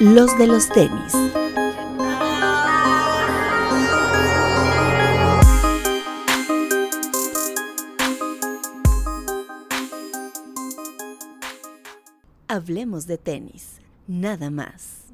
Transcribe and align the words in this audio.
Los 0.00 0.38
de 0.38 0.46
los 0.46 0.68
tenis. 0.68 1.12
Hablemos 12.46 13.06
de 13.06 13.18
tenis, 13.18 13.80
nada 14.06 14.50
más. 14.50 15.04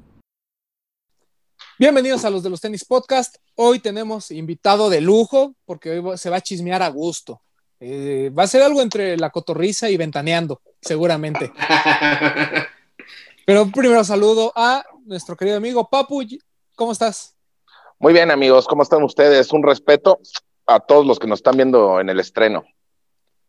Bienvenidos 1.77 2.23
a 2.25 2.29
los 2.29 2.43
de 2.43 2.49
los 2.49 2.61
tenis 2.61 2.85
podcast. 2.85 3.35
Hoy 3.55 3.79
tenemos 3.79 4.31
invitado 4.31 4.89
de 4.89 5.01
lujo 5.01 5.55
porque 5.65 5.99
hoy 5.99 6.17
se 6.17 6.29
va 6.29 6.37
a 6.37 6.41
chismear 6.41 6.81
a 6.83 6.89
gusto. 6.89 7.41
Eh, 7.79 8.31
va 8.37 8.43
a 8.43 8.47
ser 8.47 8.61
algo 8.61 8.81
entre 8.81 9.17
la 9.17 9.29
cotorriza 9.29 9.89
y 9.89 9.97
ventaneando, 9.97 10.61
seguramente. 10.81 11.51
Pero 13.45 13.69
primero 13.71 14.03
saludo 14.03 14.51
a 14.55 14.83
nuestro 15.05 15.37
querido 15.37 15.57
amigo 15.57 15.87
Papu. 15.87 16.23
¿Cómo 16.75 16.91
estás? 16.91 17.35
Muy 17.99 18.11
bien, 18.11 18.31
amigos. 18.31 18.67
¿Cómo 18.67 18.81
están 18.81 19.03
ustedes? 19.03 19.53
Un 19.53 19.61
respeto 19.61 20.19
a 20.65 20.79
todos 20.79 21.05
los 21.05 21.19
que 21.19 21.27
nos 21.27 21.39
están 21.39 21.55
viendo 21.55 21.99
en 21.99 22.09
el 22.09 22.19
estreno. 22.19 22.65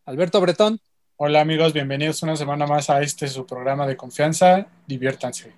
Alberto 0.05 0.38
Bretón. 0.41 0.80
Hola, 1.16 1.41
amigos. 1.41 1.73
Bienvenidos 1.73 2.23
una 2.23 2.37
semana 2.37 2.66
más 2.66 2.91
a 2.91 3.01
este 3.01 3.27
su 3.27 3.47
programa 3.47 3.87
de 3.87 3.97
confianza. 3.97 4.66
Diviértanse. 4.87 5.55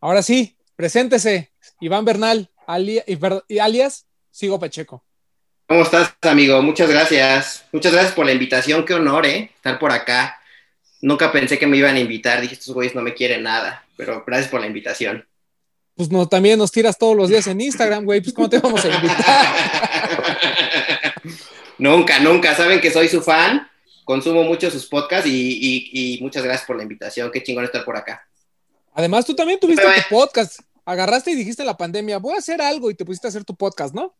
Ahora 0.00 0.22
sí, 0.22 0.56
preséntese. 0.74 1.52
Iván 1.80 2.06
Bernal, 2.06 2.50
alias 2.66 4.06
Sigo 4.30 4.58
Pacheco. 4.58 5.04
¿Cómo 5.66 5.82
estás, 5.82 6.14
amigo? 6.22 6.62
Muchas 6.62 6.88
gracias. 6.88 7.66
Muchas 7.70 7.92
gracias 7.92 8.14
por 8.14 8.24
la 8.24 8.32
invitación. 8.32 8.86
Qué 8.86 8.94
honor, 8.94 9.26
¿eh? 9.26 9.50
Estar 9.54 9.78
por 9.78 9.92
acá. 9.92 10.37
Nunca 11.00 11.30
pensé 11.30 11.58
que 11.58 11.66
me 11.66 11.76
iban 11.76 11.96
a 11.96 12.00
invitar. 12.00 12.40
Dije, 12.40 12.54
estos 12.54 12.74
güeyes 12.74 12.94
no 12.94 13.02
me 13.02 13.14
quieren 13.14 13.42
nada. 13.42 13.84
Pero 13.96 14.24
gracias 14.26 14.50
por 14.50 14.60
la 14.60 14.66
invitación. 14.66 15.26
Pues 15.94 16.10
no, 16.10 16.28
también 16.28 16.58
nos 16.58 16.70
tiras 16.70 16.98
todos 16.98 17.16
los 17.16 17.28
días 17.28 17.46
en 17.46 17.60
Instagram, 17.60 18.04
güey. 18.04 18.20
Pues 18.20 18.34
¿cómo 18.34 18.48
te 18.48 18.58
vamos 18.58 18.84
a 18.84 18.88
invitar? 18.88 19.46
nunca, 21.78 22.20
nunca. 22.20 22.54
Saben 22.54 22.80
que 22.80 22.90
soy 22.90 23.08
su 23.08 23.22
fan. 23.22 23.68
Consumo 24.04 24.42
mucho 24.44 24.70
sus 24.70 24.86
podcasts 24.86 25.28
y, 25.28 26.18
muchas 26.20 26.42
gracias 26.42 26.66
por 26.66 26.76
la 26.76 26.82
invitación. 26.82 27.30
Qué 27.30 27.42
chingón 27.42 27.64
estar 27.64 27.84
por 27.84 27.96
acá. 27.96 28.26
Además, 28.94 29.26
tú 29.26 29.34
también 29.34 29.60
tuviste 29.60 29.82
tu 29.82 30.14
podcast. 30.14 30.60
Agarraste 30.84 31.32
y 31.32 31.34
dijiste 31.34 31.64
la 31.64 31.76
pandemia, 31.76 32.18
voy 32.18 32.34
a 32.34 32.38
hacer 32.38 32.62
algo 32.62 32.90
y 32.90 32.94
te 32.94 33.04
pusiste 33.04 33.26
a 33.26 33.30
hacer 33.30 33.44
tu 33.44 33.54
podcast, 33.54 33.94
¿no? 33.94 34.16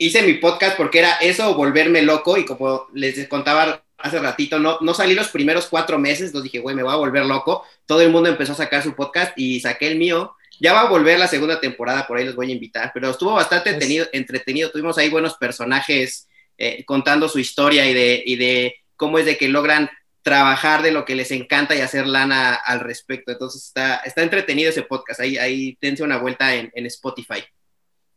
hice 0.00 0.22
mi 0.22 0.34
podcast 0.34 0.76
porque 0.78 0.98
era 0.98 1.12
eso 1.16 1.54
volverme 1.54 2.00
loco 2.02 2.38
y 2.38 2.46
como 2.46 2.86
les 2.94 3.28
contaba 3.28 3.84
hace 4.02 4.18
ratito, 4.18 4.58
no, 4.58 4.78
no 4.80 4.94
salí 4.94 5.14
los 5.14 5.28
primeros 5.28 5.66
cuatro 5.66 5.98
meses, 5.98 6.26
entonces 6.26 6.52
dije, 6.52 6.62
güey, 6.62 6.76
me 6.76 6.82
voy 6.82 6.92
a 6.92 6.96
volver 6.96 7.24
loco. 7.24 7.64
Todo 7.86 8.00
el 8.00 8.10
mundo 8.10 8.28
empezó 8.28 8.52
a 8.52 8.56
sacar 8.56 8.82
su 8.82 8.94
podcast 8.94 9.32
y 9.36 9.60
saqué 9.60 9.88
el 9.88 9.98
mío. 9.98 10.34
Ya 10.60 10.72
va 10.72 10.82
a 10.82 10.88
volver 10.88 11.18
la 11.18 11.28
segunda 11.28 11.60
temporada, 11.60 12.06
por 12.06 12.18
ahí 12.18 12.24
les 12.24 12.34
voy 12.34 12.50
a 12.50 12.54
invitar, 12.54 12.90
pero 12.92 13.10
estuvo 13.10 13.32
bastante 13.32 13.70
entretenido. 14.12 14.70
Tuvimos 14.70 14.98
ahí 14.98 15.08
buenos 15.08 15.34
personajes 15.34 16.28
eh, 16.58 16.84
contando 16.84 17.28
su 17.28 17.38
historia 17.38 17.88
y 17.88 17.94
de, 17.94 18.22
y 18.24 18.36
de 18.36 18.76
cómo 18.96 19.18
es 19.18 19.24
de 19.24 19.36
que 19.38 19.48
logran 19.48 19.88
trabajar 20.22 20.82
de 20.82 20.92
lo 20.92 21.06
que 21.06 21.14
les 21.14 21.30
encanta 21.30 21.74
y 21.74 21.80
hacer 21.80 22.06
lana 22.06 22.54
al 22.54 22.80
respecto. 22.80 23.32
Entonces 23.32 23.64
está, 23.64 23.96
está 24.04 24.22
entretenido 24.22 24.68
ese 24.68 24.82
podcast. 24.82 25.20
Ahí, 25.20 25.38
ahí 25.38 25.78
dense 25.80 26.02
una 26.02 26.18
vuelta 26.18 26.54
en, 26.54 26.70
en 26.74 26.86
Spotify 26.86 27.42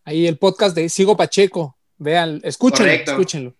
ahí 0.05 0.27
el 0.27 0.37
podcast 0.37 0.75
de 0.75 0.89
Sigo 0.89 1.15
Pacheco. 1.15 1.77
Vean, 1.97 2.41
escúchenlo, 2.43 2.91
escúchenlo. 2.91 3.55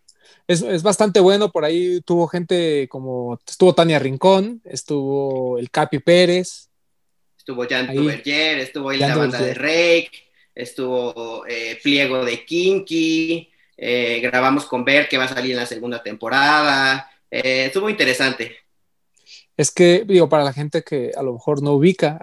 Es, 0.47 0.83
bastante 0.83 1.19
bueno, 1.19 1.51
por 1.51 1.63
ahí 1.63 2.01
tuvo 2.01 2.27
gente 2.27 2.87
como, 2.89 3.39
estuvo 3.47 3.73
Tania 3.73 3.99
Rincón, 3.99 4.61
estuvo 4.65 5.57
el 5.57 5.69
Capi 5.69 5.99
Pérez. 5.99 6.69
Estuvo 7.37 7.65
Jan 7.67 7.93
Tuberger, 7.93 8.59
estuvo 8.59 8.89
ahí 8.89 8.99
la 8.99 9.15
banda 9.15 9.39
de 9.39 9.53
Rake, 9.53 10.11
estuvo 10.55 11.45
eh, 11.47 11.79
Pliego 11.81 12.23
de 12.23 12.45
Kinky, 12.45 13.49
eh, 13.77 14.19
grabamos 14.21 14.65
con 14.65 14.85
Ver 14.85 15.09
que 15.09 15.17
va 15.17 15.25
a 15.25 15.33
salir 15.33 15.51
en 15.51 15.57
la 15.57 15.65
segunda 15.65 16.01
temporada. 16.01 17.09
Eh, 17.29 17.65
estuvo 17.65 17.89
interesante 17.89 18.63
es 19.55 19.71
que, 19.71 20.03
digo, 20.05 20.29
para 20.29 20.43
la 20.43 20.53
gente 20.53 20.81
que 20.83 21.11
a 21.15 21.21
lo 21.21 21.33
mejor 21.33 21.61
no 21.61 21.73
ubica 21.73 22.17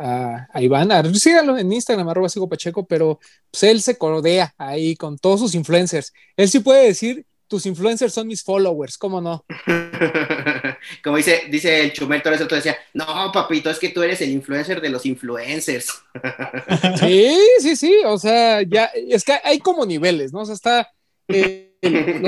a, 0.53 0.61
Iván, 0.61 0.91
síganlo 1.15 1.57
en 1.59 1.73
Instagram, 1.73 2.09
arroba 2.09 2.29
sigo 2.29 2.49
Pacheco, 2.49 2.87
pero 2.87 3.21
pues 3.51 3.63
él 3.63 3.81
se 3.83 3.97
cordea 3.97 4.55
ahí 4.59 4.97
con 4.97 5.17
todos 5.19 5.41
sus 5.41 5.55
influencers. 5.55 6.13
Él 6.37 6.49
sí 6.49 6.61
puede 6.61 6.87
decir, 6.87 7.25
tus 7.51 7.67
influencers 7.67 8.15
son 8.15 8.29
mis 8.29 8.45
followers, 8.45 8.97
¿cómo 8.97 9.21
no? 9.21 9.45
Como 11.05 11.17
dice, 11.17 11.43
dice 11.51 11.83
el 11.83 11.93
Chumel 11.93 12.23
Torres, 12.23 12.41
otro 12.41 12.57
decía, 12.57 12.79
no, 12.95 13.33
papito, 13.33 13.69
es 13.69 13.79
que 13.81 13.89
tú 13.89 14.03
eres 14.03 14.21
el 14.21 14.31
influencer 14.31 14.81
de 14.81 14.89
los 14.89 15.05
influencers. 15.05 16.01
sí, 17.01 17.37
sí, 17.59 17.75
sí, 17.75 17.97
o 18.07 18.19
sea, 18.19 18.63
ya, 18.63 18.85
es 18.95 19.25
que 19.25 19.39
hay 19.43 19.59
como 19.59 19.85
niveles, 19.85 20.33
¿no? 20.33 20.43
O 20.43 20.47
sea, 20.47 20.55
está 20.55 20.93
eh, 21.27 21.75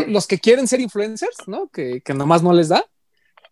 los 0.09 0.27
que 0.27 0.41
quieren 0.41 0.67
ser 0.67 0.81
influencers, 0.81 1.47
¿no? 1.47 1.69
Que, 1.69 2.01
que 2.01 2.15
nomás 2.15 2.43
no 2.43 2.53
les 2.53 2.69
da 2.69 2.85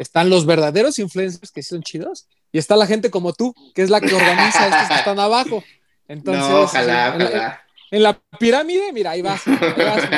están 0.01 0.31
los 0.31 0.47
verdaderos 0.47 0.99
influencers 0.99 1.53
que 1.53 1.63
son 1.63 1.83
chidos 1.83 2.27
y 2.53 2.59
está 2.59 2.75
la 2.75 2.87
gente 2.87 3.11
como 3.11 3.35
tú, 3.35 3.55
que 3.75 3.83
es 3.83 3.91
la 3.91 4.01
que 4.01 4.15
organiza 4.15 4.67
estos 4.67 4.89
que 4.89 4.95
están 4.95 5.21
abajo. 5.21 5.63
Entonces, 6.09 6.43
ojalá, 6.43 7.15
en, 7.15 7.23
ojalá. 7.23 7.39
La, 7.39 7.65
en 7.91 8.03
la 8.03 8.21
pirámide, 8.39 8.93
mira, 8.93 9.11
ahí 9.11 9.21
vas. 9.21 9.47
Ahí 9.47 9.85
vas 9.85 10.09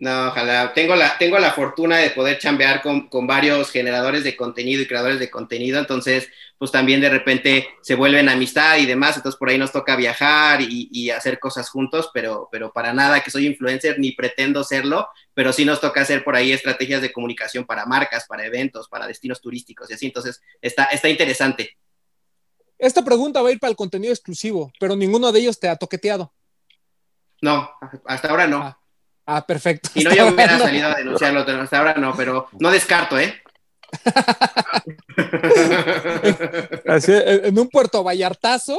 no, 0.00 0.28
ojalá. 0.28 0.72
Tengo 0.72 0.96
la, 0.96 1.18
tengo 1.18 1.38
la 1.38 1.52
fortuna 1.52 1.98
de 1.98 2.08
poder 2.08 2.38
chambear 2.38 2.80
con, 2.80 3.10
con, 3.10 3.26
varios 3.26 3.70
generadores 3.70 4.24
de 4.24 4.34
contenido 4.34 4.80
y 4.80 4.86
creadores 4.86 5.18
de 5.18 5.28
contenido, 5.28 5.78
entonces, 5.78 6.30
pues 6.56 6.70
también 6.70 7.02
de 7.02 7.10
repente 7.10 7.68
se 7.82 7.96
vuelven 7.96 8.30
amistad 8.30 8.78
y 8.78 8.86
demás, 8.86 9.16
entonces 9.16 9.38
por 9.38 9.50
ahí 9.50 9.58
nos 9.58 9.72
toca 9.72 9.96
viajar 9.96 10.62
y, 10.62 10.88
y, 10.90 11.10
hacer 11.10 11.38
cosas 11.38 11.68
juntos, 11.68 12.10
pero, 12.14 12.48
pero 12.50 12.72
para 12.72 12.94
nada 12.94 13.20
que 13.20 13.30
soy 13.30 13.46
influencer 13.46 13.98
ni 13.98 14.12
pretendo 14.12 14.64
serlo, 14.64 15.06
pero 15.34 15.52
sí 15.52 15.66
nos 15.66 15.82
toca 15.82 16.00
hacer 16.00 16.24
por 16.24 16.34
ahí 16.34 16.50
estrategias 16.50 17.02
de 17.02 17.12
comunicación 17.12 17.66
para 17.66 17.84
marcas, 17.84 18.24
para 18.26 18.46
eventos, 18.46 18.88
para 18.88 19.06
destinos 19.06 19.42
turísticos 19.42 19.90
y 19.90 19.94
así, 19.94 20.06
entonces 20.06 20.40
está, 20.62 20.84
está 20.84 21.10
interesante. 21.10 21.76
Esta 22.78 23.04
pregunta 23.04 23.42
va 23.42 23.50
a 23.50 23.52
ir 23.52 23.60
para 23.60 23.70
el 23.70 23.76
contenido 23.76 24.14
exclusivo, 24.14 24.72
pero 24.80 24.96
ninguno 24.96 25.30
de 25.30 25.40
ellos 25.40 25.60
te 25.60 25.68
ha 25.68 25.76
toqueteado. 25.76 26.32
No, 27.42 27.70
hasta 28.06 28.28
ahora 28.28 28.46
no. 28.46 28.62
Ah. 28.62 28.79
Ah, 29.32 29.46
perfecto. 29.46 29.90
Y 29.94 30.02
no, 30.02 30.12
yo 30.12 30.26
hubiera 30.26 30.58
salido 30.58 30.88
a 30.88 30.96
denunciarlo, 30.96 31.42
hasta 31.42 31.78
ahora 31.78 31.94
no, 31.94 32.16
pero 32.16 32.48
no 32.58 32.68
descarto, 32.68 33.16
¿eh? 33.16 33.40
Así, 36.88 37.12
en 37.14 37.56
un 37.56 37.68
puerto 37.68 38.02
Vallartazo, 38.02 38.76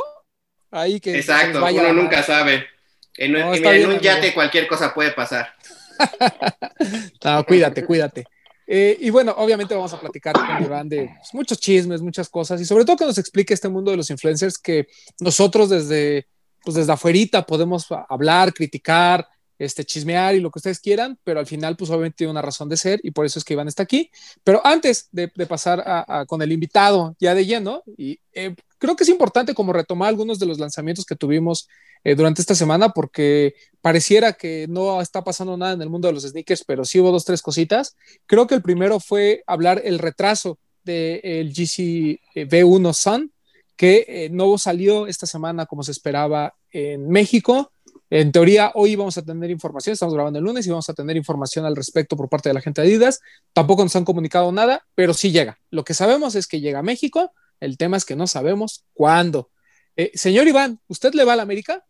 ahí 0.70 1.00
que. 1.00 1.16
Exacto, 1.16 1.66
uno 1.66 1.94
nunca 1.94 2.22
sabe. 2.22 2.68
En, 3.16 3.34
un 3.34 4.00
yate 4.00 4.34
cualquier 4.34 4.68
cosa 4.68 4.94
puede 4.94 5.12
pasar. 5.12 5.54
no, 7.24 7.46
cuídate, 7.46 7.86
cuídate. 7.86 8.26
Eh, 8.68 8.98
y 9.00 9.10
bueno, 9.10 9.34
obviamente 9.38 9.74
vamos 9.74 9.94
a 9.94 10.02
platicar 10.02 10.34
con 10.34 10.66
Iván 10.66 10.90
de 10.90 11.14
pues, 11.18 11.34
muchos 11.34 11.62
chismes, 11.62 12.02
muchas 12.02 12.28
cosas, 12.28 12.60
y 12.60 12.66
sobre 12.66 12.84
todo 12.84 12.98
que 12.98 13.06
nos 13.06 13.18
explique 13.18 13.54
este 13.54 13.70
mundo 13.70 13.92
de 13.92 13.98
los 13.98 14.10
influencers 14.10 14.58
que 14.58 14.88
nosotros 15.22 15.70
desde, 15.70 16.28
pues 16.62 16.76
desde 16.76 16.92
afuerita 16.92 17.46
podemos 17.46 17.88
hablar, 18.10 18.54
criticar, 18.54 19.26
este, 19.62 19.86
chismear 19.86 20.34
y 20.34 20.40
lo 20.40 20.50
que 20.50 20.58
ustedes 20.58 20.80
quieran, 20.80 21.20
pero 21.24 21.40
al 21.40 21.46
final, 21.46 21.78
pues 21.78 21.92
obviamente 21.92 22.18
tiene 22.18 22.32
una 22.32 22.42
razón 22.42 22.68
de 22.68 22.78
ser 22.78 23.00
y 23.04 23.12
por 23.12 23.28
eso 23.28 23.38
es 23.38 23.46
que 23.46 23.54
Iván 23.54 23.68
está 23.68 23.84
aquí. 23.84 24.10
Pero 24.44 24.66
antes 24.66 25.08
de, 25.12 25.28
pasar 25.48 25.84
a, 25.86 26.26
con 26.26 26.42
el 26.42 26.52
invitado 26.52 27.16
ya 27.20 27.36
de 27.36 27.46
lleno, 27.46 27.84
y 27.96 28.20
eh, 28.34 28.56
creo 28.80 28.96
que 28.96 29.04
es 29.04 29.10
importante 29.10 29.54
como 29.54 29.72
retomar 29.72 30.10
algunos 30.10 30.40
de 30.40 30.48
los 30.48 30.60
lanzamientos 30.60 31.06
que 31.06 31.16
tuvimos 31.16 31.68
eh, 32.04 32.16
durante 32.16 32.42
esta 32.42 32.56
semana, 32.56 32.90
porque 32.90 33.54
pareciera 33.82 34.34
que 34.34 34.66
no 34.68 35.00
está 35.00 35.24
pasando 35.24 35.56
nada 35.56 35.74
en 35.74 35.82
el 35.84 35.90
mundo 35.90 36.08
de 36.08 36.16
los 36.16 36.24
sneakers, 36.24 36.64
pero 36.66 36.84
sí 36.84 37.00
hubo 37.00 37.12
dos, 37.12 37.26
tres 37.26 37.44
cositas. 37.44 37.96
Creo 38.26 38.48
que 38.48 38.56
el 38.56 38.64
primero 38.64 39.00
fue 39.00 39.44
hablar 39.46 39.80
el 39.86 40.00
retraso 40.00 40.58
del 40.84 41.54
GC 41.54 42.20
V1 42.34 42.94
Sun, 42.94 43.32
que 43.76 44.06
eh, 44.08 44.30
no 44.32 44.58
salió 44.58 45.06
esta 45.06 45.28
semana 45.28 45.68
como 45.68 45.84
se 45.84 45.92
esperaba 45.92 46.56
en 46.72 47.10
México 47.10 47.72
en 48.12 48.34
teoría, 48.34 48.74
hoy 48.76 48.98
vamos 48.98 49.18
a 49.18 49.22
tener 49.22 49.50
información, 49.50 49.94
estamos 49.94 50.14
grabando 50.14 50.38
el 50.38 50.44
lunes 50.44 50.68
y 50.68 50.70
vamos 50.70 50.90
a 50.90 50.94
tener 50.94 51.16
información 51.16 51.64
al 51.64 51.78
respecto 51.78 52.18
por 52.18 52.28
parte 52.28 52.50
de 52.50 52.54
la 52.54 52.60
gente 52.60 52.82
de 52.82 52.90
Adidas. 52.90 53.22
Tampoco 53.54 53.84
nos 53.84 53.96
han 53.96 54.04
comunicado 54.04 54.52
nada, 54.52 54.86
pero 54.96 55.14
sí 55.14 55.32
llega. 55.32 55.60
Lo 55.70 55.86
que 55.86 55.94
sabemos 55.94 56.36
es 56.36 56.46
que 56.46 56.60
llega 56.60 56.80
a 56.80 56.84
México, 56.84 57.32
el 57.62 57.78
tema 57.78 57.96
es 57.96 58.04
que 58.04 58.18
no 58.18 58.28
sabemos 58.28 58.84
cuándo. 58.94 59.50
Eh, 59.96 60.12
señor 60.14 60.46
Iván, 60.46 60.82
¿usted 60.88 61.14
le 61.14 61.24
va 61.24 61.34
a 61.34 61.36
la 61.38 61.44
América? 61.44 61.86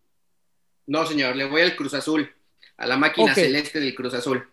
No, 0.86 1.08
señor, 1.08 1.36
le 1.36 1.46
voy 1.46 1.64
al 1.64 1.76
Cruz 1.76 1.96
Azul, 1.96 2.30
a 2.78 2.86
la 2.86 2.98
máquina 2.98 3.34
celeste 3.34 3.80
del 3.80 3.96
Cruz 3.96 4.14
Azul. 4.14 4.48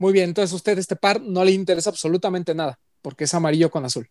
Muy 0.00 0.12
bien, 0.12 0.30
entonces 0.30 0.52
a 0.52 0.56
usted 0.56 0.76
este 0.76 0.96
par 0.96 1.20
no 1.20 1.44
le 1.44 1.52
interesa 1.52 1.90
absolutamente 1.90 2.52
nada, 2.52 2.80
porque 3.00 3.24
es 3.24 3.34
amarillo 3.34 3.70
con 3.70 3.84
azul. 3.84 4.10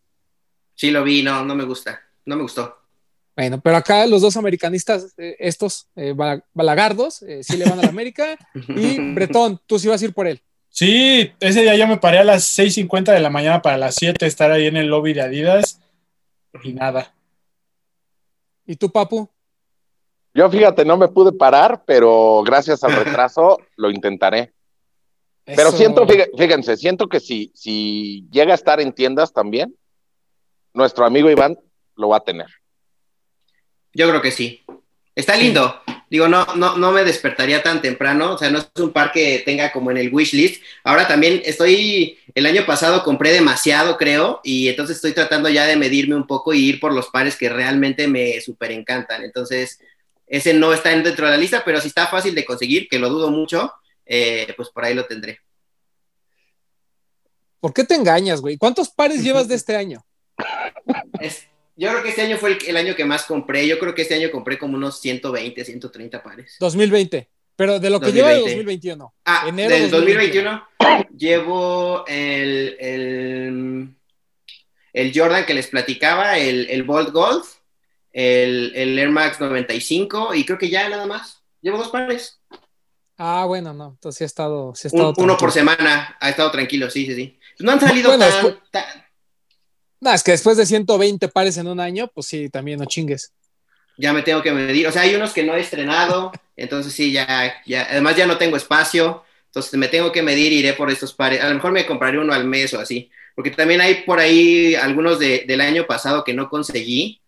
Sí 0.76 0.92
lo 0.92 1.04
vi, 1.04 1.24
no, 1.24 1.44
no 1.44 1.56
me 1.56 1.66
gusta, 1.66 2.02
no 2.24 2.38
me 2.38 2.44
gustó. 2.44 2.81
Bueno, 3.36 3.62
pero 3.62 3.78
acá 3.78 4.06
los 4.08 4.22
dos 4.22 4.36
americanistas, 4.38 5.14
eh, 5.18 5.36
estos 5.40 5.88
eh, 5.96 6.14
balagardos, 6.54 7.22
eh, 7.24 7.44
sí 7.44 7.56
le 7.58 7.66
van 7.66 7.80
a 7.80 7.84
la 7.84 7.90
América. 7.90 8.38
y 8.76 9.14
Bretón, 9.14 9.60
tú 9.66 9.80
sí 9.80 9.88
vas 9.88 10.02
a 10.02 10.06
ir 10.06 10.14
por 10.14 10.28
él. 10.28 10.42
Sí, 10.70 11.32
ese 11.40 11.62
día 11.64 11.76
yo 11.76 11.88
me 11.88 11.98
paré 11.98 12.20
a 12.20 12.24
las 12.24 12.58
6.50 12.58 13.12
de 13.14 13.20
la 13.20 13.30
mañana 13.30 13.62
para 13.62 13.78
las 13.78 13.96
7 13.96 14.26
estar 14.26 14.52
ahí 14.52 14.68
en 14.68 14.78
el 14.78 14.88
lobby 14.88 15.14
de 15.14 15.22
Adidas 15.22 15.82
y 16.64 16.74
nada. 16.74 17.14
¿Y 18.66 18.76
tú, 18.76 18.90
Papu? 18.90 19.30
Yo 20.34 20.50
fíjate, 20.50 20.86
no 20.86 20.96
me 20.96 21.10
pude 21.10 21.34
parar, 21.34 21.84
pero 21.86 22.42
gracias 22.46 22.84
al 22.86 22.96
retraso 22.96 23.58
lo 23.76 23.92
intentaré. 23.92 24.54
Pero 25.44 25.72
siento, 25.72 26.06
fíj- 26.08 26.30
fíjense, 26.38 26.78
siento 26.78 27.08
que 27.10 27.20
si, 27.20 27.52
si 27.54 28.26
llega 28.32 28.54
a 28.54 28.56
estar 28.56 28.80
en 28.80 28.94
tiendas 28.94 29.34
también, 29.34 29.76
nuestro 30.74 31.06
amigo 31.06 31.30
Iván 31.30 31.58
lo 31.98 32.10
va 32.10 32.18
a 32.18 32.24
tener. 32.24 32.48
Yo 33.94 34.10
creo 34.10 34.22
que 34.22 34.32
sí. 34.32 34.64
Está 35.16 35.36
lindo. 35.36 35.82
Digo, 36.10 36.28
no, 36.28 36.46
no, 36.56 36.78
no 36.78 36.92
me 36.92 37.04
despertaría 37.04 37.64
tan 37.64 37.82
temprano. 37.82 38.34
O 38.34 38.38
sea, 38.38 38.50
no 38.50 38.60
es 38.60 38.70
un 38.80 38.92
par 38.92 39.12
que 39.12 39.40
tenga 39.46 39.72
como 39.72 39.92
en 39.92 39.98
el 39.98 40.14
wish 40.14 40.34
list. 40.34 40.62
Ahora 40.84 41.08
también 41.08 41.42
estoy, 41.46 42.18
el 42.34 42.46
año 42.46 42.66
pasado 42.66 43.04
compré 43.04 43.32
demasiado, 43.32 43.98
creo, 43.98 44.42
y 44.44 44.68
entonces 44.68 44.98
estoy 44.98 45.14
tratando 45.14 45.50
ya 45.50 45.66
de 45.66 45.76
medirme 45.78 46.16
un 46.16 46.28
poco 46.28 46.54
y 46.54 46.66
ir 46.68 46.80
por 46.80 46.94
los 46.94 47.08
pares 47.08 47.36
que 47.38 47.50
realmente 47.50 48.08
me 48.08 48.40
súper 48.42 48.72
encantan. 48.72 49.24
Entonces, 49.24 49.80
ese 50.28 50.54
no 50.54 50.74
está 50.74 50.90
dentro 50.90 51.26
de 51.26 51.32
la 51.32 51.38
lista, 51.38 51.64
pero 51.66 51.80
si 51.82 51.88
está 51.90 52.08
fácil 52.08 52.34
de 52.36 52.46
conseguir, 52.46 52.88
que 52.90 53.00
lo 53.00 53.10
dudo 53.10 53.30
mucho, 53.32 53.72
eh, 54.06 54.54
pues 54.58 54.70
por 54.70 54.84
ahí 54.86 54.94
lo 54.94 55.06
tendré. 55.06 55.40
¿Por 57.60 57.74
qué 57.74 57.84
te 57.84 57.96
engañas, 57.96 58.42
güey? 58.42 58.58
¿Cuántos 58.58 58.90
pares 58.90 59.24
llevas 59.24 59.48
de 59.48 59.56
este 59.56 59.76
año? 59.76 60.04
Es- 61.20 61.48
yo 61.82 61.90
creo 61.90 62.04
que 62.04 62.10
este 62.10 62.22
año 62.22 62.38
fue 62.38 62.52
el, 62.52 62.58
el 62.68 62.78
año 62.78 62.96
que 62.96 63.06
más 63.06 63.24
compré. 63.26 63.68
Yo 63.68 63.80
creo 63.80 63.96
que 63.96 64.04
este 64.04 64.16
año 64.16 64.30
compré 64.32 64.58
como 64.58 64.78
unos 64.78 65.02
120, 65.02 65.66
130 65.66 66.22
pares. 66.24 66.56
2020. 66.60 67.30
Pero 67.56 67.80
de 67.80 67.90
lo 67.90 68.00
que 68.00 68.12
lleva 68.12 68.30
de 68.30 68.36
2020. 68.40 68.90
2021. 68.90 69.14
Ah, 69.26 69.46
Enero 69.48 69.74
del 69.76 69.90
2021. 69.92 70.68
2021 70.80 71.08
llevo 71.18 72.06
el, 72.08 72.78
el, 72.80 73.96
el 74.94 75.12
Jordan 75.14 75.46
que 75.46 75.54
les 75.54 75.68
platicaba, 75.68 76.38
el, 76.38 76.70
el 76.70 76.84
Bolt 76.84 77.10
Gold, 77.12 77.44
el, 78.14 78.72
el 78.76 78.98
Air 79.00 79.10
Max 79.10 79.40
95 79.40 80.34
y 80.36 80.46
creo 80.46 80.58
que 80.58 80.70
ya 80.70 80.88
nada 80.90 81.06
más. 81.06 81.42
Llevo 81.62 81.78
dos 81.78 81.90
pares. 81.90 82.40
Ah, 83.18 83.46
bueno, 83.48 83.74
no. 83.74 83.90
Entonces 83.90 84.18
sí 84.18 84.24
ha 84.24 84.28
estado. 84.28 84.74
Sí 84.76 84.88
ha 84.88 84.92
Un- 84.94 85.00
estado 85.00 85.14
uno 85.24 85.38
por 85.38 85.52
semana. 85.52 86.18
Ha 86.20 86.30
estado 86.30 86.50
tranquilo, 86.52 86.90
sí, 86.90 87.06
sí, 87.06 87.14
sí. 87.16 87.40
No 87.60 87.72
han 87.74 87.80
salido 87.80 88.10
Bueno, 88.10 88.26
tan, 88.26 88.34
después- 88.34 88.56
tan- 88.72 88.86
No, 90.02 90.12
es 90.12 90.24
que 90.24 90.32
después 90.32 90.58
de 90.58 90.66
120 90.66 91.28
pares 91.28 91.58
en 91.58 91.68
un 91.68 91.80
año, 91.80 92.10
pues 92.14 92.26
sí, 92.28 92.50
también 92.50 92.80
no 92.80 92.86
chingues. 92.86 93.32
Ya 93.98 94.14
me 94.14 94.24
tengo 94.24 94.42
que 94.42 94.52
medir. 94.52 94.88
O 94.88 94.92
sea, 94.92 95.04
hay 95.04 95.14
unos 95.14 95.32
que 95.32 95.44
no 95.44 95.56
he 95.56 95.60
estrenado. 95.62 96.32
Entonces 96.58 96.92
sí, 96.92 97.12
ya, 97.12 97.54
ya. 97.68 97.88
Además 97.90 98.16
ya 98.16 98.26
no 98.26 98.38
tengo 98.38 98.58
espacio. 98.58 99.24
Entonces 99.46 99.74
me 99.76 99.88
tengo 99.90 100.12
que 100.12 100.24
medir, 100.24 100.52
iré 100.54 100.74
por 100.74 100.90
estos 100.90 101.14
pares. 101.14 101.42
A 101.44 101.50
lo 101.50 101.54
mejor 101.56 101.72
me 101.72 101.86
compraré 101.86 102.18
uno 102.18 102.34
al 102.34 102.46
mes 102.46 102.74
o 102.74 102.80
así. 102.80 103.12
Porque 103.36 103.52
también 103.52 103.80
hay 103.80 104.04
por 104.04 104.20
ahí 104.20 104.74
algunos 104.74 105.20
de- 105.20 105.46
del 105.48 105.62
año 105.62 105.86
pasado 105.86 106.24
que 106.24 106.34
no 106.34 106.50
conseguí, 106.50 107.22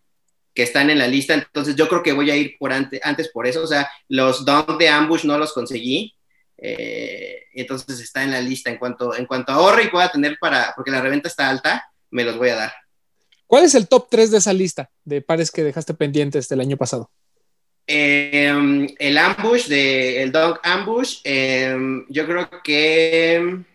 que 0.56 0.64
están 0.64 0.90
en 0.90 0.98
la 0.98 1.08
lista. 1.08 1.36
Entonces 1.36 1.76
yo 1.76 1.88
creo 1.88 2.02
que 2.02 2.14
voy 2.14 2.32
a 2.32 2.36
ir 2.36 2.56
por 2.58 2.74
ante- 2.74 3.00
antes 3.04 3.28
por 3.30 3.46
eso. 3.46 3.62
O 3.62 3.68
sea, 3.68 3.88
los 4.08 4.44
Dunk 4.46 4.80
de 4.80 4.90
Ambush 4.90 5.26
no 5.26 5.38
los 5.38 5.54
conseguí. 5.54 6.16
Eh, 6.58 7.44
entonces 7.54 8.00
está 8.00 8.24
en 8.24 8.32
la 8.32 8.42
lista. 8.42 8.72
En 8.72 8.78
cuanto, 8.78 9.16
en 9.16 9.28
cuanto 9.28 9.52
ahorre 9.52 9.84
y 9.84 9.90
pueda 9.90 10.12
tener 10.12 10.38
para, 10.40 10.74
porque 10.76 10.90
la 10.92 11.02
reventa 11.02 11.28
está 11.28 11.50
alta, 11.50 11.86
me 12.14 12.24
los 12.24 12.38
voy 12.38 12.50
a 12.50 12.56
dar. 12.56 12.74
¿Cuál 13.48 13.66
es 13.66 13.76
el 13.76 13.88
top 13.88 14.08
3 14.10 14.32
de 14.32 14.38
esa 14.38 14.54
lista 14.54 14.90
de 15.04 15.22
pares 15.22 15.52
que 15.52 15.64
dejaste 15.64 15.94
pendientes 15.94 16.48
del 16.48 16.62
año 16.62 16.78
pasado? 16.78 17.12
Eh, 17.86 18.88
el 18.98 19.18
ambush 19.18 19.68
de 19.68 20.24
el 20.24 20.32
dog 20.32 20.60
ambush 20.64 21.20
eh, 21.26 21.76
yo 22.08 22.26
creo 22.26 22.50
que 22.64 23.66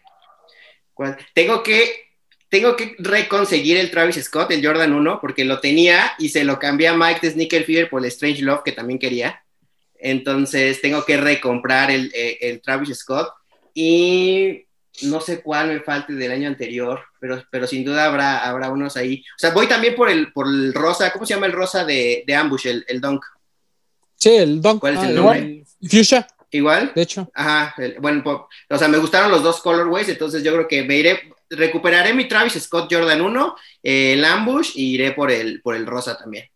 tengo 1.34 1.62
que 1.62 2.06
tengo 2.48 2.74
que 2.74 2.96
reconseguir 2.98 3.76
el 3.76 3.90
Travis 3.90 4.24
Scott 4.24 4.50
el 4.50 4.64
Jordan 4.64 4.94
1 4.94 5.20
porque 5.20 5.44
lo 5.44 5.60
tenía 5.60 6.14
y 6.18 6.30
se 6.30 6.44
lo 6.44 6.58
cambié 6.58 6.88
a 6.88 6.96
Mike 6.96 7.20
de 7.20 7.32
Sneaker 7.32 7.64
Fever 7.64 7.90
por 7.90 8.00
el 8.00 8.08
Strange 8.08 8.40
Love 8.40 8.62
que 8.64 8.72
también 8.72 8.98
quería 8.98 9.44
entonces 9.98 10.80
tengo 10.80 11.04
que 11.04 11.18
recomprar 11.18 11.90
el, 11.90 12.10
el, 12.14 12.38
el 12.40 12.60
Travis 12.62 12.96
Scott 12.96 13.28
y 13.74 14.64
no 15.02 15.20
sé 15.20 15.42
cuál 15.42 15.68
me 15.68 15.80
falte 15.80 16.12
del 16.14 16.32
año 16.32 16.48
anterior 16.48 17.00
pero, 17.20 17.42
pero 17.50 17.66
sin 17.66 17.84
duda 17.84 18.04
habrá, 18.06 18.38
habrá 18.48 18.70
unos 18.70 18.96
ahí 18.96 19.22
o 19.36 19.38
sea 19.38 19.50
voy 19.50 19.66
también 19.66 19.94
por 19.94 20.08
el, 20.08 20.32
por 20.32 20.46
el 20.46 20.72
rosa 20.74 21.12
¿cómo 21.12 21.24
se 21.26 21.34
llama 21.34 21.46
el 21.46 21.52
rosa 21.52 21.84
de, 21.84 22.24
de 22.26 22.34
ambush 22.34 22.66
el, 22.66 22.84
el 22.88 23.00
dunk? 23.00 23.24
Sí, 24.20 24.30
el 24.34 24.60
Dunk. 24.60 24.80
¿Cuál 24.80 24.94
es 24.96 25.02
el 25.04 25.10
ah, 25.10 25.20
nombre? 25.20 25.64
Fuchsia, 25.80 26.26
Igual. 26.50 26.90
de 26.92 27.02
hecho. 27.02 27.30
Ajá, 27.34 27.72
el- 27.78 28.00
bueno, 28.00 28.24
po- 28.24 28.48
o 28.68 28.76
sea, 28.76 28.88
me 28.88 28.98
gustaron 28.98 29.30
los 29.30 29.44
dos 29.44 29.60
colorways, 29.60 30.08
entonces 30.08 30.42
yo 30.42 30.52
creo 30.54 30.66
que 30.66 30.82
me 30.82 30.96
iré, 30.96 31.32
recuperaré 31.48 32.12
mi 32.14 32.26
Travis 32.26 32.54
Scott 32.54 32.92
Jordan 32.92 33.20
1, 33.20 33.56
eh, 33.84 34.14
el 34.14 34.24
Ambush, 34.24 34.72
y 34.74 34.94
iré 34.94 35.12
por 35.12 35.30
el, 35.30 35.62
por 35.62 35.76
el 35.76 35.86
rosa 35.86 36.18
también. 36.18 36.46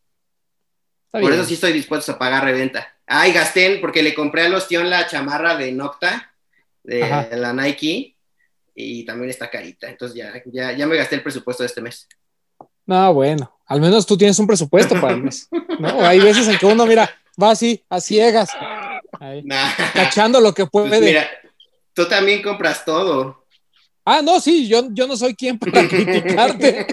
Está 1.06 1.21
Por 1.21 1.31
bien. 1.31 1.35
eso 1.35 1.45
sí 1.45 1.55
estoy 1.55 1.73
dispuesto 1.73 2.11
a 2.11 2.19
pagar 2.19 2.43
reventa. 2.45 2.93
Ay, 3.06 3.33
gasté, 3.33 3.79
porque 3.81 4.03
le 4.03 4.12
compré 4.12 4.43
a 4.43 4.49
los 4.49 4.67
Tion 4.67 4.91
la 4.91 5.06
chamarra 5.06 5.56
de 5.56 5.71
Nocta, 5.71 6.35
de 6.83 7.05
Ajá. 7.05 7.29
la 7.37 7.53
Nike, 7.53 8.12
y 8.75 9.05
también 9.05 9.31
está 9.31 9.51
carita, 9.51 9.89
entonces 9.89 10.17
ya, 10.17 10.33
ya, 10.53 10.73
ya 10.73 10.87
me 10.87 10.97
gasté 10.97 11.17
el 11.17 11.23
presupuesto 11.23 11.63
de 11.63 11.67
este 11.67 11.81
mes. 11.81 12.09
No, 12.87 13.15
bueno, 13.15 13.59
al 13.67 13.81
menos 13.81 14.07
tú 14.07 14.17
tienes 14.17 14.39
un 14.39 14.47
presupuesto 14.47 15.01
para 15.01 15.15
el 15.15 15.23
mes. 15.23 15.49
¿no? 15.79 16.05
Hay 16.05 16.21
veces 16.21 16.49
en 16.49 16.59
que 16.59 16.67
uno, 16.67 16.85
mira, 16.87 17.09
va 17.41 17.51
así, 17.51 17.85
a 17.89 18.01
ciegas, 18.01 18.51
ahí, 19.21 19.43
Nah. 19.45 19.71
cachando 19.95 20.41
lo 20.41 20.53
que 20.53 20.67
puede. 20.67 20.89
Pues 20.89 21.01
mira, 21.01 21.29
tú 21.93 22.07
también 22.09 22.43
compras 22.43 22.85
todo. 22.85 23.45
Ah, 24.05 24.21
no, 24.23 24.41
sí, 24.41 24.67
yo, 24.67 24.89
yo 24.91 25.07
no 25.07 25.17
soy 25.17 25.35
quien 25.35 25.59
para 25.59 25.71
criticarte. 25.89 26.87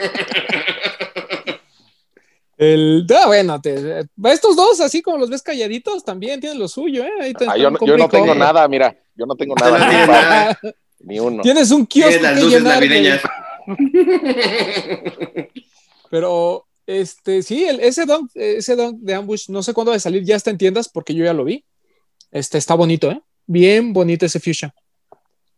El, 2.58 3.08
ah, 3.18 3.26
bueno, 3.28 3.62
te- 3.62 4.06
estos 4.26 4.56
dos, 4.56 4.81
así 4.81 5.02
como 5.02 5.18
los 5.18 5.30
ves 5.30 5.42
calladitos, 5.42 6.04
también 6.04 6.42
tienen 6.42 6.60
lo 6.60 6.68
suyo, 6.68 7.06
¿eh? 7.06 7.12
Ahí 7.22 7.34
te- 7.34 7.46
Ah, 7.48 7.56
yo, 7.56 7.72
no- 7.72 7.80
yo 7.86 7.96
no 7.98 8.10
tengo 8.10 8.36
nada, 8.36 8.68
mira, 8.68 8.96
yo 9.16 9.26
no 9.26 9.36
tengo 9.36 9.56
nada, 9.60 10.58
no 10.62 10.70
ni, 11.00 11.19
uno. 11.19 11.42
Tienes 11.44 11.72
un 11.72 11.86
kiosco 11.86 12.10
Tienes 12.12 12.24
las 12.24 12.38
que 12.40 12.46
luces 12.46 12.62
llenar, 12.63 12.88
güey. 12.88 13.19
Pero, 16.10 16.66
este, 16.88 17.44
sí, 17.44 17.66
el, 17.66 17.80
ese 17.81 18.06
dunk, 18.06 18.31
ese 18.34 18.75
dunk 18.75 19.00
de 19.00 19.13
Ambush, 19.13 19.50
no 19.50 19.62
sé 19.63 19.74
cuándo 19.74 19.92
va 19.92 19.98
a 19.98 20.00
salir, 20.00 20.24
ya 20.24 20.36
está 20.36 20.50
en 20.50 20.57
tiendas 20.57 20.90
porque 20.90 21.13
yo 21.13 21.24
ya 21.24 21.34
lo 21.34 21.44
vi. 21.44 21.63
Este, 22.31 22.57
está 22.57 22.74
bonito, 22.75 23.12
¿eh? 23.12 23.22
Bien 23.46 23.94
bonito 23.94 24.25
ese 24.25 24.40
Fuchsia. 24.40 24.74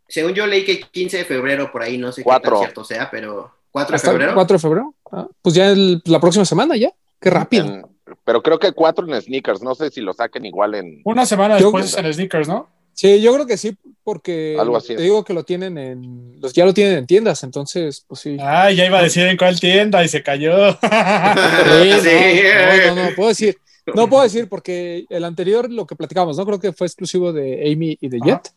Según 0.08 0.34
yo 0.34 0.46
leí 0.46 0.66
que 0.66 0.74
el 0.74 0.86
15 0.90 1.18
de 1.20 1.26
febrero 1.26 1.72
por 1.72 1.82
ahí, 1.84 1.98
no 1.98 2.12
sé 2.12 2.24
Cuatro. 2.24 2.52
qué 2.52 2.56
tan 2.58 2.60
cierto 2.66 2.84
sea, 2.84 3.10
pero 3.10 3.54
4 3.72 3.92
de 3.92 3.96
Hasta 3.96 4.12
febrero. 4.12 4.34
4 4.34 4.56
de 4.56 4.60
febrero. 4.60 4.96
Ah, 5.12 5.28
pues 5.42 5.56
ya 5.56 5.70
el- 5.72 6.02
la 6.06 6.20
próxima 6.20 6.44
semana, 6.46 6.76
ya. 6.76 6.92
Qué 7.20 7.30
rápido. 7.30 7.66
En- 7.66 7.86
pero 8.26 8.42
creo 8.44 8.60
que 8.60 8.74
cuatro 8.74 9.08
en 9.08 9.22
sneakers, 9.22 9.62
no 9.62 9.74
sé 9.74 9.89
si 9.89 10.01
lo 10.01 10.13
saquen 10.13 10.46
igual 10.46 10.75
en... 10.75 11.01
Una 11.06 11.25
semana 11.25 11.58
Yo- 11.58 11.68
después 11.72 11.96
en 11.98 12.13
sneakers, 12.13 12.48
¿no? 12.48 12.68
Sí, 13.01 13.20
yo 13.20 13.34
creo 13.34 13.48
que 13.48 13.58
sí, 13.58 13.75
porque 14.03 14.55
Algo 14.60 14.77
así 14.77 14.96
te 14.96 15.01
digo 15.01 15.24
que 15.24 15.34
lo 15.34 15.43
tienen 15.43 15.75
en, 15.79 16.39
los, 16.39 16.53
ya 16.53 16.65
lo 16.65 16.74
tienen 16.74 17.00
en 17.00 17.08
tiendas, 17.08 17.41
entonces, 17.41 18.05
pues 18.08 18.22
sí. 18.22 18.38
Ah, 18.39 18.70
ya 18.70 18.86
iba 18.86 19.00
a 19.00 19.01
decir 19.01 19.25
en 19.25 19.38
cuál 19.38 19.60
tienda 19.60 20.03
y 20.03 20.08
se 20.08 20.22
cayó. 20.22 20.72
Sí, 20.81 21.91
Sí. 22.03 22.41
no, 22.86 22.96
no, 22.96 23.03
no, 23.10 23.15
puedo 23.15 23.29
decir, 23.29 23.58
no 23.96 24.08
puedo 24.08 24.22
decir 24.22 24.48
porque 24.48 25.05
el 25.10 25.24
anterior, 25.24 25.72
lo 25.72 25.88
que 25.88 25.96
platicamos, 25.96 26.38
no 26.38 26.46
creo 26.46 26.60
que 26.60 26.74
fue 26.74 26.86
exclusivo 26.86 27.34
de 27.34 27.72
Amy 27.74 27.98
y 28.00 28.08
de 28.08 28.17
Ajá. 28.22 28.25
Jet. 28.43 28.53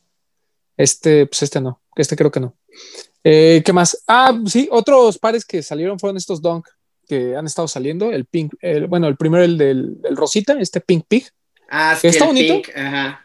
Este, 0.77 1.25
pues 1.27 1.43
este 1.43 1.63
no, 1.63 1.81
este 1.97 2.15
creo 2.15 2.31
que 2.31 2.41
no. 2.41 2.55
Eh, 3.23 3.63
¿Qué 3.65 3.73
más? 3.73 4.03
Ah, 4.07 4.39
sí, 4.47 4.69
otros 4.71 5.17
pares 5.19 5.47
que 5.47 5.63
salieron 5.63 5.99
fueron 5.99 6.19
estos 6.19 6.43
Dunk 6.43 6.67
que 7.09 7.35
han 7.35 7.47
estado 7.47 7.67
saliendo. 7.67 8.13
El 8.13 8.27
Pink, 8.27 8.53
el- 8.61 8.89
bueno, 8.89 9.09
el 9.09 9.17
primero, 9.17 9.43
el 9.43 9.57
del 9.57 9.97
el 10.05 10.17
Rosita, 10.17 10.55
este 10.61 10.83
Pink 10.83 11.07
Pig, 11.09 11.25
Ah, 11.71 11.97
sí, 11.99 12.09
¿Está 12.09 12.25
el 12.25 12.29
bonito? 12.29 12.55
pink, 12.55 12.77
Ajá. 12.77 13.24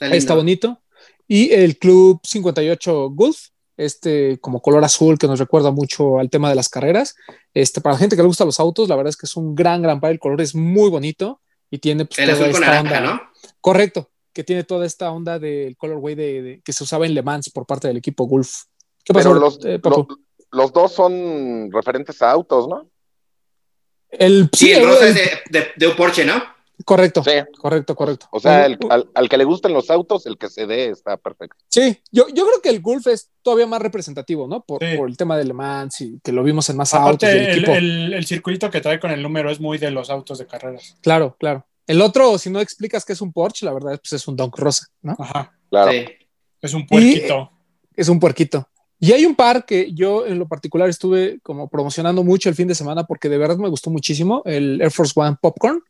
Está, 0.00 0.14
está, 0.16 0.34
bonito. 0.34 0.82
Y 1.26 1.52
el 1.52 1.78
Club 1.78 2.20
58 2.24 3.10
Gulf, 3.10 3.48
este 3.76 4.38
como 4.40 4.60
color 4.60 4.84
azul 4.84 5.18
que 5.18 5.26
nos 5.26 5.38
recuerda 5.38 5.70
mucho 5.70 6.18
al 6.18 6.30
tema 6.30 6.48
de 6.48 6.54
las 6.54 6.68
carreras. 6.68 7.14
Este, 7.54 7.80
para 7.80 7.94
la 7.94 7.98
gente 7.98 8.14
que 8.16 8.22
le 8.22 8.28
gusta 8.28 8.44
los 8.44 8.60
autos, 8.60 8.88
la 8.88 8.96
verdad 8.96 9.10
es 9.10 9.16
que 9.16 9.26
es 9.26 9.36
un 9.36 9.54
gran, 9.54 9.82
gran 9.82 10.00
par. 10.00 10.10
El 10.12 10.18
color 10.18 10.40
es 10.40 10.54
muy 10.54 10.90
bonito 10.90 11.40
y 11.70 11.78
tiene 11.78 12.04
pues, 12.04 12.18
El 12.18 12.26
toda 12.30 12.36
azul 12.42 12.52
con 12.52 12.62
esta 12.62 12.82
naranja, 12.82 12.98
onda. 12.98 13.12
¿no? 13.14 13.20
Correcto, 13.60 14.10
que 14.32 14.44
tiene 14.44 14.64
toda 14.64 14.84
esta 14.86 15.10
onda 15.10 15.38
del 15.38 15.76
colorway 15.76 16.14
de, 16.14 16.42
de- 16.42 16.62
que 16.62 16.72
se 16.72 16.84
usaba 16.84 17.06
en 17.06 17.14
Le 17.14 17.22
Mans 17.22 17.50
por 17.50 17.66
parte 17.66 17.88
del 17.88 17.96
equipo 17.96 18.24
Gulf. 18.24 18.64
¿Qué 19.04 19.12
pasó, 19.14 19.30
Pero 19.30 19.40
los, 19.40 19.58
eh, 19.64 19.80
los 20.52 20.72
dos 20.72 20.92
son 20.92 21.70
referentes 21.72 22.20
a 22.22 22.30
autos, 22.30 22.68
¿no? 22.68 22.88
el, 24.10 24.48
Sí, 24.52 24.66
sí, 24.66 24.72
el 24.72 24.82
el- 24.82 24.86
rosa 24.88 25.08
el- 25.08 25.08
es 25.08 25.14
de, 25.50 25.58
de- 25.58 25.66
de 25.76 25.86
un 25.88 25.96
Porsche, 25.96 26.24
¿no? 26.24 26.40
Correcto, 26.84 27.22
Sí. 27.22 27.30
correcto, 27.58 27.94
correcto. 27.94 28.26
O 28.32 28.40
sea, 28.40 28.66
el- 28.66 28.78
al, 28.90 29.08
al 29.14 29.28
que 29.28 29.36
le 29.38 29.44
gusten 29.44 29.72
los 29.72 29.90
autos, 29.90 30.26
el 30.26 30.36
que 30.38 30.48
se 30.48 30.66
dé 30.66 30.88
está 30.90 31.16
perfecto. 31.16 31.56
Sí, 31.68 32.00
yo, 32.10 32.26
yo 32.28 32.44
creo 32.46 32.60
que 32.62 32.68
el 32.70 32.80
Gulf 32.80 33.06
es 33.06 33.30
todavía 33.42 33.66
más 33.66 33.80
representativo, 33.82 34.46
¿no? 34.48 34.62
Por, 34.64 34.82
Sí. 34.84 34.96
por 34.96 35.08
el 35.08 35.16
tema 35.16 35.36
de 35.36 35.44
Le 35.44 35.52
Mans 35.54 36.00
y 36.00 36.18
que 36.22 36.32
lo 36.32 36.42
vimos 36.42 36.68
en 36.70 36.76
más 36.76 36.92
autos 36.94 37.28
Aparte, 37.28 37.52
el, 37.52 37.58
equipo. 37.58 37.72
el, 37.72 38.12
el 38.14 38.24
circuito 38.26 38.70
que 38.70 38.80
trae 38.80 38.98
con 38.98 39.10
el 39.10 39.22
número 39.22 39.50
es 39.50 39.60
muy 39.60 39.78
de 39.78 39.90
los 39.90 40.10
autos 40.10 40.38
de 40.38 40.46
carreras. 40.46 40.96
Claro, 41.00 41.36
claro. 41.38 41.66
El 41.86 42.00
otro, 42.00 42.38
si 42.38 42.48
no 42.50 42.60
explicas 42.60 43.04
que 43.04 43.12
es 43.12 43.20
un 43.20 43.32
Porsche, 43.32 43.66
la 43.66 43.72
verdad 43.74 44.00
pues 44.02 44.14
es 44.14 44.26
un 44.26 44.36
Dunk 44.36 44.56
Rosa, 44.58 44.86
¿no? 45.02 45.16
Ajá. 45.18 45.52
Claro. 45.70 45.92
Sí. 45.92 46.04
Es 46.62 46.72
un 46.72 46.86
puerquito. 46.86 47.50
Es 47.94 48.08
un 48.08 48.18
puerquito. 48.18 48.68
Y 48.98 49.12
hay 49.12 49.26
un 49.26 49.34
par 49.34 49.66
que 49.66 49.92
yo 49.92 50.24
en 50.24 50.38
lo 50.38 50.48
particular 50.48 50.88
estuve 50.88 51.38
como 51.42 51.68
promocionando 51.68 52.24
mucho 52.24 52.48
el 52.48 52.54
fin 52.54 52.68
de 52.68 52.74
semana 52.74 53.04
porque 53.04 53.28
de 53.28 53.36
verdad 53.36 53.58
me 53.58 53.68
gustó 53.68 53.90
muchísimo, 53.90 54.40
el 54.46 54.80
Air 54.80 54.90
Force 54.90 55.12
One 55.14 55.36
Popcorn. 55.42 55.82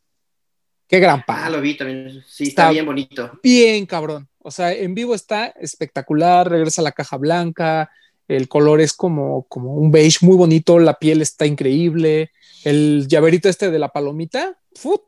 Qué 0.89 0.99
gran 1.01 1.21
Ah, 1.21 1.25
par. 1.27 1.51
lo 1.51 1.61
vi 1.61 1.77
también. 1.77 2.23
Sí, 2.27 2.45
está, 2.45 2.63
Está- 2.63 2.71
bien 2.73 2.87
bonito. 2.87 3.39
Bien, 3.43 3.87
cabrón. 3.87 4.29
O 4.41 4.51
sea, 4.51 4.73
en 4.73 4.95
vivo 4.95 5.15
está 5.15 5.47
espectacular, 5.47 6.49
regresa 6.51 6.83
la 6.83 6.93
caja 6.93 7.17
blanca, 7.17 7.91
el 8.29 8.49
color 8.49 8.81
es 8.81 8.93
como, 8.93 9.45
como 9.49 9.75
un 9.75 9.91
beige 9.91 10.19
muy 10.25 10.37
bonito, 10.37 10.79
la 10.79 10.99
piel 10.99 11.23
está 11.23 11.47
increíble, 11.47 12.31
el 12.65 13.07
llaverito 13.09 13.49
este 13.49 13.71
de 13.71 13.79
la 13.79 13.89
palomita, 13.89 14.59
¡fut! 14.75 15.03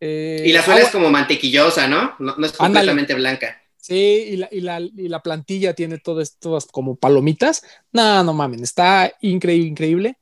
Eh, 0.00 0.42
Y 0.46 0.52
la 0.52 0.62
suela 0.62 0.80
es 0.80 0.90
como 0.90 1.10
mantequillosa, 1.10 1.86
¿no? 1.88 2.14
No, 2.18 2.34
no 2.36 2.46
es 2.46 2.52
Ándale. 2.58 2.88
completamente 2.88 3.14
blanca. 3.14 3.58
Sí, 3.76 3.94
y 4.30 4.36
la, 4.36 4.48
y, 4.52 4.60
la, 4.60 4.80
y 4.80 5.08
la 5.08 5.20
plantilla 5.22 5.74
tiene 5.74 5.98
todo 5.98 6.20
esto 6.20 6.58
como 6.70 6.96
palomitas. 6.96 7.64
No, 7.92 8.22
no 8.22 8.32
mamen, 8.32 8.62
está 8.62 9.12
increíble, 9.22 9.68
increíble. 9.68 10.16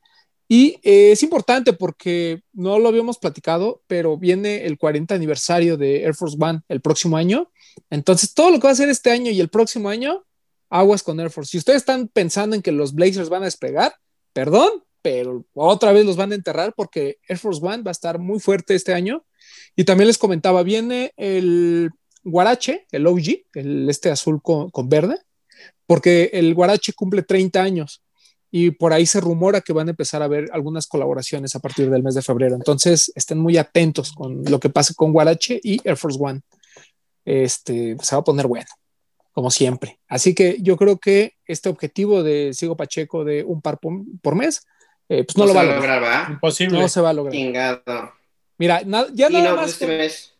Y 0.52 0.80
eh, 0.82 1.12
es 1.12 1.22
importante 1.22 1.72
porque 1.74 2.42
no 2.52 2.80
lo 2.80 2.88
habíamos 2.88 3.18
platicado, 3.18 3.84
pero 3.86 4.18
viene 4.18 4.66
el 4.66 4.78
40 4.78 5.14
aniversario 5.14 5.76
de 5.76 6.02
Air 6.02 6.16
Force 6.16 6.36
One 6.40 6.62
el 6.68 6.80
próximo 6.80 7.16
año. 7.16 7.52
Entonces, 7.88 8.34
todo 8.34 8.50
lo 8.50 8.58
que 8.58 8.64
va 8.64 8.70
a 8.70 8.72
hacer 8.72 8.88
este 8.88 9.12
año 9.12 9.30
y 9.30 9.38
el 9.38 9.48
próximo 9.48 9.88
año, 9.88 10.24
aguas 10.68 11.04
con 11.04 11.20
Air 11.20 11.30
Force. 11.30 11.52
Si 11.52 11.58
ustedes 11.58 11.76
están 11.76 12.08
pensando 12.08 12.56
en 12.56 12.62
que 12.62 12.72
los 12.72 12.94
Blazers 12.94 13.28
van 13.28 13.42
a 13.42 13.44
despegar, 13.44 13.94
perdón, 14.32 14.70
pero 15.02 15.46
otra 15.54 15.92
vez 15.92 16.04
los 16.04 16.16
van 16.16 16.32
a 16.32 16.34
enterrar 16.34 16.74
porque 16.76 17.18
Air 17.28 17.38
Force 17.38 17.64
One 17.64 17.84
va 17.84 17.92
a 17.92 17.92
estar 17.92 18.18
muy 18.18 18.40
fuerte 18.40 18.74
este 18.74 18.92
año. 18.92 19.24
Y 19.76 19.84
también 19.84 20.08
les 20.08 20.18
comentaba, 20.18 20.64
viene 20.64 21.12
el 21.16 21.90
Guarache, 22.24 22.88
el 22.90 23.06
OG, 23.06 23.44
el 23.54 23.88
este 23.88 24.10
azul 24.10 24.42
con, 24.42 24.68
con 24.70 24.88
verde, 24.88 25.16
porque 25.86 26.30
el 26.32 26.54
Guarache 26.54 26.92
cumple 26.92 27.22
30 27.22 27.62
años 27.62 28.02
y 28.50 28.72
por 28.72 28.92
ahí 28.92 29.06
se 29.06 29.20
rumora 29.20 29.60
que 29.60 29.72
van 29.72 29.86
a 29.88 29.90
empezar 29.90 30.22
a 30.22 30.28
ver 30.28 30.48
algunas 30.52 30.86
colaboraciones 30.86 31.54
a 31.54 31.60
partir 31.60 31.88
del 31.90 32.02
mes 32.02 32.14
de 32.14 32.22
febrero. 32.22 32.56
Entonces, 32.56 33.12
estén 33.14 33.38
muy 33.38 33.56
atentos 33.56 34.12
con 34.12 34.42
lo 34.44 34.58
que 34.58 34.70
pase 34.70 34.94
con 34.94 35.12
Guarache 35.12 35.60
y 35.62 35.80
Air 35.88 35.96
Force 35.96 36.18
One. 36.20 36.40
Este, 37.24 37.96
se 38.02 38.16
va 38.16 38.20
a 38.20 38.24
poner 38.24 38.46
bueno, 38.46 38.66
como 39.32 39.50
siempre. 39.50 40.00
Así 40.08 40.34
que 40.34 40.56
yo 40.60 40.76
creo 40.76 40.98
que 40.98 41.34
este 41.46 41.68
objetivo 41.68 42.22
de 42.22 42.52
Sigo 42.54 42.76
Pacheco 42.76 43.24
de 43.24 43.44
un 43.44 43.60
par 43.62 43.78
por, 43.78 43.92
por 44.22 44.34
mes, 44.34 44.66
eh, 45.08 45.24
pues 45.24 45.36
no, 45.36 45.46
lo 45.46 45.54
va 45.54 45.60
a 45.60 45.64
lograr. 45.64 46.30
Imposible. 46.30 46.78
No 46.80 46.88
se 46.88 47.00
va 47.00 47.10
a 47.10 47.12
lograr. 47.12 47.32
Chingado. 47.34 48.12
Mira, 48.58 48.82
na- 48.84 49.06
ya 49.14 49.28
Y 49.30 49.32
nada 49.34 49.50
no, 49.50 49.56
más 49.56 49.70
este 49.70 49.86
con- 49.86 49.96
mes. 49.96 50.34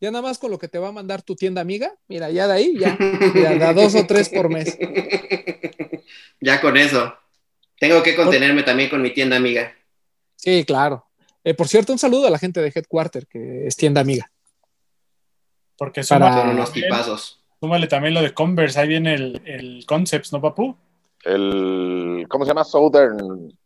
ya 0.00 0.10
nada 0.10 0.22
más 0.22 0.38
con 0.38 0.50
lo 0.50 0.58
que 0.58 0.68
te 0.68 0.78
va 0.78 0.88
a 0.88 0.92
mandar 0.92 1.22
tu 1.22 1.34
tienda 1.34 1.60
amiga, 1.60 1.92
mira, 2.08 2.30
ya 2.30 2.46
de 2.46 2.52
ahí, 2.52 2.78
ya, 2.78 2.96
mira, 3.34 3.56
da 3.56 3.72
dos 3.72 3.94
o 3.94 4.06
tres 4.06 4.28
por 4.28 4.48
mes. 4.48 4.76
ya 6.40 6.60
con 6.60 6.76
eso. 6.76 7.14
Tengo 7.78 8.02
que 8.02 8.16
contenerme 8.16 8.62
también 8.62 8.90
con 8.90 9.00
mi 9.02 9.10
tienda 9.12 9.36
amiga. 9.36 9.72
Sí, 10.36 10.64
claro. 10.64 11.06
Eh, 11.44 11.54
por 11.54 11.68
cierto, 11.68 11.92
un 11.92 11.98
saludo 11.98 12.26
a 12.26 12.30
la 12.30 12.38
gente 12.38 12.60
de 12.60 12.72
Headquarter, 12.74 13.26
que 13.26 13.66
es 13.66 13.76
tienda 13.76 14.00
amiga. 14.00 14.30
Porque 15.76 16.02
Para- 16.02 16.32
Son 16.34 16.48
unos 16.50 16.66
también, 16.70 16.86
tipazos. 16.90 17.40
súmale 17.60 17.86
también 17.86 18.14
lo 18.14 18.22
de 18.22 18.34
Converse. 18.34 18.80
Ahí 18.80 18.88
viene 18.88 19.14
el, 19.14 19.40
el 19.44 19.84
Concepts, 19.86 20.32
¿no, 20.32 20.40
papu? 20.40 20.76
El, 21.24 22.26
¿cómo 22.28 22.44
se 22.44 22.50
llama? 22.50 22.64
Southern 22.64 23.56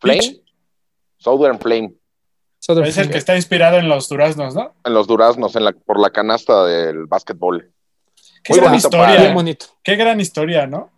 Flame. 0.00 0.18
Peach. 0.20 0.40
Southern 1.18 1.58
Flame. 1.60 1.94
Southern 2.58 2.86
Es 2.86 2.96
el 2.98 3.10
que 3.10 3.18
está 3.18 3.36
inspirado 3.36 3.78
en 3.78 3.88
los 3.88 4.08
duraznos, 4.08 4.54
¿no? 4.54 4.74
En 4.84 4.94
los 4.94 5.06
duraznos, 5.06 5.54
en 5.54 5.64
la, 5.64 5.72
por 5.72 6.00
la 6.00 6.10
canasta 6.10 6.64
del 6.66 7.06
básquetbol. 7.06 7.70
Qué 8.42 8.52
Muy 8.52 8.60
gran 8.60 8.72
bonito, 8.72 8.88
historia. 8.88 9.32
Bonito. 9.34 9.66
Qué 9.82 9.96
gran 9.96 10.20
historia, 10.20 10.66
¿no? 10.66 10.90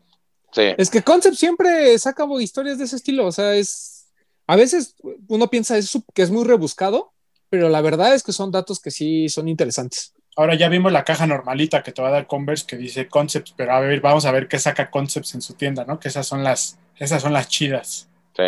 Sí. 0.52 0.62
Es 0.78 0.90
que 0.90 1.02
Concept 1.02 1.36
siempre 1.36 1.98
saca 1.98 2.26
historias 2.40 2.78
de 2.78 2.84
ese 2.84 2.96
estilo. 2.96 3.26
O 3.26 3.32
sea, 3.32 3.54
es. 3.54 4.06
A 4.46 4.56
veces 4.56 4.94
uno 5.28 5.48
piensa 5.48 5.76
eso, 5.76 6.04
que 6.14 6.22
es 6.22 6.30
muy 6.30 6.44
rebuscado, 6.44 7.12
pero 7.50 7.68
la 7.68 7.80
verdad 7.80 8.14
es 8.14 8.22
que 8.22 8.32
son 8.32 8.52
datos 8.52 8.80
que 8.80 8.90
sí 8.90 9.28
son 9.28 9.48
interesantes. 9.48 10.14
Ahora 10.36 10.54
ya 10.54 10.68
vimos 10.68 10.92
la 10.92 11.04
caja 11.04 11.26
normalita 11.26 11.82
que 11.82 11.92
te 11.92 12.00
va 12.02 12.08
a 12.08 12.12
dar 12.12 12.26
Converse 12.26 12.66
que 12.66 12.76
dice 12.76 13.08
Concepts, 13.08 13.54
pero 13.56 13.72
a 13.72 13.80
ver, 13.80 14.00
vamos 14.00 14.24
a 14.24 14.30
ver 14.30 14.46
qué 14.46 14.58
saca 14.58 14.90
Concepts 14.90 15.34
en 15.34 15.42
su 15.42 15.54
tienda, 15.54 15.84
¿no? 15.84 15.98
Que 15.98 16.08
esas 16.08 16.26
son 16.26 16.44
las, 16.44 16.78
esas 16.96 17.22
son 17.22 17.32
las 17.32 17.48
chidas. 17.48 18.08
sí. 18.36 18.44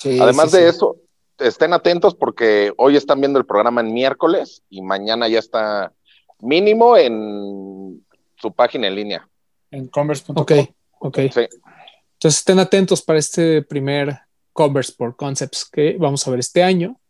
Sí, 0.00 0.18
Además 0.18 0.50
sí, 0.50 0.56
de 0.56 0.62
sí. 0.62 0.76
eso, 0.76 0.96
estén 1.38 1.74
atentos 1.74 2.14
porque 2.14 2.72
hoy 2.78 2.96
están 2.96 3.20
viendo 3.20 3.38
el 3.38 3.44
programa 3.44 3.82
en 3.82 3.92
miércoles 3.92 4.62
y 4.70 4.80
mañana 4.80 5.28
ya 5.28 5.38
está 5.38 5.92
mínimo 6.40 6.96
en 6.96 8.02
su 8.36 8.52
página 8.52 8.86
en 8.86 8.94
línea. 8.94 9.28
En 9.70 9.88
converse.com. 9.88 10.40
Ok, 10.40 10.52
ok. 11.00 11.18
Sí. 11.32 11.40
Entonces 12.14 12.38
estén 12.38 12.58
atentos 12.58 13.02
para 13.02 13.18
este 13.18 13.62
primer 13.62 14.18
Converse 14.52 14.92
por 14.96 15.16
Concepts 15.16 15.68
que 15.70 15.96
vamos 15.98 16.26
a 16.26 16.30
ver 16.30 16.40
este 16.40 16.62
año. 16.62 17.00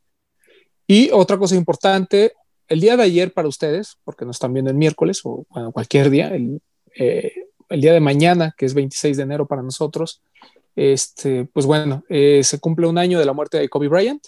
Y 0.87 1.11
otra 1.13 1.37
cosa 1.39 1.57
importante, 1.57 2.33
el 2.69 2.81
día 2.81 2.97
de 2.97 3.05
ayer 3.05 3.33
para 3.33 3.49
ustedes, 3.49 3.97
porque 4.05 4.25
nos 4.25 4.37
están 4.37 4.53
viendo 4.53 4.71
el 4.71 4.77
miércoles 4.77 5.21
o 5.25 5.45
bueno, 5.51 5.73
cualquier 5.73 6.11
día, 6.11 6.29
el, 6.29 6.61
eh, 6.99 7.33
el 7.69 7.81
día 7.81 7.93
de 7.93 8.01
mañana, 8.01 8.55
que 8.57 8.67
es 8.67 8.75
26 8.75 9.17
de 9.17 9.23
enero 9.23 9.47
para 9.47 9.63
nosotros, 9.63 10.23
este, 10.77 11.45
pues 11.45 11.67
bueno, 11.67 12.05
eh, 12.09 12.43
se 12.45 12.59
cumple 12.59 12.87
un 12.87 12.99
año 12.99 13.19
de 13.19 13.25
la 13.25 13.33
muerte 13.33 13.59
de 13.59 13.69
Kobe 13.69 13.89
Bryant. 13.89 14.25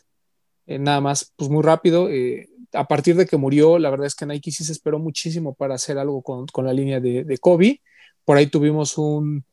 Eh, 0.67 0.79
nada 0.79 1.01
más, 1.01 1.33
pues 1.37 1.51
muy 1.51 1.63
rápido. 1.63 2.09
eh, 2.11 2.49
a 2.73 2.89
partir 2.89 3.17
de 3.17 3.27
que 3.27 3.37
murió, 3.37 3.79
la 3.79 3.91
verdad 3.91 4.07
es 4.07 4.15
que 4.15 4.27
Nike 4.27 4.51
sí 4.51 4.65
se 4.65 4.73
esperó 4.73 4.99
muchísimo 4.99 5.55
para 5.55 5.75
hacer 5.75 5.99
algo 5.99 6.23
con, 6.23 6.47
con 6.47 6.65
la 6.65 6.73
línea 6.73 7.01
de, 7.01 7.25
de 7.25 7.39
Kobe. 7.39 7.83
Por 8.25 8.37
ahí 8.37 8.47
tuvimos 8.47 8.97
un 8.99 9.45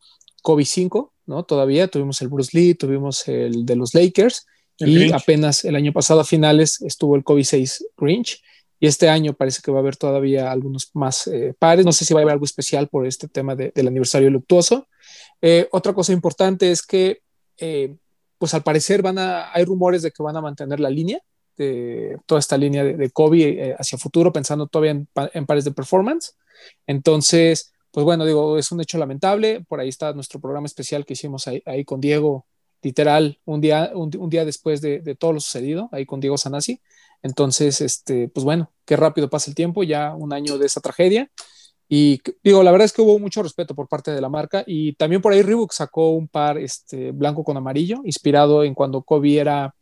Kobe 0.42 0.66
5, 0.66 1.14
¿no? 1.26 1.44
Todavía 1.44 1.88
tuvimos 1.88 2.22
el 2.22 2.28
Bruce 2.30 2.58
Lee, 2.58 2.74
tuvimos 2.76 3.28
el 3.28 3.66
de 3.66 3.76
los 3.76 3.94
Lakers 3.94 4.46
El 4.80 4.90
y 4.90 4.96
Grinch. 4.96 5.14
apenas 5.14 5.66
el 5.66 5.76
año 5.76 5.92
pasado 5.94 6.22
a 6.22 6.24
finales 6.26 6.82
estuvo 6.82 7.16
el 7.16 7.24
Kobe 7.24 7.44
6 7.44 7.86
Grinch 7.98 8.42
y 8.80 8.88
este 8.88 9.10
año 9.10 9.34
parece 9.34 9.62
que 9.62 9.72
va 9.72 9.80
a 9.80 9.82
haber 9.82 9.98
todavía 9.98 10.52
algunos 10.52 10.90
más 10.94 11.28
eh, 11.28 11.54
pares. 11.60 11.86
No 11.86 11.92
sé 11.92 12.06
si 12.06 12.14
va 12.14 12.22
a 12.22 12.24
haber 12.24 12.34
algo 12.34 12.46
especial 12.46 12.88
por 12.88 13.06
este 13.06 13.28
tema 13.28 13.56
de- 13.56 13.72
del 13.76 13.88
aniversario 13.88 14.30
luctuoso. 14.30 14.88
Eh, 15.42 15.68
otra 15.72 15.94
cosa 15.94 16.14
importante 16.14 16.72
es 16.72 16.82
que, 16.82 17.22
eh, 17.58 17.96
pues 18.38 18.54
al 18.54 18.64
parecer 18.64 19.02
van 19.02 19.18
a, 19.20 19.52
hay 19.54 19.66
rumores 19.66 20.02
de 20.02 20.12
que 20.12 20.24
van 20.24 20.38
a 20.38 20.42
mantener 20.42 20.80
la 20.80 20.90
línea, 20.90 21.20
de 21.58 22.18
toda 22.26 22.40
esta 22.40 22.58
línea 22.58 22.86
de, 22.86 22.96
de 22.96 23.10
Kobe 23.10 23.76
hacia 23.78 23.98
futuro, 23.98 24.32
pensando 24.32 24.68
todavía 24.68 24.92
en 25.34 25.46
pares 25.46 25.66
de 25.66 25.72
performance. 25.72 26.36
Entonces, 26.88 27.74
pues 27.92 28.04
bueno, 28.04 28.26
digo, 28.26 28.58
es 28.58 28.72
un 28.72 28.82
hecho 28.82 28.98
lamentable. 28.98 29.66
Por 29.68 29.80
ahí 29.80 29.90
está 29.90 30.14
nuestro 30.14 30.40
programa 30.40 30.68
especial 30.68 31.06
que 31.06 31.14
hicimos 31.14 31.48
ahí, 31.48 31.86
con 31.86 32.00
Diego, 32.02 32.46
literal, 32.82 33.40
un 33.46 33.62
día, 33.62 33.92
un, 33.94 34.30
día 34.30 34.46
después 34.46 34.82
de, 34.82 35.00
de, 35.02 35.16
todo 35.16 35.34
lo 35.34 35.40
sucedido, 35.40 35.90
ahí 35.92 36.06
con 36.06 36.20
Diego 36.20 36.38
Sanasi. 36.38 36.82
Entonces, 37.22 37.82
este, 37.82 38.30
pues 38.30 38.44
bueno, 38.44 38.72
qué 38.86 38.96
rápido 38.96 39.30
pasa 39.30 39.52
el 39.52 39.56
tiempo, 39.56 39.84
ya 39.84 40.16
un 40.16 40.34
año 40.34 40.58
de 40.58 40.66
esa 40.66 40.82
tragedia. 40.82 41.30
Y 41.92 42.22
digo, 42.44 42.62
la 42.62 42.72
verdad 42.72 42.86
es 42.86 42.94
que 42.94 43.02
hubo 43.02 43.18
mucho 43.18 43.42
respeto 43.42 43.74
por 43.74 43.88
parte 43.88 44.12
de 44.12 44.22
la 44.22 44.30
marca 44.30 44.64
y 44.68 44.94
también 44.94 45.24
por 45.24 45.34
ahí 45.34 45.42
Reebok 45.42 45.72
sacó 45.74 46.12
un 46.12 46.28
par 46.28 46.60
este, 46.60 47.12
blanco 47.12 47.44
con 47.44 47.58
amarillo, 47.58 48.02
inspirado 48.06 48.64
en 48.64 48.76
cuando 48.76 49.02
Kobe 49.02 49.40
era 49.40 49.74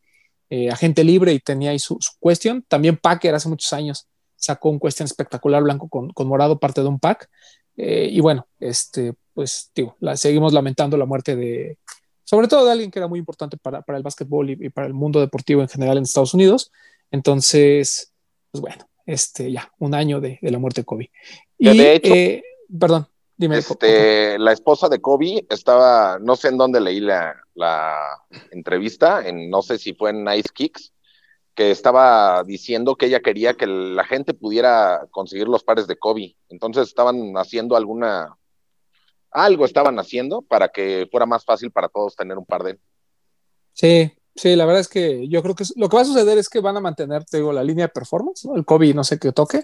eh, 0.50 0.70
agente 0.70 1.04
libre 1.04 1.34
y 1.34 1.40
tenía 1.42 1.72
ahí 1.72 1.80
su, 1.80 1.98
su 2.00 2.12
question. 2.22 2.64
También 2.70 2.96
Packer 2.96 3.36
hace 3.36 3.50
muchos 3.50 3.74
años 3.74 4.08
sacó 4.38 4.70
un 4.70 4.80
question 4.80 5.06
espectacular 5.06 5.62
blanco 5.62 5.90
con, 5.90 6.10
con 6.12 6.28
morado, 6.28 6.60
parte 6.60 6.82
de 6.82 6.88
un 6.88 6.98
pack. 6.98 7.30
Eh, 7.78 8.10
y 8.12 8.20
bueno, 8.20 8.48
este, 8.60 9.14
pues 9.34 9.72
digo, 9.76 9.96
la, 10.00 10.18
seguimos 10.18 10.52
lamentando 10.52 10.98
la 10.98 11.06
muerte 11.06 11.36
de, 11.36 11.78
sobre 12.24 12.48
todo 12.48 12.66
de 12.66 12.72
alguien 12.72 12.92
que 12.92 13.00
era 13.00 13.08
muy 13.08 13.20
importante 13.20 13.56
para, 13.56 13.84
para 13.84 13.98
el 13.98 14.04
básquetbol 14.04 14.50
y, 14.50 14.58
y, 14.60 14.70
para 14.70 14.88
el 14.88 14.94
mundo 14.94 15.20
deportivo 15.20 15.62
en 15.62 15.70
general 15.70 15.98
en 15.98 16.04
Estados 16.04 16.34
Unidos. 16.34 16.72
Entonces, 17.12 18.12
pues 18.52 18.62
bueno, 18.62 18.90
este, 19.06 19.52
ya, 19.52 19.72
un 19.80 19.96
año 19.96 20.20
de, 20.20 20.40
de 20.42 20.52
la 20.52 20.60
muerte 20.60 20.82
de 20.82 20.86
Kobe. 20.86 21.12
Y, 21.58 21.78
de 21.78 21.96
hecho, 21.96 22.14
eh, 22.14 22.44
perdón, 22.80 23.08
dime. 23.38 23.58
Este, 23.58 24.38
la 24.38 24.52
esposa 24.52 24.90
de 24.90 25.00
Kobe 25.00 25.46
estaba, 25.50 26.20
no 26.20 26.36
sé 26.36 26.50
en 26.50 26.58
dónde 26.58 26.82
leí 26.82 27.00
la, 27.00 27.36
la 27.56 27.98
entrevista, 28.52 29.26
en, 29.26 29.50
no 29.50 29.62
sé 29.62 29.78
si 29.78 29.94
fue 29.94 30.10
en 30.10 30.24
Nice 30.24 30.50
Kicks, 30.54 30.92
que 31.58 31.72
estaba 31.72 32.44
diciendo 32.44 32.96
que 32.96 33.08
ella 33.08 33.20
quería 33.20 33.56
que 33.56 33.66
la 33.66 34.04
gente 34.04 34.36
pudiera 34.36 35.08
conseguir 35.10 35.48
los 35.48 35.64
pares 35.64 35.88
de 35.88 35.98
Kobe. 35.98 36.36
Entonces 36.50 36.88
estaban 36.88 37.34
haciendo 37.36 37.76
alguna, 37.76 38.38
algo 39.32 39.66
estaban 39.66 39.98
haciendo 39.98 40.44
para 40.44 40.70
que 40.70 41.08
fuera 41.10 41.26
más 41.26 41.44
fácil 41.44 41.72
para 41.72 41.90
todos 41.90 42.16
tener 42.16 42.38
un 42.38 42.46
par 42.46 42.62
de. 42.62 42.78
Sí, 43.74 44.12
sí, 44.36 44.56
la 44.56 44.66
verdad 44.66 44.82
es 44.82 44.88
que 44.88 45.28
yo 45.30 45.42
creo 45.42 45.56
que 45.56 45.64
lo 45.78 45.90
que 45.90 45.96
va 45.96 46.04
a 46.04 46.06
suceder 46.06 46.38
es 46.38 46.48
que 46.48 46.60
van 46.60 46.78
a 46.78 46.80
mantener, 46.80 47.26
te 47.26 47.38
digo, 47.38 47.52
la 47.52 47.64
línea 47.64 47.88
de 47.88 47.92
performance, 47.92 48.46
¿no? 48.46 48.56
el 48.56 48.64
Kobe 48.64 48.94
no 48.94 49.04
sé 49.04 49.18
qué 49.18 49.32
toque, 49.32 49.64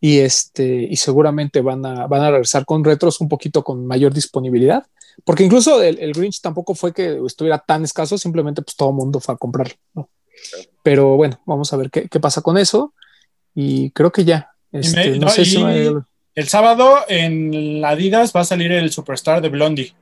y 0.00 0.20
este, 0.20 0.64
y 0.64 0.96
seguramente 0.96 1.60
van 1.60 1.84
a, 1.84 2.06
van 2.06 2.22
a 2.22 2.30
regresar 2.30 2.64
con 2.64 2.82
retros 2.82 3.20
un 3.20 3.28
poquito 3.28 3.62
con 3.62 3.84
mayor 3.84 4.14
disponibilidad, 4.14 4.86
porque 5.26 5.44
incluso 5.44 5.82
el, 5.82 6.14
Grinch 6.14 6.40
tampoco 6.40 6.74
fue 6.74 6.94
que 6.94 7.20
estuviera 7.26 7.58
tan 7.58 7.84
escaso, 7.84 8.16
simplemente 8.16 8.62
pues 8.62 8.76
todo 8.76 8.88
el 8.88 8.94
mundo 8.94 9.20
fue 9.20 9.34
a 9.34 9.36
comprarlo, 9.36 9.74
¿no? 9.92 10.08
Pero 10.82 11.16
bueno, 11.16 11.40
vamos 11.46 11.72
a 11.72 11.76
ver 11.76 11.90
qué, 11.90 12.08
qué, 12.08 12.20
pasa 12.20 12.40
con 12.42 12.58
eso. 12.58 12.94
Y 13.54 13.90
creo 13.90 14.12
que 14.12 14.24
ya. 14.24 14.50
Este, 14.72 15.10
me, 15.10 15.18
no, 15.18 15.26
no, 15.26 15.32
sé 15.32 15.44
si 15.44 15.62
me... 15.62 16.02
El 16.34 16.48
sábado 16.48 16.98
en 17.08 17.84
Adidas 17.84 18.32
va 18.34 18.40
a 18.40 18.44
salir 18.44 18.70
el 18.70 18.92
Superstar 18.92 19.42
de 19.42 19.48
Blondie. 19.48 19.94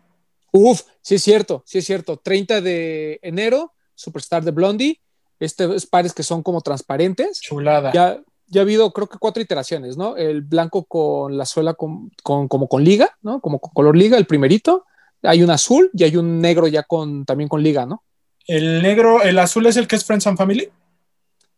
Uf, 0.53 0.83
sí 1.01 1.15
es 1.15 1.23
cierto, 1.23 1.63
sí 1.67 1.79
es 1.79 1.87
cierto. 1.87 2.19
30 2.19 2.61
de 2.61 3.19
enero, 3.23 3.73
Superstar 3.95 4.45
de 4.45 4.51
Blondie. 4.51 5.01
estos 5.41 5.87
pares 5.87 6.13
que 6.13 6.23
son 6.23 6.43
como 6.43 6.61
transparentes. 6.61 7.41
Chulada. 7.41 7.93
Ya, 7.93 8.21
ya 8.49 8.61
ha 8.61 8.65
habido, 8.65 8.93
creo 8.93 9.07
que 9.09 9.19
cuatro 9.19 9.43
iteraciones, 9.43 9.97
¿no? 9.97 10.17
El 10.17 10.43
blanco 10.43 10.85
con 10.85 11.37
la 11.39 11.47
suela 11.47 11.75
con, 11.75 12.11
con- 12.23 12.49
como 12.49 12.69
con 12.69 12.85
liga, 12.85 13.17
¿no? 13.23 13.41
Como 13.41 13.59
con 13.59 13.73
color 13.73 13.97
liga, 13.97 14.19
el 14.19 14.27
primerito. 14.27 14.85
Hay 15.23 15.43
un 15.43 15.51
azul 15.51 15.91
y 15.95 16.05
hay 16.05 16.17
un 16.17 16.41
negro 16.41 16.69
ya 16.69 16.83
con 16.83 17.25
también 17.25 17.49
con 17.49 17.63
liga, 17.63 17.87
¿no? 17.87 18.03
El 18.47 18.83
negro, 18.83 19.23
el 19.23 19.39
azul 19.39 19.67
es 19.67 19.77
el 19.77 19.87
que 19.89 19.97
es 19.97 20.05
Friends 20.05 20.27
and 20.27 20.39
Family. 20.39 20.69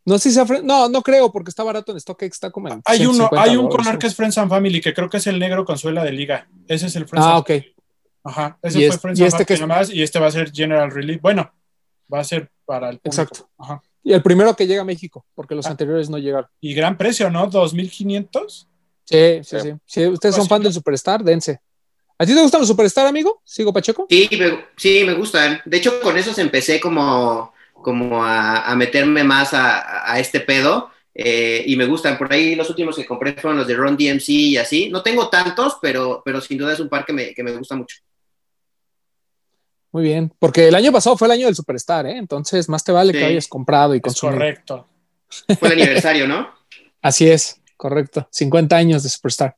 No 0.04 0.18
sé 0.18 0.30
si 0.30 0.34
sea 0.36 0.44
no, 0.62 0.88
no 0.88 1.02
creo 1.02 1.30
porque 1.30 1.50
está 1.50 1.62
barato 1.62 1.92
en 1.92 2.00
StockX, 2.00 2.22
está 2.32 2.50
como 2.50 2.68
en 2.68 2.80
Hay 2.86 3.00
uno, 3.04 3.28
150 3.28 3.42
hay 3.42 3.56
un 3.58 3.68
color 3.68 3.98
que 3.98 4.06
es 4.06 4.14
Friends 4.14 4.38
and 4.38 4.48
Family, 4.48 4.80
que 4.80 4.94
creo 4.94 5.10
que 5.10 5.18
es 5.18 5.26
el 5.26 5.38
negro 5.38 5.64
con 5.66 5.76
suela 5.76 6.02
de 6.02 6.12
liga. 6.12 6.48
Ese 6.66 6.86
es 6.86 6.96
el 6.96 7.06
Friends 7.06 7.26
Ah, 7.26 7.32
and 7.36 7.40
ok. 7.40 7.50
Ajá, 8.24 8.58
ese 8.62 8.78
fue 8.78 8.86
es- 8.86 9.00
Friends 9.00 9.20
y 9.20 9.22
and 9.24 9.32
este 9.34 9.44
que 9.44 9.56
Family 9.56 9.68
nomás, 9.74 9.90
y 9.90 10.02
este 10.02 10.18
va 10.18 10.26
a 10.28 10.30
ser 10.30 10.50
General 10.50 10.90
Release. 10.90 11.20
Bueno, 11.22 11.52
va 12.12 12.20
a 12.20 12.24
ser 12.24 12.50
para 12.64 12.88
el 12.88 12.98
público. 12.98 13.22
Exacto. 13.22 13.50
Ajá. 13.58 13.82
Y 14.02 14.12
el 14.14 14.22
primero 14.22 14.56
que 14.56 14.66
llega 14.66 14.80
a 14.80 14.84
México, 14.86 15.26
porque 15.34 15.54
los 15.54 15.66
Ah. 15.66 15.70
anteriores 15.72 16.08
no 16.08 16.16
llegaron. 16.16 16.48
Y 16.60 16.72
gran 16.72 16.96
precio, 16.96 17.28
¿no? 17.30 17.46
2.500. 17.50 18.66
Sí, 19.04 19.40
sí, 19.42 19.56
Sí. 19.60 19.60
sí. 19.60 19.74
Si 19.84 20.06
ustedes 20.06 20.34
son 20.36 20.46
fan 20.48 20.62
del 20.62 20.72
Superstar, 20.72 21.22
dense. 21.22 21.60
¿A 22.18 22.26
ti 22.26 22.34
te 22.34 22.42
gustan 22.42 22.60
los 22.60 22.68
Superstar, 22.68 23.06
amigo? 23.06 23.40
¿Sigo 23.44 23.72
Pacheco? 23.72 24.06
Sí, 24.10 24.28
me, 24.32 24.64
sí, 24.76 25.04
me 25.04 25.14
gustan. 25.14 25.60
De 25.64 25.76
hecho, 25.76 26.00
con 26.00 26.16
esos 26.18 26.36
empecé 26.38 26.80
como, 26.80 27.52
como 27.72 28.24
a, 28.24 28.62
a 28.70 28.74
meterme 28.74 29.22
más 29.22 29.54
a, 29.54 30.10
a 30.12 30.18
este 30.18 30.40
pedo 30.40 30.90
eh, 31.14 31.62
y 31.66 31.76
me 31.76 31.86
gustan. 31.86 32.18
Por 32.18 32.32
ahí 32.32 32.54
los 32.56 32.68
últimos 32.70 32.96
que 32.96 33.06
compré 33.06 33.34
fueron 33.34 33.58
los 33.58 33.68
de 33.68 33.76
Ron 33.76 33.96
DMC 33.96 34.28
y 34.30 34.56
así. 34.56 34.88
No 34.90 35.02
tengo 35.02 35.28
tantos, 35.28 35.76
pero, 35.80 36.20
pero 36.24 36.40
sin 36.40 36.58
duda 36.58 36.72
es 36.72 36.80
un 36.80 36.88
par 36.88 37.04
que 37.06 37.12
me, 37.12 37.32
que 37.34 37.42
me 37.44 37.52
gusta 37.52 37.76
mucho. 37.76 37.98
Muy 39.90 40.02
bien, 40.02 40.32
porque 40.38 40.68
el 40.68 40.74
año 40.74 40.92
pasado 40.92 41.16
fue 41.16 41.28
el 41.28 41.32
año 41.32 41.46
del 41.46 41.54
Superstar, 41.56 42.06
¿eh? 42.06 42.16
Entonces 42.18 42.68
más 42.68 42.84
te 42.84 42.92
vale 42.92 43.12
Sí. 43.12 43.18
que 43.18 43.24
hayas 43.24 43.48
comprado 43.48 43.94
y 43.94 43.98
Es 43.98 44.02
consumido. 44.02 44.38
correcto. 44.38 44.86
Fue 45.58 45.68
el 45.68 45.80
aniversario, 45.80 46.26
¿no? 46.28 46.48
Así 47.02 47.28
es, 47.30 47.60
correcto. 47.76 48.28
50 48.30 48.76
años 48.76 49.02
de 49.02 49.08
Superstar. 49.08 49.56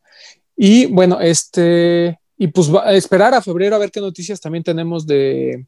Y 0.56 0.86
bueno, 0.86 1.20
este, 1.20 2.19
y 2.40 2.48
pues 2.48 2.74
va 2.74 2.88
a 2.88 2.94
esperar 2.94 3.34
a 3.34 3.42
febrero 3.42 3.76
a 3.76 3.78
ver 3.78 3.90
qué 3.90 4.00
noticias 4.00 4.40
también 4.40 4.64
tenemos 4.64 5.06
de, 5.06 5.66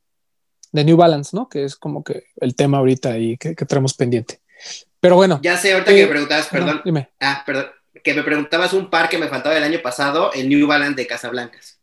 de 0.73 0.85
New 0.85 0.97
Balance, 0.97 1.37
¿no? 1.37 1.47
Que 1.47 1.65
es 1.65 1.77
como 1.77 2.03
que 2.03 2.25
el 2.41 2.57
tema 2.57 2.79
ahorita 2.79 3.19
y 3.19 3.37
que, 3.37 3.55
que 3.55 3.67
tenemos 3.67 3.93
pendiente. 3.93 4.41
Pero 5.01 5.17
bueno, 5.17 5.39
Ya 5.43 5.59
sé, 5.59 5.75
ahorita 5.75 5.93
Eh, 5.93 5.97
que 5.97 6.03
me 6.05 6.09
preguntabas, 6.09 6.47
ajá, 6.47 6.57
perdón. 6.59 6.83
dime. 6.83 7.11
Ah, 7.21 7.43
perdón. 7.45 7.67
Que 8.03 8.15
me 8.15 8.23
preguntabas 8.23 8.73
un 8.73 8.89
par 8.89 9.11
que 9.11 9.19
me 9.19 9.29
faltaba 9.29 9.55
el 9.57 9.63
año 9.65 9.81
pasado, 9.83 10.33
el 10.33 10.49
New 10.49 10.67
Balance 10.67 10.97
de 10.97 11.07
Casablancas. 11.07 11.79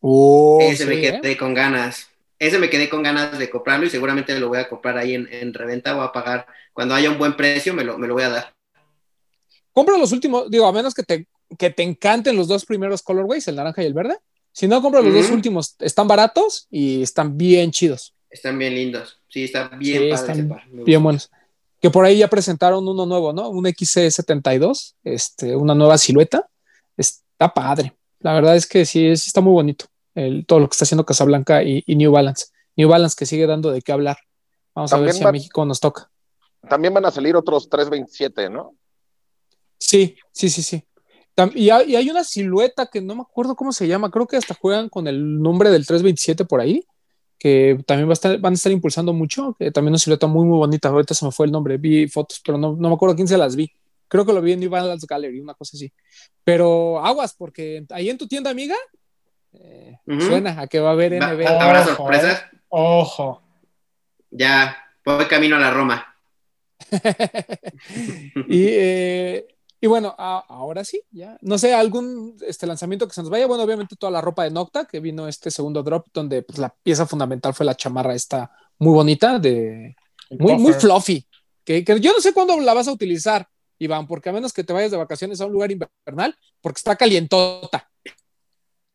Oh, 0.00 0.58
Ese 0.60 0.84
sí, 0.84 0.88
me 0.90 0.96
¿eh? 0.96 1.20
quedé 1.22 1.36
con 1.38 1.54
ganas. 1.54 2.08
Ese 2.38 2.58
me 2.58 2.68
quedé 2.68 2.88
con 2.90 3.02
ganas 3.02 3.38
de 3.38 3.48
comprarlo 3.48 3.86
y 3.86 3.90
seguramente 3.90 4.38
lo 4.38 4.48
voy 4.48 4.58
a 4.58 4.68
comprar 4.68 4.98
ahí 4.98 5.14
en, 5.14 5.28
en 5.32 5.54
reventa. 5.54 5.94
Voy 5.94 6.04
a 6.04 6.12
pagar 6.12 6.46
cuando 6.74 6.94
haya 6.94 7.10
un 7.10 7.18
buen 7.18 7.36
precio, 7.36 7.72
me 7.72 7.84
lo, 7.84 7.96
me 7.98 8.06
lo 8.06 8.14
voy 8.14 8.24
a 8.24 8.28
dar. 8.30 8.54
Compra 9.72 9.96
los 9.96 10.12
últimos, 10.12 10.50
digo, 10.50 10.66
a 10.66 10.72
menos 10.72 10.92
que 10.94 11.02
te, 11.04 11.26
que 11.58 11.70
te 11.70 11.82
encanten 11.82 12.36
los 12.36 12.48
dos 12.48 12.64
primeros 12.64 13.02
colorways, 13.02 13.46
el 13.48 13.56
naranja 13.56 13.82
y 13.82 13.86
el 13.86 13.94
verde. 13.94 14.18
Si 14.52 14.66
no, 14.68 14.80
compra 14.82 15.00
los 15.00 15.14
dos 15.14 15.30
últimos. 15.30 15.76
Están 15.78 16.08
baratos 16.08 16.66
y 16.70 17.02
están 17.02 17.36
bien 17.36 17.70
chidos, 17.70 18.14
Están 18.30 18.58
bien 18.58 18.74
lindos. 18.74 19.20
Sí, 19.28 19.44
está 19.44 19.68
bien 19.68 20.02
Sí, 20.02 20.10
padre 20.10 20.32
están 20.32 20.60
bien 20.84 21.02
buenos. 21.02 21.30
Que 21.80 21.88
por 21.90 22.04
ahí 22.04 22.18
ya 22.18 22.28
presentaron 22.28 22.86
uno 22.86 23.06
nuevo, 23.06 23.32
¿no? 23.32 23.48
Un 23.48 23.64
XC72, 23.66 24.94
este, 25.04 25.56
una 25.56 25.74
nueva 25.74 25.98
silueta. 25.98 26.48
Está 26.96 27.52
padre. 27.54 27.96
La 28.20 28.34
verdad 28.34 28.54
es 28.56 28.66
que 28.66 28.84
sí, 28.84 29.06
es- 29.06 29.26
está 29.26 29.40
muy 29.40 29.52
bonito 29.52 29.86
el, 30.14 30.44
todo 30.46 30.60
lo 30.60 30.68
que 30.68 30.74
está 30.74 30.84
haciendo 30.84 31.06
Casablanca 31.06 31.62
y, 31.62 31.82
y 31.86 31.96
New 31.96 32.12
Balance. 32.12 32.46
New 32.76 32.88
Balance 32.88 33.16
que 33.18 33.24
sigue 33.26 33.46
dando 33.46 33.70
de 33.70 33.80
qué 33.82 33.92
hablar. 33.92 34.18
Vamos 34.74 34.92
a 34.92 34.98
ver 34.98 35.12
si 35.14 35.22
a 35.22 35.26
va- 35.26 35.32
México 35.32 35.64
nos 35.64 35.80
toca. 35.80 36.10
También 36.68 36.92
van 36.92 37.06
a 37.06 37.10
salir 37.10 37.34
otros 37.36 37.68
327, 37.70 38.50
¿no? 38.50 38.74
Sí, 39.78 40.16
sí, 40.32 40.50
sí, 40.50 40.62
sí. 40.62 40.84
Y 41.54 41.70
hay, 41.70 42.10
una 42.10 42.22
silueta 42.24 42.86
que 42.86 43.00
no 43.00 43.14
me 43.14 43.22
acuerdo 43.22 43.56
cómo 43.56 43.72
se 43.72 43.88
llama, 43.88 44.10
creo 44.10 44.26
que 44.26 44.36
hasta 44.36 44.54
juegan 44.54 44.88
con 44.88 45.06
el 45.06 45.40
nombre 45.40 45.70
del 45.70 45.86
327 45.86 46.44
por 46.44 46.60
ahí, 46.60 46.84
que 47.38 47.78
también 47.86 48.08
va 48.08 48.12
a 48.12 48.14
estar, 48.14 48.38
van 48.38 48.52
a 48.52 48.54
estar 48.54 48.70
impulsando 48.70 49.12
mucho, 49.14 49.56
que 49.58 49.70
también 49.70 49.92
una 49.92 49.98
silueta 49.98 50.26
muy, 50.26 50.46
muy 50.46 50.58
bonita. 50.58 50.90
Ahorita 50.90 51.14
se 51.14 51.24
me 51.24 51.32
fue 51.32 51.46
el 51.46 51.52
nombre, 51.52 51.78
vi 51.78 52.08
fotos, 52.08 52.42
pero 52.44 52.58
no, 52.58 52.76
no 52.76 52.88
me 52.88 52.94
acuerdo 52.94 53.16
quién 53.16 53.28
se 53.28 53.38
las 53.38 53.56
vi. 53.56 53.72
Creo 54.08 54.26
que 54.26 54.32
lo 54.32 54.42
vi 54.42 54.52
en 54.52 54.60
New 54.60 54.68
Balance 54.70 55.06
Gallery, 55.08 55.40
una 55.40 55.54
cosa 55.54 55.76
así. 55.76 55.90
Pero 56.44 56.98
aguas, 57.04 57.34
porque 57.34 57.86
ahí 57.90 58.10
en 58.10 58.18
tu 58.18 58.26
tienda, 58.26 58.50
amiga, 58.50 58.74
eh, 59.52 59.96
suena 60.18 60.60
a 60.60 60.66
que 60.66 60.80
va 60.80 60.90
a 60.90 60.92
haber 60.92 61.12
Va- 61.12 61.32
NB. 61.32 61.46
¿Habrá 61.46 61.80
Ojo, 61.82 61.96
sorpresas? 61.96 62.44
Ojo. 62.68 63.42
Ya, 64.30 64.76
voy 65.04 65.24
camino 65.26 65.56
a 65.56 65.60
la 65.60 65.70
Roma. 65.70 66.06
y, 68.48 68.64
eh, 68.68 69.46
y 69.80 69.86
bueno, 69.86 70.14
a- 70.18 70.44
ahora 70.48 70.84
sí, 70.84 71.02
ya. 71.10 71.38
No 71.40 71.56
sé, 71.58 71.72
algún 71.74 72.36
este 72.46 72.66
lanzamiento 72.66 73.08
que 73.08 73.14
se 73.14 73.22
nos 73.22 73.30
vaya. 73.30 73.46
Bueno, 73.46 73.64
obviamente 73.64 73.96
toda 73.96 74.10
la 74.12 74.20
ropa 74.20 74.44
de 74.44 74.50
Nocta, 74.50 74.84
que 74.84 75.00
vino 75.00 75.26
este 75.26 75.50
segundo 75.50 75.82
drop, 75.82 76.06
donde 76.12 76.42
pues, 76.42 76.58
la 76.58 76.74
pieza 76.82 77.06
fundamental 77.06 77.54
fue 77.54 77.64
la 77.66 77.74
chamarra 77.74 78.14
esta 78.14 78.50
muy 78.78 78.92
bonita, 78.94 79.38
de 79.38 79.96
muy, 80.30 80.54
muy 80.54 80.72
fluffy. 80.74 81.26
Que, 81.64 81.84
que 81.84 82.00
yo 82.00 82.12
no 82.12 82.20
sé 82.20 82.32
cuándo 82.32 82.58
la 82.60 82.74
vas 82.74 82.88
a 82.88 82.92
utilizar, 82.92 83.46
Iván, 83.78 84.06
porque 84.06 84.28
a 84.28 84.32
menos 84.32 84.52
que 84.52 84.64
te 84.64 84.72
vayas 84.72 84.90
de 84.90 84.96
vacaciones 84.96 85.40
a 85.40 85.46
un 85.46 85.52
lugar 85.52 85.70
invernal, 85.70 86.36
porque 86.60 86.78
está 86.78 86.96
calientota. 86.96 87.88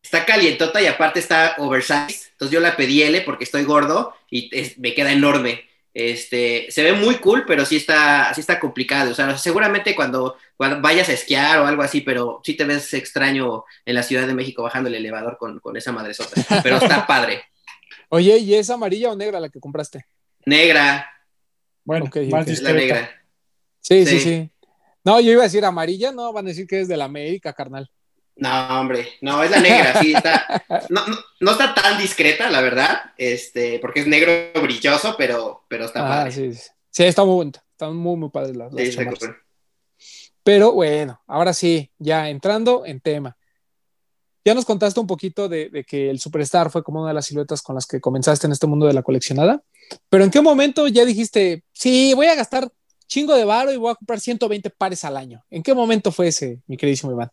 Está 0.02 0.24
calientota 0.24 0.80
y 0.80 0.86
aparte 0.86 1.18
está 1.18 1.56
oversized. 1.58 2.28
Entonces 2.32 2.52
yo 2.52 2.60
la 2.60 2.76
pedí 2.76 3.02
L 3.02 3.20
porque 3.22 3.42
estoy 3.44 3.64
gordo 3.64 4.14
y 4.30 4.48
es- 4.56 4.78
me 4.78 4.94
queda 4.94 5.10
enorme. 5.12 5.62
Este, 5.98 6.66
se 6.70 6.82
ve 6.82 6.92
muy 6.92 7.14
cool, 7.16 7.44
pero 7.46 7.64
sí 7.64 7.76
está, 7.76 8.30
sí 8.34 8.42
está 8.42 8.60
complicado. 8.60 9.12
O 9.12 9.14
sea, 9.14 9.38
seguramente 9.38 9.94
cuando, 9.96 10.36
cuando 10.54 10.82
vayas 10.82 11.08
a 11.08 11.14
esquiar 11.14 11.58
o 11.60 11.66
algo 11.66 11.80
así, 11.80 12.02
pero 12.02 12.42
sí 12.44 12.52
te 12.54 12.64
ves 12.66 12.92
extraño 12.92 13.64
en 13.86 13.94
la 13.94 14.02
Ciudad 14.02 14.26
de 14.26 14.34
México 14.34 14.62
bajando 14.62 14.88
el 14.90 14.94
elevador 14.94 15.38
con, 15.38 15.58
con 15.58 15.74
esa 15.74 15.92
madresota. 15.92 16.38
Pero 16.62 16.76
está 16.76 17.06
padre. 17.06 17.44
Oye, 18.10 18.36
¿y 18.36 18.54
es 18.56 18.68
amarilla 18.68 19.10
o 19.10 19.16
negra 19.16 19.40
la 19.40 19.48
que 19.48 19.58
compraste? 19.58 20.04
Negra, 20.44 21.10
Bueno, 21.82 22.04
Ok, 22.06 22.18
más 22.30 22.46
es 22.46 22.60
la 22.60 22.72
negra. 22.74 23.10
Sí, 23.80 24.04
sí, 24.04 24.18
Sí. 24.18 24.20
sí. 24.20 24.50
No, 25.02 25.18
yo 25.20 25.32
iba 25.32 25.40
a 25.40 25.44
decir 25.44 25.64
amarilla, 25.64 26.12
no, 26.12 26.30
van 26.30 26.44
a 26.44 26.48
decir 26.50 26.66
que 26.66 26.82
es 26.82 26.88
de 26.88 26.96
la 26.98 27.06
América, 27.06 27.54
carnal. 27.54 27.90
No, 28.36 28.80
hombre, 28.80 29.08
no, 29.22 29.42
es 29.42 29.50
la 29.50 29.60
negra, 29.60 30.00
sí, 30.00 30.12
está. 30.14 30.62
No, 30.90 31.06
no, 31.06 31.16
no 31.40 31.50
está 31.52 31.74
tan 31.74 31.98
discreta, 31.98 32.50
la 32.50 32.60
verdad, 32.60 33.12
este, 33.16 33.78
porque 33.78 34.00
es 34.00 34.06
negro 34.06 34.32
brilloso, 34.62 35.14
pero, 35.16 35.64
pero 35.68 35.86
está 35.86 36.00
Ah, 36.00 36.08
padre. 36.24 36.32
sí, 36.32 36.52
sí. 36.54 36.70
Sí, 36.90 37.04
está 37.04 37.24
muy 37.24 37.34
bonita. 37.34 37.64
Están 37.72 37.96
muy, 37.96 38.16
muy 38.16 38.30
padres 38.30 38.56
las, 38.56 38.72
Sí. 38.74 38.96
Pero 40.42 40.72
bueno, 40.72 41.20
ahora 41.26 41.52
sí, 41.52 41.90
ya 41.98 42.28
entrando 42.30 42.86
en 42.86 43.00
tema. 43.00 43.36
Ya 44.44 44.54
nos 44.54 44.64
contaste 44.64 45.00
un 45.00 45.06
poquito 45.06 45.48
de, 45.48 45.68
de 45.70 45.82
que 45.84 46.08
el 46.08 46.20
Superstar 46.20 46.70
fue 46.70 46.84
como 46.84 47.00
una 47.00 47.08
de 47.08 47.14
las 47.14 47.26
siluetas 47.26 47.62
con 47.62 47.74
las 47.74 47.84
que 47.86 48.00
comenzaste 48.00 48.46
en 48.46 48.52
este 48.52 48.66
mundo 48.68 48.86
de 48.86 48.92
la 48.92 49.02
coleccionada. 49.02 49.62
Pero 50.08 50.22
¿en 50.24 50.30
qué 50.30 50.40
momento 50.40 50.86
ya 50.86 51.04
dijiste, 51.04 51.64
sí, 51.72 52.14
voy 52.14 52.26
a 52.28 52.34
gastar 52.36 52.70
chingo 53.08 53.34
de 53.34 53.44
varo 53.44 53.72
y 53.72 53.76
voy 53.76 53.90
a 53.90 53.96
comprar 53.96 54.20
120 54.20 54.70
pares 54.70 55.04
al 55.04 55.16
año? 55.16 55.44
¿En 55.50 55.62
qué 55.64 55.74
momento 55.74 56.12
fue 56.12 56.28
ese, 56.28 56.60
mi 56.66 56.76
queridísimo 56.76 57.10
Iván? 57.12 57.30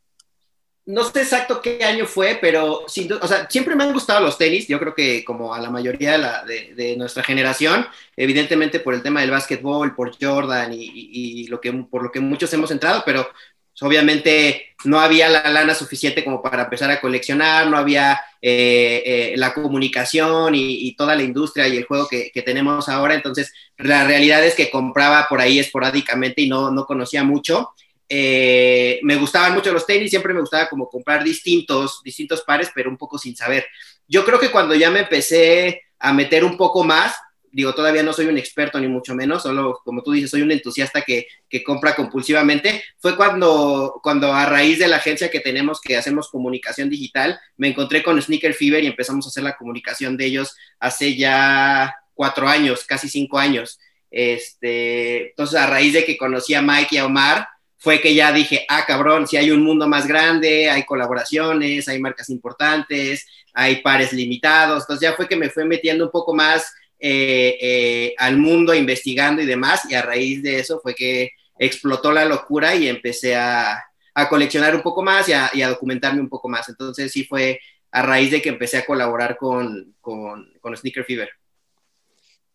No 0.86 1.06
sé 1.06 1.22
exacto 1.22 1.62
qué 1.62 1.82
año 1.86 2.06
fue, 2.06 2.38
pero 2.42 2.84
sin 2.88 3.12
o 3.14 3.26
sea, 3.26 3.48
siempre 3.50 3.74
me 3.74 3.86
han 3.86 3.94
gustado 3.94 4.20
los 4.20 4.38
tenis. 4.38 4.68
Yo 4.68 4.80
creo 4.80 4.94
que 4.94 5.24
como 5.24 5.54
a 5.54 5.62
la 5.62 5.70
mayoría 5.70 6.44
de, 6.44 6.96
nuestra 6.98 7.24
generación, 7.24 7.88
evidentemente 8.18 8.82
por 8.82 8.94
el 8.94 9.02
tema 9.02 9.22
del 9.22 9.32
básquetbol, 9.32 9.96
por 9.96 10.12
Jordan 10.20 10.72
y, 10.74 11.48
lo 11.48 11.62
que, 11.62 11.72
por 11.72 12.04
lo 12.04 12.12
que 12.12 12.20
muchos 12.20 12.52
hemos 12.54 12.70
entrado, 12.72 13.04
pero 13.06 13.30
obviamente 13.82 14.76
no 14.84 15.00
había 15.00 15.30
la 15.30 15.50
lana 15.50 15.74
suficiente 15.74 16.24
como 16.24 16.42
para 16.42 16.64
empezar 16.64 16.92
a 16.92 17.00
coleccionar, 17.00 17.68
no 17.68 17.78
había 17.78 18.20
eh, 18.42 19.04
eh, 19.06 19.34
la 19.38 19.54
comunicación 19.54 20.54
y, 20.54 20.88
y 20.88 20.96
toda 20.96 21.16
la 21.16 21.24
industria 21.24 21.68
y 21.68 21.78
el 21.78 21.86
juego 21.86 22.10
que, 22.10 22.30
que 22.34 22.42
tenemos 22.42 22.90
ahora. 22.90 23.16
Entonces, 23.16 23.54
la 23.78 24.04
realidad 24.04 24.44
es 24.44 24.56
que 24.56 24.70
compraba 24.70 25.28
por 25.30 25.40
ahí 25.40 25.60
esporádicamente 25.60 26.42
y 26.42 26.50
no, 26.50 26.72
no 26.72 26.86
conocía 26.86 27.24
mucho. 27.24 27.72
Eh, 28.16 29.00
me 29.02 29.16
gustaban 29.16 29.56
mucho 29.56 29.74
los 29.74 29.88
tenis, 29.88 30.12
siempre 30.12 30.36
me 30.36 30.40
gustaba 30.40 30.70
como 30.70 30.88
comprar 30.88 31.24
distintos, 31.24 32.00
distintos 32.04 32.44
pares, 32.44 32.70
pero 32.76 32.92
un 32.92 32.98
poco 32.98 33.18
sin 33.18 33.36
saber. 33.36 33.66
Yo 34.08 34.24
creo 34.24 34.40
que 34.40 34.52
cuando 34.52 34.76
ya 34.76 34.92
me 34.92 35.00
empecé 35.00 35.82
a 35.98 36.14
meter 36.14 36.44
un 36.44 36.56
poco 36.56 36.84
más, 36.84 37.16
digo, 37.52 37.74
todavía 37.74 38.04
no 38.04 38.14
soy 38.14 38.28
un 38.28 38.38
experto 38.38 38.80
ni 38.80 38.88
mucho 38.88 39.16
menos, 39.16 39.42
solo 39.42 39.82
como 39.84 40.04
tú 40.04 40.12
dices, 40.12 40.30
soy 40.30 40.44
un 40.44 40.52
entusiasta 40.52 41.02
que, 41.02 41.26
que 41.50 41.64
compra 41.64 41.96
compulsivamente, 41.96 42.84
fue 43.00 43.16
cuando, 43.16 44.00
cuando 44.04 44.32
a 44.32 44.46
raíz 44.46 44.78
de 44.78 44.90
la 44.90 44.98
agencia 44.98 45.32
que 45.32 45.40
tenemos 45.40 45.82
que 45.82 45.98
hacemos 45.98 46.30
comunicación 46.30 46.92
digital, 46.92 47.40
me 47.58 47.70
encontré 47.70 48.04
con 48.04 48.22
Sneaker 48.22 48.54
Fever 48.54 48.84
y 48.84 48.88
empezamos 48.88 49.26
a 49.26 49.30
hacer 49.30 49.42
la 49.42 49.58
comunicación 49.58 50.18
de 50.18 50.26
ellos 50.26 50.56
hace 50.80 51.16
ya 51.16 51.96
cuatro 52.14 52.48
años, 52.48 52.86
casi 52.86 53.10
cinco 53.10 53.40
años. 53.40 53.80
Este, 54.12 55.30
entonces, 55.30 55.60
a 55.60 55.66
raíz 55.66 55.94
de 55.94 56.06
que 56.06 56.16
conocí 56.16 56.54
a 56.54 56.62
Mike 56.62 56.90
y 56.92 56.98
a 57.00 57.08
Omar, 57.08 57.48
fue 57.84 58.00
que 58.00 58.16
ya 58.16 58.32
dije, 58.32 58.66
ah, 58.70 58.86
cabrón, 58.88 59.28
si 59.28 59.36
hay 59.36 59.52
un 59.52 59.62
mundo 59.62 59.90
más 59.90 60.08
grande, 60.08 60.70
hay 60.70 60.86
colaboraciones, 60.86 61.90
hay 61.90 62.00
marcas 62.00 62.30
importantes, 62.30 63.28
hay 63.54 63.82
pares 63.82 64.14
limitados. 64.14 64.84
Entonces 64.84 65.10
ya 65.10 65.16
fue 65.18 65.28
que 65.28 65.36
me 65.36 65.50
fue 65.50 65.66
metiendo 65.66 66.06
un 66.06 66.12
poco 66.12 66.34
más 66.34 66.74
eh, 66.98 67.58
eh, 67.62 68.16
al 68.18 68.38
mundo 68.38 68.74
investigando 68.74 69.42
y 69.42 69.46
demás, 69.46 69.82
y 69.90 69.96
a 69.96 70.02
raíz 70.02 70.42
de 70.42 70.60
eso 70.60 70.80
fue 70.82 70.96
que 70.96 71.32
explotó 71.60 72.14
la 72.14 72.24
locura 72.24 72.74
y 72.74 72.88
empecé 72.88 73.36
a, 73.36 73.84
a 74.14 74.30
coleccionar 74.30 74.74
un 74.78 74.82
poco 74.82 75.04
más 75.04 75.28
y 75.28 75.34
a, 75.34 75.68
documentarme 75.68 76.22
un 76.22 76.30
poco 76.30 76.48
más. 76.48 76.70
Entonces 76.70 77.12
sí 77.12 77.26
fue 77.26 77.60
a 77.92 78.02
raíz 78.02 78.32
de 78.32 78.42
que 78.42 78.48
empecé 78.48 78.78
a 78.78 78.86
colaborar 78.86 79.36
con, 79.36 79.94
con, 80.00 80.54
con 80.62 80.78
Sneaker 80.78 81.04
Fever. 81.04 81.30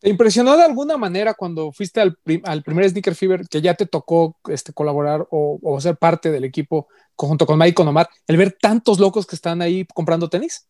¿Te 0.00 0.08
impresionó 0.08 0.56
de 0.56 0.62
alguna 0.62 0.96
manera 0.96 1.34
cuando 1.34 1.72
fuiste 1.72 2.00
al, 2.00 2.16
prim 2.16 2.40
al, 2.44 2.62
primer 2.62 2.88
Sneaker 2.88 3.14
Fever 3.14 3.48
que 3.48 3.60
ya 3.60 3.74
te 3.74 3.86
tocó 3.86 4.38
este, 4.48 4.72
colaborar 4.72 5.26
o, 5.30 5.58
o, 5.60 5.80
ser 5.80 5.96
parte 5.96 6.30
del 6.30 6.44
equipo 6.44 6.86
junto 7.16 7.46
con 7.46 7.58
Mike 7.58 7.82
Omar, 7.82 8.08
el 8.28 8.36
ver 8.36 8.56
tantos 8.60 9.00
locos 9.00 9.26
que 9.26 9.34
están 9.34 9.60
ahí 9.60 9.84
comprando 9.92 10.28
tenis? 10.28 10.68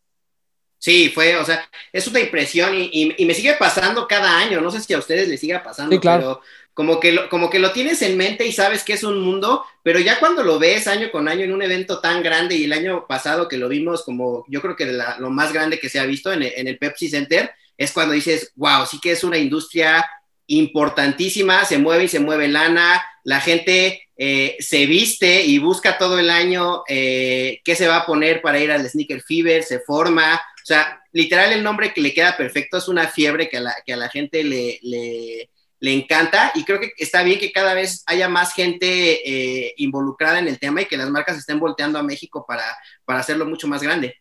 Sí, 0.79 1.09
fue, 1.09 1.35
o 1.35 1.45
sea, 1.45 1.69
es 1.91 2.07
una 2.07 2.21
impresión 2.21 2.73
y, 2.73 2.89
y, 2.91 3.15
y, 3.17 3.25
me 3.25 3.33
sigue 3.33 3.53
pasando 3.59 4.07
cada 4.07 4.39
año. 4.39 4.61
No 4.61 4.71
sé 4.71 4.79
si 4.79 4.93
a 4.93 4.97
ustedes 4.97 5.27
les 5.27 5.39
siga 5.39 5.61
pasando, 5.61 5.93
sí, 5.93 5.99
claro. 5.99 6.19
pero 6.21 6.41
como 6.73 7.01
que, 7.01 7.11
lo, 7.11 7.27
como 7.27 7.49
que 7.49 7.59
lo 7.59 7.73
tienes 7.73 8.01
en 8.01 8.15
mente 8.15 8.47
y 8.47 8.53
sabes 8.53 8.85
que 8.85 8.93
es 8.93 9.03
un 9.03 9.19
mundo, 9.19 9.65
pero 9.83 9.99
ya 9.99 10.17
cuando 10.19 10.43
lo 10.43 10.57
ves 10.57 10.87
año 10.87 11.11
con 11.11 11.27
año 11.27 11.43
en 11.43 11.51
un 11.51 11.61
evento 11.61 11.99
tan 11.99 12.23
grande 12.23 12.55
y 12.55 12.63
el 12.63 12.71
año 12.71 13.05
pasado 13.05 13.49
que 13.49 13.57
lo 13.57 13.67
vimos 13.67 14.03
como 14.03 14.45
yo 14.47 14.61
creo 14.61 14.77
que 14.77 14.85
la, 14.85 15.19
lo 15.19 15.29
más 15.29 15.51
grande 15.51 15.77
que 15.77 15.89
se 15.89 15.99
ha 15.99 16.05
visto 16.05 16.31
en 16.31 16.43
el, 16.43 16.53
en 16.55 16.67
el 16.69 16.77
Pepsi 16.77 17.09
Center, 17.09 17.51
es 17.79 17.93
cuando 17.93 18.13
dices, 18.13 18.51
wow, 18.57 18.85
sí 18.85 18.99
que 18.99 19.11
es 19.11 19.23
una 19.23 19.37
industria 19.37 20.05
importantísima, 20.47 21.63
se 21.63 21.77
mueve 21.77 22.03
y 22.03 22.07
se 22.09 22.19
mueve 22.19 22.49
lana, 22.49 23.01
la 23.23 23.39
gente 23.39 24.09
eh, 24.17 24.57
se 24.59 24.85
viste 24.85 25.43
y 25.45 25.59
busca 25.59 25.97
todo 25.97 26.19
el 26.19 26.29
año 26.29 26.83
eh, 26.89 27.61
qué 27.63 27.75
se 27.75 27.87
va 27.87 27.97
a 27.97 28.05
poner 28.05 28.41
para 28.41 28.59
ir 28.59 28.69
al 28.69 28.87
Sneaker 28.87 29.21
Fever, 29.21 29.63
se 29.63 29.79
forma, 29.79 30.35
o 30.35 30.65
sea, 30.65 31.01
literal 31.13 31.53
el 31.53 31.63
nombre 31.63 31.93
que 31.93 32.01
le 32.01 32.13
queda 32.13 32.35
perfecto 32.35 32.77
es 32.77 32.89
una 32.89 33.07
fiebre 33.07 33.47
que 33.47 33.57
a 33.57 33.61
la, 33.61 33.75
que 33.85 33.93
a 33.93 33.97
la 33.97 34.09
gente 34.09 34.43
le, 34.43 34.79
le, 34.81 35.49
le 35.79 35.93
encanta 35.93 36.51
y 36.55 36.65
creo 36.65 36.81
que 36.81 36.91
está 36.97 37.23
bien 37.23 37.39
que 37.39 37.53
cada 37.53 37.73
vez 37.73 38.03
haya 38.07 38.27
más 38.27 38.53
gente 38.53 39.21
eh, 39.67 39.73
involucrada 39.77 40.39
en 40.39 40.49
el 40.49 40.59
tema 40.59 40.81
y 40.81 40.85
que 40.85 40.97
las 40.97 41.09
marcas 41.09 41.37
estén 41.37 41.61
volteando 41.61 41.97
a 41.97 42.03
México 42.03 42.43
para, 42.45 42.65
para 43.05 43.19
hacerlo 43.19 43.45
mucho 43.45 43.69
más 43.69 43.81
grande. 43.81 44.17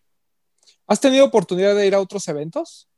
¿Has 0.86 1.00
tenido 1.00 1.24
oportunidad 1.24 1.74
de 1.74 1.88
ir 1.88 1.96
a 1.96 2.00
otros 2.00 2.28
eventos? 2.28 2.88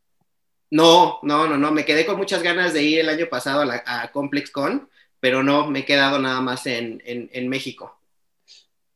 No, 0.70 1.18
no, 1.22 1.48
no, 1.48 1.56
no. 1.56 1.70
Me 1.72 1.84
quedé 1.84 2.06
con 2.06 2.16
muchas 2.16 2.42
ganas 2.42 2.72
de 2.72 2.82
ir 2.82 3.00
el 3.00 3.08
año 3.08 3.26
pasado 3.28 3.62
a, 3.62 3.64
la, 3.64 3.82
a 3.84 4.12
ComplexCon, 4.12 4.88
pero 5.18 5.42
no, 5.42 5.68
me 5.70 5.80
he 5.80 5.84
quedado 5.84 6.18
nada 6.18 6.40
más 6.40 6.66
en, 6.66 7.02
en, 7.04 7.28
en 7.32 7.48
México. 7.48 7.98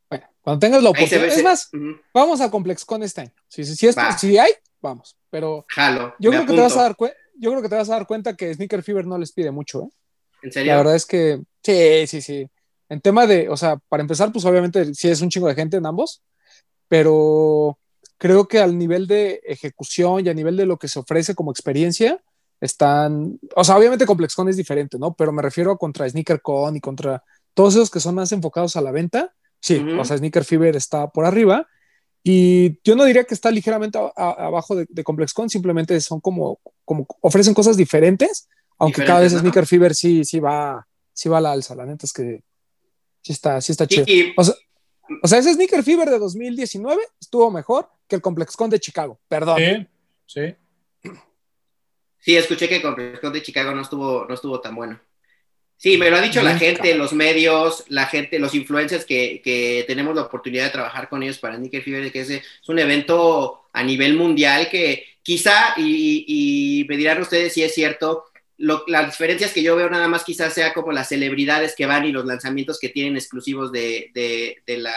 Bueno, 0.08 0.26
cuando 0.40 0.60
tengas 0.60 0.82
la 0.82 0.90
oportunidad. 0.90 1.26
Es 1.26 1.42
más, 1.42 1.68
uh 1.72 1.76
-huh. 1.76 2.00
vamos 2.12 2.40
a 2.40 2.50
ComplexCon 2.50 3.02
este 3.02 3.22
año. 3.22 3.32
Si, 3.48 3.64
si, 3.64 3.74
si, 3.74 3.88
es, 3.88 3.96
si 4.18 4.38
hay, 4.38 4.52
vamos. 4.80 5.16
Pero 5.30 5.66
Jalo, 5.68 6.14
yo 6.20 6.30
creo 6.30 6.42
apunto. 6.42 6.52
que 6.52 6.56
te 6.56 6.62
vas 6.62 6.76
a 6.76 6.82
dar 6.82 6.96
cuenta. 6.96 7.16
Yo 7.36 7.50
creo 7.50 7.62
que 7.62 7.68
te 7.68 7.74
vas 7.74 7.90
a 7.90 7.94
dar 7.94 8.06
cuenta 8.06 8.36
que 8.36 8.54
Sneaker 8.54 8.82
Fever 8.84 9.06
no 9.06 9.18
les 9.18 9.32
pide 9.32 9.50
mucho, 9.50 9.82
¿eh? 9.82 9.88
¿En 10.42 10.52
serio? 10.52 10.72
La 10.72 10.78
verdad 10.78 10.94
es 10.94 11.04
que 11.04 11.40
sí, 11.62 12.06
sí, 12.06 12.22
sí. 12.22 12.46
En 12.88 13.00
tema 13.00 13.26
de, 13.26 13.48
o 13.48 13.56
sea, 13.56 13.76
para 13.88 14.02
empezar, 14.02 14.30
pues 14.30 14.44
obviamente 14.44 14.94
sí 14.94 15.08
es 15.08 15.20
un 15.20 15.30
chingo 15.30 15.48
de 15.48 15.54
gente 15.56 15.78
en 15.78 15.86
ambos, 15.86 16.22
pero 16.86 17.76
creo 18.24 18.48
que 18.48 18.58
al 18.58 18.78
nivel 18.78 19.06
de 19.06 19.42
ejecución 19.44 20.24
y 20.24 20.30
a 20.30 20.34
nivel 20.34 20.56
de 20.56 20.64
lo 20.64 20.78
que 20.78 20.88
se 20.88 20.98
ofrece 20.98 21.34
como 21.34 21.50
experiencia, 21.50 22.24
están, 22.58 23.38
o 23.54 23.64
sea, 23.64 23.76
obviamente 23.76 24.06
ComplexCon 24.06 24.48
es 24.48 24.56
diferente, 24.56 24.98
¿no? 24.98 25.12
Pero 25.12 25.30
me 25.30 25.42
refiero 25.42 25.72
a 25.72 25.76
contra 25.76 26.08
SneakerCon 26.08 26.76
y 26.76 26.80
contra 26.80 27.22
todos 27.52 27.74
esos 27.74 27.90
que 27.90 28.00
son 28.00 28.14
más 28.14 28.32
enfocados 28.32 28.76
a 28.76 28.80
la 28.80 28.92
venta. 28.92 29.34
Sí, 29.60 29.76
uh 29.76 29.82
-huh. 29.82 30.00
o 30.00 30.04
sea, 30.06 30.16
Sneaker 30.16 30.42
Fever 30.42 30.74
está 30.74 31.08
por 31.08 31.26
arriba. 31.26 31.68
Y 32.22 32.80
yo 32.82 32.96
no 32.96 33.04
diría 33.04 33.24
que 33.24 33.34
está 33.34 33.50
ligeramente 33.50 33.98
a, 33.98 34.10
a, 34.16 34.46
abajo 34.46 34.74
de, 34.74 34.86
de, 34.88 35.04
ComplexCon, 35.04 35.50
simplemente 35.50 36.00
son 36.00 36.20
como, 36.20 36.60
como 36.86 37.06
ofrecen 37.20 37.52
cosas 37.52 37.76
diferentes, 37.76 38.48
aunque 38.78 39.04
cada 39.04 39.20
vez 39.20 39.34
¿no? 39.34 39.40
Sneaker 39.40 39.66
Fever 39.66 39.94
sí, 39.94 40.24
sí, 40.24 40.40
va, 40.40 40.88
sí 41.12 41.28
va 41.28 41.36
a 41.36 41.42
la 41.42 41.52
alza. 41.52 41.74
La 41.74 41.84
neta 41.84 42.06
es 42.06 42.12
que 42.14 42.42
sí 43.20 43.32
está, 43.34 43.60
sí 43.60 43.72
está 43.72 43.86
chido. 43.86 44.06
Y, 44.08 44.32
o 44.34 44.42
sea, 44.42 44.54
o 45.22 45.28
sea, 45.28 45.40
ese 45.40 45.52
Sneaker 45.52 45.82
Fever 45.82 46.08
de 46.08 46.18
2019 46.18 47.02
estuvo 47.20 47.50
mejor 47.50 47.90
que 48.08 48.16
el 48.16 48.22
ComplexCon 48.22 48.70
de 48.70 48.80
Chicago. 48.80 49.20
Perdón. 49.28 49.58
Sí, 49.58 49.86
sí. 50.26 50.54
Sí, 52.18 52.36
escuché 52.36 52.68
que 52.68 52.76
el 52.76 52.82
ComplexCon 52.82 53.32
de 53.32 53.42
Chicago 53.42 53.74
no 53.74 53.82
estuvo, 53.82 54.24
no 54.26 54.34
estuvo 54.34 54.60
tan 54.60 54.74
bueno. 54.74 55.00
Sí, 55.76 55.98
me 55.98 56.08
lo 56.08 56.16
ha 56.16 56.22
dicho 56.22 56.42
la 56.42 56.56
gente, 56.56 56.94
los 56.94 57.12
medios, 57.12 57.84
la 57.88 58.06
gente, 58.06 58.38
los 58.38 58.54
influencers 58.54 59.04
que, 59.04 59.42
que 59.42 59.84
tenemos 59.86 60.14
la 60.14 60.22
oportunidad 60.22 60.64
de 60.64 60.70
trabajar 60.70 61.08
con 61.08 61.22
ellos 61.22 61.38
para 61.38 61.56
Sneaker 61.56 61.82
Fever, 61.82 62.12
que 62.12 62.20
es, 62.20 62.30
es 62.30 62.68
un 62.68 62.78
evento 62.78 63.64
a 63.72 63.82
nivel 63.82 64.16
mundial 64.16 64.70
que 64.70 65.04
quizá, 65.22 65.74
y, 65.76 66.24
y 66.26 66.84
me 66.88 66.96
dirán 66.96 67.20
ustedes 67.20 67.52
si 67.52 67.62
es 67.62 67.74
cierto, 67.74 68.24
lo, 68.56 68.84
las 68.86 69.06
diferencias 69.06 69.52
que 69.52 69.62
yo 69.62 69.74
veo 69.76 69.90
nada 69.90 70.08
más 70.08 70.24
quizás 70.24 70.54
sea 70.54 70.72
como 70.72 70.92
las 70.92 71.08
celebridades 71.08 71.74
que 71.74 71.86
van 71.86 72.04
y 72.04 72.12
los 72.12 72.24
lanzamientos 72.24 72.78
que 72.78 72.88
tienen 72.88 73.16
exclusivos 73.16 73.72
de, 73.72 74.10
de, 74.14 74.62
de, 74.66 74.78
la, 74.78 74.94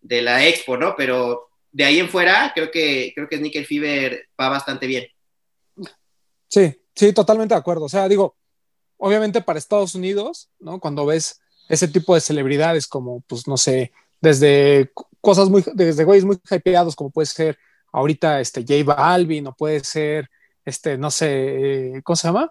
de 0.00 0.22
la 0.22 0.46
expo, 0.46 0.76
¿no? 0.76 0.94
Pero 0.96 1.50
de 1.76 1.84
ahí 1.84 2.00
en 2.00 2.08
fuera, 2.08 2.52
creo 2.54 2.70
que, 2.70 3.12
creo 3.14 3.28
que 3.28 3.36
Sneaker 3.36 3.66
Fever 3.66 4.28
va 4.40 4.48
bastante 4.48 4.86
bien. 4.86 5.04
Sí, 6.48 6.74
sí, 6.94 7.12
totalmente 7.12 7.54
de 7.54 7.58
acuerdo. 7.58 7.84
O 7.84 7.88
sea, 7.90 8.08
digo, 8.08 8.34
obviamente 8.96 9.42
para 9.42 9.58
Estados 9.58 9.94
Unidos, 9.94 10.48
¿no? 10.58 10.80
Cuando 10.80 11.04
ves 11.04 11.38
ese 11.68 11.86
tipo 11.86 12.14
de 12.14 12.22
celebridades 12.22 12.86
como, 12.86 13.20
pues, 13.26 13.46
no 13.46 13.58
sé, 13.58 13.92
desde 14.22 14.90
cosas 15.20 15.50
muy, 15.50 15.62
desde 15.74 16.04
güeyes 16.04 16.24
muy 16.24 16.38
hypeados 16.50 16.96
como 16.96 17.10
puede 17.10 17.26
ser 17.26 17.58
ahorita 17.92 18.40
este 18.40 18.62
J 18.62 18.82
Balvin 18.82 19.48
o 19.48 19.54
puede 19.54 19.80
ser, 19.80 20.30
este, 20.64 20.96
no 20.96 21.10
sé, 21.10 22.00
¿cómo 22.04 22.16
se 22.16 22.28
llama? 22.28 22.50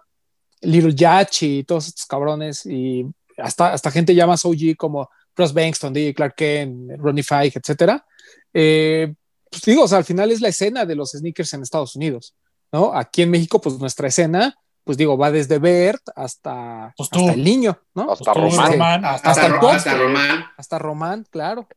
Little 0.60 0.94
Yachi 0.94 1.58
y 1.58 1.64
todos 1.64 1.88
estos 1.88 2.06
cabrones 2.06 2.64
y 2.64 3.04
hasta, 3.38 3.72
hasta 3.72 3.90
gente 3.90 4.14
ya 4.14 4.28
más 4.28 4.44
OG 4.44 4.76
como 4.76 5.10
Ross 5.36 5.52
Bankston, 5.52 5.92
DJ 5.92 6.14
Clark 6.14 6.34
Kent, 6.34 6.92
Ronnie 6.98 7.22
Fieg, 7.22 7.52
etcétera. 7.56 8.04
Eh, 8.52 9.12
pues 9.50 9.62
digo, 9.62 9.84
o 9.84 9.88
sea, 9.88 9.98
al 9.98 10.04
final 10.04 10.30
es 10.30 10.40
la 10.40 10.48
escena 10.48 10.84
de 10.84 10.94
los 10.94 11.12
sneakers 11.12 11.52
en 11.54 11.62
Estados 11.62 11.96
Unidos, 11.96 12.34
¿no? 12.72 12.92
Aquí 12.94 13.22
en 13.22 13.30
México, 13.30 13.60
pues 13.60 13.78
nuestra 13.78 14.08
escena, 14.08 14.56
pues 14.84 14.96
digo, 14.98 15.16
va 15.16 15.30
desde 15.30 15.58
Bert 15.58 16.02
hasta, 16.14 16.92
pues 16.96 17.08
hasta 17.12 17.32
el 17.32 17.44
niño, 17.44 17.78
¿no? 17.94 18.12
Hasta 18.12 18.32
pues 18.32 18.54
Román. 18.54 18.72
Román. 18.72 19.04
Hasta, 19.04 19.30
hasta, 19.30 19.46
hasta, 19.46 19.56
hasta, 19.56 19.76
hasta 19.76 19.94
Román. 19.94 20.44
Hasta 20.56 20.78
Román, 20.78 21.26
claro. 21.30 21.68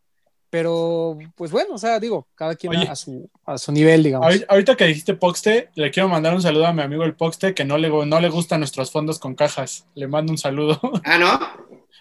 Pero, 0.50 1.18
pues 1.36 1.52
bueno, 1.52 1.76
o 1.76 1.78
sea, 1.78 2.00
digo, 2.00 2.28
cada 2.34 2.56
quien 2.56 2.76
Oye, 2.76 2.88
a, 2.88 2.96
su, 2.96 3.30
a 3.46 3.58
su 3.60 3.72
nivel, 3.72 4.02
digamos. 4.02 4.34
Ahorita 4.48 4.76
que 4.76 4.86
dijiste 4.86 5.14
Poxte, 5.14 5.70
le 5.76 5.92
quiero 5.92 6.10
mandar 6.10 6.34
un 6.34 6.42
saludo 6.42 6.66
a 6.66 6.74
mi 6.74 6.82
amigo 6.82 7.04
el 7.04 7.16
Poxte, 7.16 7.54
que 7.54 7.66
no 7.66 7.78
le, 7.78 7.90
no 7.90 8.20
le 8.20 8.30
gustan 8.30 8.62
nuestros 8.62 8.90
fondos 8.90 9.20
con 9.20 9.36
cajas. 9.36 9.86
Le 9.94 10.08
mando 10.08 10.32
un 10.32 10.40
saludo. 10.40 10.80
Ah, 11.04 11.18
¿no? 11.20 11.40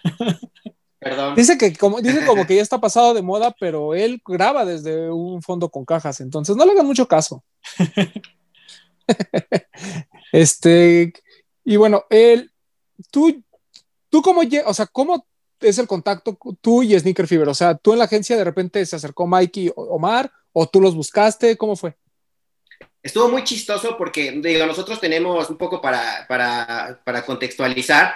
Perdón. 0.99 1.35
Dice 1.35 1.57
que 1.57 1.75
como, 1.75 2.01
dice 2.01 2.25
como 2.25 2.45
que 2.45 2.55
ya 2.55 2.61
está 2.61 2.79
pasado 2.79 3.13
de 3.13 3.21
moda, 3.21 3.55
pero 3.59 3.95
él 3.95 4.21
graba 4.25 4.65
desde 4.65 5.09
un 5.09 5.41
fondo 5.41 5.69
con 5.69 5.85
cajas, 5.85 6.21
entonces 6.21 6.55
no 6.55 6.65
le 6.65 6.73
hagan 6.73 6.85
mucho 6.85 7.07
caso. 7.07 7.43
este, 10.31 11.13
y 11.63 11.75
bueno, 11.77 12.05
él, 12.09 12.51
tú, 13.11 13.43
tú 14.09 14.21
cómo, 14.21 14.41
o 14.65 14.73
sea, 14.73 14.85
cómo 14.87 15.25
es 15.61 15.77
el 15.77 15.87
contacto 15.87 16.37
tú 16.61 16.83
y 16.83 16.97
Sneaker 16.97 17.27
Fever? 17.27 17.49
O 17.49 17.53
sea, 17.53 17.75
tú 17.75 17.93
en 17.93 17.99
la 17.99 18.05
agencia 18.05 18.37
de 18.37 18.43
repente 18.43 18.85
se 18.85 18.95
acercó 18.95 19.27
Mikey 19.27 19.71
Omar 19.75 20.31
o 20.53 20.67
tú 20.67 20.81
los 20.81 20.95
buscaste, 20.95 21.57
¿cómo 21.57 21.75
fue? 21.75 21.95
Estuvo 23.01 23.29
muy 23.29 23.43
chistoso 23.43 23.95
porque, 23.97 24.31
digo, 24.31 24.65
nosotros 24.65 24.99
tenemos 24.99 25.49
un 25.49 25.57
poco 25.57 25.81
para, 25.81 26.25
para, 26.27 26.99
para 27.03 27.25
contextualizar, 27.25 28.13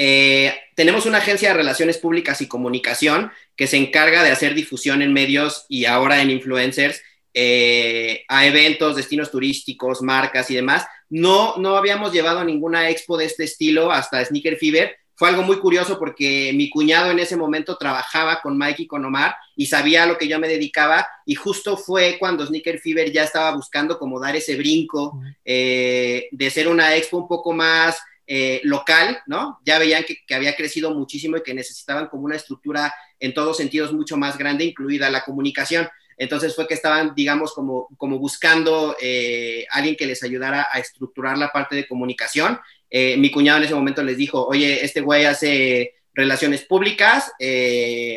eh, 0.00 0.54
tenemos 0.76 1.06
una 1.06 1.18
agencia 1.18 1.48
de 1.48 1.56
relaciones 1.56 1.98
públicas 1.98 2.40
y 2.40 2.46
comunicación 2.46 3.32
que 3.56 3.66
se 3.66 3.78
encarga 3.78 4.22
de 4.22 4.30
hacer 4.30 4.54
difusión 4.54 5.02
en 5.02 5.12
medios 5.12 5.66
y 5.68 5.86
ahora 5.86 6.22
en 6.22 6.30
influencers 6.30 7.02
eh, 7.34 8.22
a 8.28 8.46
eventos, 8.46 8.94
destinos 8.94 9.32
turísticos, 9.32 10.00
marcas 10.00 10.52
y 10.52 10.54
demás. 10.54 10.86
No, 11.10 11.56
no 11.56 11.76
habíamos 11.76 12.12
llevado 12.12 12.44
ninguna 12.44 12.88
expo 12.90 13.16
de 13.16 13.24
este 13.24 13.42
estilo 13.42 13.90
hasta 13.90 14.24
Sneaker 14.24 14.56
Fever. 14.56 14.96
Fue 15.16 15.30
algo 15.30 15.42
muy 15.42 15.58
curioso 15.58 15.98
porque 15.98 16.52
mi 16.54 16.70
cuñado 16.70 17.10
en 17.10 17.18
ese 17.18 17.36
momento 17.36 17.76
trabajaba 17.76 18.40
con 18.40 18.56
Mike 18.56 18.84
y 18.84 18.86
con 18.86 19.04
Omar 19.04 19.34
y 19.56 19.66
sabía 19.66 20.04
a 20.04 20.06
lo 20.06 20.16
que 20.16 20.28
yo 20.28 20.38
me 20.38 20.46
dedicaba 20.46 21.08
y 21.26 21.34
justo 21.34 21.76
fue 21.76 22.18
cuando 22.20 22.46
Sneaker 22.46 22.78
Fever 22.78 23.10
ya 23.10 23.24
estaba 23.24 23.50
buscando 23.50 23.98
como 23.98 24.20
dar 24.20 24.36
ese 24.36 24.54
brinco 24.54 25.20
eh, 25.44 26.28
de 26.30 26.50
ser 26.50 26.68
una 26.68 26.94
expo 26.94 27.18
un 27.18 27.26
poco 27.26 27.52
más 27.52 27.98
eh, 28.30 28.60
local, 28.64 29.22
¿no? 29.26 29.58
Ya 29.64 29.78
veían 29.78 30.04
que, 30.04 30.34
había 30.34 30.54
crecido 30.54 30.92
muchísimo 30.92 31.38
y 31.38 31.42
que 31.42 31.54
necesitaban 31.54 32.08
como 32.08 32.24
una 32.24 32.36
estructura 32.36 32.92
en 33.18 33.32
todos 33.32 33.56
sentidos 33.56 33.90
mucho 33.94 34.18
más 34.18 34.36
grande, 34.36 34.64
incluida 34.64 35.08
la 35.08 35.24
comunicación. 35.24 35.88
Entonces 36.18 36.54
fue 36.54 36.68
que 36.68 36.74
estaban, 36.74 37.14
digamos, 37.14 37.54
como, 37.54 37.88
como 37.96 38.18
buscando 38.18 38.94
eh, 39.00 39.64
alguien 39.70 39.96
que 39.96 40.04
les 40.04 40.22
ayudara 40.22 40.68
a 40.70 40.78
estructurar 40.78 41.38
la 41.38 41.50
parte 41.50 41.74
de 41.74 41.88
comunicación. 41.88 42.60
Eh, 42.90 43.16
mi 43.16 43.30
cuñado 43.30 43.56
en 43.56 43.64
ese 43.64 43.74
momento 43.74 44.02
les 44.02 44.18
dijo, 44.18 44.46
oye, 44.46 44.84
este 44.84 45.00
güey 45.00 45.24
hace 45.24 45.94
relaciones 46.12 46.66
públicas, 46.66 47.32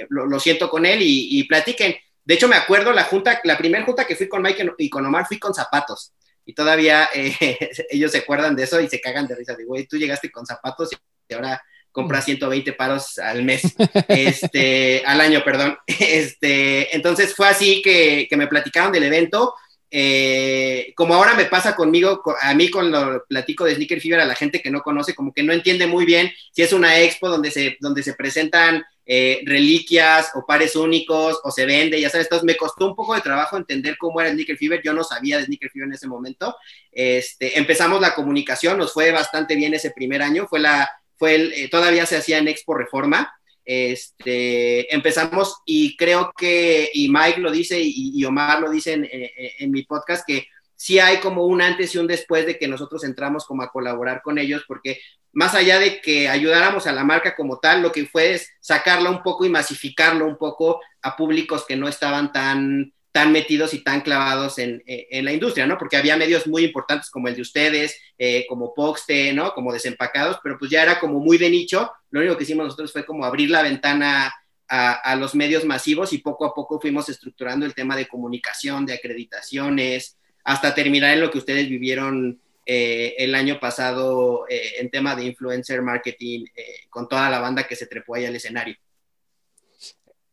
lo, 0.10 0.26
lo, 0.26 0.40
siento 0.42 0.70
con 0.70 0.86
él 0.86 1.02
y, 1.02 1.40
y, 1.40 1.46
platiquen. 1.46 1.96
De 2.26 2.34
hecho, 2.34 2.50
me 2.50 2.58
acuerdo 2.58 2.92
la 2.92 3.06
junta, 3.06 3.40
la 3.46 3.58
primera 3.58 3.86
junta 3.86 4.06
que 4.06 4.18
fui 4.18 4.28
con 4.28 4.42
Mike 4.42 4.74
y 4.78 4.90
con 4.90 5.06
Omar, 5.06 5.26
fui 5.26 5.40
con 5.40 5.54
zapatos 5.54 6.12
y 6.46 6.54
todavía 6.54 7.10
eh, 7.14 7.36
ellos 7.90 8.12
se 8.12 8.20
acuerdan 8.20 8.56
de 8.56 8.64
eso 8.64 8.80
y 8.80 8.88
se 8.88 9.00
cagan 9.00 9.28
de 9.28 9.36
risa 9.36 9.56
de, 9.56 9.66
güey, 9.66 9.88
tú 9.88 9.98
llegaste 9.98 10.32
con 10.32 10.46
zapatos 10.46 10.90
y 11.28 11.34
ahora 11.34 11.62
compras 11.92 12.26
120 12.26 12.74
paros 12.74 13.18
al 13.18 13.44
mes, 13.44 13.62
este, 14.08 15.04
al 15.06 15.22
año, 15.22 15.44
perdón. 15.44 15.78
Este, 15.88 16.96
entonces 16.96 17.36
fue 17.36 17.48
así 17.48 17.82
que, 17.82 18.28
que 18.30 18.38
me 18.38 18.48
platicaron 18.48 18.92
del 18.92 19.04
evento 19.04 19.54
eh, 19.94 20.94
como 20.96 21.14
ahora 21.14 21.36
me 21.36 21.46
pasa 21.46 21.76
conmigo, 21.76 22.24
a 22.42 22.54
mí 22.54 22.70
con 22.72 22.90
lo 22.90 23.26
platico 23.26 23.66
de 23.66 23.76
Sneaker 23.76 24.00
Fever 24.00 24.22
a 24.22 24.26
la 24.26 24.36
gente 24.36 24.62
que 24.62 24.72
no 24.72 24.82
conoce, 24.82 25.14
como 25.14 25.34
que 25.34 25.44
no 25.44 25.52
entiende 25.52 25.86
muy 25.86 26.06
bien 26.06 26.32
si 26.54 26.62
es 26.62 26.72
una 26.72 26.98
expo 27.02 27.28
donde 27.28 27.52
se, 27.52 27.78
donde 27.82 28.02
se 28.02 28.14
presentan 28.14 28.86
eh, 29.06 29.42
reliquias 29.46 30.32
o 30.36 30.46
pares 30.46 30.78
únicos 30.78 31.42
o 31.44 31.52
se 31.52 31.66
vende, 31.66 32.00
ya 32.00 32.10
sabes, 32.10 32.30
me 32.44 32.56
costó 32.56 32.88
un 32.88 32.96
poco 32.96 33.14
de 33.14 33.20
trabajo 33.20 33.58
entender 33.58 33.98
cómo 33.98 34.22
era 34.22 34.32
Sneaker 34.32 34.58
Fever, 34.58 34.82
yo 34.82 34.94
no 34.94 35.04
sabía 35.04 35.38
de 35.38 35.44
Sneaker 35.44 35.70
Fever 35.70 35.88
en 35.88 35.94
ese 35.94 36.08
momento. 36.08 36.56
Este, 36.90 37.60
empezamos 37.60 38.00
la 38.00 38.16
comunicación, 38.16 38.78
nos 38.78 38.94
fue 38.94 39.12
bastante 39.12 39.56
bien 39.56 39.74
ese 39.74 39.92
primer 39.92 40.22
año, 40.22 40.48
fue 40.48 40.62
la, 40.62 40.90
fue 41.18 41.36
el, 41.36 41.54
eh, 41.54 41.68
todavía 41.68 42.06
se 42.06 42.16
hacía 42.16 42.38
en 42.38 42.48
Expo 42.48 42.76
Reforma, 42.76 43.34
este, 43.72 44.94
empezamos 44.94 45.62
y 45.66 45.96
creo 45.96 46.34
que, 46.38 46.90
y 46.94 47.10
Mike 47.10 47.40
lo 47.40 47.52
dice 47.52 47.80
y, 47.82 48.24
Omar 48.26 48.60
lo 48.60 48.70
dice 48.70 48.94
en, 48.94 49.72
mi 49.72 49.84
podcast, 49.84 50.26
que 50.28 50.48
sí 50.76 51.00
hay 51.00 51.18
como 51.20 51.46
un 51.46 51.62
antes 51.62 51.94
y 51.96 51.98
un 51.98 52.08
después 52.08 52.46
de 52.46 52.58
que 52.58 52.68
nosotros 52.68 53.04
entramos 53.04 53.46
como 53.46 53.64
a 53.64 53.72
colaborar 53.72 54.22
con 54.22 54.38
ellos, 54.38 54.64
porque 54.68 55.00
más 55.32 55.56
allá 55.56 55.80
de 55.80 56.02
que 56.02 56.28
ayudáramos 56.28 56.88
a 56.88 56.92
la 56.92 57.04
marca 57.04 57.36
como 57.36 57.60
tal, 57.60 57.82
lo 57.82 57.92
que 57.92 58.06
fue 58.06 58.34
es 58.34 58.50
sacarla 58.60 59.10
un 59.10 59.24
poco 59.24 59.46
y 59.46 59.50
masificarlo 59.50 60.26
un 60.26 60.38
poco 60.38 60.82
a 61.02 61.16
públicos 61.16 61.66
que 61.66 61.78
no 61.78 61.88
estaban 61.88 62.32
tan 62.32 62.94
tan 63.12 63.32
metidos 63.32 63.74
y 63.74 63.84
tan 63.84 64.02
clavados 64.02 64.58
en, 64.58 64.82
en, 64.86 65.26
la 65.26 65.34
industria, 65.34 65.68
¿no? 65.68 65.78
Porque 65.78 65.98
había 65.98 66.16
medios 66.16 66.48
muy 66.48 66.64
importantes 66.64 67.10
como 67.10 67.28
el 67.28 67.36
de 67.36 67.42
ustedes, 67.42 68.00
eh, 68.18 68.46
como 68.48 68.74
Poxte, 68.74 69.34
¿no? 69.34 69.54
Como 69.54 69.74
desempacados, 69.74 70.40
pero 70.42 70.58
pues 70.58 70.72
ya 70.72 70.84
era 70.84 71.00
como 71.00 71.20
muy 71.20 71.38
de 71.38 71.50
nicho. 71.50 71.92
Lo 72.10 72.22
único 72.22 72.38
que 72.38 72.44
hicimos 72.44 72.66
nosotros 72.66 72.92
fue 72.92 73.06
como 73.06 73.26
abrir 73.26 73.50
la 73.50 73.64
ventana 73.64 74.34
a, 74.68 74.94
a, 74.94 75.16
los 75.18 75.36
medios 75.36 75.66
masivos 75.66 76.14
y 76.14 76.20
poco 76.20 76.46
a 76.46 76.54
poco 76.54 76.80
fuimos 76.80 77.10
estructurando 77.10 77.66
el 77.66 77.74
tema 77.74 77.98
de 77.98 78.08
comunicación, 78.08 78.86
de 78.86 78.94
acreditaciones, 78.94 80.18
hasta 80.46 80.74
terminar 80.74 81.14
en 81.14 81.22
lo 81.22 81.30
que 81.30 81.40
ustedes 81.40 81.68
vivieron 81.68 82.40
eh, 82.66 83.16
el 83.18 83.36
año 83.36 83.60
pasado 83.60 84.46
eh, 84.48 84.76
en 84.80 84.90
tema 84.90 85.16
de 85.16 85.26
influencer 85.26 85.82
marketing 85.82 86.46
con 86.90 87.10
toda 87.10 87.30
la 87.30 87.40
banda 87.40 87.68
que 87.68 87.76
se 87.76 87.88
trepó 87.88 88.16
ahí 88.16 88.26
al 88.26 88.36
escenario 88.36 88.78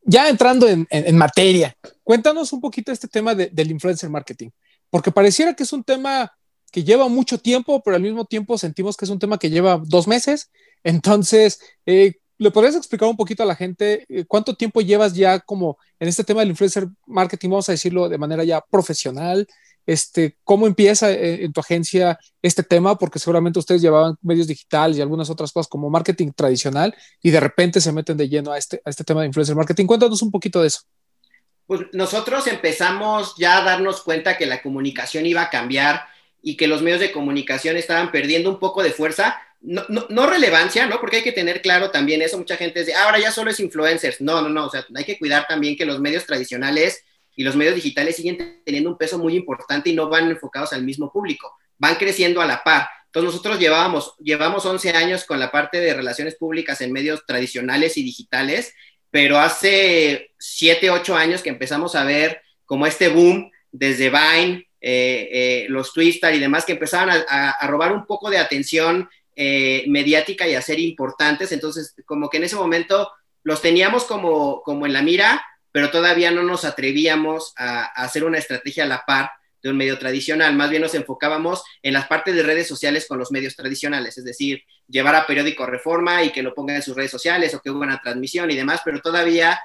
ya 0.09 0.29
entrando 0.29 0.67
en, 0.69 1.17
materia, 1.17 1.77
cuéntanos 2.03 2.53
un 2.53 2.61
poquito 2.61 2.91
este 2.91 3.09
tema 3.09 3.35
del 3.35 3.71
influencer 3.71 4.09
marketing, 4.09 4.49
porque 4.91 5.13
pareciera 5.13 5.55
que 5.55 5.65
es 5.65 5.73
un 5.73 5.85
tema 5.85 6.33
que 6.73 6.83
lleva 6.83 7.09
mucho 7.09 7.39
tiempo, 7.39 7.83
pero 7.83 7.97
al 7.97 8.03
mismo 8.03 8.25
tiempo 8.25 8.57
sentimos 8.57 8.97
que 8.97 9.05
es 9.05 9.11
un 9.11 9.19
tema 9.19 9.39
que 9.39 9.51
lleva 9.51 9.81
dos 9.85 10.09
meses. 10.09 10.51
Entonces, 10.83 11.61
eh, 11.85 12.15
¿le 12.39 12.51
podrías 12.51 12.75
explicar 12.75 13.09
un 13.09 13.17
poquito 13.17 13.43
a 13.43 13.47
la 13.47 13.55
gente 13.55 14.07
eh, 14.09 14.25
cuánto 14.27 14.55
tiempo 14.55 14.81
llevas 14.81 15.15
ya 15.15 15.41
como 15.41 15.77
en 16.01 16.09
este 16.09 16.25
tema 16.25 16.41
del 16.41 16.51
influencer 16.51 16.89
marketing, 17.07 17.51
vamos 17.51 17.69
a 17.69 17.73
decirlo 17.73 18.09
de 18.09 18.19
manera 18.19 18.45
ya 18.45 18.63
profesional? 18.71 19.47
Este, 19.89 20.37
¿Cómo 20.45 20.67
empieza 20.67 21.11
eh, 21.11 21.47
en 21.47 21.53
tu 21.55 21.61
agencia 21.61 22.19
este 22.43 22.63
tema? 22.63 22.99
Porque 22.99 23.19
seguramente 23.19 23.59
ustedes 23.59 23.81
llevaban 23.81 24.17
medios 24.21 24.47
digitales 24.47 24.99
y 24.99 25.01
algunas 25.01 25.31
otras 25.31 25.51
cosas 25.51 25.67
como 25.67 25.89
marketing 25.89 26.33
tradicional 26.37 26.95
y 27.23 27.31
de 27.31 27.41
repente 27.41 27.81
se 27.81 27.91
meten 27.91 28.19
de 28.19 28.29
lleno 28.29 28.53
a 28.53 28.59
este, 28.59 28.83
a 28.85 28.91
este 28.91 29.03
tema 29.03 29.23
de 29.23 29.29
influencer 29.29 29.57
marketing. 29.57 29.87
Cuéntanos 29.87 30.21
un 30.21 30.31
poquito 30.31 30.61
de 30.61 30.67
eso. 30.67 30.81
Pues 31.67 31.87
nosotros 31.95 32.47
empezamos 32.49 33.33
ya 33.39 33.57
a 33.57 33.65
darnos 33.65 34.03
cuenta 34.03 34.37
que 34.37 34.45
la 34.45 34.61
comunicación 34.61 35.25
iba 35.25 35.41
a 35.41 35.49
cambiar 35.49 36.03
y 36.43 36.59
que 36.59 36.69
los 36.69 36.83
medios 36.83 37.01
de 37.01 37.11
comunicación 37.11 37.79
estaban 37.79 38.13
perdiendo 38.13 38.51
un 38.51 38.59
poco 38.59 38.83
de 38.83 38.91
fuerza. 38.91 39.39
No, 39.63 39.85
no, 39.89 40.27
relevancia, 40.27 40.87
¿no? 40.87 41.01
Porque 41.01 41.17
hay 41.17 41.23
que 41.23 41.33
tener 41.33 41.63
claro 41.63 41.91
también 41.91 42.21
eso. 42.21 42.37
Mucha 42.37 42.59
gente 42.59 42.81
dice, 42.81 42.93
ah, 42.93 43.05
ahora 43.05 43.21
ya 43.21 43.33
solo 43.33 43.51
es 43.51 43.59
influencers. 43.59 44.21
No, 44.21 44.43
no, 44.43 44.51
no. 44.51 44.67
O 44.67 44.71
sea, 44.71 44.85
hay 44.95 45.05
que 45.05 45.19
cuidar 45.19 45.47
también 45.49 45.79
que 45.79 45.87
los 45.87 45.99
medios 45.99 46.27
tradicionales 46.27 47.05
y 47.39 47.45
los 47.45 47.55
medios 47.55 47.77
digitales 47.77 48.17
siguen 48.17 48.61
teniendo 48.65 48.91
un 48.91 48.99
peso 48.99 49.17
muy 49.17 49.37
importante 49.37 49.91
y 49.91 49.95
no 49.95 50.09
van 50.09 50.29
enfocados 50.29 50.73
al 50.73 50.83
mismo 50.83 51.13
público, 51.13 51.57
van 51.79 51.95
creciendo 51.95 52.43
a 52.43 52.47
la 52.47 52.65
par. 52.65 52.89
Entonces 53.07 53.31
nosotros 53.33 53.61
llevábamos, 53.61 54.17
llevamos 54.19 54.67
11 54.67 54.91
años 54.91 55.25
con 55.25 55.39
la 55.39 55.53
parte 55.53 55.79
de 55.79 55.95
relaciones 55.95 56.35
públicas 56.35 56.81
en 56.81 56.93
medios 56.93 57.25
tradicionales 57.27 57.97
y 57.97 58.03
digitales, 58.03 58.75
pero 59.13 59.39
hace 59.39 60.33
7, 60.37 60.91
8 60.91 61.15
años 61.15 61.41
que 61.41 61.51
empezamos 61.51 61.95
a 61.95 62.03
ver 62.03 62.43
como 62.67 62.89
este 62.89 63.07
boom 63.07 63.53
desde 63.71 64.11
Vine, 64.11 64.67
eh, 64.81 65.29
eh, 65.31 65.67
los 65.69 65.93
Twitter 65.93 66.35
y 66.35 66.41
demás 66.41 66.65
que 66.65 66.73
empezaban 66.73 67.25
a, 67.29 67.67
robar 67.69 67.93
un 67.93 68.05
poco 68.05 68.31
de 68.31 68.39
atención 68.39 69.09
eh, 69.37 69.85
mediática 69.87 70.49
y 70.49 70.57
a 70.57 70.61
ser 70.61 70.81
importantes. 70.81 71.53
Entonces, 71.53 71.95
como 72.05 72.29
que 72.31 72.39
en 72.39 72.45
ese 72.45 72.57
momento 72.57 73.13
los 73.45 73.63
teníamos 73.63 74.03
como, 74.07 74.61
como 74.63 74.87
en 74.87 74.93
la 74.93 75.03
mira, 75.03 75.41
pero 75.79 75.93
todavía 75.93 76.33
no 76.33 76.43
nos 76.43 76.65
atrevíamos 76.65 77.53
a, 77.57 77.85
hacer 77.85 78.25
una 78.25 78.39
estrategia 78.39 78.83
a 78.83 78.89
la 78.89 79.05
par 79.07 79.31
de 79.63 79.71
un 79.71 79.77
medio 79.77 79.97
tradicional, 79.97 80.57
más 80.57 80.71
bien 80.71 80.83
nos 80.83 80.93
enfocábamos 80.97 81.63
en 81.85 81.93
las 81.93 82.09
partes 82.09 82.35
de 82.35 82.43
redes 82.43 82.67
sociales 82.67 83.07
con 83.07 83.17
los 83.17 83.31
medios 83.31 83.55
tradicionales, 83.55 84.19
es 84.19 84.25
decir, 84.25 84.65
llevar 84.89 85.15
a 85.15 85.25
periódico 85.25 85.67
Reforma 85.67 86.25
y 86.25 86.31
que 86.31 86.43
lo 86.43 86.53
pongan 86.53 86.75
en 86.75 86.83
sus 86.83 86.97
redes 86.97 87.13
sociales 87.13 87.55
o 87.55 87.61
que 87.61 87.71
hubo 87.71 87.79
una 87.79 88.01
transmisión 88.03 88.51
y 88.51 88.57
demás, 88.57 88.81
pero 88.85 89.01
todavía 89.01 89.61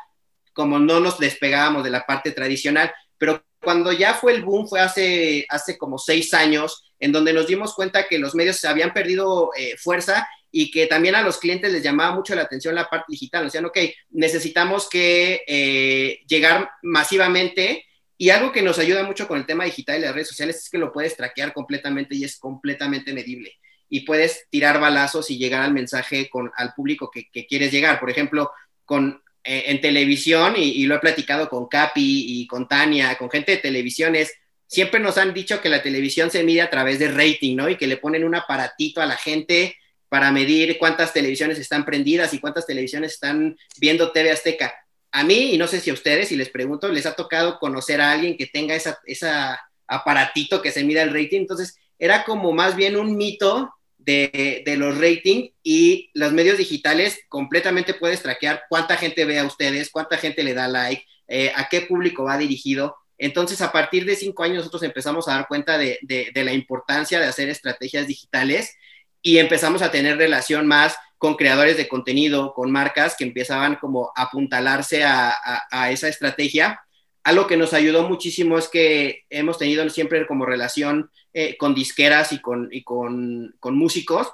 como 0.53 0.77
no 0.77 0.99
nos 0.99 1.17
despegábamos 1.17 1.83
de 1.83 1.89
la 1.89 2.05
parte 2.05 2.29
tradicional, 2.29 2.93
pero 3.17 3.43
cuando 3.59 3.91
ya 3.91 4.13
fue 4.13 4.33
el 4.33 4.43
boom 4.43 4.67
fue 4.67 4.81
hace, 4.81 5.47
hace 5.49 5.79
como 5.79 5.97
seis 5.97 6.31
años, 6.35 6.91
en 6.99 7.11
donde 7.11 7.33
nos 7.33 7.47
dimos 7.47 7.73
cuenta 7.73 8.07
que 8.07 8.19
los 8.19 8.35
medios 8.35 8.63
habían 8.65 8.93
perdido 8.93 9.49
eh, 9.57 9.77
fuerza 9.77 10.27
y 10.55 10.69
que 10.69 10.85
también 10.85 11.15
a 11.15 11.23
los 11.23 11.39
clientes 11.39 11.73
les 11.73 11.81
llamaba 11.81 12.15
mucho 12.15 12.35
la 12.35 12.43
atención 12.43 12.75
la 12.75 12.87
parte 12.87 13.07
digital. 13.09 13.47
O 13.47 13.49
sea, 13.49 13.65
ok, 13.65 13.77
necesitamos 14.11 14.87
que 14.87 15.41
eh, 15.47 16.21
llegar 16.27 16.69
masivamente 16.83 17.85
y 18.19 18.29
algo 18.29 18.51
que 18.51 18.61
nos 18.61 18.77
ayuda 18.77 19.03
mucho 19.03 19.27
con 19.27 19.39
el 19.39 19.47
tema 19.47 19.65
digital 19.65 19.97
y 19.97 20.03
las 20.03 20.13
redes 20.13 20.27
sociales 20.27 20.57
es 20.57 20.69
que 20.69 20.77
lo 20.77 20.93
puedes 20.93 21.17
traquear 21.17 21.53
completamente 21.53 22.15
y 22.15 22.23
es 22.23 22.37
completamente 22.37 23.13
medible. 23.13 23.53
Y 23.89 24.01
puedes 24.01 24.47
tirar 24.51 24.79
balazos 24.79 25.31
y 25.31 25.39
llegar 25.39 25.63
al 25.63 25.73
mensaje 25.73 26.29
con, 26.29 26.51
al 26.55 26.75
público 26.75 27.09
que, 27.09 27.47
quieres 27.47 27.71
llegar. 27.71 27.99
Por 27.99 28.11
ejemplo, 28.11 28.51
con, 28.85 29.23
eh, 29.43 29.63
en 29.65 29.81
televisión, 29.81 30.53
y, 30.55 30.69
y, 30.69 30.85
lo 30.85 30.95
he 30.95 30.99
platicado 30.99 31.49
con 31.49 31.67
Capi 31.67 32.41
y 32.41 32.45
con 32.45 32.67
Tania, 32.67 33.17
con 33.17 33.31
gente 33.31 33.53
de 33.53 33.57
televisión, 33.57 34.15
es, 34.15 34.31
siempre 34.67 34.99
nos 34.99 35.17
han 35.17 35.33
dicho 35.33 35.59
que 35.61 35.69
la 35.69 35.81
televisión 35.81 36.29
se 36.29 36.43
mide 36.43 36.61
a 36.61 36.69
través 36.69 36.99
de 36.99 37.07
rating, 37.07 37.55
¿no? 37.55 37.69
Y 37.69 37.75
que 37.75 37.87
le 37.87 37.97
ponen 37.97 38.23
un 38.23 38.35
aparatito 38.35 39.01
a 39.01 39.07
la 39.07 39.17
gente 39.17 39.77
para 40.13 40.31
medir 40.31 40.77
cuántas 40.77 41.11
televisiones 41.11 41.57
están 41.57 41.85
prendidas 41.85 42.35
y 42.35 42.39
cuántas 42.39 42.67
televisiones 42.67 43.13
están 43.13 43.57
viendo 43.79 44.11
TV 44.11 44.29
Azteca. 44.29 44.71
A 45.11 45.23
mí, 45.23 45.55
y 45.55 45.57
no 45.57 45.65
sé 45.65 45.79
si 45.79 45.89
a 45.89 45.93
ustedes, 45.93 46.27
si 46.27 46.35
les 46.35 46.49
pregunto, 46.49 46.87
les 46.89 47.07
ha 47.07 47.15
tocado 47.15 47.57
conocer 47.57 47.99
a 47.99 48.11
alguien 48.11 48.37
que 48.37 48.45
tenga 48.45 48.75
esa, 48.75 48.99
esa 49.07 49.59
aparatito 49.87 50.61
que 50.61 50.71
se 50.71 50.83
mida 50.83 51.01
el 51.01 51.11
rating. 51.11 51.39
Entonces, 51.39 51.79
era 51.97 52.25
como 52.25 52.51
más 52.51 52.75
bien 52.75 52.95
un 52.95 53.17
mito 53.17 53.73
de, 53.97 54.61
de, 54.63 54.77
los 54.77 54.99
ratings 54.99 55.49
y 55.63 56.11
los 56.13 56.31
medios 56.31 56.59
digitales 56.59 57.21
completamente 57.27 57.95
puedes 57.95 58.21
traquear 58.21 58.65
cuánta 58.69 58.97
gente 58.97 59.25
ve 59.25 59.39
a 59.39 59.45
ustedes, 59.45 59.89
cuánta 59.89 60.17
gente 60.17 60.43
le 60.43 60.53
da 60.53 60.67
like, 60.67 61.03
eh, 61.27 61.51
a 61.55 61.69
qué 61.69 61.81
público 61.81 62.25
va 62.25 62.37
dirigido. 62.37 62.97
Entonces, 63.17 63.61
a 63.61 63.71
partir 63.71 64.05
de 64.05 64.15
cinco 64.15 64.43
años, 64.43 64.57
nosotros 64.57 64.83
empezamos 64.83 65.27
a 65.27 65.33
dar 65.33 65.47
cuenta 65.47 65.79
de, 65.79 65.97
de, 66.03 66.29
de 66.31 66.43
la 66.43 66.53
importancia 66.53 67.19
de 67.19 67.25
hacer 67.25 67.49
estrategias 67.49 68.05
digitales 68.05 68.75
y 69.23 69.39
empezamos 69.39 69.81
a 69.81 69.89
tener 69.89 70.17
relación 70.17 70.67
más 70.67 70.97
con 71.17 71.35
creadores 71.35 71.77
de 71.77 71.87
contenido, 71.87 72.53
con 72.53 72.69
marcas 72.69 73.15
que 73.17 73.23
empezaban 73.23 73.77
como 73.77 74.11
a 74.13 74.23
apuntalarse 74.23 75.05
a, 75.05 75.33
a, 75.71 75.89
esa 75.89 76.09
estrategia. 76.09 76.81
Algo 77.23 77.47
que 77.47 77.55
nos 77.55 77.73
ayudó 77.73 78.03
muchísimo 78.03 78.57
es 78.57 78.67
que 78.67 79.23
hemos 79.29 79.57
tenido 79.57 79.89
siempre 79.89 80.27
como 80.27 80.45
relación 80.45 81.09
eh, 81.33 81.55
con 81.55 81.73
disqueras 81.73 82.33
y 82.33 82.41
con, 82.41 82.67
y 82.69 82.83
con, 82.83 83.55
con, 83.61 83.77
músicos. 83.77 84.33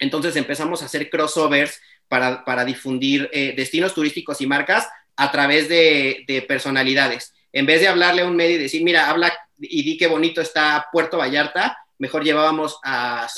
Entonces 0.00 0.34
empezamos 0.34 0.82
a 0.82 0.86
hacer 0.86 1.08
crossovers 1.08 1.80
para, 2.08 2.44
para 2.44 2.64
difundir 2.64 3.30
eh, 3.32 3.54
destinos 3.56 3.94
turísticos 3.94 4.40
y 4.40 4.48
marcas 4.48 4.88
a 5.14 5.30
través 5.30 5.68
de, 5.68 6.24
de, 6.26 6.42
personalidades. 6.42 7.32
En 7.52 7.66
vez 7.66 7.80
de 7.80 7.86
hablarle 7.86 8.22
a 8.22 8.26
un 8.26 8.34
medio 8.34 8.56
y 8.56 8.62
decir, 8.62 8.82
mira, 8.82 9.08
habla 9.08 9.32
y 9.60 9.84
di 9.84 9.96
qué 9.96 10.08
bonito 10.08 10.40
está 10.40 10.88
Puerto 10.90 11.18
Vallarta, 11.18 11.78
mejor 11.98 12.24
llevábamos 12.24 12.80
a 12.82 13.28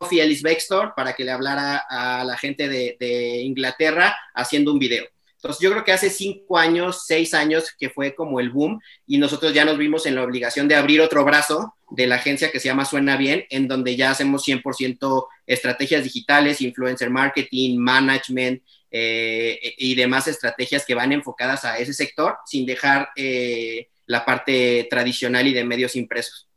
Sophie 0.00 0.22
Ellis 0.22 0.42
Bextor 0.42 0.94
para 0.94 1.12
que 1.12 1.24
le 1.24 1.30
hablara 1.30 1.84
a 1.88 2.24
la 2.24 2.36
gente 2.38 2.68
de, 2.68 3.42
Inglaterra 3.42 4.16
haciendo 4.34 4.72
un 4.72 4.78
video. 4.78 5.04
Entonces 5.36 5.62
yo 5.62 5.70
creo 5.70 5.84
que 5.84 5.92
hace 5.92 6.10
cinco 6.10 6.58
años, 6.58 7.04
seis 7.06 7.32
años 7.32 7.74
que 7.78 7.88
fue 7.88 8.14
como 8.14 8.40
el 8.40 8.50
boom 8.50 8.80
y 9.06 9.18
nosotros 9.18 9.54
ya 9.54 9.64
nos 9.64 9.78
vimos 9.78 10.04
en 10.06 10.14
la 10.14 10.22
obligación 10.22 10.68
de 10.68 10.74
abrir 10.74 11.00
otro 11.00 11.24
brazo 11.24 11.74
de 11.90 12.06
la 12.06 12.16
agencia 12.16 12.50
que 12.50 12.60
se 12.60 12.68
llama 12.68 12.84
Suena 12.84 13.16
Bien, 13.16 13.44
en 13.48 13.66
donde 13.66 13.96
ya 13.96 14.10
hacemos 14.10 14.46
100% 14.46 15.26
estrategias 15.46 16.04
digitales, 16.04 16.60
influencer 16.60 17.08
marketing, 17.08 17.78
management 17.78 18.62
eh, 18.90 19.74
y 19.78 19.94
demás 19.94 20.28
estrategias 20.28 20.84
que 20.84 20.94
van 20.94 21.12
enfocadas 21.12 21.64
a 21.64 21.78
ese 21.78 21.94
sector 21.94 22.36
sin 22.44 22.66
dejar 22.66 23.08
eh, 23.16 23.88
la 24.06 24.24
parte 24.24 24.86
tradicional 24.90 25.46
y 25.46 25.54
de 25.54 25.64
medios 25.64 25.96
impresos. 25.96 26.49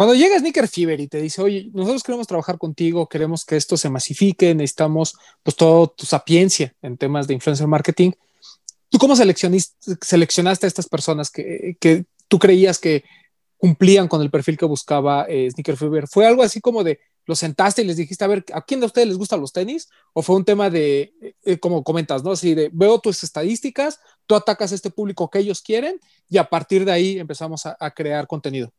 Cuando 0.00 0.14
llega 0.14 0.38
Sneaker 0.38 0.66
Fever 0.66 0.98
y 0.98 1.08
te 1.08 1.20
dice, 1.20 1.42
oye, 1.42 1.68
nosotros 1.74 2.02
queremos 2.02 2.26
trabajar 2.26 2.56
contigo, 2.56 3.06
queremos 3.06 3.44
que 3.44 3.56
esto 3.56 3.76
se 3.76 3.90
masifique, 3.90 4.54
necesitamos 4.54 5.14
pues 5.42 5.54
toda 5.54 5.88
tu 5.88 6.06
sapiencia 6.06 6.74
en 6.80 6.96
temas 6.96 7.26
de 7.26 7.34
influencer 7.34 7.66
marketing, 7.66 8.12
¿tú 8.88 8.96
cómo 8.96 9.14
seleccionaste 9.14 10.64
a 10.64 10.68
estas 10.68 10.88
personas 10.88 11.28
que, 11.30 11.76
que 11.78 12.06
tú 12.28 12.38
creías 12.38 12.78
que 12.78 13.04
cumplían 13.58 14.08
con 14.08 14.22
el 14.22 14.30
perfil 14.30 14.56
que 14.56 14.64
buscaba 14.64 15.26
eh, 15.28 15.50
Sneaker 15.50 15.76
Fever? 15.76 16.08
¿Fue 16.08 16.26
algo 16.26 16.42
así 16.42 16.62
como 16.62 16.82
de, 16.82 16.98
los 17.26 17.38
sentaste 17.38 17.82
y 17.82 17.84
les 17.84 17.98
dijiste, 17.98 18.24
a 18.24 18.28
ver, 18.28 18.42
¿a 18.54 18.62
quién 18.62 18.80
de 18.80 18.86
ustedes 18.86 19.06
les 19.06 19.18
gustan 19.18 19.42
los 19.42 19.52
tenis? 19.52 19.90
¿O 20.14 20.22
fue 20.22 20.34
un 20.34 20.46
tema 20.46 20.70
de, 20.70 21.12
eh, 21.44 21.58
como 21.58 21.84
comentas, 21.84 22.24
¿no? 22.24 22.30
Así 22.30 22.56
veo 22.72 23.00
tus 23.00 23.22
estadísticas, 23.22 24.00
tú 24.24 24.34
atacas 24.34 24.72
a 24.72 24.76
este 24.76 24.88
público 24.88 25.28
que 25.28 25.40
ellos 25.40 25.60
quieren 25.60 26.00
y 26.26 26.38
a 26.38 26.48
partir 26.48 26.86
de 26.86 26.92
ahí 26.92 27.18
empezamos 27.18 27.66
a 27.66 27.90
crear 27.90 28.26
contenido. 28.26 28.72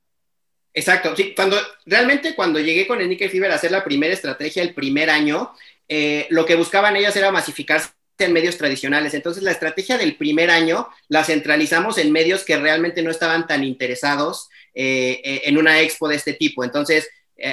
Exacto, 0.73 1.15
sí, 1.15 1.33
cuando 1.35 1.57
realmente 1.85 2.33
cuando 2.33 2.59
llegué 2.59 2.87
con 2.87 3.01
el 3.01 3.09
Nickel 3.09 3.29
Fever 3.29 3.51
a 3.51 3.55
hacer 3.55 3.71
la 3.71 3.83
primera 3.83 4.13
estrategia 4.13 4.63
el 4.63 4.73
primer 4.73 5.09
año, 5.09 5.51
eh, 5.87 6.27
lo 6.29 6.45
que 6.45 6.55
buscaban 6.55 6.95
ellas 6.95 7.15
era 7.17 7.31
masificarse 7.31 7.89
en 8.19 8.31
medios 8.31 8.57
tradicionales. 8.57 9.13
Entonces 9.13 9.43
la 9.43 9.51
estrategia 9.51 9.97
del 9.97 10.15
primer 10.15 10.49
año 10.49 10.87
la 11.09 11.23
centralizamos 11.25 11.97
en 11.97 12.11
medios 12.11 12.45
que 12.45 12.55
realmente 12.57 13.01
no 13.01 13.11
estaban 13.11 13.47
tan 13.47 13.63
interesados 13.63 14.47
eh, 14.73 15.19
eh, 15.23 15.41
en 15.45 15.57
una 15.57 15.81
expo 15.81 16.07
de 16.07 16.15
este 16.15 16.33
tipo. 16.33 16.63
Entonces 16.63 17.09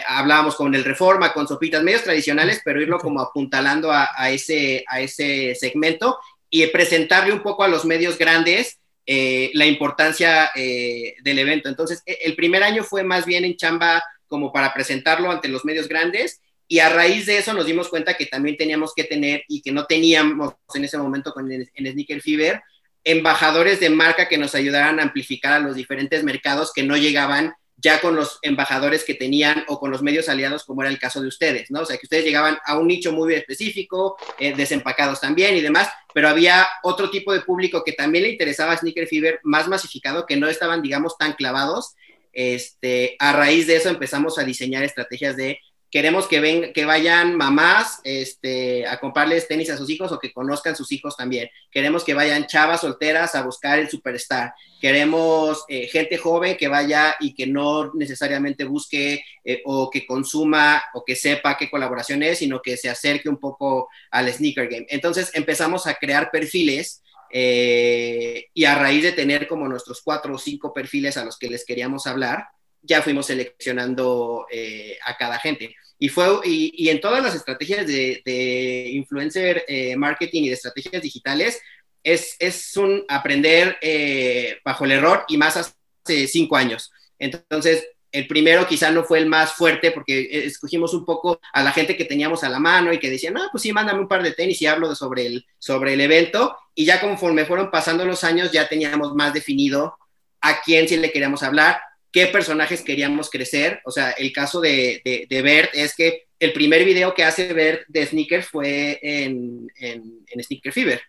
hablábamos 0.07 0.55
con 0.55 0.75
el 0.75 0.85
Reforma, 0.85 1.33
con 1.33 1.49
Sopitas, 1.49 1.83
medios 1.83 2.03
tradicionales, 2.05 2.61
pero 2.63 2.83
irlo 2.83 2.99
como 2.99 3.23
apuntalando 3.23 3.91
a, 3.91 4.11
a, 4.15 4.31
ese, 4.31 4.85
a 4.87 5.01
ese 5.01 5.55
segmento 5.55 6.19
y 6.51 6.67
presentarle 6.67 7.33
un 7.33 7.43
poco 7.43 7.65
a 7.65 7.69
los 7.69 7.87
medios 7.87 8.19
grandes 8.19 8.78
eh, 9.11 9.51
la 9.55 9.65
importancia 9.65 10.51
eh, 10.55 11.15
del 11.23 11.39
evento. 11.39 11.71
Entonces, 11.71 12.03
e, 12.05 12.19
el 12.25 12.37
primer 12.37 12.63
año 12.63 12.85
fue 12.85 13.03
más 13.05 13.25
bien 13.25 13.47
en 13.47 13.57
chamba 13.57 14.05
como 14.27 14.53
para 14.53 14.75
presentarlo 14.75 15.31
ante 15.31 15.49
los 15.49 15.65
medios 15.65 15.89
grandes 15.89 16.43
y 16.67 16.81
a 16.81 16.91
raíz 16.91 17.25
de 17.25 17.39
eso 17.39 17.55
nos 17.55 17.65
dimos 17.65 17.89
cuenta 17.89 18.19
que 18.19 18.27
también 18.27 18.59
teníamos 18.59 18.93
que 18.95 19.05
tener 19.05 19.45
y 19.49 19.63
que 19.63 19.73
no 19.73 19.87
teníamos 19.87 20.57
en 20.75 20.85
ese 20.85 20.99
momento 20.99 21.33
con 21.33 21.51
en 21.51 21.67
Sneaker 21.75 22.21
Fever 22.21 22.61
embajadores 23.05 23.81
de 23.81 23.89
marca 23.89 24.29
que 24.29 24.37
nos 24.37 24.55
ayudaran 24.55 25.01
a 25.01 25.05
amplificar 25.05 25.55
a 25.55 25.61
los 25.61 25.75
diferentes 25.75 26.23
mercados 26.23 26.73
que 26.75 26.83
no 26.83 26.95
llegaban 26.99 27.55
ya 27.81 28.01
con 28.01 28.17
los 28.17 28.39
embajadores 28.43 29.05
que 29.05 29.15
tenían 29.15 29.65
o 29.69 29.79
con 29.79 29.91
los 29.91 30.03
medios 30.03 30.29
aliados, 30.29 30.65
como 30.65 30.83
era 30.83 30.91
el 30.91 30.99
caso 30.99 31.21
de 31.21 31.29
ustedes, 31.29 31.71
¿no? 31.71 31.81
O 31.81 31.87
sea, 31.87 31.97
que 31.97 32.07
ustedes 32.07 32.25
llegaban 32.25 32.59
a 32.65 32.77
un 32.77 32.89
nicho 32.89 33.13
muy 33.13 33.33
específico, 33.35 34.17
eh, 34.39 34.53
desempacados 34.55 35.21
también 35.21 35.57
y 35.57 35.61
demás, 35.61 35.89
pero 36.13 36.29
había 36.29 36.67
otro 36.83 37.09
tipo 37.09 37.33
de 37.33 37.41
público 37.41 37.85
que 37.85 37.93
también 37.93 38.25
le 38.25 38.31
interesaba 38.31 38.77
Sneaker 38.77 39.07
Fever, 39.07 39.41
más 39.45 39.69
masificado, 39.69 40.27
que 40.27 40.37
no 40.37 40.49
estaban, 40.49 40.83
digamos, 40.83 41.17
tan 41.17 41.35
clavados. 41.35 41.95
Este, 42.33 43.17
a 43.21 43.33
raíz 43.33 43.67
de 43.69 43.77
eso 43.77 43.89
empezamos 43.89 44.39
a 44.39 44.45
diseñar 44.45 44.83
estrategias 44.83 45.37
de 45.37 45.61
queremos 45.91 46.27
que, 46.27 46.41
ven, 46.41 46.73
que 46.73 46.85
vayan 46.85 47.37
mamás 47.37 48.01
este, 48.05 48.87
a 48.87 48.99
comprarles 49.01 49.49
tenis 49.49 49.71
a 49.71 49.77
sus 49.77 49.89
hijos 49.89 50.13
o 50.13 50.19
que 50.19 50.33
conozcan 50.33 50.77
sus 50.77 50.93
hijos 50.93 51.17
también. 51.17 51.49
Queremos 51.71 52.05
que 52.05 52.15
vayan 52.15 52.47
chavas 52.47 52.83
solteras 52.83 53.35
a 53.35 53.43
buscar 53.43 53.79
el 53.79 53.89
superstar. 53.89 54.53
Queremos 54.81 55.65
eh, 55.69 55.89
gente 55.89 56.19
joven 56.19 56.57
que 56.57 56.69
vaya 56.69 57.17
y 57.21 57.35
que 57.35 57.47
no 57.47 57.93
necesariamente 57.95 58.65
busque 58.65 59.25
eh, 59.45 59.63
o 59.65 59.91
que 59.91 60.07
consuma 60.07 60.83
o 60.95 61.05
que 61.05 61.17
sepa 61.17 61.57
qué 61.57 61.71
colaboración 61.71 62.23
es, 62.23 62.39
sino 62.39 62.61
que 62.61 62.77
se 62.77 62.91
acerque 62.91 63.29
un 63.29 63.39
poco 63.39 63.89
al 64.11 64.33
sneaker 64.33 64.69
game. 64.69 64.87
Entonces 64.91 65.31
empezamos 65.35 65.87
a 65.87 65.95
crear 65.95 66.31
perfiles 66.31 67.03
eh, 67.31 68.47
y 68.55 68.65
a 68.65 68.75
raíz 68.75 69.03
de 69.03 69.13
tener 69.13 69.49
como 69.49 69.69
nuestros 69.69 70.01
cuatro 70.03 70.35
o 70.35 70.39
cinco 70.39 70.73
perfiles 70.73 71.17
a 71.17 71.25
los 71.25 71.39
que 71.39 71.49
les 71.51 71.65
queríamos 71.65 72.07
hablar, 72.07 72.47
ya 72.83 73.03
fuimos 73.03 73.27
seleccionando 73.27 74.47
eh, 74.51 74.99
a 75.05 75.17
cada 75.17 75.39
gente. 75.39 75.75
Y, 75.99 76.09
fue, 76.09 76.27
y, 76.45 76.89
en 76.89 77.01
todas 77.01 77.23
las 77.23 77.35
estrategias 77.35 77.87
de, 77.87 78.91
influencer 78.93 79.65
eh, 79.67 79.97
marketing 79.97 80.45
y 80.45 80.49
de 80.49 80.55
estrategias 80.55 81.03
digitales, 81.03 81.61
es, 82.03 82.37
es 82.39 82.77
un 82.77 83.05
aprender 83.09 83.77
eh, 83.81 84.59
bajo 84.65 84.85
el 84.85 84.93
error 84.93 85.25
y 85.29 85.37
más 85.37 85.57
hace 85.57 86.29
cinco 86.29 86.57
años. 86.57 86.93
Entonces, 87.19 87.85
el 88.13 88.27
primero 88.27 88.67
quizá 88.67 88.91
no 88.91 89.05
fue 89.05 89.19
el 89.19 89.27
más 89.27 89.53
fuerte 89.53 89.91
porque 89.91 90.47
escogimos 90.47 90.95
un 90.95 91.05
poco 91.05 91.41
a 91.53 91.63
la 91.63 91.73
gente 91.73 91.97
que 91.97 92.05
teníamos 92.05 92.43
a 92.43 92.49
la 92.49 92.61
mano 92.61 92.93
y 92.93 92.99
que 92.99 93.11
decían, 93.11 93.35
no, 93.35 93.49
pues 93.51 93.63
sí, 93.63 93.73
mándame 93.73 94.01
un 94.01 94.09
par 94.09 94.23
de 94.23 94.33
tenis 94.33 94.63
y 94.63 94.67
hablo 94.67 94.89
de 94.89 94.95
sobre, 94.95 95.27
el, 95.27 95.47
sobre 95.59 95.95
el 95.95 96.01
evento. 96.01 96.57
Y 96.75 96.87
ya 96.87 97.01
conforme 97.01 97.45
fueron 97.45 97.71
pasando 97.71 98.05
los 98.05 98.23
años, 98.25 98.53
ya 98.53 98.69
teníamos 98.69 99.15
más 99.15 99.35
definido 99.35 99.99
a 100.41 100.61
quién 100.63 100.89
sí 100.89 100.97
le 100.97 101.11
queríamos 101.11 101.43
hablar 101.43 101.81
qué 102.13 102.27
personajes 102.27 102.83
queríamos 102.83 103.31
crecer. 103.31 103.81
O 103.85 103.91
sea, 103.91 104.11
el 104.13 104.33
caso 104.33 104.61
de, 104.61 105.27
de, 105.29 105.43
Bert 105.43 105.71
es 105.75 105.95
que 105.95 106.25
el 106.39 106.53
primer 106.53 106.85
video 106.85 107.15
que 107.15 107.25
hace 107.25 107.53
Bert 107.53 107.83
de 107.89 108.07
Sneaker 108.07 108.43
fue 108.43 108.99
en, 109.03 109.69
en, 109.77 110.25
Sneaker 110.43 110.73
Fever. 110.73 111.03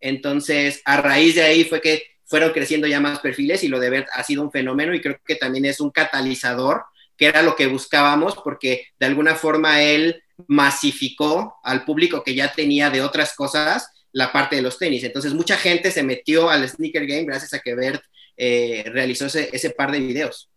Entonces, 0.00 0.80
a 0.84 1.00
raíz 1.00 1.34
de 1.34 1.42
ahí 1.42 1.64
fue 1.64 1.80
que 1.80 2.04
fueron 2.24 2.52
creciendo 2.52 2.86
ya 2.86 3.00
más 3.00 3.18
perfiles 3.20 3.64
y 3.64 3.68
lo 3.68 3.80
de 3.80 3.90
Bert 3.90 4.08
ha 4.12 4.22
sido 4.22 4.42
un 4.42 4.52
fenómeno 4.52 4.94
y 4.94 5.00
creo 5.00 5.18
que 5.24 5.34
también 5.34 5.64
es 5.64 5.80
un 5.80 5.90
catalizador, 5.90 6.84
que 7.16 7.26
era 7.26 7.42
lo 7.42 7.56
que 7.56 7.66
buscábamos, 7.66 8.36
porque 8.42 8.86
de 8.98 9.06
alguna 9.06 9.34
forma 9.34 9.82
él 9.82 10.22
masificó 10.46 11.56
al 11.62 11.84
público 11.84 12.22
que 12.24 12.34
ya 12.34 12.52
tenía 12.52 12.88
de 12.88 13.02
otras 13.02 13.34
cosas 13.34 13.90
la 14.12 14.32
parte 14.32 14.56
de 14.56 14.62
los 14.62 14.78
tenis. 14.78 15.04
Entonces, 15.04 15.34
mucha 15.34 15.56
gente 15.56 15.90
se 15.90 16.02
metió 16.02 16.48
al 16.48 16.68
sneaker 16.68 17.06
game 17.06 17.24
gracias 17.24 17.52
a 17.52 17.58
que 17.58 17.74
Bert 17.74 18.02
eh, 18.42 18.84
realizó 18.86 19.26
ese, 19.26 19.50
ese, 19.52 19.68
par 19.68 19.92
de 19.92 20.00
videos. 20.00 20.48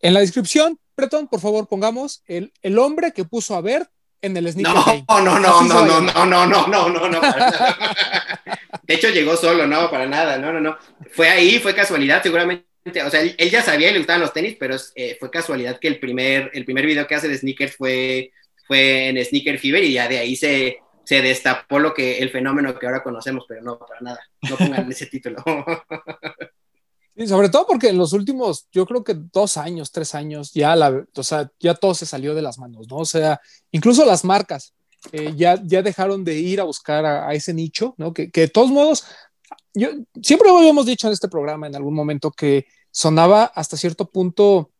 En 0.00 0.14
la 0.14 0.20
descripción, 0.20 0.78
Breton, 0.96 1.28
por 1.28 1.38
favor, 1.38 1.68
pongamos 1.68 2.22
el, 2.24 2.50
el 2.62 2.78
hombre 2.78 3.12
que 3.12 3.26
puso 3.26 3.54
a 3.54 3.60
ver 3.60 3.86
en 4.22 4.34
el 4.34 4.50
sneaker. 4.50 4.74
No, 4.74 4.84
game. 4.86 5.04
no, 5.06 5.20
no, 5.20 5.38
no, 5.38 5.62
no, 5.62 5.84
no, 5.84 6.00
no, 6.00 6.24
no, 6.24 6.46
no, 6.46 6.66
no, 6.66 6.88
no, 6.88 7.08
no, 7.10 7.20
De 8.84 8.94
hecho, 8.94 9.10
llegó 9.10 9.36
solo, 9.36 9.66
no, 9.66 9.90
para 9.90 10.06
nada, 10.06 10.38
no, 10.38 10.50
no, 10.50 10.60
no. 10.60 10.78
Fue 11.10 11.28
ahí, 11.28 11.58
fue 11.58 11.74
casualidad, 11.74 12.22
seguramente. 12.22 12.64
O 13.04 13.10
sea, 13.10 13.20
él, 13.20 13.50
ya 13.50 13.60
sabía, 13.60 13.92
le 13.92 13.98
gustaban 13.98 14.22
los 14.22 14.32
tenis, 14.32 14.56
pero 14.58 14.76
eh, 14.94 15.18
fue 15.20 15.30
casualidad 15.30 15.78
que 15.78 15.88
el 15.88 16.00
primer, 16.00 16.50
el 16.54 16.64
primer 16.64 16.86
video 16.86 17.06
que 17.06 17.16
hace 17.16 17.28
de 17.28 17.36
sneakers 17.36 17.76
fue, 17.76 18.32
fue 18.66 19.08
en 19.08 19.22
Sneaker 19.22 19.58
Fever 19.58 19.84
y 19.84 19.92
ya 19.92 20.08
de 20.08 20.18
ahí 20.18 20.36
se, 20.36 20.78
se 21.04 21.22
destapó 21.22 21.78
lo 21.78 21.94
que 21.94 22.18
el 22.18 22.30
fenómeno 22.30 22.78
que 22.78 22.86
ahora 22.86 23.02
conocemos, 23.02 23.44
pero 23.48 23.62
no, 23.62 23.78
para 23.78 24.00
nada. 24.00 24.20
No 24.48 24.56
pongan 24.56 24.90
ese 24.90 25.06
título. 25.06 25.42
Y 27.16 27.28
sobre 27.28 27.48
todo 27.48 27.66
porque 27.66 27.90
en 27.90 27.98
los 27.98 28.12
últimos, 28.12 28.66
yo 28.72 28.86
creo 28.86 29.04
que 29.04 29.14
dos 29.14 29.56
años, 29.56 29.92
tres 29.92 30.16
años, 30.16 30.52
ya 30.52 30.74
la, 30.74 31.06
o 31.14 31.22
sea, 31.22 31.48
ya 31.60 31.74
todo 31.74 31.94
se 31.94 32.06
salió 32.06 32.34
de 32.34 32.42
las 32.42 32.58
manos, 32.58 32.88
¿no? 32.88 32.96
O 32.96 33.04
sea, 33.04 33.40
incluso 33.70 34.04
las 34.04 34.24
marcas 34.24 34.74
eh, 35.12 35.32
ya, 35.36 35.60
ya 35.64 35.82
dejaron 35.82 36.24
de 36.24 36.34
ir 36.34 36.60
a 36.60 36.64
buscar 36.64 37.06
a, 37.06 37.32
ese 37.32 37.54
nicho, 37.54 37.94
¿no? 37.98 38.12
Que, 38.12 38.30
de 38.32 38.48
todos 38.48 38.70
modos, 38.70 39.04
yo 39.74 39.90
siempre 40.22 40.50
habíamos 40.50 40.86
dicho 40.86 41.06
en 41.06 41.12
este 41.12 41.28
programa 41.28 41.68
en 41.68 41.76
algún 41.76 41.94
momento 41.94 42.32
que 42.32 42.66
sonaba 42.90 43.44
hasta 43.44 43.76
cierto 43.76 44.10
punto, 44.10 44.72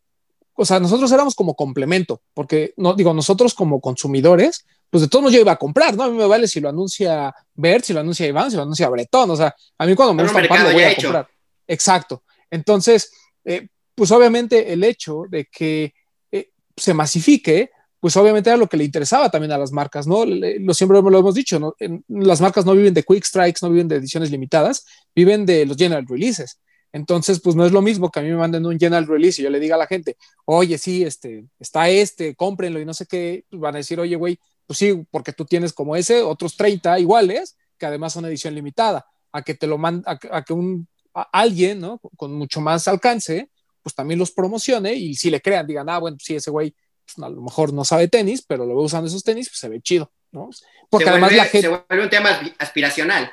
o 0.55 0.65
sea, 0.65 0.81
nosotros 0.81 1.11
éramos 1.13 1.35
como 1.35 1.55
complemento, 1.55 2.21
porque 2.33 2.73
no 2.75 2.95
digo, 2.95 3.13
nosotros 3.13 3.53
como 3.53 3.79
consumidores, 3.79 4.65
pues 4.89 5.01
de 5.01 5.07
todos 5.07 5.23
modos 5.23 5.33
yo 5.33 5.41
iba 5.41 5.51
a 5.51 5.57
comprar, 5.57 5.95
¿no? 5.95 6.03
A 6.03 6.09
mí 6.09 6.17
me 6.17 6.25
vale 6.25 6.47
si 6.47 6.59
lo 6.59 6.69
anuncia 6.69 7.33
Bert, 7.53 7.85
si 7.85 7.93
lo 7.93 7.99
anuncia 7.99 8.27
Iván, 8.27 8.49
si 8.49 8.57
lo 8.57 8.63
anuncia 8.63 8.89
Bretón, 8.89 9.29
o 9.31 9.35
sea, 9.35 9.53
a 9.77 9.85
mí 9.85 9.95
cuando 9.95 10.13
me 10.13 10.23
gusta 10.23 10.39
un 10.39 10.47
par 10.47 10.61
lo 10.61 10.71
voy 10.73 10.83
a 10.83 10.95
comprar. 10.95 11.27
Exacto. 11.67 12.23
Entonces, 12.49 13.11
eh, 13.43 13.67
pues 13.93 14.11
obviamente 14.11 14.71
el 14.71 14.83
hecho 14.83 15.23
de 15.29 15.45
que 15.45 15.93
eh, 16.31 16.49
se 16.75 16.93
masifique, 16.93 17.71
pues 17.99 18.15
obviamente 18.17 18.49
era 18.49 18.57
lo 18.57 18.67
que 18.67 18.77
le 18.77 18.83
interesaba 18.83 19.29
también 19.29 19.51
a 19.51 19.57
las 19.57 19.71
marcas, 19.71 20.05
¿no? 20.05 20.25
Lo 20.25 20.73
siempre 20.73 21.01
lo 21.01 21.19
hemos 21.19 21.33
dicho, 21.33 21.59
¿no? 21.59 21.73
las 22.07 22.39
marcas 22.39 22.65
no 22.65 22.73
viven 22.73 22.93
de 22.93 23.03
quick 23.03 23.23
strikes, 23.23 23.59
no 23.63 23.69
viven 23.69 23.87
de 23.87 23.95
ediciones 23.95 24.29
limitadas, 24.29 24.85
viven 25.15 25.45
de 25.45 25.65
los 25.65 25.75
general 25.75 26.05
releases. 26.07 26.59
Entonces, 26.95 27.41
pues 27.41 27.57
no 27.57 27.65
es 27.65 27.73
lo 27.73 27.81
mismo 27.81 28.09
que 28.09 28.19
a 28.19 28.23
mí 28.23 28.29
me 28.29 28.37
manden 28.37 28.65
un 28.65 28.79
general 28.79 29.05
release 29.05 29.41
y 29.41 29.43
yo 29.43 29.49
le 29.49 29.59
diga 29.59 29.75
a 29.75 29.79
la 29.79 29.87
gente, 29.87 30.15
oye, 30.45 30.77
sí, 30.77 31.03
este, 31.03 31.45
está 31.59 31.89
este, 31.89 32.35
cómprenlo 32.35 32.79
y 32.79 32.85
no 32.85 32.93
sé 32.93 33.05
qué, 33.05 33.43
pues 33.49 33.59
van 33.59 33.75
a 33.75 33.79
decir, 33.79 33.99
oye, 33.99 34.15
güey, 34.15 34.39
pues 34.65 34.79
sí, 34.79 35.05
porque 35.11 35.33
tú 35.33 35.45
tienes 35.45 35.73
como 35.73 35.95
ese, 35.95 36.21
otros 36.21 36.55
30 36.57 36.99
iguales, 36.99 37.57
que 37.77 37.85
además 37.85 38.13
son 38.13 38.25
edición 38.25 38.55
limitada, 38.55 39.05
a 39.31 39.41
que 39.41 39.53
te 39.53 39.67
lo 39.67 39.77
manda, 39.77 40.19
a, 40.31 40.43
que 40.43 40.53
un, 40.53 40.87
alguien, 41.31 41.79
¿no? 41.79 41.99
Con 42.17 42.33
mucho 42.33 42.61
más 42.61 42.87
alcance, 42.87 43.49
pues 43.81 43.93
también 43.95 44.19
los 44.19 44.31
promocione 44.31 44.93
y 44.93 45.15
si 45.15 45.29
le 45.29 45.41
crean, 45.41 45.67
digan, 45.67 45.89
ah, 45.89 45.99
bueno, 45.99 46.17
sí, 46.19 46.35
ese 46.35 46.51
güey 46.51 46.75
pues, 47.05 47.23
a 47.23 47.29
lo 47.29 47.41
mejor 47.41 47.73
no 47.73 47.85
sabe 47.85 48.07
tenis, 48.07 48.43
pero 48.47 48.65
lo 48.65 48.75
ve 48.75 48.81
usando 48.81 49.07
esos 49.07 49.23
tenis, 49.23 49.49
pues 49.49 49.59
se 49.59 49.69
ve 49.69 49.81
chido, 49.81 50.11
¿no? 50.31 50.49
Porque 50.89 51.09
además 51.09 51.33
la 51.33 51.45
gente... 51.45 51.61
Se 51.61 51.67
vuelve 51.67 52.03
un 52.03 52.09
tema 52.09 52.29
aspiracional. 52.57 53.31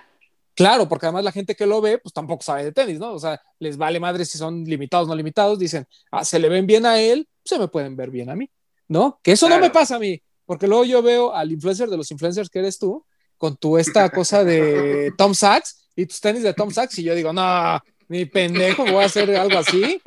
Claro, 0.54 0.88
porque 0.88 1.06
además 1.06 1.24
la 1.24 1.32
gente 1.32 1.54
que 1.54 1.66
lo 1.66 1.80
ve, 1.80 1.98
pues 1.98 2.12
tampoco 2.12 2.42
sabe 2.42 2.64
de 2.64 2.72
tenis, 2.72 2.98
¿no? 2.98 3.12
O 3.12 3.18
sea, 3.18 3.40
les 3.58 3.76
vale 3.78 3.98
madre 3.98 4.24
si 4.24 4.36
son 4.36 4.64
limitados 4.64 5.06
o 5.06 5.10
no 5.10 5.16
limitados, 5.16 5.58
dicen, 5.58 5.86
ah, 6.10 6.24
se 6.24 6.38
le 6.38 6.48
ven 6.48 6.66
bien 6.66 6.84
a 6.84 7.00
él, 7.00 7.26
se 7.44 7.58
me 7.58 7.68
pueden 7.68 7.96
ver 7.96 8.10
bien 8.10 8.28
a 8.28 8.36
mí, 8.36 8.50
¿no? 8.88 9.18
Que 9.22 9.32
eso 9.32 9.48
no 9.48 9.58
me 9.58 9.70
pasa 9.70 9.96
a 9.96 9.98
mí. 9.98 10.20
Porque 10.46 10.66
luego 10.66 10.84
yo 10.84 11.02
veo 11.02 11.34
al 11.34 11.52
influencer 11.52 11.88
de 11.88 11.96
los 11.96 12.10
influencers 12.10 12.48
que 12.50 12.58
eres 12.58 12.78
tú, 12.78 13.04
con 13.38 13.56
tu 13.56 13.78
esta 13.78 14.08
cosa 14.10 14.44
de 14.44 15.12
Tom 15.18 15.34
Sachs 15.34 15.88
y 15.96 16.06
tus 16.06 16.20
tenis 16.20 16.42
de 16.42 16.54
Tom 16.54 16.70
Sachs, 16.70 16.98
y 16.98 17.04
yo 17.04 17.14
digo, 17.14 17.32
no, 17.32 17.80
Ni 18.08 18.24
pendejo 18.26 18.84
voy 18.84 19.02
a 19.02 19.06
hacer 19.06 19.34
algo 19.36 19.58
así. 19.58 20.00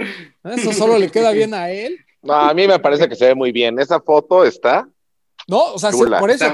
Eso 0.43 0.73
solo 0.73 0.97
le 0.97 1.09
queda 1.09 1.31
bien 1.31 1.53
a 1.53 1.69
él. 1.71 1.97
No, 2.21 2.33
a 2.33 2.53
mí 2.53 2.67
me 2.67 2.79
parece 2.79 3.07
que 3.07 3.15
se 3.15 3.25
ve 3.25 3.35
muy 3.35 3.51
bien. 3.51 3.79
Esa 3.79 3.99
foto 3.99 4.43
está. 4.45 4.87
No, 5.47 5.73
o 5.73 5.79
sea, 5.79 5.91
sí, 5.91 5.97
por 6.19 6.31
eso, 6.31 6.45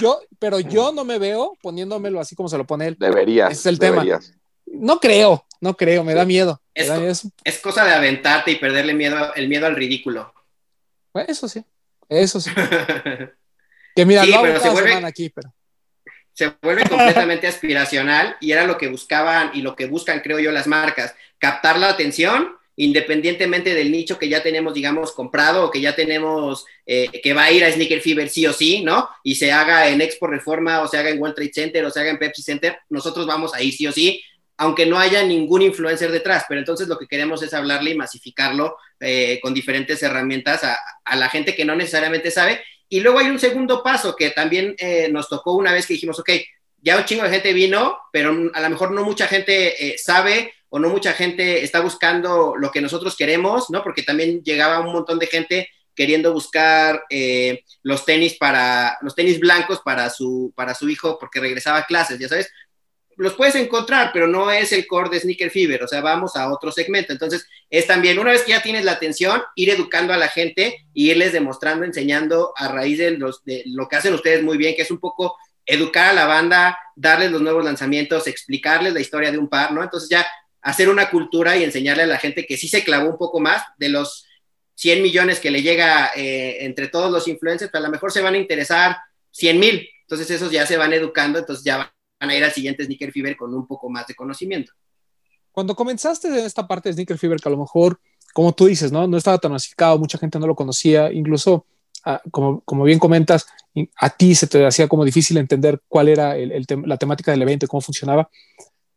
yo, 0.00 0.20
pero 0.40 0.58
yo 0.58 0.90
no 0.92 1.04
me 1.04 1.18
veo 1.18 1.56
poniéndomelo 1.62 2.18
así 2.20 2.34
como 2.34 2.48
se 2.48 2.58
lo 2.58 2.66
pone 2.66 2.88
él. 2.88 2.96
Deberías. 2.98 3.52
Ese 3.52 3.60
es 3.60 3.66
el 3.66 3.78
tema. 3.78 3.96
deberías. 4.02 4.32
No 4.66 4.98
creo, 4.98 5.44
no 5.60 5.76
creo, 5.76 6.02
me 6.02 6.14
da 6.14 6.24
miedo. 6.24 6.60
Es 6.74 6.88
da 6.88 6.94
co- 6.96 7.00
miedo. 7.00 7.14
Es 7.44 7.58
cosa 7.60 7.84
de 7.84 7.92
aventarte 7.92 8.50
y 8.50 8.56
perderle 8.56 8.92
miedo, 8.94 9.34
el 9.34 9.48
miedo 9.48 9.66
al 9.66 9.76
ridículo. 9.76 10.32
Bueno, 11.12 11.28
Eso 11.30 11.48
sí, 11.48 11.64
eso 12.10 12.40
sí. 12.40 12.50
Que 13.96 14.04
mira, 14.06 14.22
Sí, 14.24 14.30
lo 14.30 14.36
hago 14.36 14.44
pero 14.46 14.60
se 14.60 14.68
vuelve- 14.70 14.88
semana 14.88 15.08
aquí, 15.08 15.30
pero. 15.30 15.52
se 16.32 16.52
vuelve 16.62 16.84
completamente 16.88 17.46
aspiracional 17.48 18.36
y 18.40 18.52
era 18.52 18.64
lo 18.66 18.78
que 18.78 18.88
buscaban 18.88 19.50
y 19.54 19.62
lo 19.62 19.74
que 19.74 19.86
buscan, 19.86 20.20
creo 20.20 20.38
yo, 20.38 20.52
las 20.52 20.66
marcas, 20.68 21.14
captar 21.38 21.78
la 21.78 21.88
atención 21.88 22.56
independientemente 22.76 23.74
del 23.74 23.90
nicho 23.92 24.18
que 24.18 24.28
ya 24.30 24.42
tenemos, 24.42 24.72
digamos, 24.72 25.12
comprado 25.12 25.66
o 25.66 25.70
que 25.70 25.82
ya 25.82 25.94
tenemos, 25.94 26.64
eh, 26.86 27.08
que 27.22 27.34
va 27.34 27.42
a 27.44 27.50
ir 27.50 27.62
a 27.62 27.70
Sneaker 27.70 28.00
Fever 28.00 28.28
sí 28.30 28.46
o 28.46 28.54
sí, 28.54 28.82
¿no? 28.82 29.06
Y 29.22 29.34
se 29.34 29.52
haga 29.52 29.88
en 29.88 30.00
Expo 30.00 30.26
Reforma 30.28 30.80
o 30.80 30.88
se 30.88 30.96
haga 30.96 31.10
en 31.10 31.20
World 31.20 31.34
Trade 31.36 31.52
Center 31.52 31.84
o 31.84 31.90
se 31.90 32.00
haga 32.00 32.08
en 32.10 32.18
Pepsi 32.18 32.42
Center, 32.42 32.78
nosotros 32.88 33.26
vamos 33.26 33.52
a 33.54 33.60
ir 33.60 33.74
sí 33.74 33.86
o 33.86 33.92
sí, 33.92 34.22
aunque 34.56 34.86
no 34.86 34.98
haya 34.98 35.22
ningún 35.24 35.60
influencer 35.60 36.10
detrás, 36.10 36.44
pero 36.48 36.60
entonces 36.60 36.88
lo 36.88 36.96
que 36.98 37.06
queremos 37.06 37.42
es 37.42 37.52
hablarle 37.52 37.90
y 37.90 37.96
masificarlo 37.96 38.76
eh, 39.00 39.40
con 39.42 39.54
diferentes 39.54 40.02
herramientas 40.02 40.62
a, 40.64 41.16
la 41.16 41.28
gente 41.28 41.54
que 41.54 41.64
no 41.64 41.74
necesariamente 41.74 42.30
sabe 42.30 42.62
y 42.88 43.00
luego 43.00 43.18
hay 43.18 43.28
un 43.28 43.38
segundo 43.38 43.82
paso 43.82 44.14
que 44.16 44.30
también 44.30 44.74
eh, 44.78 45.08
nos 45.10 45.28
tocó 45.28 45.54
una 45.54 45.72
vez 45.72 45.86
que 45.86 45.94
dijimos, 45.94 46.18
ok, 46.18 46.30
ya 46.82 46.96
un 46.96 47.04
chingo 47.04 47.22
de 47.22 47.30
gente 47.30 47.52
vino, 47.52 47.98
pero 48.12 48.50
a 48.52 48.60
lo 48.60 48.70
mejor 48.70 48.90
no 48.90 49.04
mucha 49.04 49.26
gente 49.26 49.86
eh, 49.86 49.96
sabe 49.98 50.52
o 50.68 50.78
no 50.78 50.88
mucha 50.88 51.12
gente 51.12 51.62
está 51.62 51.80
buscando 51.80 52.54
lo 52.56 52.70
que 52.70 52.80
nosotros 52.80 53.16
queremos, 53.16 53.70
¿no? 53.70 53.82
Porque 53.82 54.02
también 54.02 54.42
llegaba 54.42 54.80
un 54.80 54.92
montón 54.92 55.18
de 55.18 55.26
gente 55.26 55.68
queriendo 55.94 56.32
buscar 56.32 57.04
eh, 57.10 57.64
los 57.82 58.04
tenis 58.04 58.34
para, 58.38 58.96
los 59.02 59.14
tenis 59.14 59.38
blancos 59.38 59.80
para 59.84 60.08
su, 60.10 60.52
para 60.56 60.74
su 60.74 60.88
hijo 60.88 61.18
porque 61.18 61.40
regresaba 61.40 61.78
a 61.78 61.86
clases, 61.86 62.18
ya 62.18 62.28
sabes. 62.28 62.50
Los 63.20 63.34
puedes 63.34 63.54
encontrar, 63.54 64.10
pero 64.14 64.26
no 64.26 64.50
es 64.50 64.72
el 64.72 64.86
core 64.86 65.10
de 65.10 65.20
Sneaker 65.20 65.50
Fever, 65.50 65.82
o 65.82 65.88
sea, 65.88 66.00
vamos 66.00 66.36
a 66.36 66.50
otro 66.50 66.72
segmento. 66.72 67.12
Entonces, 67.12 67.46
es 67.68 67.86
también, 67.86 68.18
una 68.18 68.30
vez 68.30 68.44
que 68.44 68.52
ya 68.52 68.62
tienes 68.62 68.84
la 68.84 68.92
atención, 68.92 69.42
ir 69.56 69.68
educando 69.68 70.14
a 70.14 70.16
la 70.16 70.28
gente 70.28 70.86
y 70.94 71.10
irles 71.10 71.32
demostrando, 71.32 71.84
enseñando 71.84 72.54
a 72.56 72.68
raíz 72.68 72.96
de, 72.96 73.10
los, 73.10 73.44
de 73.44 73.62
lo 73.66 73.88
que 73.88 73.96
hacen 73.96 74.14
ustedes 74.14 74.42
muy 74.42 74.56
bien, 74.56 74.74
que 74.74 74.82
es 74.82 74.90
un 74.90 75.00
poco 75.00 75.36
educar 75.66 76.08
a 76.08 76.12
la 76.14 76.24
banda, 76.24 76.78
darles 76.96 77.30
los 77.30 77.42
nuevos 77.42 77.62
lanzamientos, 77.62 78.26
explicarles 78.26 78.94
la 78.94 79.00
historia 79.00 79.30
de 79.30 79.36
un 79.36 79.48
par, 79.48 79.72
¿no? 79.72 79.82
Entonces 79.82 80.08
ya 80.08 80.26
hacer 80.62 80.88
una 80.88 81.10
cultura 81.10 81.58
y 81.58 81.64
enseñarle 81.64 82.04
a 82.04 82.06
la 82.06 82.18
gente 82.18 82.46
que 82.46 82.56
sí 82.56 82.68
se 82.68 82.82
clavó 82.84 83.10
un 83.10 83.18
poco 83.18 83.38
más 83.38 83.62
de 83.76 83.90
los 83.90 84.26
100 84.76 85.02
millones 85.02 85.40
que 85.40 85.50
le 85.50 85.60
llega 85.60 86.10
eh, 86.16 86.64
entre 86.64 86.88
todos 86.88 87.12
los 87.12 87.28
influencers, 87.28 87.70
pero 87.70 87.84
a 87.84 87.88
lo 87.88 87.92
mejor 87.92 88.12
se 88.12 88.22
van 88.22 88.32
a 88.32 88.38
interesar 88.38 88.96
100 89.30 89.60
mil. 89.60 89.86
Entonces 90.02 90.30
esos 90.30 90.50
ya 90.50 90.64
se 90.64 90.78
van 90.78 90.94
educando, 90.94 91.38
entonces 91.38 91.62
ya 91.64 91.92
van 92.20 92.30
a 92.30 92.36
ir 92.36 92.44
al 92.44 92.52
siguiente 92.52 92.84
Sneaker 92.84 93.10
Fever 93.10 93.36
con 93.36 93.54
un 93.54 93.66
poco 93.66 93.88
más 93.88 94.06
de 94.06 94.14
conocimiento. 94.14 94.72
Cuando 95.50 95.74
comenzaste 95.74 96.28
en 96.28 96.34
esta 96.44 96.68
parte 96.68 96.88
de 96.88 96.92
Sneaker 96.92 97.18
Fever, 97.18 97.40
que 97.40 97.48
a 97.48 97.52
lo 97.52 97.58
mejor, 97.58 97.98
como 98.32 98.52
tú 98.52 98.66
dices, 98.66 98.92
¿no? 98.92 99.06
No 99.06 99.16
estaba 99.16 99.38
tan 99.38 99.52
masificado, 99.52 99.98
mucha 99.98 100.18
gente 100.18 100.38
no 100.38 100.46
lo 100.46 100.54
conocía, 100.54 101.10
incluso, 101.10 101.66
ah, 102.04 102.20
como, 102.30 102.60
como 102.60 102.84
bien 102.84 102.98
comentas, 102.98 103.46
a 103.96 104.10
ti 104.10 104.34
se 104.34 104.46
te 104.46 104.64
hacía 104.64 104.86
como 104.86 105.04
difícil 105.04 105.38
entender 105.38 105.80
cuál 105.88 106.08
era 106.08 106.36
el, 106.36 106.52
el 106.52 106.66
tem 106.66 106.84
la 106.84 106.98
temática 106.98 107.30
del 107.30 107.42
evento 107.42 107.64
y 107.64 107.68
cómo 107.68 107.80
funcionaba. 107.80 108.30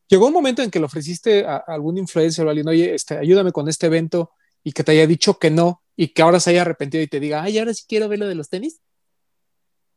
Llegó 0.07 0.28
un 0.28 0.34
momento 0.34 0.61
en 0.61 0.69
que 0.69 0.80
le 0.80 0.86
ofreciste 0.86 1.45
a, 1.45 1.55
a 1.55 1.74
algún 1.74 1.97
influencer 1.97 2.45
o 2.45 2.49
alguien, 2.49 2.67
oye, 2.67 2.93
este, 2.93 3.17
ayúdame 3.17 3.51
con 3.51 3.67
este 3.69 3.88
evento 3.88 4.32
y 4.63 4.74
que 4.74 4.84
te 4.84 4.91
haya 4.91 5.07
dicho 5.07 5.39
que 5.39 5.49
no 5.49 5.82
y 5.95 6.09
que 6.09 6.21
ahora 6.21 6.39
se 6.39 6.51
haya 6.51 6.61
arrepentido 6.61 7.01
y 7.01 7.07
te 7.07 7.19
diga, 7.19 7.41
ay, 7.41 7.57
ahora 7.57 7.74
sí 7.74 7.84
quiero 7.88 8.09
ver 8.09 8.19
lo 8.19 8.28
de 8.28 8.36
los 8.36 8.49
tenis. 8.49 8.82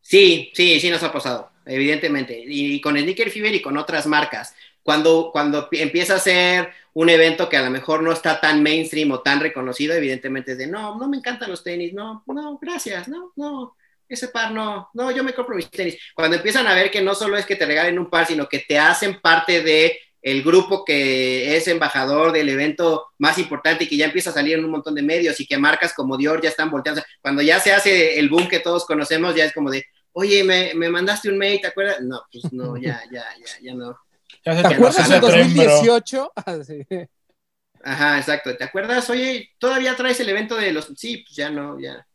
Sí, 0.01 0.53
sí, 0.55 0.79
sí 0.79 0.89
nos 0.89 1.03
ha 1.03 1.13
pasado, 1.13 1.51
evidentemente. 1.67 2.43
Y 2.47 2.81
con 2.81 2.97
Sneaker 2.97 3.31
Fever 3.31 3.55
y 3.55 3.63
con 3.63 3.77
otras 3.77 4.07
marcas. 4.07 4.55
Cuando, 4.83 5.31
cuando 5.33 5.69
empieza 5.73 6.15
a 6.15 6.21
ser 6.21 6.71
un 6.93 7.11
evento 7.11 7.49
que 7.49 7.57
a 7.57 7.63
lo 7.63 7.71
mejor 7.71 8.03
no 8.03 8.13
está 8.13 8.41
tan 8.41 8.63
mainstream 8.63 9.11
o 9.11 9.21
tan 9.21 9.41
reconocido, 9.41 9.95
evidentemente 9.95 10.53
es 10.53 10.59
de, 10.59 10.67
no, 10.69 10.97
no 10.97 11.09
me 11.09 11.17
encantan 11.17 11.51
los 11.51 11.65
tenis, 11.65 11.93
no, 11.93 12.23
no, 12.27 12.59
gracias, 12.63 13.09
no, 13.09 13.33
no, 13.37 13.77
ese 14.09 14.29
par 14.29 14.53
no, 14.53 14.89
no, 14.95 15.11
yo 15.11 15.25
me 15.25 15.35
compro 15.35 15.57
mis 15.57 15.71
tenis. 15.71 15.99
Cuando 16.15 16.37
empiezan 16.37 16.67
a 16.67 16.75
ver 16.75 16.91
que 16.91 17.03
no 17.03 17.15
solo 17.15 17.37
es 17.37 17.45
que 17.45 17.57
te 17.57 17.67
regalen 17.67 17.99
un 17.99 18.09
par, 18.09 18.27
sino 18.27 18.49
que 18.49 18.61
te 18.61 18.79
hacen 18.79 19.21
parte 19.21 19.61
de 19.61 19.99
el 20.23 20.43
grupo 20.43 20.85
que 20.85 21.57
es 21.57 21.69
embajador 21.69 22.33
del 22.33 22.49
evento 22.49 23.09
más 23.19 23.39
importante 23.39 23.85
y 23.85 23.89
que 23.89 23.97
ya 23.97 24.07
empieza 24.07 24.31
a 24.31 24.33
salir 24.33 24.59
en 24.59 24.65
un 24.65 24.73
montón 24.73 24.95
de 24.95 25.03
medios 25.03 25.39
y 25.39 25.47
que 25.47 25.57
marcas 25.57 25.95
como 25.95 26.17
Dior 26.17 26.41
ya 26.43 26.49
están 26.49 26.71
volteando. 26.71 27.03
Cuando 27.21 27.43
ya 27.43 27.61
se 27.61 27.73
hace 27.73 28.19
el 28.19 28.29
boom 28.29 28.49
que 28.49 28.59
todos 28.59 28.87
conocemos, 28.87 29.35
ya 29.35 29.45
es 29.45 29.53
como 29.53 29.71
de, 29.71 29.87
oye, 30.19 30.43
me, 30.45 30.73
me 30.75 30.89
mandaste 30.89 31.29
un 31.29 31.37
mail, 31.37 31.61
¿te 31.61 31.67
acuerdas? 31.67 32.01
No, 32.01 32.23
pues 32.33 32.51
no, 32.53 32.77
ya, 32.77 33.03
ya, 33.13 33.25
ya, 33.39 33.47
ya 33.63 33.75
no. 33.75 33.99
¿Te 34.43 34.51
acuerdas 34.51 35.09
bro. 35.09 35.21
2018? 35.21 36.33
Ah, 36.37 36.59
sí. 36.65 36.87
Ajá, 37.85 38.19
exacto. 38.19 38.57
¿Te 38.57 38.65
acuerdas? 38.65 39.09
Oye, 39.11 39.51
¿todavía 39.59 39.95
traes 39.95 40.19
el 40.21 40.29
evento 40.29 40.57
de 40.57 40.73
los... 40.73 40.87
Sí, 40.97 41.19
pues 41.19 41.37
ya 41.37 41.51
no, 41.51 41.79
ya. 41.79 42.07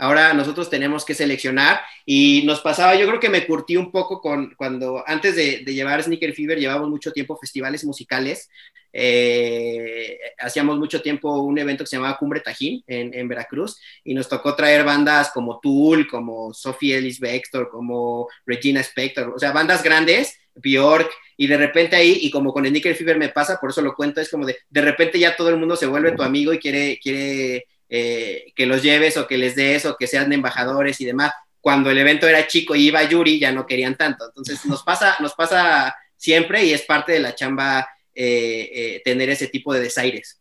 Ahora 0.00 0.32
nosotros 0.32 0.70
tenemos 0.70 1.04
que 1.04 1.14
seleccionar 1.14 1.80
y 2.06 2.42
nos 2.46 2.60
pasaba, 2.60 2.94
yo 2.94 3.06
creo 3.08 3.18
que 3.18 3.28
me 3.28 3.44
curtí 3.44 3.76
un 3.76 3.90
poco 3.90 4.20
con 4.20 4.54
cuando 4.54 5.02
antes 5.04 5.34
de, 5.34 5.64
llevar 5.64 6.02
Sneaker 6.02 6.32
Fever 6.34 6.58
llevamos 6.58 6.88
mucho 6.88 7.12
tiempo 7.12 7.36
festivales 7.36 7.84
musicales, 7.84 8.48
eh, 8.92 10.18
hacíamos 10.38 10.78
mucho 10.78 11.02
tiempo 11.02 11.40
un 11.40 11.58
evento 11.58 11.82
que 11.82 11.90
se 11.90 11.96
llamaba 11.96 12.16
Cumbre 12.16 12.40
Tajín 12.40 12.84
en, 12.86 13.28
Veracruz 13.28 13.80
y 14.04 14.14
nos 14.14 14.28
tocó 14.28 14.54
traer 14.54 14.84
bandas 14.84 15.30
como 15.32 15.58
Tool, 15.58 16.06
como 16.06 16.54
Sophie 16.54 16.96
Ellis 16.96 17.18
Bextor, 17.18 17.68
como 17.68 18.28
Regina 18.46 18.80
Spector, 18.80 19.32
o 19.34 19.38
sea, 19.38 19.50
bandas 19.50 19.82
grandes, 19.82 20.38
Bjork, 20.54 21.10
y 21.36 21.48
de 21.48 21.56
repente 21.56 21.96
ahí, 21.96 22.18
y 22.22 22.30
como 22.30 22.52
con 22.52 22.64
Sneaker 22.64 22.94
Fever 22.94 23.18
me 23.18 23.30
pasa, 23.30 23.58
por 23.60 23.70
eso 23.70 23.82
lo 23.82 23.94
cuento, 23.94 24.20
es 24.20 24.30
como 24.30 24.46
de, 24.46 24.56
de 24.70 24.80
repente 24.80 25.18
ya 25.18 25.34
todo 25.36 25.48
el 25.50 25.56
mundo 25.56 25.74
se 25.74 25.86
vuelve 25.86 26.12
tu 26.12 26.22
amigo 26.22 26.52
y 26.52 26.58
quiere, 26.58 26.98
quiere 27.02 27.66
eh, 27.88 28.52
que 28.54 28.66
los 28.66 28.82
lleves 28.82 29.16
o 29.16 29.26
que 29.26 29.38
les 29.38 29.54
des 29.54 29.86
o 29.86 29.96
que 29.96 30.06
sean 30.06 30.32
embajadores 30.32 31.00
y 31.00 31.04
demás. 31.04 31.32
Cuando 31.60 31.90
el 31.90 31.98
evento 31.98 32.28
era 32.28 32.46
chico 32.46 32.74
y 32.74 32.86
iba 32.88 33.02
Yuri, 33.02 33.38
ya 33.38 33.52
no 33.52 33.66
querían 33.66 33.96
tanto. 33.96 34.26
Entonces 34.26 34.64
nos 34.66 34.82
pasa, 34.82 35.16
nos 35.20 35.34
pasa 35.34 35.94
siempre 36.16 36.64
y 36.64 36.72
es 36.72 36.82
parte 36.82 37.12
de 37.12 37.20
la 37.20 37.34
chamba 37.34 37.88
eh, 38.14 38.70
eh, 38.72 39.02
tener 39.04 39.30
ese 39.30 39.48
tipo 39.48 39.72
de 39.72 39.80
desaires. 39.80 40.40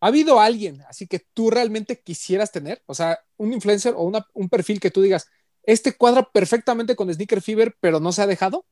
¿Ha 0.00 0.08
habido 0.08 0.40
alguien 0.40 0.82
así 0.88 1.06
que 1.06 1.20
tú 1.32 1.50
realmente 1.50 2.00
quisieras 2.00 2.52
tener? 2.52 2.82
O 2.86 2.94
sea, 2.94 3.20
un 3.36 3.52
influencer 3.52 3.94
o 3.96 4.02
una, 4.02 4.26
un 4.34 4.48
perfil 4.48 4.80
que 4.80 4.90
tú 4.90 5.00
digas, 5.00 5.30
este 5.62 5.96
cuadra 5.96 6.28
perfectamente 6.30 6.94
con 6.94 7.12
Sneaker 7.12 7.40
Fever, 7.40 7.76
pero 7.80 8.00
no 8.00 8.12
se 8.12 8.22
ha 8.22 8.26
dejado. 8.26 8.66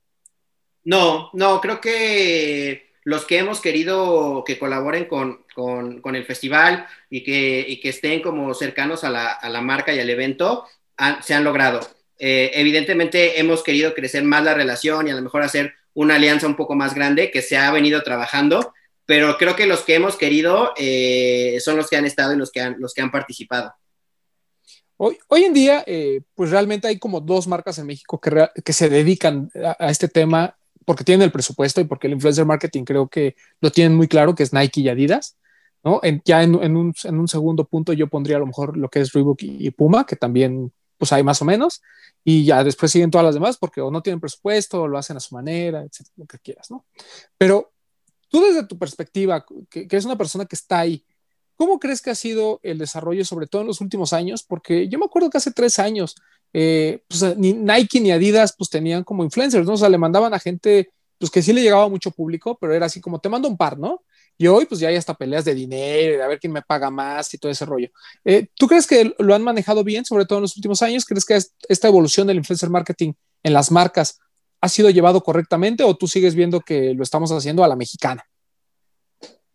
No, 0.85 1.31
no, 1.33 1.61
creo 1.61 1.81
que 1.81 2.92
los 3.05 3.25
que 3.25 3.39
hemos 3.39 3.61
querido 3.61 4.45
que 4.47 4.59
colaboren 4.59 5.07
con, 5.07 5.45
con, 5.55 6.17
el 6.17 6.25
festival 6.25 6.87
y 7.11 7.25
que, 7.25 7.79
que, 7.83 7.89
estén 7.89 8.23
como 8.23 8.55
cercanos 8.55 9.05
a 9.05 9.11
la, 9.11 9.33
a 9.33 9.49
la 9.49 9.61
marca 9.61 9.93
y 9.93 9.99
al 9.99 10.11
evento, 10.11 10.67
se 11.23 11.35
han 11.35 11.45
logrado. 11.45 11.81
Eh, 12.19 12.53
evidentemente 12.55 13.41
hemos 13.41 13.65
querido 13.65 13.95
crecer 13.95 14.23
más 14.23 14.45
la 14.45 14.55
relación 14.55 15.09
y 15.09 15.11
a 15.11 15.15
lo 15.15 15.23
mejor 15.23 15.43
hacer 15.43 15.75
una 15.95 16.15
alianza 16.15 16.47
un 16.47 16.55
poco 16.55 16.77
más 16.77 16.95
grande 16.95 17.31
que 17.31 17.43
se 17.43 17.57
ha 17.57 17.71
venido 17.73 18.03
trabajando, 18.03 18.73
pero 19.05 19.37
creo 19.39 19.57
que 19.57 19.67
los 19.67 19.81
que 19.81 19.97
hemos 19.97 20.17
querido 20.17 20.73
eh, 20.77 21.59
son 21.61 21.77
los 21.77 21.91
que 21.91 21.97
han 21.97 22.05
estado 22.05 22.33
y 22.33 22.37
los 22.37 22.53
que 22.53 22.61
han, 22.61 22.77
los 22.79 22.95
que 22.95 23.03
han 23.03 23.11
participado. 23.11 23.75
Hoy, 24.97 25.19
hoy 25.27 25.43
en 25.43 25.53
día, 25.53 25.83
eh, 25.85 26.21
pues 26.37 26.51
realmente 26.51 26.87
hay 26.87 26.99
como 27.01 27.21
dos 27.21 27.49
marcas 27.49 27.79
en 27.79 27.87
México 27.87 28.21
que, 28.21 28.49
que 28.65 28.73
se 28.73 28.89
dedican 28.89 29.51
a, 29.81 29.91
este 29.91 30.07
tema 30.07 30.57
porque 30.85 31.05
tienen 31.05 31.25
el 31.25 31.33
presupuesto 31.33 31.81
y 31.81 31.85
porque 31.85 32.07
el 32.07 32.15
influencer 32.15 32.45
marketing 32.45 32.85
creo 32.85 33.09
que 33.09 33.37
lo 33.61 33.71
tienen 33.71 33.97
muy 33.97 34.09
claro, 34.09 34.35
que 34.35 34.43
es 34.43 34.53
Nike 34.53 34.81
y 34.81 34.89
Adidas. 34.89 35.37
¿no? 35.85 36.01
En, 36.03 36.23
ya 36.25 36.43
en, 36.43 36.55
un, 36.55 36.95
en, 37.03 37.19
un, 37.19 37.29
segundo 37.29 37.65
punto 37.65 37.93
yo 37.93 38.07
pondría 38.09 38.37
a 38.37 38.41
lo 38.41 38.47
mejor 38.47 38.77
lo 38.77 38.89
que 38.89 39.01
es 39.01 39.13
Reebok 39.13 39.43
y, 39.43 39.71
Puma, 39.71 40.07
que 40.07 40.17
también 40.17 40.73
pues 40.97 41.13
hay 41.13 41.25
más 41.25 41.43
o 41.43 41.45
menos, 41.45 41.83
y 42.23 42.45
ya 42.45 42.63
después 42.63 42.93
siguen 42.93 43.11
todas 43.11 43.25
las 43.25 43.35
demás 43.35 43.57
porque 43.59 43.81
o 43.81 43.91
no 43.91 44.03
tienen 44.03 44.21
presupuesto 44.21 44.83
o 44.83 44.89
lo 44.89 44.97
hacen 44.97 45.17
a 45.17 45.21
su 45.21 45.35
manera, 45.35 45.83
etcétera, 45.83 46.15
lo 46.17 46.27
que 46.27 46.39
quieras, 46.39 46.71
¿no? 46.71 46.87
Pero 47.37 47.73
tú 48.29 48.41
desde 48.41 48.65
tu 48.65 48.79
perspectiva, 48.79 49.45
que, 49.69 49.89
que 49.89 49.97
es 49.97 50.05
una 50.05 50.17
persona 50.17 50.45
que 50.45 50.55
está 50.55 50.79
ahí, 50.79 51.05
¿cómo 51.57 51.81
crees 51.81 52.01
que 52.01 52.11
ha 52.11 52.15
sido 52.15 52.61
el 52.63 52.79
desarrollo, 52.79 53.25
sobre 53.25 53.49
todo 53.49 53.63
en 53.63 53.69
los 53.69 53.81
últimos 53.81 54.13
años? 54.13 54.45
Porque 54.45 54.89
yo 54.89 55.01
me 55.01 55.07
acuerdo 55.07 55.31
que 55.31 55.39
hace 55.39 55.51
tres 55.51 55.81
años, 55.81 56.15
eh, 56.53 57.03
pues, 57.09 57.37
ni 57.37 57.53
Nike 57.53 58.01
ni 58.01 58.11
Adidas 58.11 58.55
pues 58.57 58.71
tenían 58.71 59.05
como 59.05 59.25
influencers, 59.25 59.67
¿no? 59.67 59.75
O 59.75 59.77
sea, 59.77 59.89
le 59.89 59.99
mandaban 59.99 60.35
a 60.35 60.39
gente 60.39 60.91
pues 61.19 61.31
que 61.31 61.43
sí 61.43 61.53
le 61.53 61.63
llegaba 61.63 61.85
a 61.85 61.89
mucho 61.89 62.11
público, 62.11 62.59
pero 62.61 62.75
era 62.75 62.87
así 62.87 63.01
como 63.01 63.21
te 63.21 63.29
mando 63.29 63.49
un 63.49 63.57
par, 63.57 63.79
¿no? 63.79 64.03
Y 64.37 64.49
hoy 64.49 64.67
pues 64.67 64.81
ya 64.81 64.89
hay 64.89 64.97
hasta 64.97 65.15
peleas 65.15 65.45
de 65.45 65.55
dinero, 65.55 66.17
de 66.17 66.23
a 66.23 66.27
ver 66.27 66.41
quién 66.41 66.53
me 66.53 66.63
paga 66.63 66.91
más 66.91 67.33
y 67.33 67.39
todo 67.39 67.53
ese 67.53 67.65
rollo. 67.65 67.89
Eh, 68.25 68.49
¿Tú 68.55 68.67
crees 68.67 68.87
que 68.87 69.15
lo 69.19 69.35
han 69.35 69.43
manejado 69.43 69.85
bien, 69.85 70.05
sobre 70.05 70.25
todo 70.25 70.39
en 70.39 70.43
los 70.43 70.57
últimos 70.57 70.83
años? 70.83 71.05
¿Crees 71.05 71.25
que 71.25 71.39
esta 71.69 71.89
evolución 71.89 72.27
del 72.27 72.39
influencer 72.39 72.71
marketing 72.71 73.13
en 73.43 73.53
las 73.53 73.71
marcas 73.71 74.19
ha 74.61 74.69
sido 74.69 74.91
llevado 74.91 75.23
correctamente 75.23 75.85
o 75.85 75.97
tú 75.97 76.09
sigues 76.09 76.35
viendo 76.35 76.61
que 76.61 76.93
lo 76.95 77.03
estamos 77.03 77.31
haciendo 77.31 77.63
a 77.63 77.69
la 77.69 77.77
mexicana? 77.77 78.25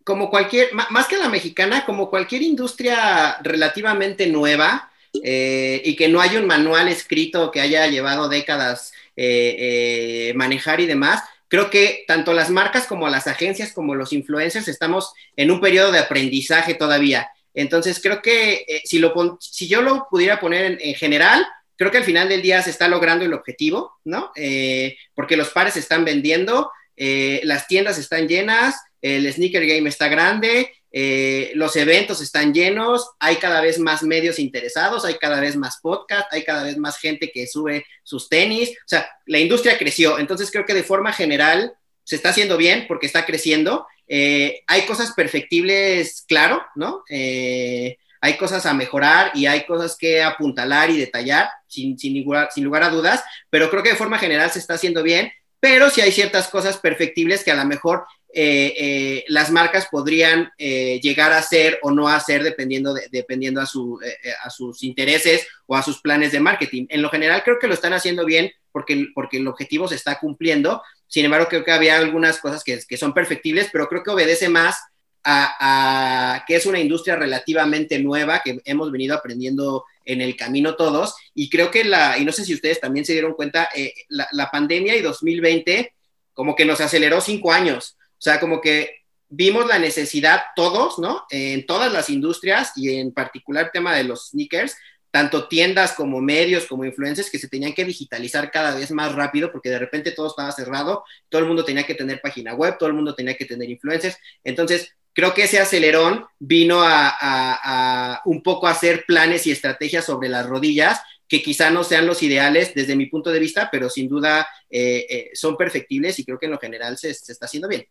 como 0.07 0.29
cualquier, 0.29 0.73
más 0.73 1.05
que 1.07 1.17
la 1.17 1.27
mexicana, 1.27 1.85
como 1.85 2.09
cualquier 2.09 2.41
industria 2.41 3.39
relativamente 3.41 4.25
nueva 4.27 4.89
eh, 5.23 5.81
y 5.83 5.95
que 5.95 6.07
no 6.07 6.21
hay 6.21 6.37
un 6.37 6.45
manual 6.45 6.87
escrito 6.87 7.51
que 7.51 7.61
haya 7.61 7.87
llevado 7.87 8.29
décadas 8.29 8.93
eh, 9.15 10.33
manejar 10.35 10.79
y 10.79 10.85
demás, 10.85 11.21
creo 11.47 11.69
que 11.69 12.03
tanto 12.07 12.33
las 12.33 12.49
marcas 12.49 12.87
como 12.87 13.09
las 13.09 13.27
agencias 13.27 13.73
como 13.73 13.95
los 13.95 14.13
influencers 14.13 14.67
estamos 14.67 15.13
en 15.35 15.51
un 15.51 15.61
periodo 15.61 15.91
de 15.91 15.99
aprendizaje 15.99 16.73
todavía. 16.73 17.29
Entonces, 17.53 17.99
creo 18.01 18.21
que 18.21 18.65
si, 18.83 18.99
lo, 18.99 19.37
si 19.39 19.67
yo 19.67 19.81
lo 19.81 20.07
pudiera 20.09 20.39
poner 20.39 20.77
en 20.79 20.93
general, 20.93 21.47
creo 21.77 21.91
que 21.91 21.99
al 21.99 22.03
final 22.03 22.27
del 22.27 22.41
día 22.41 22.61
se 22.61 22.71
está 22.71 22.87
logrando 22.87 23.23
el 23.23 23.33
objetivo, 23.33 23.93
¿no? 24.03 24.31
Eh, 24.35 24.97
porque 25.13 25.37
los 25.37 25.49
pares 25.49 25.77
están 25.77 26.03
vendiendo, 26.03 26.71
eh, 26.97 27.39
las 27.43 27.67
tiendas 27.67 27.97
están 27.99 28.27
llenas, 28.27 28.75
el 29.01 29.31
sneaker 29.31 29.65
game 29.65 29.87
está 29.87 30.07
grande, 30.07 30.73
eh, 30.99 31.51
los 31.53 31.75
eventos 31.75 32.21
están 32.21 32.55
llenos, 32.55 33.11
hay 33.19 33.35
cada 33.35 33.61
vez 33.61 33.77
más 33.77 34.01
medios 34.01 34.39
interesados, 34.39 35.05
hay 35.05 35.13
cada 35.19 35.39
vez 35.39 35.55
más 35.55 35.77
podcast, 35.79 36.33
hay 36.33 36.43
cada 36.43 36.63
vez 36.63 36.75
más 36.77 36.97
gente 36.97 37.29
que 37.31 37.45
sube 37.45 37.85
sus 38.01 38.29
tenis, 38.29 38.71
o 38.71 38.87
sea, 38.87 39.07
la 39.27 39.37
industria 39.37 39.77
creció, 39.77 40.17
entonces 40.17 40.49
creo 40.49 40.65
que 40.65 40.73
de 40.73 40.81
forma 40.81 41.13
general 41.13 41.73
se 42.03 42.15
está 42.15 42.29
haciendo 42.29 42.57
bien 42.57 42.85
porque 42.87 43.05
está 43.05 43.27
creciendo, 43.27 43.85
hay 44.09 44.85
cosas 44.87 45.11
perfectibles, 45.13 46.25
claro, 46.27 46.63
¿no? 46.75 47.03
hay 47.07 48.37
cosas 48.37 48.65
a 48.65 48.73
mejorar 48.73 49.31
y 49.35 49.45
hay 49.45 49.65
cosas 49.65 49.95
que 49.95 50.23
apuntalar 50.23 50.89
y 50.89 50.97
detallar, 50.97 51.47
sin, 51.67 51.99
sin, 51.99 52.23
lugar, 52.23 52.49
sin 52.51 52.63
lugar 52.63 52.81
a 52.81 52.89
dudas, 52.89 53.23
pero 53.51 53.69
creo 53.69 53.83
que 53.83 53.91
de 53.91 53.95
forma 53.95 54.17
general 54.17 54.49
se 54.49 54.57
está 54.57 54.73
haciendo 54.73 55.03
bien, 55.03 55.31
pero 55.59 55.91
sí 55.91 56.01
hay 56.01 56.11
ciertas 56.11 56.47
cosas 56.47 56.77
perfectibles 56.77 57.43
que 57.43 57.51
a 57.51 57.55
lo 57.55 57.65
mejor 57.65 58.05
eh, 58.39 58.73
eh, 58.77 59.25
las 59.29 59.49
marcas 59.49 59.87
podrían 59.89 60.51
eh, 60.59 60.99
llegar 61.01 61.31
a 61.31 61.39
hacer 61.39 61.79
o 61.81 61.89
no 61.89 62.07
hacer 62.07 62.43
dependiendo, 62.43 62.93
dependiendo 63.11 63.61
a, 63.61 63.65
su, 63.65 63.99
a 64.43 64.49
sus 64.51 64.83
intereses 64.83 65.47
o 65.65 65.75
a 65.75 65.81
sus 65.81 66.01
planes 66.01 66.31
de 66.31 66.39
marketing. 66.39 66.85
En 66.89 67.01
lo 67.01 67.09
general 67.09 67.41
creo 67.43 67.57
que 67.57 67.67
lo 67.67 67.73
están 67.73 67.93
haciendo 67.93 68.25
bien 68.25 68.51
porque, 68.71 69.07
porque 69.15 69.37
el 69.37 69.47
objetivo 69.47 69.87
se 69.87 69.95
está 69.95 70.19
cumpliendo. 70.19 70.83
Sin 71.07 71.25
embargo, 71.25 71.47
creo 71.49 71.63
que 71.63 71.71
había 71.71 71.97
algunas 71.97 72.37
cosas 72.37 72.63
que, 72.63 72.79
que 72.87 72.97
son 72.97 73.11
perfectibles, 73.11 73.69
pero 73.71 73.87
creo 73.87 74.03
que 74.03 74.11
obedece 74.11 74.49
más 74.49 74.77
a, 75.23 76.43
que 76.47 76.55
es 76.55 76.65
una 76.65 76.79
industria 76.79 77.15
relativamente 77.15 77.99
nueva 77.99 78.41
que 78.43 78.59
hemos 78.65 78.91
venido 78.91 79.15
aprendiendo 79.15 79.85
en 80.05 80.21
el 80.21 80.35
camino 80.35 80.75
todos. 80.75 81.15
Y 81.33 81.49
creo 81.49 81.71
que 81.71 81.83
la, 81.83 82.17
y 82.17 82.25
no 82.25 82.31
sé 82.31 82.45
si 82.45 82.53
ustedes 82.53 82.79
también 82.79 83.03
se 83.03 83.13
dieron 83.13 83.33
cuenta, 83.33 83.69
eh, 83.75 83.93
la, 84.09 84.49
pandemia 84.51 84.95
y 84.95 85.01
2020 85.01 85.93
como 86.33 86.55
que 86.55 86.65
nos 86.65 86.81
aceleró 86.81 87.19
cinco 87.19 87.51
años. 87.51 87.96
O 88.17 88.21
sea, 88.21 88.39
como 88.39 88.61
que 88.61 89.03
vimos 89.29 89.67
la 89.67 89.79
necesidad 89.79 90.41
todos, 90.55 90.99
¿no? 90.99 91.25
En 91.29 91.65
todas 91.65 91.91
las 91.91 92.09
industrias 92.09 92.71
y 92.75 92.97
en 92.97 93.11
particular 93.11 93.71
tema 93.71 93.95
de 93.95 94.03
los 94.03 94.29
sneakers, 94.29 94.75
tanto 95.11 95.47
tiendas 95.47 95.93
como 95.93 96.21
medios 96.21 96.65
como 96.65 96.85
influencers 96.85 97.29
que 97.29 97.39
se 97.39 97.47
tenían 97.47 97.73
que 97.73 97.85
digitalizar 97.85 98.51
cada 98.51 98.75
vez 98.75 98.91
más 98.91 99.15
rápido 99.15 99.51
porque 99.51 99.69
de 99.69 99.79
repente 99.79 100.11
todo 100.11 100.27
estaba 100.27 100.51
cerrado, 100.51 101.03
todo 101.29 101.41
el 101.41 101.47
mundo 101.47 101.65
tenía 101.65 101.85
que 101.85 101.95
tener 101.95 102.21
página 102.21 102.53
web, 102.53 102.77
todo 102.77 102.89
el 102.89 102.95
mundo 102.95 103.15
tenía 103.15 103.35
que 103.35 103.45
tener 103.45 103.69
influencers. 103.69 104.17
Entonces, 104.43 104.93
creo 105.13 105.33
que 105.33 105.45
ese 105.45 105.59
acelerón 105.59 106.25
vino 106.37 106.81
a, 106.83 108.21
un 108.25 108.43
poco 108.43 108.67
hacer 108.67 109.05
planes 109.07 109.47
y 109.47 109.51
estrategias 109.51 110.05
sobre 110.05 110.29
las 110.29 110.45
rodillas 110.45 110.99
que 111.27 111.41
quizá 111.41 111.71
no 111.71 111.83
sean 111.83 112.05
los 112.05 112.21
ideales 112.23 112.73
desde 112.73 112.95
mi 112.95 113.07
punto 113.07 113.31
de 113.31 113.39
vista, 113.39 113.69
pero 113.71 113.89
sin 113.89 114.07
duda 114.07 114.47
eh, 114.69 115.05
eh, 115.09 115.29
son 115.33 115.57
perfectibles 115.57 116.19
y 116.19 116.25
creo 116.25 116.37
que 116.37 116.45
en 116.45 116.53
lo 116.53 116.59
general 116.59 116.97
se, 116.97 117.09
está 117.09 117.47
haciendo 117.47 117.67
bien. 117.67 117.85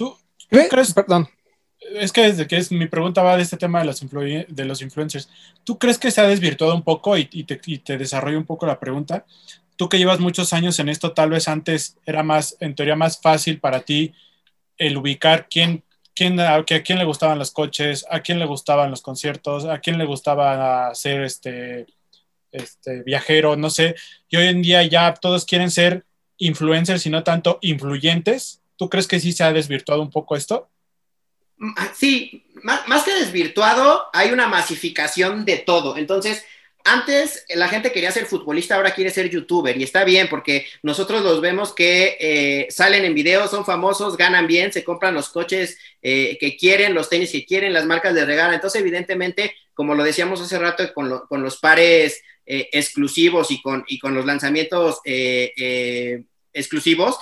¿Tú, 0.00 0.16
crees? 0.68 0.94
Perdón. 0.94 1.28
Es 1.94 2.12
que 2.12 2.22
desde 2.22 2.46
que 2.46 2.56
es, 2.56 2.72
mi 2.72 2.86
pregunta 2.86 3.22
va 3.22 3.36
de 3.36 3.42
este 3.42 3.56
tema 3.56 3.80
de 3.80 3.86
los, 3.86 4.00
de 4.00 4.64
los 4.64 4.82
influencers. 4.82 5.28
¿Tú 5.64 5.78
crees 5.78 5.98
que 5.98 6.10
se 6.10 6.20
ha 6.20 6.26
desvirtuado 6.26 6.74
un 6.74 6.82
poco 6.82 7.16
y, 7.16 7.24
te, 7.24 7.60
y 7.66 7.78
te 7.78 7.98
desarrollo 7.98 8.38
un 8.38 8.46
poco 8.46 8.66
la 8.66 8.78
pregunta? 8.78 9.24
Tú 9.76 9.88
que 9.88 9.98
llevas 9.98 10.20
muchos 10.20 10.52
años 10.52 10.78
en 10.78 10.88
esto, 10.88 11.12
tal 11.12 11.30
vez 11.30 11.48
antes 11.48 11.96
era 12.06 12.22
más, 12.22 12.56
en 12.60 12.74
teoría, 12.74 12.96
más 12.96 13.20
fácil 13.20 13.60
para 13.60 13.80
ti 13.80 14.12
el 14.76 14.96
ubicar 14.96 15.48
quién 15.50 15.82
a, 16.38 16.64
quién 16.64 16.98
le 16.98 17.04
gustaban 17.04 17.38
los 17.38 17.50
coches, 17.50 18.04
a 18.10 18.20
quién 18.20 18.38
le 18.38 18.44
gustaban 18.44 18.90
los 18.90 19.00
conciertos, 19.00 19.64
a 19.64 19.78
quién 19.78 19.96
le 19.98 20.04
gustaba 20.04 20.94
ser 20.94 21.22
este, 21.22 21.86
este 22.52 23.02
viajero, 23.02 23.56
no 23.56 23.70
sé. 23.70 23.94
Y 24.28 24.36
hoy 24.36 24.48
en 24.48 24.62
día 24.62 24.82
ya 24.84 25.14
todos 25.14 25.44
quieren 25.44 25.70
ser 25.70 26.04
influencers 26.36 27.06
y 27.06 27.10
no 27.10 27.22
tanto 27.22 27.58
influyentes. 27.62 28.59
¿Tú 28.80 28.88
crees 28.88 29.06
que 29.06 29.20
sí 29.20 29.34
se 29.34 29.44
ha 29.44 29.52
desvirtuado 29.52 30.00
un 30.00 30.08
poco 30.08 30.34
esto? 30.34 30.70
Mm, 31.58 31.72
ah, 31.76 31.92
sí, 31.94 32.46
más, 32.62 33.04
que 33.04 33.12
desvirtuado, 33.12 34.06
hay 34.10 34.30
una 34.30 34.48
masificación 34.48 35.44
de 35.44 35.58
todo. 35.58 35.98
Entonces, 35.98 36.46
antes 36.82 37.44
la 37.50 37.68
gente 37.68 37.92
quería 37.92 38.10
ser 38.10 38.24
futbolista, 38.24 38.76
ahora 38.76 38.94
quiere 38.94 39.10
ser 39.10 39.28
youtuber 39.28 39.76
y 39.76 39.82
está 39.82 40.02
bien 40.04 40.28
porque 40.30 40.64
nosotros 40.82 41.22
los 41.22 41.42
vemos 41.42 41.74
que 41.74 42.16
eh, 42.18 42.68
salen 42.70 43.04
en 43.04 43.12
videos, 43.12 43.50
son 43.50 43.66
famosos, 43.66 44.16
ganan 44.16 44.46
bien, 44.46 44.72
se 44.72 44.82
compran 44.82 45.12
los 45.12 45.28
coches 45.28 45.76
eh, 46.00 46.38
que 46.40 46.56
quieren, 46.56 46.94
los 46.94 47.10
tenis 47.10 47.32
que 47.32 47.44
quieren, 47.44 47.74
las 47.74 47.84
marcas 47.84 48.14
de 48.14 48.24
regalan. 48.24 48.54
Entonces, 48.54 48.80
evidentemente, 48.80 49.54
como 49.74 49.94
lo 49.94 50.02
decíamos 50.04 50.40
hace 50.40 50.58
rato 50.58 50.90
con, 50.94 51.42
los 51.42 51.58
pares 51.58 52.22
eh, 52.46 52.70
exclusivos 52.72 53.48
y 53.50 53.60
con 53.60 54.14
los 54.14 54.24
lanzamientos 54.24 55.02
exclusivos, 56.52 57.18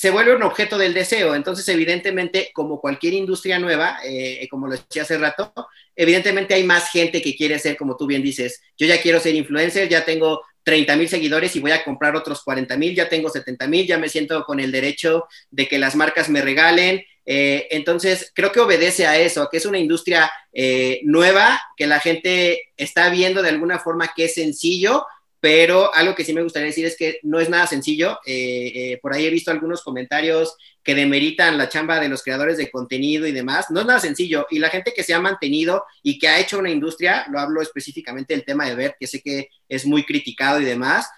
se 0.00 0.08
vuelve 0.08 0.34
un 0.34 0.42
objeto 0.42 0.78
del 0.78 0.94
deseo. 0.94 1.34
Entonces, 1.34 1.68
evidentemente, 1.68 2.52
como 2.54 2.80
cualquier 2.80 3.12
industria 3.12 3.58
nueva, 3.58 3.98
eh, 4.02 4.48
como 4.50 4.66
lo 4.66 4.72
decía 4.72 5.02
hace 5.02 5.18
rato, 5.18 5.52
evidentemente 5.94 6.54
hay 6.54 6.64
más 6.64 6.90
gente 6.90 7.20
que 7.20 7.36
quiere 7.36 7.58
ser, 7.58 7.76
como 7.76 7.98
tú 7.98 8.06
bien 8.06 8.22
dices, 8.22 8.62
yo 8.78 8.86
ya 8.86 9.02
quiero 9.02 9.20
ser 9.20 9.34
influencer, 9.34 9.90
ya 9.90 10.02
tengo 10.02 10.40
30 10.62 10.96
mil 10.96 11.06
seguidores 11.06 11.54
y 11.54 11.60
voy 11.60 11.72
a 11.72 11.84
comprar 11.84 12.16
otros 12.16 12.42
40 12.42 12.78
mil, 12.78 12.94
ya 12.94 13.10
tengo 13.10 13.28
70 13.28 13.66
mil, 13.66 13.86
ya 13.86 13.98
me 13.98 14.08
siento 14.08 14.42
con 14.44 14.58
el 14.58 14.72
derecho 14.72 15.26
de 15.50 15.68
que 15.68 15.78
las 15.78 15.94
marcas 15.94 16.30
me 16.30 16.40
regalen. 16.40 17.04
Eh, 17.26 17.68
entonces, 17.70 18.32
creo 18.34 18.52
que 18.52 18.60
obedece 18.60 19.06
a 19.06 19.18
eso, 19.18 19.50
que 19.50 19.58
es 19.58 19.66
una 19.66 19.78
industria 19.78 20.32
eh, 20.54 21.00
nueva, 21.04 21.60
que 21.76 21.86
la 21.86 22.00
gente 22.00 22.70
está 22.78 23.10
viendo 23.10 23.42
de 23.42 23.50
alguna 23.50 23.78
forma 23.78 24.14
que 24.16 24.24
es 24.24 24.34
sencillo, 24.34 25.04
pero 25.40 25.92
algo 25.94 26.14
que 26.14 26.24
sí 26.24 26.34
me 26.34 26.42
gustaría 26.42 26.66
decir 26.66 26.84
es 26.84 26.96
que 26.96 27.18
no 27.22 27.40
es 27.40 27.48
nada 27.48 27.66
sencillo. 27.66 28.18
Eh, 28.26 28.72
eh, 28.74 28.98
por 29.00 29.14
ahí 29.14 29.24
he 29.24 29.30
visto 29.30 29.50
algunos 29.50 29.82
comentarios 29.82 30.54
que 30.82 30.94
demeritan 30.94 31.56
la 31.56 31.70
chamba 31.70 31.98
de 31.98 32.10
los 32.10 32.22
creadores 32.22 32.58
de 32.58 32.70
contenido 32.70 33.26
y 33.26 33.32
demás. 33.32 33.70
No 33.70 33.80
es 33.80 33.86
nada 33.86 34.00
sencillo. 34.00 34.46
Y 34.50 34.58
la 34.58 34.68
gente 34.68 34.92
que 34.94 35.02
se 35.02 35.14
ha 35.14 35.20
mantenido 35.20 35.84
y 36.02 36.18
que 36.18 36.28
ha 36.28 36.38
hecho 36.38 36.58
una 36.58 36.70
industria, 36.70 37.26
lo 37.30 37.40
hablo 37.40 37.62
específicamente 37.62 38.34
del 38.34 38.44
tema 38.44 38.66
de 38.66 38.74
ver, 38.74 38.96
que 39.00 39.06
sé 39.06 39.22
que 39.22 39.48
es 39.66 39.86
muy 39.86 40.04
criticado 40.04 40.60
y 40.60 40.66
demás. 40.66 41.08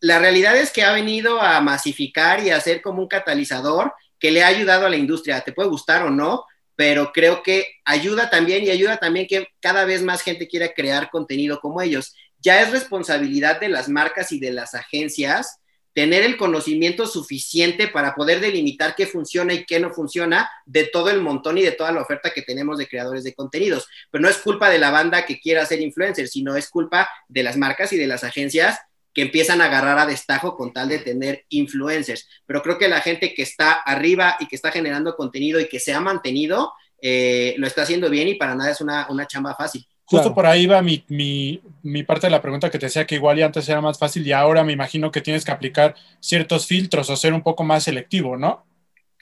La 0.00 0.18
realidad 0.18 0.54
es 0.56 0.70
que 0.70 0.82
ha 0.82 0.92
venido 0.92 1.40
a 1.40 1.58
masificar 1.62 2.44
y 2.44 2.50
a 2.50 2.60
ser 2.60 2.82
como 2.82 3.00
un 3.00 3.08
catalizador 3.08 3.94
que 4.18 4.30
le 4.30 4.42
ha 4.42 4.48
ayudado 4.48 4.84
a 4.84 4.90
la 4.90 4.96
industria. 4.96 5.40
Te 5.40 5.52
puede 5.52 5.70
gustar 5.70 6.02
o 6.02 6.10
no, 6.10 6.44
pero 6.76 7.10
creo 7.12 7.42
que 7.42 7.66
ayuda 7.86 8.28
también 8.28 8.64
y 8.64 8.70
ayuda 8.70 8.98
también 8.98 9.26
que 9.26 9.46
cada 9.60 9.86
vez 9.86 10.02
más 10.02 10.20
gente 10.20 10.46
quiera 10.46 10.74
crear 10.74 11.10
contenido 11.10 11.60
como 11.60 11.80
ellos 11.80 12.14
ya 12.42 12.62
es 12.62 12.70
responsabilidad 12.70 13.60
de 13.60 13.68
las 13.68 13.88
marcas 13.88 14.32
y 14.32 14.40
de 14.40 14.52
las 14.52 14.74
agencias 14.74 15.60
tener 15.94 16.22
el 16.22 16.36
conocimiento 16.36 17.06
suficiente 17.06 17.88
para 17.88 18.14
poder 18.14 18.40
delimitar 18.40 18.94
qué 18.94 19.06
funciona 19.06 19.52
y 19.52 19.64
qué 19.64 19.78
no 19.78 19.90
funciona 19.90 20.50
de 20.64 20.84
todo 20.84 21.10
el 21.10 21.20
montón 21.20 21.58
y 21.58 21.62
de 21.62 21.72
toda 21.72 21.92
la 21.92 22.00
oferta 22.00 22.30
que 22.30 22.42
tenemos 22.42 22.78
de 22.78 22.88
creadores 22.88 23.24
de 23.24 23.34
contenidos. 23.34 23.86
Pero 24.10 24.22
no 24.22 24.28
es 24.28 24.38
culpa 24.38 24.70
de 24.70 24.78
la 24.78 24.90
banda 24.90 25.26
que 25.26 25.38
quiera 25.38 25.66
ser 25.66 25.80
influencer, 25.80 26.28
sino 26.28 26.56
es 26.56 26.70
culpa 26.70 27.08
de 27.28 27.42
las 27.42 27.56
marcas 27.56 27.92
y 27.92 27.98
de 27.98 28.06
las 28.06 28.24
agencias 28.24 28.78
que 29.12 29.22
empiezan 29.22 29.60
a 29.60 29.66
agarrar 29.66 29.98
a 29.98 30.06
destajo 30.06 30.56
con 30.56 30.72
tal 30.72 30.88
de 30.88 30.98
tener 30.98 31.44
influencers. 31.50 32.26
Pero 32.46 32.62
creo 32.62 32.78
que 32.78 32.88
la 32.88 33.02
gente 33.02 33.34
que 33.34 33.42
está 33.42 33.72
arriba 33.72 34.38
y 34.40 34.46
que 34.46 34.56
está 34.56 34.70
generando 34.70 35.14
contenido 35.14 35.60
y 35.60 35.68
que 35.68 35.80
se 35.80 35.92
ha 35.92 36.00
mantenido, 36.00 36.72
eh, 37.02 37.54
lo 37.58 37.66
está 37.66 37.82
haciendo 37.82 38.08
bien 38.08 38.28
y 38.28 38.36
para 38.36 38.54
nada 38.54 38.70
es 38.70 38.80
una, 38.80 39.06
una 39.10 39.26
chamba 39.26 39.54
fácil. 39.54 39.86
Justo 40.04 40.34
por 40.34 40.46
ahí 40.46 40.66
va 40.66 40.82
mi, 40.82 41.04
mi, 41.08 42.02
parte 42.02 42.26
de 42.26 42.30
la 42.30 42.42
pregunta 42.42 42.70
que 42.70 42.78
te 42.78 42.86
decía 42.86 43.06
que 43.06 43.14
igual 43.14 43.38
y 43.38 43.42
antes 43.42 43.68
era 43.68 43.80
más 43.80 43.98
fácil 43.98 44.26
y 44.26 44.32
ahora 44.32 44.64
me 44.64 44.72
imagino 44.72 45.10
que 45.10 45.20
tienes 45.20 45.44
que 45.44 45.52
aplicar 45.52 45.94
ciertos 46.20 46.66
filtros 46.66 47.08
o 47.08 47.16
ser 47.16 47.32
un 47.32 47.42
poco 47.42 47.64
más 47.64 47.84
selectivo, 47.84 48.36
¿no? 48.36 48.66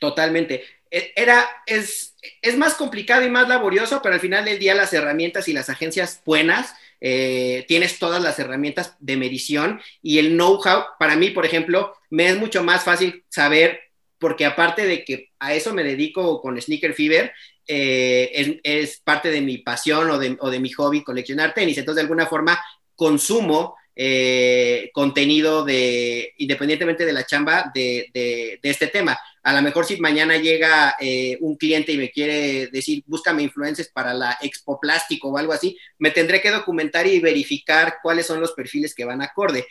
Totalmente. 0.00 0.64
E, 0.90 1.12
era, 1.14 1.48
es, 1.66 2.16
es 2.42 2.56
más 2.56 2.74
complicado 2.74 3.24
y 3.24 3.30
más 3.30 3.48
laborioso, 3.48 4.00
pero 4.02 4.14
al 4.14 4.20
final 4.20 4.44
del 4.44 4.58
día 4.58 4.74
las 4.74 4.92
herramientas 4.92 5.46
y 5.48 5.52
las 5.52 5.70
agencias 5.70 6.22
buenas, 6.24 6.74
eh, 7.00 7.64
tienes 7.68 7.98
todas 7.98 8.22
las 8.22 8.38
herramientas 8.38 8.96
de 8.98 9.16
medición 9.16 9.80
y 10.02 10.18
el 10.18 10.30
know-how, 10.30 10.84
para 10.98 11.16
mí, 11.16 11.30
por 11.30 11.46
ejemplo, 11.46 11.94
me 12.10 12.28
es 12.28 12.36
mucho 12.36 12.62
más 12.62 12.84
fácil 12.84 13.24
saber, 13.28 13.80
porque 14.18 14.44
aparte 14.44 14.86
de 14.86 15.04
que 15.04 15.30
a 15.38 15.54
eso 15.54 15.72
me 15.72 15.84
dedico 15.84 16.42
con 16.42 16.60
Sneaker 16.60 16.94
Fever, 16.94 17.32
eh, 17.72 18.60
es, 18.64 19.00
parte 19.04 19.30
de 19.30 19.40
mi 19.40 19.58
pasión 19.58 20.10
o 20.10 20.18
de, 20.18 20.60
mi 20.60 20.70
hobby 20.72 21.04
coleccionar 21.04 21.54
tenis. 21.54 21.78
Entonces, 21.78 21.96
de 21.96 22.02
alguna 22.02 22.26
forma, 22.26 22.60
consumo 22.96 23.76
eh, 23.94 24.90
contenido 24.92 25.64
de, 25.64 26.34
independientemente 26.38 27.06
de 27.06 27.12
la 27.12 27.24
chamba, 27.24 27.70
de, 27.72 28.58
este 28.60 28.88
tema. 28.88 29.16
A 29.44 29.54
lo 29.54 29.62
mejor 29.62 29.86
si 29.86 30.00
mañana 30.00 30.36
llega 30.36 30.96
eh, 30.98 31.38
un 31.40 31.56
cliente 31.56 31.92
y 31.92 31.98
me 31.98 32.10
quiere 32.10 32.66
decir, 32.72 33.04
búscame 33.06 33.44
influencers 33.44 33.90
para 33.90 34.14
la 34.14 34.36
Expo 34.42 34.80
Plástico 34.80 35.28
o 35.28 35.38
algo 35.38 35.52
así, 35.52 35.78
me 35.98 36.10
tendré 36.10 36.40
que 36.40 36.50
documentar 36.50 37.06
y 37.06 37.20
verificar 37.20 37.98
cuáles 38.02 38.26
son 38.26 38.40
los 38.40 38.52
perfiles 38.52 38.96
que 38.96 39.04
van 39.04 39.22
acorde. 39.22 39.64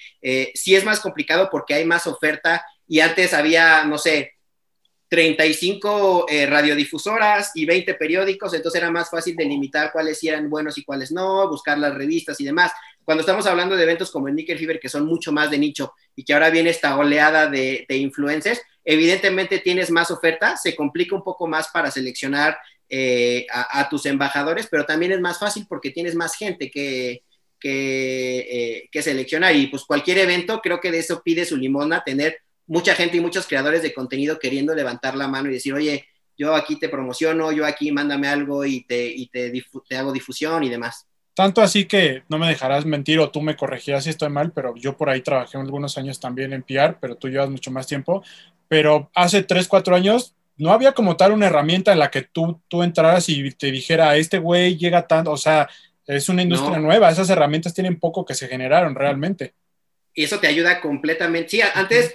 Sí 0.53 0.73
es 0.73 0.85
más 0.85 1.01
complicado 1.01 1.49
porque 1.51 1.73
hay 1.73 1.83
más 1.83 2.07
oferta 2.07 2.65
y 2.87 3.01
antes 3.01 3.33
había, 3.33 3.83
no 3.83 3.97
sé, 3.97 4.38
35 5.09 6.27
eh, 6.29 6.45
radiodifusoras 6.45 7.51
y 7.55 7.65
20 7.65 7.95
periódicos, 7.95 8.53
entonces 8.53 8.79
era 8.79 8.91
más 8.91 9.09
fácil 9.09 9.35
delimitar 9.35 9.91
cuáles 9.91 10.23
eran 10.23 10.49
buenos 10.49 10.77
y 10.77 10.83
cuáles 10.83 11.11
no, 11.11 11.49
buscar 11.49 11.79
las 11.79 11.95
revistas 11.95 12.39
y 12.39 12.45
demás. 12.45 12.71
Cuando 13.03 13.21
estamos 13.21 13.47
hablando 13.47 13.75
de 13.75 13.83
eventos 13.83 14.11
como 14.11 14.27
el 14.27 14.35
Nickel 14.35 14.59
Fever, 14.59 14.79
que 14.79 14.87
son 14.87 15.07
mucho 15.07 15.31
más 15.31 15.49
de 15.49 15.57
nicho 15.57 15.93
y 16.15 16.23
que 16.23 16.33
ahora 16.33 16.51
viene 16.51 16.69
esta 16.69 16.95
oleada 16.95 17.47
de, 17.47 17.85
influencers, 17.89 18.61
evidentemente 18.85 19.57
tienes 19.57 19.89
más 19.89 20.11
oferta, 20.11 20.55
se 20.57 20.75
complica 20.75 21.15
un 21.15 21.23
poco 21.23 21.47
más 21.47 21.69
para 21.69 21.89
seleccionar 21.89 22.59
eh, 22.87 23.47
a, 23.51 23.89
tus 23.89 24.05
embajadores, 24.05 24.67
pero 24.69 24.85
también 24.85 25.11
es 25.11 25.19
más 25.19 25.39
fácil 25.39 25.65
porque 25.67 25.89
tienes 25.89 26.13
más 26.13 26.35
gente 26.35 26.69
que, 26.69 27.23
que, 27.59 28.39
eh, 28.39 28.89
que 28.91 29.01
seleccionar. 29.01 29.55
Y 29.55 29.67
pues 29.67 29.85
cualquier 29.85 30.19
evento, 30.19 30.59
creo 30.61 30.79
que 30.79 30.91
de 30.91 30.99
eso 30.99 31.23
pide 31.23 31.45
su 31.45 31.57
limona, 31.57 32.03
tener 32.03 32.41
mucha 32.69 32.95
gente 32.95 33.17
y 33.17 33.19
muchos 33.19 33.47
creadores 33.47 33.81
de 33.81 33.93
contenido 33.93 34.39
queriendo 34.39 34.73
levantar 34.73 35.15
la 35.15 35.27
mano 35.27 35.49
y 35.49 35.53
decir, 35.53 35.73
oye, 35.73 36.05
yo 36.37 36.55
aquí 36.55 36.77
te 36.77 36.87
promociono, 36.87 37.51
yo 37.51 37.65
aquí 37.65 37.91
mándame 37.91 38.27
algo 38.27 38.63
y 38.63 38.83
te, 38.85 39.07
y 39.07 39.27
te, 39.27 39.51
te 39.89 39.97
hago 39.97 40.13
difusión 40.13 40.63
y 40.63 40.69
demás. 40.69 41.05
Tanto 41.33 41.61
así 41.61 41.85
que 41.85 42.23
no 42.29 42.37
me 42.37 42.47
dejarás 42.47 42.85
mentir 42.85 43.19
o 43.19 43.29
tú 43.29 43.41
me 43.41 43.55
corregirás 43.55 44.03
si 44.03 44.11
estoy 44.11 44.29
mal, 44.29 44.51
pero 44.53 44.75
yo 44.75 44.95
por 44.95 45.09
ahí 45.09 45.21
trabajé 45.21 45.57
algunos 45.57 45.97
años 45.97 46.19
también 46.19 46.53
en 46.53 46.63
PR, 46.63 46.97
pero 47.01 47.15
tú 47.15 47.27
llevas 47.27 47.49
mucho 47.49 47.71
más 47.71 47.87
tiempo. 47.87 48.23
Pero 48.67 49.09
hace 49.15 49.43
3, 49.43 49.67
4 49.67 49.95
años 49.95 50.35
no 50.57 50.71
había 50.71 50.91
como 50.91 51.17
tal 51.17 51.31
una 51.31 51.47
herramienta 51.47 51.91
en 51.91 51.99
la 51.99 52.11
que 52.11 52.21
tú, 52.21 52.61
tú 52.67 52.83
entraras 52.83 53.27
y 53.29 53.51
te 53.51 53.71
dijera, 53.71 54.15
este 54.15 54.37
güey 54.37 54.77
llega 54.77 55.07
tanto, 55.07 55.31
o 55.31 55.37
sea, 55.37 55.67
es 56.05 56.29
una 56.29 56.43
industria 56.43 56.77
nueva, 56.77 57.09
esas 57.09 57.29
herramientas 57.29 57.73
tienen 57.73 57.99
poco 57.99 58.25
que 58.25 58.35
se 58.35 58.47
generaron 58.47 58.93
realmente. 58.93 59.53
Y 60.13 60.23
eso 60.23 60.39
te 60.39 60.47
ayuda 60.47 60.81
completamente. 60.81 61.49
Sí, 61.49 61.61
antes 61.61 62.13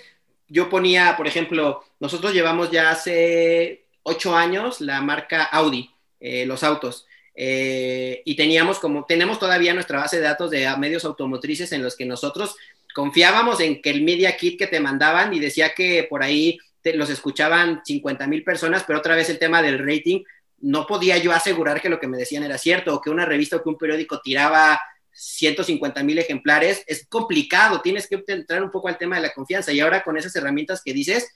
yo 0.49 0.69
ponía, 0.69 1.17
por 1.17 1.27
ejemplo, 1.27 1.85
nosotros 2.01 2.33
llevamos 2.33 2.71
ya 2.71 2.91
hace 2.91 3.87
ocho 4.03 4.37
años 4.37 4.81
la 4.81 5.01
marca 5.01 5.45
Audi, 5.45 5.91
eh, 6.21 6.47
los 6.47 6.63
autos. 6.63 7.07
Eh, 7.35 8.23
y 8.25 8.37
teníamos 8.37 8.79
como, 8.79 9.05
tenemos 9.05 9.39
todavía 9.39 9.75
nuestra 9.75 9.99
base 9.99 10.17
de 10.17 10.23
datos 10.23 10.51
de 10.51 10.69
medios 10.77 11.05
automotrices 11.05 11.73
en 11.73 11.83
los 11.83 11.97
que 11.97 12.07
nosotros 12.07 12.55
confiábamos 12.95 13.59
en 13.61 13.83
que 13.83 13.91
el 13.91 14.03
media 14.03 14.37
kit 14.37 14.57
que 14.57 14.69
te 14.69 14.79
mandaban 14.79 15.35
y 15.35 15.41
decía 15.41 15.75
que 15.75 16.07
por 16.09 16.23
ahí 16.23 16.59
los 16.85 17.11
escuchaban 17.11 17.81
50 17.85 18.27
mil 18.27 18.45
personas, 18.45 18.85
pero 18.87 19.01
otra 19.01 19.17
vez 19.17 19.31
el 19.31 19.39
tema 19.39 19.63
del 19.63 19.79
rating, 19.79 20.23
no 20.61 20.87
podía 20.87 21.19
yo 21.19 21.33
asegurar 21.33 21.81
que 21.81 21.89
lo 21.89 21.99
que 21.99 22.07
me 22.07 22.17
decían 22.17 22.45
era 22.45 22.59
cierto 22.59 22.95
o 22.95 23.01
que 23.01 23.11
una 23.11 23.27
revista 23.27 23.57
o 23.57 23.63
que 23.63 23.69
un 23.69 23.79
periódico 23.79 24.21
tiraba 24.21 24.81
150 25.15 26.03
mil 26.03 26.19
ejemplares, 26.19 26.83
es 26.87 27.07
complicado, 27.07 27.81
tienes 27.81 28.09
que 28.09 28.23
entrar 28.27 28.63
un 28.63 28.71
poco 28.71 28.89
al 28.89 28.99
tema 28.99 29.17
de 29.17 29.23
la 29.23 29.33
confianza. 29.33 29.73
Y 29.73 29.81
ahora 29.81 30.03
con 30.03 30.17
esas 30.17 30.35
herramientas 30.37 30.83
que 30.85 30.93
dices, 30.93 31.29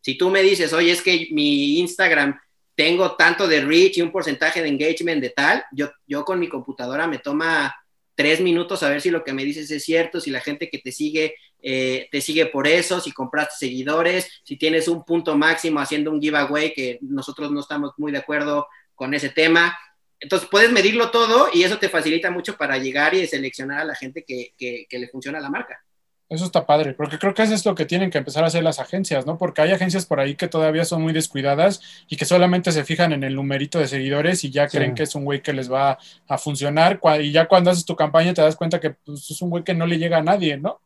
si 0.00 0.16
tú 0.16 0.30
me 0.30 0.42
dices, 0.42 0.72
oye, 0.72 0.92
es 0.92 1.02
que 1.02 1.28
mi 1.32 1.78
Instagram 1.78 2.38
tengo 2.74 3.16
tanto 3.16 3.46
de 3.46 3.60
reach 3.60 3.98
y 3.98 4.02
un 4.02 4.12
porcentaje 4.12 4.62
de 4.62 4.68
engagement 4.68 5.20
de 5.20 5.30
tal, 5.30 5.64
yo, 5.72 5.90
yo 6.06 6.24
con 6.24 6.38
mi 6.38 6.48
computadora 6.48 7.06
me 7.06 7.18
toma 7.18 7.74
tres 8.14 8.40
minutos 8.40 8.82
a 8.82 8.88
ver 8.88 9.00
si 9.00 9.10
lo 9.10 9.24
que 9.24 9.32
me 9.32 9.44
dices 9.44 9.70
es 9.70 9.84
cierto, 9.84 10.20
si 10.20 10.30
la 10.30 10.40
gente 10.40 10.68
que 10.68 10.78
te 10.78 10.92
sigue 10.92 11.34
eh, 11.64 12.08
te 12.10 12.20
sigue 12.20 12.46
por 12.46 12.66
eso, 12.66 13.00
si 13.00 13.12
compraste 13.12 13.54
seguidores, 13.56 14.42
si 14.42 14.56
tienes 14.56 14.88
un 14.88 15.04
punto 15.04 15.36
máximo 15.36 15.78
haciendo 15.78 16.10
un 16.10 16.20
giveaway, 16.20 16.74
que 16.74 16.98
nosotros 17.02 17.52
no 17.52 17.60
estamos 17.60 17.92
muy 17.98 18.10
de 18.10 18.18
acuerdo 18.18 18.66
con 18.96 19.14
ese 19.14 19.28
tema. 19.28 19.78
Entonces 20.22 20.48
puedes 20.48 20.70
medirlo 20.70 21.10
todo 21.10 21.48
y 21.52 21.64
eso 21.64 21.78
te 21.78 21.88
facilita 21.88 22.30
mucho 22.30 22.56
para 22.56 22.78
llegar 22.78 23.12
y 23.12 23.26
seleccionar 23.26 23.80
a 23.80 23.84
la 23.84 23.96
gente 23.96 24.24
que, 24.24 24.86
le 24.88 25.08
funciona 25.08 25.40
la 25.40 25.50
marca. 25.50 25.82
Eso 26.28 26.44
está 26.44 26.64
padre, 26.64 26.94
porque 26.94 27.18
creo 27.18 27.34
que 27.34 27.42
eso 27.42 27.54
es 27.54 27.66
lo 27.66 27.74
que 27.74 27.84
tienen 27.84 28.08
que 28.08 28.18
empezar 28.18 28.44
a 28.44 28.46
hacer 28.46 28.62
las 28.62 28.78
agencias, 28.78 29.26
¿no? 29.26 29.36
Porque 29.36 29.60
hay 29.60 29.72
agencias 29.72 30.06
por 30.06 30.20
ahí 30.20 30.36
que 30.36 30.48
todavía 30.48 30.84
son 30.84 31.02
muy 31.02 31.12
descuidadas 31.12 31.82
y 32.08 32.16
que 32.16 32.24
solamente 32.24 32.70
se 32.70 32.84
fijan 32.84 33.12
en 33.12 33.24
el 33.24 33.34
numerito 33.34 33.80
de 33.80 33.88
seguidores 33.88 34.44
y 34.44 34.50
ya 34.50 34.68
creen 34.68 34.94
que 34.94 35.02
es 35.02 35.14
un 35.14 35.24
güey 35.24 35.42
que 35.42 35.52
les 35.52 35.70
va 35.70 35.98
a 36.28 36.38
funcionar. 36.38 37.00
Y 37.20 37.32
ya 37.32 37.48
cuando 37.48 37.70
haces 37.70 37.84
tu 37.84 37.96
campaña 37.96 38.32
te 38.32 38.40
das 38.40 38.56
cuenta 38.56 38.80
que 38.80 38.90
pues, 38.90 39.28
es 39.28 39.42
un 39.42 39.50
güey 39.50 39.64
que 39.64 39.74
no 39.74 39.86
le 39.86 39.98
llega 39.98 40.18
a 40.18 40.22
nadie, 40.22 40.56
¿no? 40.56 40.80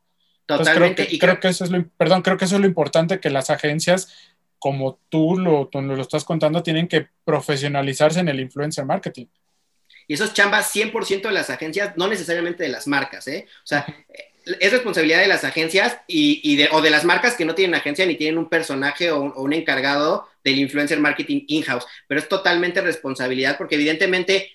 Totalmente. 0.47 0.95
creo 0.95 1.09
que, 1.09 1.19
creo 1.19 1.41
que 1.41 1.49
eso 1.49 1.65
es 1.65 1.71
lo, 1.71 1.85
perdón, 1.97 2.23
creo 2.23 2.39
que 2.39 2.47
eso 2.47 2.55
es 2.55 2.61
lo 2.61 2.69
importante 2.69 3.21
que 3.21 3.31
las 3.31 3.51
agencias 3.51 4.09
como 4.59 5.01
tú 5.09 5.39
lo, 5.39 5.69
lo 5.73 6.03
estás 6.03 6.25
contando, 6.25 6.63
tienen 6.63 6.89
que 6.89 7.09
profesionalizarse 7.25 8.21
en 8.21 8.29
el 8.29 8.41
influencer 8.41 8.85
marketing. 8.85 9.27
Y 10.09 10.15
eso 10.15 10.25
es 10.25 10.33
chamba 10.33 10.63
100% 10.63 11.23
de 11.23 11.33
las 11.33 11.51
agencias, 11.51 11.97
no 11.97 12.09
necesariamente 12.09 12.63
de 12.63 12.69
las 12.69 12.87
marcas, 12.87 13.27
¿eh? 13.29 13.47
O 13.65 13.67
sea, 13.67 13.87
es 14.61 14.73
responsabilidad 14.73 15.21
de 15.21 15.27
las 15.27 15.43
agencias 15.43 15.99
y, 16.07 16.57
de, 16.57 16.69
o 16.71 16.81
de 16.81 16.91
las 16.91 17.05
marcas 17.05 17.35
que 17.35 17.45
no 17.45 17.55
tienen 17.55 17.75
agencia 17.75 18.07
ni 18.07 18.15
tienen 18.15 18.39
un 18.39 18.49
personaje 18.49 19.11
o 19.11 19.33
un, 19.35 19.53
encargado 19.53 20.29
del 20.45 20.61
influencer 20.61 21.01
marketing 21.01 21.43
in-house, 21.49 21.85
pero 22.07 22.21
es 22.21 22.29
totalmente 22.29 22.81
responsabilidad 22.81 23.59
porque 23.59 23.75
evidentemente 23.75 24.53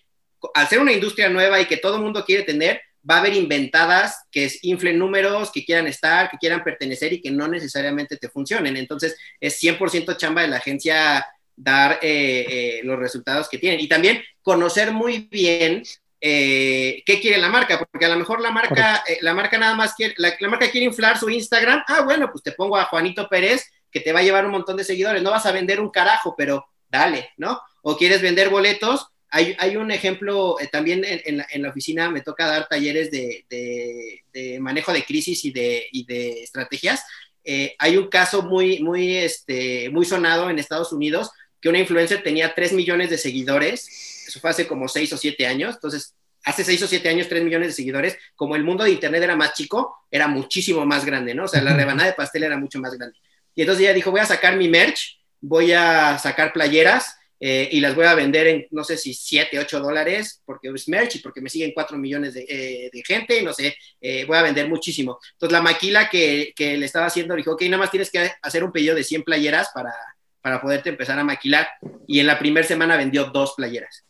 al 0.54 0.68
ser 0.70 0.80
una 0.80 0.94
industria 0.94 1.30
nueva 1.30 1.60
y 1.60 1.66
que 1.66 1.78
todo 1.78 1.98
el 1.98 2.02
mundo 2.02 2.24
quiere 2.24 2.44
tener, 2.44 2.82
va 3.10 3.16
a 3.16 3.20
haber 3.20 3.34
inventadas 3.34 4.26
que 4.32 4.52
inflen 4.62 5.00
números, 5.00 5.52
que 5.52 5.66
quieran 5.66 5.88
estar, 5.88 6.30
que 6.30 6.38
quieran 6.38 6.64
pertenecer 6.64 7.14
y 7.14 7.22
que 7.22 7.32
no 7.32 7.48
necesariamente 7.48 8.18
te 8.18 8.30
funcionen. 8.30 8.78
Entonces, 8.78 9.18
es 9.40 9.62
100% 9.62 10.18
chamba 10.18 10.44
de 10.44 10.48
la 10.50 10.58
agencia 10.58 11.26
dar 11.56 12.00
eh, 12.02 12.46
eh, 12.50 12.82
los 12.84 12.98
resultados 12.98 13.50
que 13.50 13.58
tienen. 13.58 13.80
Y 13.80 13.88
también 13.88 14.22
conocer 14.42 14.92
muy 14.92 15.28
bien 15.32 15.84
eh, 16.20 17.02
qué 17.06 17.20
quiere 17.20 17.38
la 17.38 17.50
marca, 17.50 17.80
porque 17.80 18.06
a 18.06 18.10
lo 18.10 18.18
mejor 18.18 18.42
la 18.42 18.52
marca, 18.52 19.04
la 19.22 19.34
marca 19.34 19.58
nada 19.58 19.76
más 19.76 19.96
quiere, 19.96 20.14
la, 20.18 20.34
la, 20.40 20.50
marca 20.50 20.70
quiere 20.70 20.86
inflar 20.86 21.18
su 21.18 21.30
Instagram. 21.30 21.84
Ah, 21.88 22.02
bueno, 22.02 22.30
pues 22.32 22.44
te 22.44 22.52
pongo 22.52 22.78
a 22.78 22.86
Juanito 22.86 23.28
Pérez, 23.28 23.68
que 23.92 24.00
te 24.00 24.14
va 24.14 24.20
a 24.20 24.24
llevar 24.24 24.46
un 24.46 24.52
montón 24.52 24.78
de 24.78 24.84
seguidores. 24.84 25.22
No 25.22 25.32
vas 25.32 25.46
a 25.46 25.52
vender 25.52 25.80
un 25.80 25.90
carajo, 25.90 26.36
pero 26.38 26.66
dale, 26.90 27.32
¿no? 27.38 27.60
O 27.82 27.98
quieres 27.98 28.22
vender 28.22 28.50
boletos, 28.50 29.08
hay, 29.32 29.78
un 29.78 29.92
ejemplo, 29.92 30.60
eh, 30.60 30.68
también 30.68 31.04
en, 31.06 31.38
la, 31.38 31.70
oficina 31.70 32.12
me 32.12 32.22
toca 32.22 32.46
dar 32.48 32.68
talleres 32.68 33.10
de, 33.10 33.46
manejo 34.60 34.92
de 34.92 35.06
crisis 35.06 35.46
y 35.46 35.52
de, 35.52 35.88
de 36.06 36.44
estrategias. 36.44 37.04
Eh, 37.44 37.74
hay 37.80 37.98
un 37.98 38.10
caso 38.10 38.44
muy, 38.44 38.80
muy, 38.80 39.16
este, 39.16 39.90
muy 39.90 40.06
sonado 40.06 40.50
en 40.50 40.60
Estados 40.60 40.92
Unidos 40.92 41.32
que 41.62 41.70
una 41.70 41.80
influencer 41.80 42.24
tenía 42.24 42.54
3 42.54 42.74
millones 42.74 43.10
de 43.10 43.18
seguidores, 43.18 44.26
eso 44.28 44.40
fue 44.40 44.50
hace 44.50 44.68
como 44.68 44.88
6 44.88 45.14
o 45.14 45.18
7 45.18 45.46
años, 45.46 45.76
entonces 45.76 46.16
hace 46.44 46.64
6 46.64 46.84
o 46.84 46.88
7 46.88 47.08
años 47.08 47.30
3 47.30 47.44
millones 47.44 47.70
de 47.70 47.74
seguidores, 47.74 48.18
como 48.36 48.56
el 48.56 48.64
mundo 48.64 48.84
de 48.84 48.92
Internet 48.92 49.24
era 49.24 49.36
más 49.36 49.54
chico, 49.54 50.06
era 50.10 50.28
muchísimo 50.28 50.86
más 50.86 51.06
grande, 51.06 51.36
¿no? 51.36 51.46
O 51.46 51.48
sea, 51.48 51.62
la 51.62 51.76
rebanada 51.76 52.10
de 52.10 52.16
pastel 52.16 52.44
era 52.44 52.58
mucho 52.58 52.80
más 52.80 52.98
grande. 52.98 53.18
Y 53.54 53.62
entonces 53.62 53.84
ella 53.84 53.94
dijo, 53.94 54.12
voy 54.12 54.22
a 54.22 54.26
sacar 54.26 54.58
mi 54.58 54.68
merch, 54.68 55.20
voy 55.40 55.72
a 55.72 56.18
sacar 56.18 56.52
playeras, 56.52 57.16
eh, 57.44 57.70
y 57.72 57.80
las 57.80 57.96
voy 57.96 58.06
a 58.06 58.14
vender 58.14 58.46
en, 58.46 58.68
no 58.70 58.84
sé 58.84 58.98
si 58.98 59.16
7, 59.16 59.58
8 59.58 59.80
dólares, 59.80 60.44
porque 60.46 60.70
es 60.70 60.88
merch 60.88 61.16
y 61.16 61.20
porque 61.20 61.42
me 61.42 61.50
siguen 61.50 61.72
4 61.74 61.98
millones 61.98 62.36
de, 62.36 62.46
eh, 62.48 62.92
de 62.94 63.04
gente, 63.04 63.42
no 63.42 63.52
sé, 63.52 63.76
eh, 64.00 64.26
voy 64.26 64.38
a 64.38 64.44
vender 64.44 64.70
muchísimo. 64.70 65.18
Entonces 65.32 65.52
la 65.52 65.62
maquila 65.64 66.08
que, 66.08 66.54
que, 66.56 66.78
le 66.78 66.86
estaba 66.86 67.08
haciendo 67.08 67.36
dijo, 67.36 67.54
ok, 67.54 67.64
nada 67.64 67.80
más 67.80 67.90
tienes 67.90 68.12
que 68.12 68.32
hacer 68.44 68.64
un 68.64 68.72
pedido 68.72 68.94
de 68.94 69.04
100 69.04 69.24
playeras 69.24 69.72
para, 69.74 69.92
para 70.40 70.62
poderte 70.62 70.90
empezar 70.90 71.18
a 71.18 71.24
maquilar. 71.24 71.68
Y 72.06 72.20
en 72.20 72.28
la 72.28 72.38
primera 72.38 72.68
semana 72.68 72.96
vendió 72.96 73.26
dos 73.26 73.56
playeras. 73.58 74.06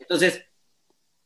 Entonces, 0.00 0.46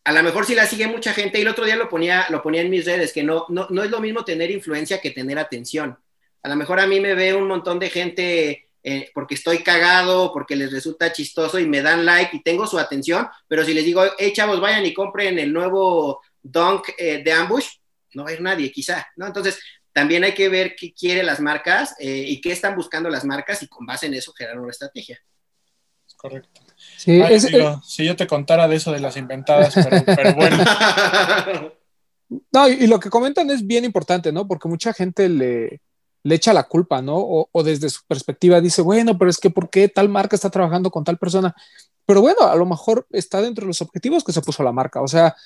a 0.03 0.13
lo 0.13 0.23
mejor 0.25 0.47
si 0.47 0.57
la 0.57 0.67
sigue 0.67 0.89
mucha 0.89 1.13
gente, 1.13 1.39
y 1.39 1.43
el 1.43 1.49
otro 1.49 1.65
día 1.65 1.77
lo 1.77 1.89
ponía, 1.89 2.27
lo 2.31 2.43
ponía 2.43 2.63
en 2.63 2.71
mis 2.71 2.85
redes, 2.85 3.13
que 3.13 3.23
no, 3.23 3.47
no, 3.51 3.69
no 3.71 3.85
es 3.85 3.91
lo 3.91 4.01
mismo 4.01 4.25
tener 4.25 4.51
influencia 4.51 5.01
que 5.01 5.13
tener 5.13 5.39
atención. 5.39 5.97
A 6.43 6.49
lo 6.49 6.57
mejor 6.57 6.81
a 6.81 6.89
mí 6.89 6.99
me 6.99 7.15
ve 7.15 7.35
un 7.35 7.47
montón 7.47 7.79
de 7.79 7.91
gente 7.91 8.66
eh, 8.89 9.11
porque 9.13 9.35
estoy 9.35 9.65
cagado, 9.65 10.33
porque 10.33 10.55
les 10.55 10.71
resulta 10.71 11.13
chistoso 11.13 11.59
y 11.59 11.67
me 11.67 11.83
dan 11.83 12.05
like 12.05 12.37
y 12.37 12.43
tengo 12.45 12.69
su 12.69 12.79
atención, 12.79 13.27
pero 13.49 13.65
si 13.65 13.75
les 13.75 13.85
digo, 13.85 14.05
hey 14.17 14.33
chavos, 14.33 14.61
vayan 14.61 14.87
y 14.87 14.95
compren 14.95 15.41
el 15.41 15.53
nuevo 15.53 16.23
Dunk 16.41 16.91
eh, 16.97 17.21
de 17.21 17.33
Ambush, 17.33 17.67
no 18.15 18.23
va 18.23 18.31
a 18.31 18.35
ir 18.35 18.41
nadie, 18.41 18.71
quizá, 18.71 19.05
¿no? 19.17 19.27
Entonces, 19.27 19.59
también 19.93 20.23
hay 20.23 20.35
que 20.35 20.49
ver 20.49 20.77
qué 20.77 20.95
quieren 20.95 21.27
las 21.27 21.41
marcas 21.41 21.97
eh, 21.99 22.27
y 22.29 22.41
qué 22.41 22.53
están 22.53 22.77
buscando 22.77 23.11
las 23.11 23.25
marcas 23.25 23.61
y 23.65 23.67
con 23.67 23.85
base 23.85 24.07
en 24.07 24.15
eso 24.15 24.33
generar 24.33 24.61
una 24.61 24.71
estrategia. 24.71 25.19
Correcto. 26.17 26.61
Sí, 26.97 27.21
si 27.85 28.05
yo 28.05 28.15
te 28.15 28.29
contara 28.29 28.69
de 28.69 28.77
eso 28.77 28.93
de 28.93 29.01
las 29.01 29.17
inventadas, 29.17 29.75
pero, 30.07 30.33
bueno. 30.35 30.65
No, 32.53 32.69
y, 32.69 32.89
lo 32.89 32.99
que 32.99 33.09
comentan 33.09 33.51
es 33.51 33.65
bien 33.65 33.85
importante, 33.85 34.33
¿no? 34.33 34.49
Porque 34.49 34.67
mucha 34.67 34.93
gente 34.93 35.29
le, 35.29 35.81
le 36.27 36.35
echa 36.35 36.53
la 36.53 36.65
culpa, 36.65 37.01
¿no? 37.01 37.47
O, 37.53 37.63
desde 37.63 37.89
su 37.89 38.01
perspectiva 38.05 38.61
dice, 38.61 38.83
bueno, 38.83 39.17
pero 39.17 39.31
es 39.31 39.39
que 39.39 39.49
¿por 39.49 39.71
qué 39.71 39.89
tal 39.89 40.09
marca 40.09 40.35
está 40.35 40.51
trabajando 40.51 40.91
con 40.91 41.05
tal 41.05 41.19
persona? 41.19 41.55
Pero 42.05 42.21
bueno, 42.21 42.43
a 42.43 42.57
lo 42.57 42.67
mejor 42.67 43.07
está 43.13 43.41
dentro 43.41 43.63
de 43.63 43.69
los 43.69 43.81
objetivos 43.81 44.25
que 44.25 44.33
se 44.33 44.43
puso 44.43 44.65
la 44.65 44.73
marca. 44.73 45.01
O 45.03 45.07
sea, 45.07 45.37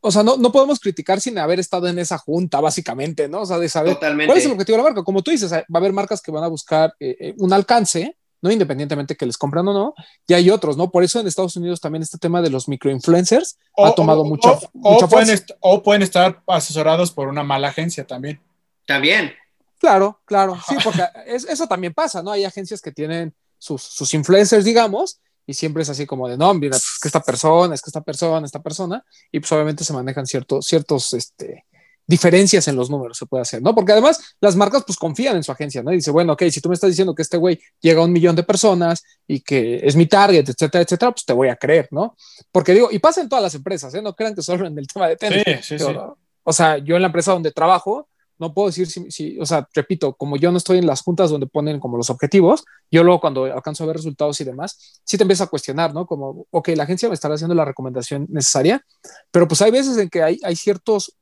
o 0.00 0.10
sea, 0.10 0.24
no, 0.24 0.36
no 0.36 0.50
podemos 0.50 0.80
criticar 0.80 1.20
sin 1.20 1.38
haber 1.38 1.60
estado 1.60 1.86
en 1.86 2.00
esa 2.00 2.18
junta, 2.18 2.60
básicamente, 2.60 3.28
¿no? 3.28 3.42
O 3.42 3.46
sea, 3.46 3.58
de 3.58 3.68
saber 3.68 3.96
cuál 4.00 4.36
es 4.36 4.46
el 4.46 4.52
objetivo 4.52 4.78
de 4.78 4.82
la 4.82 4.88
marca. 4.88 5.04
Como 5.04 5.22
tú 5.22 5.30
dices, 5.30 5.52
va 5.52 5.58
a 5.58 5.78
haber 5.78 5.92
marcas 5.92 6.20
que 6.20 6.32
van 6.32 6.42
a 6.42 6.48
buscar 6.48 6.96
eh, 6.98 7.16
eh, 7.20 7.34
un 7.38 7.52
alcance, 7.52 8.16
¿no? 8.42 8.50
Independientemente 8.50 9.16
que 9.16 9.26
les 9.26 9.38
compran 9.38 9.68
o 9.68 9.72
no, 9.72 9.94
y 10.26 10.34
hay 10.34 10.50
otros, 10.50 10.76
¿no? 10.76 10.90
Por 10.90 11.04
eso 11.04 11.20
en 11.20 11.28
Estados 11.28 11.54
Unidos 11.54 11.80
también 11.80 12.02
este 12.02 12.18
tema 12.18 12.42
de 12.42 12.50
los 12.50 12.66
microinfluencers 12.66 13.58
ha 13.76 13.94
tomado 13.94 14.24
mucha, 14.24 14.58
o, 14.82 15.08
pueden 15.08 15.40
o 15.60 15.82
pueden 15.84 16.02
estar 16.02 16.42
asesorados 16.48 17.12
por 17.12 17.28
una 17.28 17.44
mala 17.44 17.68
agencia 17.68 18.04
también. 18.04 18.40
También. 18.86 19.34
Claro, 19.78 20.20
claro, 20.24 20.58
sí, 20.66 20.76
porque 20.82 21.02
eso 21.26 21.66
también 21.66 21.92
pasa, 21.92 22.22
¿no? 22.22 22.30
Hay 22.30 22.44
agencias 22.44 22.80
que 22.80 22.92
tienen 22.92 23.34
sus, 23.58 23.82
sus 23.82 24.14
influencers, 24.14 24.64
digamos, 24.64 25.20
y 25.46 25.54
siempre 25.54 25.82
es 25.82 25.90
así 25.90 26.06
como 26.06 26.28
de, 26.28 26.36
no, 26.36 26.52
mira, 26.54 26.76
es 26.76 26.98
que 27.00 27.08
esta 27.08 27.22
persona, 27.22 27.74
es 27.74 27.82
que 27.82 27.90
esta 27.90 28.00
persona, 28.00 28.46
esta 28.46 28.62
persona, 28.62 29.04
y 29.30 29.38
pues 29.38 29.52
obviamente 29.52 29.84
se 29.84 29.92
manejan 29.92 30.26
ciertos, 30.26 30.66
ciertos, 30.66 31.12
este, 31.12 31.64
diferencias 32.06 32.68
en 32.68 32.76
los 32.76 32.88
números 32.88 33.18
se 33.18 33.26
puede 33.26 33.42
hacer, 33.42 33.60
¿no? 33.62 33.74
Porque 33.74 33.92
además 33.92 34.36
las 34.40 34.54
marcas 34.54 34.84
pues 34.86 34.96
confían 34.96 35.36
en 35.36 35.42
su 35.42 35.50
agencia, 35.52 35.82
¿no? 35.82 35.92
Y 35.92 35.96
dice, 35.96 36.10
bueno, 36.10 36.34
ok, 36.34 36.44
si 36.50 36.60
tú 36.60 36.68
me 36.68 36.74
estás 36.74 36.90
diciendo 36.90 37.14
que 37.14 37.22
este 37.22 37.36
güey 37.36 37.60
llega 37.80 38.00
a 38.00 38.04
un 38.04 38.12
millón 38.12 38.36
de 38.36 38.44
personas 38.44 39.02
y 39.26 39.40
que 39.40 39.80
es 39.82 39.96
mi 39.96 40.06
target, 40.06 40.48
etcétera, 40.48 40.82
etcétera, 40.82 41.10
pues 41.12 41.24
te 41.24 41.32
voy 41.32 41.48
a 41.48 41.56
creer, 41.56 41.88
¿no? 41.90 42.16
Porque 42.52 42.72
digo, 42.72 42.88
y 42.92 42.98
pasa 42.98 43.20
en 43.20 43.28
todas 43.28 43.42
las 43.42 43.54
empresas, 43.54 43.92
¿eh? 43.94 44.02
No 44.02 44.14
crean 44.14 44.34
que 44.34 44.42
solo 44.42 44.66
en 44.66 44.78
el 44.78 44.86
tema 44.86 45.08
de 45.08 45.16
tenis. 45.16 45.42
Sí, 45.62 45.78
sí, 45.78 45.78
sí. 45.78 45.96
O 46.44 46.52
sea, 46.52 46.78
yo 46.78 46.94
en 46.94 47.02
la 47.02 47.06
empresa 47.06 47.32
donde 47.32 47.50
trabajo, 47.50 48.08
no 48.38 48.52
puedo 48.52 48.68
decir 48.68 48.86
si, 48.88 49.38
o 49.38 49.46
sea, 49.46 49.68
repito, 49.74 50.14
como 50.14 50.36
yo 50.36 50.50
no 50.52 50.58
estoy 50.58 50.78
en 50.78 50.86
las 50.86 51.02
juntas 51.02 51.30
donde 51.30 51.46
ponen 51.46 51.80
como 51.80 51.96
los 51.96 52.10
objetivos, 52.10 52.64
yo 52.90 53.02
luego 53.02 53.20
cuando 53.20 53.44
alcanzo 53.44 53.84
a 53.84 53.86
ver 53.86 53.96
resultados 53.96 54.40
y 54.40 54.44
demás, 54.44 55.00
sí 55.04 55.16
te 55.16 55.24
empieza 55.24 55.44
a 55.44 55.48
cuestionar, 55.48 55.94
¿no? 55.94 56.06
Como, 56.06 56.46
ok, 56.50 56.68
la 56.68 56.84
agencia 56.84 57.08
me 57.08 57.14
estará 57.14 57.34
haciendo 57.34 57.54
la 57.54 57.64
recomendación 57.64 58.26
necesaria, 58.28 58.84
pero 59.30 59.48
pues 59.48 59.62
hay 59.62 59.70
veces 59.70 59.96
en 59.98 60.08
que 60.08 60.22
hay, 60.22 60.38
hay 60.42 60.56
ciertos, 60.56 61.16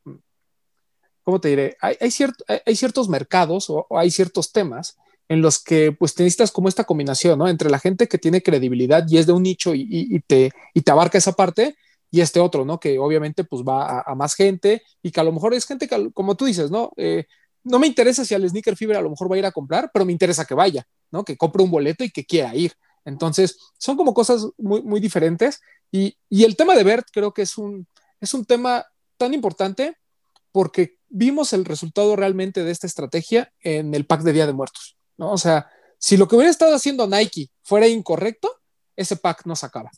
¿cómo 1.22 1.40
te 1.40 1.48
diré? 1.48 1.76
Hay, 1.80 1.96
hay, 2.00 2.10
hay 2.66 2.76
ciertos 2.76 3.08
mercados 3.08 3.66
o, 3.68 3.86
hay 3.96 4.10
ciertos 4.10 4.52
temas 4.52 4.96
en 5.28 5.40
los 5.40 5.62
que 5.62 5.92
pues 5.92 6.14
te 6.14 6.22
necesitas 6.22 6.52
como 6.52 6.68
esta 6.68 6.84
combinación, 6.84 7.38
¿no? 7.38 7.48
Entre 7.48 7.70
la 7.70 7.78
gente 7.78 8.08
que 8.08 8.18
tiene 8.18 8.42
credibilidad 8.42 9.06
y 9.08 9.18
es 9.18 9.26
de 9.26 9.32
un 9.32 9.42
nicho 9.42 9.72
y, 9.74 10.20
te, 10.26 10.50
y 10.74 10.82
te 10.82 10.90
abarca 10.90 11.16
esa 11.16 11.32
parte 11.32 11.76
y 12.14 12.20
este 12.20 12.38
otro, 12.38 12.64
¿no? 12.64 12.78
Que 12.78 12.96
obviamente 13.00 13.42
pues 13.42 13.64
va 13.64 14.04
a, 14.06 14.14
más 14.14 14.36
gente 14.36 14.84
y 15.02 15.10
que 15.10 15.18
a 15.18 15.24
lo 15.24 15.32
mejor 15.32 15.52
es 15.52 15.66
gente 15.66 15.88
que, 15.88 16.12
como 16.12 16.36
tú 16.36 16.44
dices, 16.44 16.70
¿no? 16.70 16.92
Eh, 16.96 17.26
no 17.64 17.80
me 17.80 17.88
interesa 17.88 18.24
si 18.24 18.36
al 18.36 18.48
Sneaker 18.48 18.76
Fever 18.76 18.96
a 18.96 19.02
lo 19.02 19.10
mejor 19.10 19.28
va 19.28 19.34
a 19.34 19.38
ir 19.40 19.46
a 19.46 19.50
comprar, 19.50 19.90
pero 19.92 20.04
me 20.04 20.12
interesa 20.12 20.44
que 20.44 20.54
vaya, 20.54 20.86
¿no? 21.10 21.24
Que 21.24 21.36
compre 21.36 21.64
un 21.64 21.72
boleto 21.72 22.04
y 22.04 22.10
que 22.10 22.24
quiera 22.24 22.54
ir. 22.54 22.72
Entonces, 23.04 23.58
son 23.78 23.96
como 23.96 24.14
cosas 24.14 24.46
muy, 24.58 24.80
muy 24.82 25.00
diferentes. 25.00 25.60
Y, 25.90 26.16
y 26.28 26.44
el 26.44 26.54
tema 26.54 26.76
de 26.76 26.84
Bert 26.84 27.08
creo 27.12 27.34
que 27.34 27.42
es 27.42 27.58
un, 27.58 27.88
es 28.20 28.32
un 28.32 28.44
tema 28.44 28.86
tan 29.16 29.34
importante 29.34 29.96
porque 30.52 30.98
vimos 31.08 31.52
el 31.52 31.64
resultado 31.64 32.14
realmente 32.14 32.62
de 32.62 32.70
esta 32.70 32.86
estrategia 32.86 33.52
en 33.58 33.92
el 33.92 34.06
pack 34.06 34.22
de 34.22 34.34
Día 34.34 34.46
de 34.46 34.52
Muertos, 34.52 34.96
¿no? 35.16 35.32
O 35.32 35.38
sea, 35.38 35.68
si 35.98 36.16
lo 36.16 36.28
que 36.28 36.36
hubiera 36.36 36.52
estado 36.52 36.76
haciendo 36.76 37.08
Nike 37.08 37.50
fuera 37.64 37.88
incorrecto, 37.88 38.52
ese 38.94 39.16
pack 39.16 39.46
no 39.46 39.56
se 39.56 39.66
acaba 39.66 39.90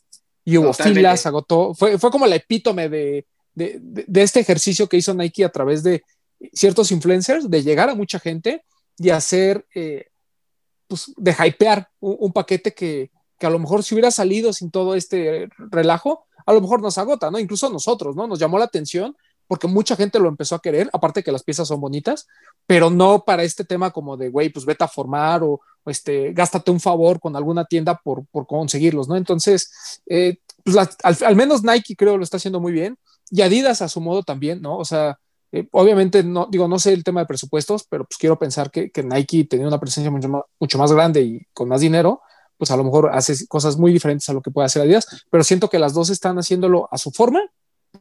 y 0.47 0.57
hubo 0.57 0.71
filas, 0.71 1.25
agotó. 1.25 1.73
Fue, 1.73 1.97
fue 1.97 2.09
como 2.09 2.25
la 2.25 2.37
epítome 2.37 2.87
de, 2.87 3.27
de, 3.53 3.81
de, 3.81 4.21
este 4.21 4.39
ejercicio 4.39 4.87
que 4.87 4.95
hizo 4.95 5.13
Nike 5.13 5.43
a 5.43 5.51
través 5.51 5.83
de 5.83 6.03
ciertos 6.53 6.89
influencers, 6.93 7.49
de 7.49 7.63
llegar 7.63 7.89
a 7.89 7.95
mucha 7.95 8.17
gente 8.17 8.63
y 8.97 9.09
hacer, 9.09 9.67
eh, 9.75 10.05
pues, 10.87 11.11
de 11.17 11.35
hypear 11.37 11.89
un, 11.99 12.31
paquete 12.31 12.73
que, 12.73 13.11
que, 13.37 13.45
a 13.45 13.49
lo 13.49 13.59
mejor 13.59 13.83
si 13.83 13.93
hubiera 13.93 14.09
salido 14.09 14.53
sin 14.53 14.71
todo 14.71 14.95
este 14.95 15.49
relajo, 15.57 16.25
a 16.45 16.53
lo 16.53 16.61
mejor 16.61 16.81
nos 16.81 16.97
agota, 16.97 17.29
¿no? 17.29 17.39
Incluso 17.39 17.67
a 17.67 17.69
nosotros, 17.69 18.15
¿no? 18.15 18.25
Nos 18.25 18.39
llamó 18.39 18.57
la 18.57 18.65
atención 18.65 19.17
porque 19.47 19.67
mucha 19.67 19.97
gente 19.97 20.17
lo 20.19 20.29
empezó 20.29 20.55
a 20.55 20.61
querer, 20.61 20.89
aparte 20.93 21.23
que 21.23 21.31
las 21.33 21.43
piezas 21.43 21.67
son 21.67 21.81
bonitas, 21.81 22.25
pero 22.65 22.89
no 22.89 23.25
para 23.25 23.43
este 23.43 23.65
tema 23.65 23.91
como 23.91 24.15
de, 24.15 24.29
güey, 24.29 24.47
pues 24.47 24.65
vete 24.65 24.85
a 24.85 24.87
formar 24.87 25.43
o, 25.43 25.59
este, 25.87 26.33
gástate 26.33 26.71
un 26.71 26.79
favor 26.79 27.19
con 27.19 27.35
alguna 27.35 27.65
tienda 27.65 27.99
por, 28.03 28.25
conseguirlos, 28.47 29.07
¿no? 29.07 29.15
Entonces, 29.15 30.01
eh, 30.07 30.37
pues 30.63 30.77
al, 31.03 31.35
menos 31.35 31.63
Nike 31.63 31.95
creo 31.95 32.17
lo 32.17 32.23
está 32.23 32.37
haciendo 32.37 32.59
muy 32.59 32.71
bien 32.71 32.97
y 33.29 33.41
Adidas 33.41 33.81
a 33.81 33.89
su 33.89 34.01
modo 34.01 34.23
también, 34.23 34.61
¿no? 34.61 34.77
O 34.77 34.85
sea, 34.85 35.19
eh, 35.51 35.67
obviamente, 35.71 36.23
no, 36.23 36.47
digo, 36.49 36.67
no 36.67 36.79
sé 36.79 36.93
el 36.93 37.03
tema 37.03 37.21
de 37.21 37.25
presupuestos, 37.25 37.85
pero 37.89 38.05
pues 38.05 38.17
quiero 38.17 38.37
pensar 38.37 38.71
que, 38.71 38.89
que 38.91 39.03
Nike 39.03 39.45
tenía 39.45 39.67
una 39.67 39.79
presencia 39.79 40.11
mucho 40.11 40.29
más, 40.29 40.43
mucho 40.59 40.77
más 40.77 40.91
grande 40.91 41.21
y 41.21 41.45
con 41.53 41.69
más 41.69 41.81
dinero, 41.81 42.21
pues 42.57 42.71
a 42.71 42.77
lo 42.77 42.83
mejor 42.83 43.09
hace 43.13 43.47
cosas 43.47 43.77
muy 43.77 43.93
diferentes 43.93 44.27
a 44.29 44.33
lo 44.33 44.41
que 44.41 44.51
puede 44.51 44.65
hacer 44.65 44.81
Adidas, 44.81 45.25
pero 45.29 45.43
siento 45.43 45.69
que 45.69 45.79
las 45.79 45.93
dos 45.93 46.09
están 46.09 46.37
haciéndolo 46.37 46.87
a 46.91 46.97
su 46.97 47.11
forma 47.11 47.41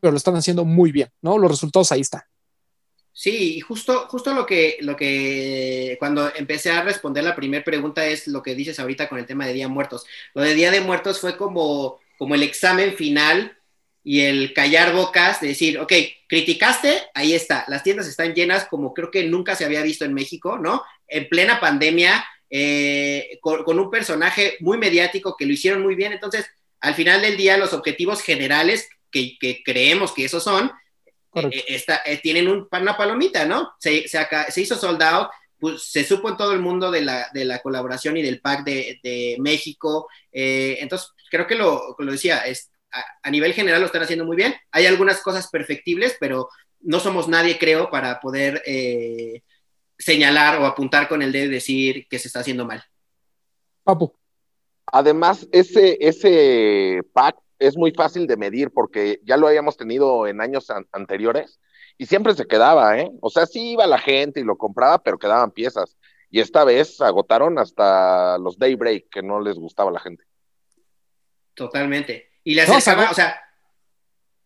pero 0.00 0.12
lo 0.12 0.16
están 0.16 0.36
haciendo 0.36 0.64
muy 0.64 0.92
bien, 0.92 1.10
¿no? 1.22 1.38
Los 1.38 1.50
resultados 1.50 1.92
ahí 1.92 2.00
están. 2.00 2.22
Sí, 3.18 3.60
justo, 3.60 4.06
justo 4.08 4.34
lo 4.34 4.44
que, 4.44 4.76
lo 4.80 4.94
que 4.94 5.96
cuando 5.98 6.30
empecé 6.34 6.70
a 6.70 6.82
responder 6.82 7.24
la 7.24 7.34
primera 7.34 7.64
pregunta 7.64 8.04
es 8.04 8.28
lo 8.28 8.42
que 8.42 8.54
dices 8.54 8.78
ahorita 8.78 9.08
con 9.08 9.18
el 9.18 9.24
tema 9.24 9.46
de 9.46 9.54
Día 9.54 9.64
de 9.64 9.72
Muertos. 9.72 10.04
Lo 10.34 10.42
de 10.42 10.52
Día 10.52 10.70
de 10.70 10.82
Muertos 10.82 11.18
fue 11.20 11.34
como, 11.38 11.98
como 12.18 12.34
el 12.34 12.42
examen 12.42 12.94
final 12.94 13.56
y 14.04 14.20
el 14.20 14.52
callar 14.52 14.94
bocas 14.94 15.40
de 15.40 15.48
decir, 15.48 15.78
ok, 15.78 15.92
criticaste, 16.28 17.04
ahí 17.14 17.32
está, 17.32 17.64
las 17.68 17.82
tiendas 17.82 18.06
están 18.06 18.34
llenas 18.34 18.66
como 18.66 18.92
creo 18.92 19.10
que 19.10 19.24
nunca 19.24 19.56
se 19.56 19.64
había 19.64 19.80
visto 19.82 20.04
en 20.04 20.12
México, 20.12 20.58
¿no? 20.58 20.82
En 21.08 21.26
plena 21.30 21.58
pandemia, 21.58 22.22
eh, 22.50 23.38
con, 23.40 23.64
con, 23.64 23.78
un 23.78 23.90
personaje 23.90 24.58
muy 24.60 24.76
mediático 24.76 25.36
que 25.38 25.46
lo 25.46 25.54
hicieron 25.54 25.82
muy 25.82 25.94
bien. 25.94 26.12
Entonces, 26.12 26.46
al 26.80 26.94
final 26.94 27.22
del 27.22 27.38
día, 27.38 27.56
los 27.56 27.72
objetivos 27.72 28.20
generales 28.22 28.90
que, 29.10 29.62
creemos 29.64 30.12
que 30.12 30.24
esos 30.24 30.42
son, 30.44 30.70
eh, 31.36 31.84
eh, 32.04 32.20
tienen 32.22 32.48
una 32.48 32.96
palomita, 32.96 33.44
¿no? 33.44 33.72
Se, 33.78 34.08
se, 34.08 34.60
hizo 34.60 34.76
soldado, 34.76 35.30
pues, 35.58 35.82
se 35.82 36.04
supo 36.04 36.30
en 36.30 36.36
todo 36.36 36.52
el 36.52 36.60
mundo 36.60 36.90
de 36.90 37.02
la, 37.02 37.28
de 37.32 37.44
la 37.44 37.60
colaboración 37.60 38.16
y 38.16 38.22
del 38.22 38.40
pack 38.40 38.64
de, 38.64 38.98
de 39.02 39.36
México. 39.38 40.08
Eh, 40.32 40.78
entonces, 40.80 41.10
creo 41.30 41.46
que 41.46 41.54
lo, 41.54 41.94
lo 41.98 42.12
decía, 42.12 42.38
es, 42.38 42.70
a, 43.22 43.30
nivel 43.30 43.52
general 43.52 43.80
lo 43.80 43.86
están 43.86 44.02
haciendo 44.02 44.24
muy 44.24 44.36
bien. 44.36 44.54
Hay 44.70 44.86
algunas 44.86 45.20
cosas 45.20 45.48
perfectibles, 45.50 46.16
pero 46.18 46.48
no 46.80 47.00
somos 47.00 47.28
nadie, 47.28 47.58
creo, 47.58 47.90
para 47.90 48.20
poder 48.20 48.62
señalar 49.98 50.60
o 50.60 50.66
apuntar 50.66 51.08
con 51.08 51.22
el 51.22 51.32
dedo 51.32 51.46
y 51.46 51.50
decir 51.50 52.06
que 52.08 52.18
se 52.18 52.28
está 52.28 52.40
haciendo 52.40 52.64
mal. 52.64 52.82
Papu. 53.82 54.14
Además, 54.86 55.46
ese, 55.52 55.98
ese 56.00 57.02
pack 57.12 57.36
es 57.58 57.76
muy 57.76 57.92
fácil 57.92 58.26
de 58.26 58.36
medir 58.36 58.70
porque 58.70 59.20
ya 59.24 59.36
lo 59.36 59.48
habíamos 59.48 59.76
tenido 59.76 60.26
en 60.26 60.40
años 60.40 60.66
anteriores 60.92 61.60
y 61.98 62.06
siempre 62.06 62.34
se 62.34 62.46
quedaba, 62.46 62.98
¿eh? 62.98 63.10
O 63.20 63.30
sea, 63.30 63.46
sí 63.46 63.72
iba 63.72 63.86
la 63.86 63.98
gente 63.98 64.40
y 64.40 64.44
lo 64.44 64.56
compraba, 64.58 65.02
pero 65.02 65.18
quedaban 65.18 65.50
piezas. 65.50 65.96
Y 66.30 66.40
esta 66.40 66.64
vez 66.64 67.00
agotaron 67.00 67.58
hasta 67.58 68.36
los 68.38 68.58
Daybreak, 68.58 69.08
que 69.10 69.22
no 69.22 69.40
les 69.40 69.56
gustaba 69.56 69.90
a 69.90 69.94
la 69.94 70.00
gente. 70.00 70.24
Totalmente. 71.54 72.30
Y 72.44 72.54
les 72.54 72.68
no, 72.68 72.76
o 72.76 72.80
sea, 72.80 73.40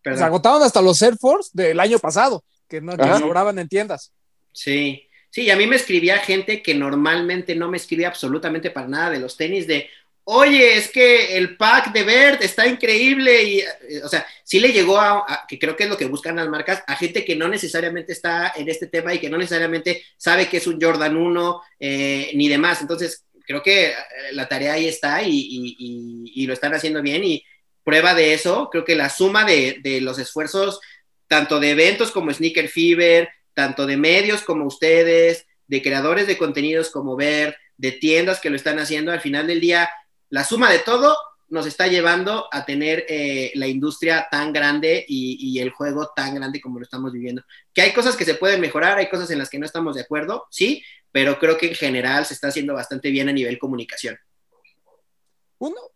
se 0.02 0.24
agotaron 0.24 0.62
hasta 0.62 0.80
los 0.80 1.00
Air 1.02 1.16
Force 1.16 1.50
del 1.52 1.80
año 1.80 1.98
pasado, 1.98 2.44
que 2.68 2.80
no 2.80 2.92
sobraban 3.18 3.58
en 3.58 3.68
tiendas. 3.68 4.12
Sí, 4.52 5.08
sí, 5.30 5.50
a 5.50 5.56
mí 5.56 5.66
me 5.66 5.76
escribía 5.76 6.18
gente 6.18 6.62
que 6.62 6.74
normalmente 6.74 7.54
no 7.54 7.68
me 7.68 7.76
escribía 7.76 8.08
absolutamente 8.08 8.70
para 8.70 8.88
nada 8.88 9.10
de 9.10 9.20
los 9.20 9.36
tenis, 9.36 9.66
de, 9.66 9.88
oye, 10.32 10.76
es 10.76 10.88
que 10.88 11.36
el 11.36 11.56
pack 11.56 11.92
de 11.92 12.04
Bert 12.04 12.42
está 12.42 12.64
increíble 12.64 13.42
y, 13.42 13.58
eh, 13.58 14.00
o 14.04 14.08
sea, 14.08 14.24
sí 14.44 14.60
le 14.60 14.72
llegó 14.72 14.96
a, 14.96 15.44
que 15.48 15.58
creo 15.58 15.74
que 15.74 15.84
es 15.84 15.90
lo 15.90 15.96
que 15.96 16.04
buscan 16.04 16.36
las 16.36 16.48
marcas, 16.48 16.84
a 16.86 16.94
gente 16.94 17.24
que 17.24 17.34
no 17.34 17.48
necesariamente 17.48 18.12
está 18.12 18.52
en 18.54 18.68
este 18.68 18.86
tema 18.86 19.12
y 19.12 19.18
que 19.18 19.28
no 19.28 19.36
necesariamente 19.36 20.04
sabe 20.16 20.48
que 20.48 20.58
es 20.58 20.68
un 20.68 20.80
Jordan 20.80 21.16
1 21.16 21.62
eh, 21.80 22.30
ni 22.34 22.48
demás. 22.48 22.80
Entonces, 22.80 23.24
creo 23.44 23.60
que 23.60 23.88
eh, 23.88 23.94
la 24.30 24.46
tarea 24.46 24.74
ahí 24.74 24.86
está 24.86 25.20
y, 25.24 26.46
lo 26.46 26.52
están 26.52 26.74
haciendo 26.74 27.02
bien 27.02 27.24
y 27.24 27.44
prueba 27.82 28.14
de 28.14 28.32
eso, 28.32 28.68
creo 28.70 28.84
que 28.84 28.94
la 28.94 29.10
suma 29.10 29.44
de, 29.44 29.78
de 29.82 30.00
los 30.00 30.20
esfuerzos, 30.20 30.80
tanto 31.26 31.58
de 31.58 31.70
eventos 31.70 32.12
como 32.12 32.32
Sneaker 32.32 32.68
Fever, 32.68 33.28
tanto 33.52 33.84
de 33.84 33.96
medios 33.96 34.42
como 34.42 34.64
ustedes, 34.64 35.46
de 35.66 35.82
creadores 35.82 36.28
de 36.28 36.38
contenidos 36.38 36.90
como 36.90 37.16
Bert, 37.16 37.56
de 37.76 37.92
tiendas 37.92 38.40
que 38.40 38.50
lo 38.50 38.56
están 38.56 38.78
haciendo, 38.78 39.10
al 39.10 39.20
final 39.20 39.46
del 39.48 39.60
día 39.60 39.90
la 40.30 40.44
suma 40.44 40.70
de 40.70 40.78
todo 40.78 41.16
nos 41.50 41.66
está 41.66 41.88
llevando 41.88 42.48
a 42.52 42.64
tener 42.64 43.04
eh, 43.08 43.50
la 43.54 43.66
industria 43.66 44.28
tan 44.30 44.52
grande 44.52 45.04
y, 45.06 45.58
el 45.58 45.70
juego 45.70 46.10
tan 46.14 46.36
grande 46.36 46.60
como 46.60 46.78
lo 46.78 46.84
estamos 46.84 47.12
viviendo. 47.12 47.42
Que 47.74 47.82
hay 47.82 47.92
cosas 47.92 48.16
que 48.16 48.24
se 48.24 48.34
pueden 48.34 48.60
mejorar, 48.60 48.98
hay 48.98 49.10
cosas 49.10 49.30
en 49.30 49.38
las 49.38 49.50
que 49.50 49.58
no 49.58 49.66
estamos 49.66 49.96
de 49.96 50.02
acuerdo, 50.02 50.46
sí, 50.50 50.82
pero 51.10 51.38
creo 51.38 51.58
que 51.58 51.66
en 51.66 51.74
general 51.74 52.24
se 52.24 52.34
está 52.34 52.48
haciendo 52.48 52.74
bastante 52.74 53.10
bien 53.10 53.28
a 53.28 53.32
nivel 53.32 53.58
comunicación. 53.58 54.16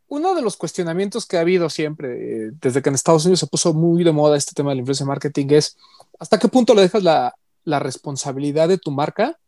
Uno, 0.06 0.34
de 0.34 0.42
los 0.42 0.56
cuestionamientos 0.56 1.26
que 1.26 1.38
ha 1.38 1.40
habido 1.40 1.70
siempre, 1.70 2.46
eh, 2.46 2.50
desde 2.60 2.82
que 2.82 2.88
en 2.88 2.94
Estados 2.94 3.24
Unidos 3.24 3.40
se 3.40 3.46
puso 3.46 3.72
muy 3.72 4.04
de 4.04 4.12
moda 4.12 4.36
este 4.36 4.52
tema 4.54 4.70
de 4.70 4.76
la 4.76 4.80
influencia 4.80 5.06
marketing, 5.06 5.46
es 5.50 5.76
hasta 6.18 6.38
qué 6.38 6.48
punto 6.48 6.74
le 6.74 6.82
dejas 6.82 7.02
la, 7.02 7.34
la 7.64 7.78
responsabilidad 7.78 8.68
de 8.68 8.78
tu 8.78 8.90
marca 8.90 9.38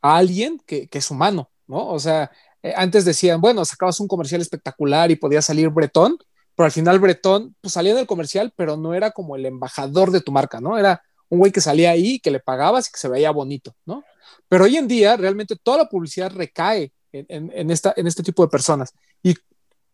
a 0.00 0.16
alguien 0.16 0.60
que, 0.66 0.88
que 0.88 0.98
es 0.98 1.10
humano, 1.10 1.50
¿no? 1.66 1.88
O 1.88 1.98
sea, 1.98 2.30
eh, 2.64 2.72
antes 2.76 3.04
decían, 3.04 3.42
bueno, 3.42 3.62
sacabas 3.66 4.00
un 4.00 4.08
comercial 4.08 4.40
espectacular 4.40 5.10
y 5.10 5.16
podía 5.16 5.42
salir 5.42 5.68
Bretón, 5.68 6.16
pero 6.56 6.64
al 6.64 6.72
final 6.72 6.98
Bretón 6.98 7.54
pues, 7.60 7.74
salía 7.74 7.92
en 7.92 7.98
el 7.98 8.06
comercial, 8.06 8.54
pero 8.56 8.78
no 8.78 8.94
era 8.94 9.10
como 9.10 9.36
el 9.36 9.44
embajador 9.44 10.10
de 10.10 10.22
tu 10.22 10.32
marca, 10.32 10.62
¿no? 10.62 10.78
Era 10.78 11.02
un 11.28 11.40
güey 11.40 11.52
que 11.52 11.60
salía 11.60 11.90
ahí, 11.90 12.20
que 12.20 12.30
le 12.30 12.40
pagabas 12.40 12.88
y 12.88 12.92
que 12.92 12.98
se 12.98 13.08
veía 13.08 13.30
bonito, 13.32 13.74
¿no? 13.84 14.02
Pero 14.48 14.64
hoy 14.64 14.78
en 14.78 14.88
día 14.88 15.14
realmente 15.18 15.56
toda 15.62 15.76
la 15.76 15.88
publicidad 15.90 16.32
recae 16.32 16.90
en, 17.12 17.70
este 17.70 18.22
tipo 18.22 18.42
de 18.42 18.48
personas. 18.48 18.94
Y 19.22 19.34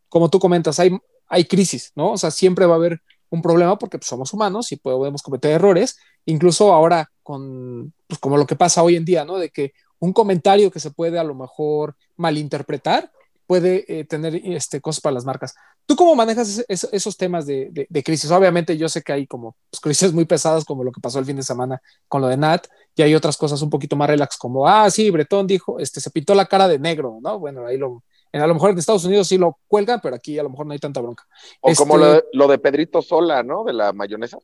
como 0.09 0.31
tú 0.31 0.39
comentas, 0.39 0.79
hay, 0.79 0.97
hay 1.27 1.47
crisis, 1.47 1.91
¿no? 1.97 2.13
O 2.13 2.19
sea, 2.19 2.31
siempre 2.31 2.67
va 2.67 2.75
a 2.75 2.77
haber 2.77 3.03
un 3.31 3.43
problema 3.43 3.79
porque 3.79 3.99
pues, 3.99 4.09
somos 4.09 4.33
humanos 4.33 4.71
y 4.71 4.77
podemos 4.77 5.23
cometer 5.23 5.51
errores, 5.51 5.97
incluso 6.25 6.73
ahora 6.73 7.11
con, 7.25 7.93
pues, 8.07 8.21
como 8.21 8.37
lo 8.37 8.47
que 8.47 8.55
pasa 8.55 8.85
hoy 8.85 8.95
en 8.95 9.05
día, 9.05 9.25
¿no? 9.25 9.39
De 9.39 9.51
que 9.51 9.73
un 10.01 10.13
comentario 10.13 10.71
que 10.71 10.81
se 10.81 10.91
puede 10.91 11.19
a 11.19 11.25
lo 11.25 11.35
mejor 11.35 11.95
malinterpretar 12.17 13.11
puede 13.47 13.85
eh, 13.89 14.05
tener 14.05 14.37
este, 14.45 14.81
cosas 14.81 15.01
para 15.01 15.15
las 15.15 15.25
marcas. 15.25 15.57
¿Tú 15.85 15.97
cómo 15.97 16.15
manejas 16.15 16.65
esos 16.69 17.17
temas 17.17 17.47
de, 17.47 17.89
crisis? 18.05 18.31
Obviamente 18.31 18.77
yo 18.77 18.89
sé 18.89 19.03
que 19.03 19.13
hay 19.13 19.27
como 19.27 19.57
pues, 19.71 19.81
crisis 19.81 20.13
muy 20.13 20.25
pesadas 20.25 20.65
como 20.65 20.85
lo 20.85 20.93
que 20.93 21.01
pasó 21.01 21.19
el 21.19 21.25
fin 21.25 21.35
de 21.35 21.43
semana 21.43 21.83
con 22.07 22.21
lo 22.21 22.29
de 22.29 22.37
Nat 22.37 22.69
y 22.95 23.03
hay 23.03 23.13
otras 23.13 23.37
cosas 23.37 23.61
un 23.61 23.69
poquito 23.69 23.97
más 23.97 24.09
relax 24.09 24.37
como, 24.37 24.69
ah, 24.69 24.89
sí, 24.89 25.11
Bretón 25.11 25.49
dijo, 25.49 25.81
este, 25.81 26.01
se 26.01 26.13
pintó 26.13 26.33
la 26.37 26.47
cara 26.47 26.69
de 26.69 26.79
negro, 26.79 27.19
¿no? 27.21 27.41
Bueno, 27.41 27.67
ahí 27.67 27.77
lo, 27.77 28.05
a 28.33 28.47
lo 28.47 28.55
mejor 28.55 28.71
en 28.71 28.79
Estados 28.79 29.05
Unidos 29.05 29.27
sí 29.27 29.37
lo 29.37 29.59
cuelgan, 29.67 30.01
pero 30.01 30.15
aquí 30.15 30.39
a 30.39 30.45
lo 30.45 30.51
mejor 30.51 30.67
no 30.67 30.73
hay 30.73 30.79
tanta 30.79 31.01
bronca. 31.01 31.25
O 31.61 31.75
como 31.75 31.99
este 31.99 32.29
lo 32.35 32.47
de, 32.47 32.59
Pedrito 32.59 33.03
Sola, 33.03 33.43
¿no? 33.43 33.65
De 33.65 33.73
la 33.73 33.93
mayonesa. 33.93 34.39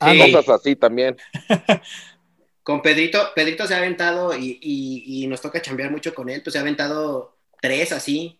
Sí. 0.00 0.32
Cosas 0.32 0.60
así 0.60 0.74
también. 0.74 1.18
con 2.68 2.82
Pedrito, 2.82 3.32
Pedrito 3.34 3.66
se 3.66 3.72
ha 3.72 3.78
aventado 3.78 4.36
y, 4.38 5.26
nos 5.26 5.40
toca 5.40 5.62
chambear 5.62 5.90
mucho 5.90 6.14
con 6.14 6.28
él, 6.28 6.42
pues 6.42 6.52
se 6.52 6.58
ha 6.58 6.60
aventado 6.60 7.38
tres 7.62 7.92
así. 7.92 8.38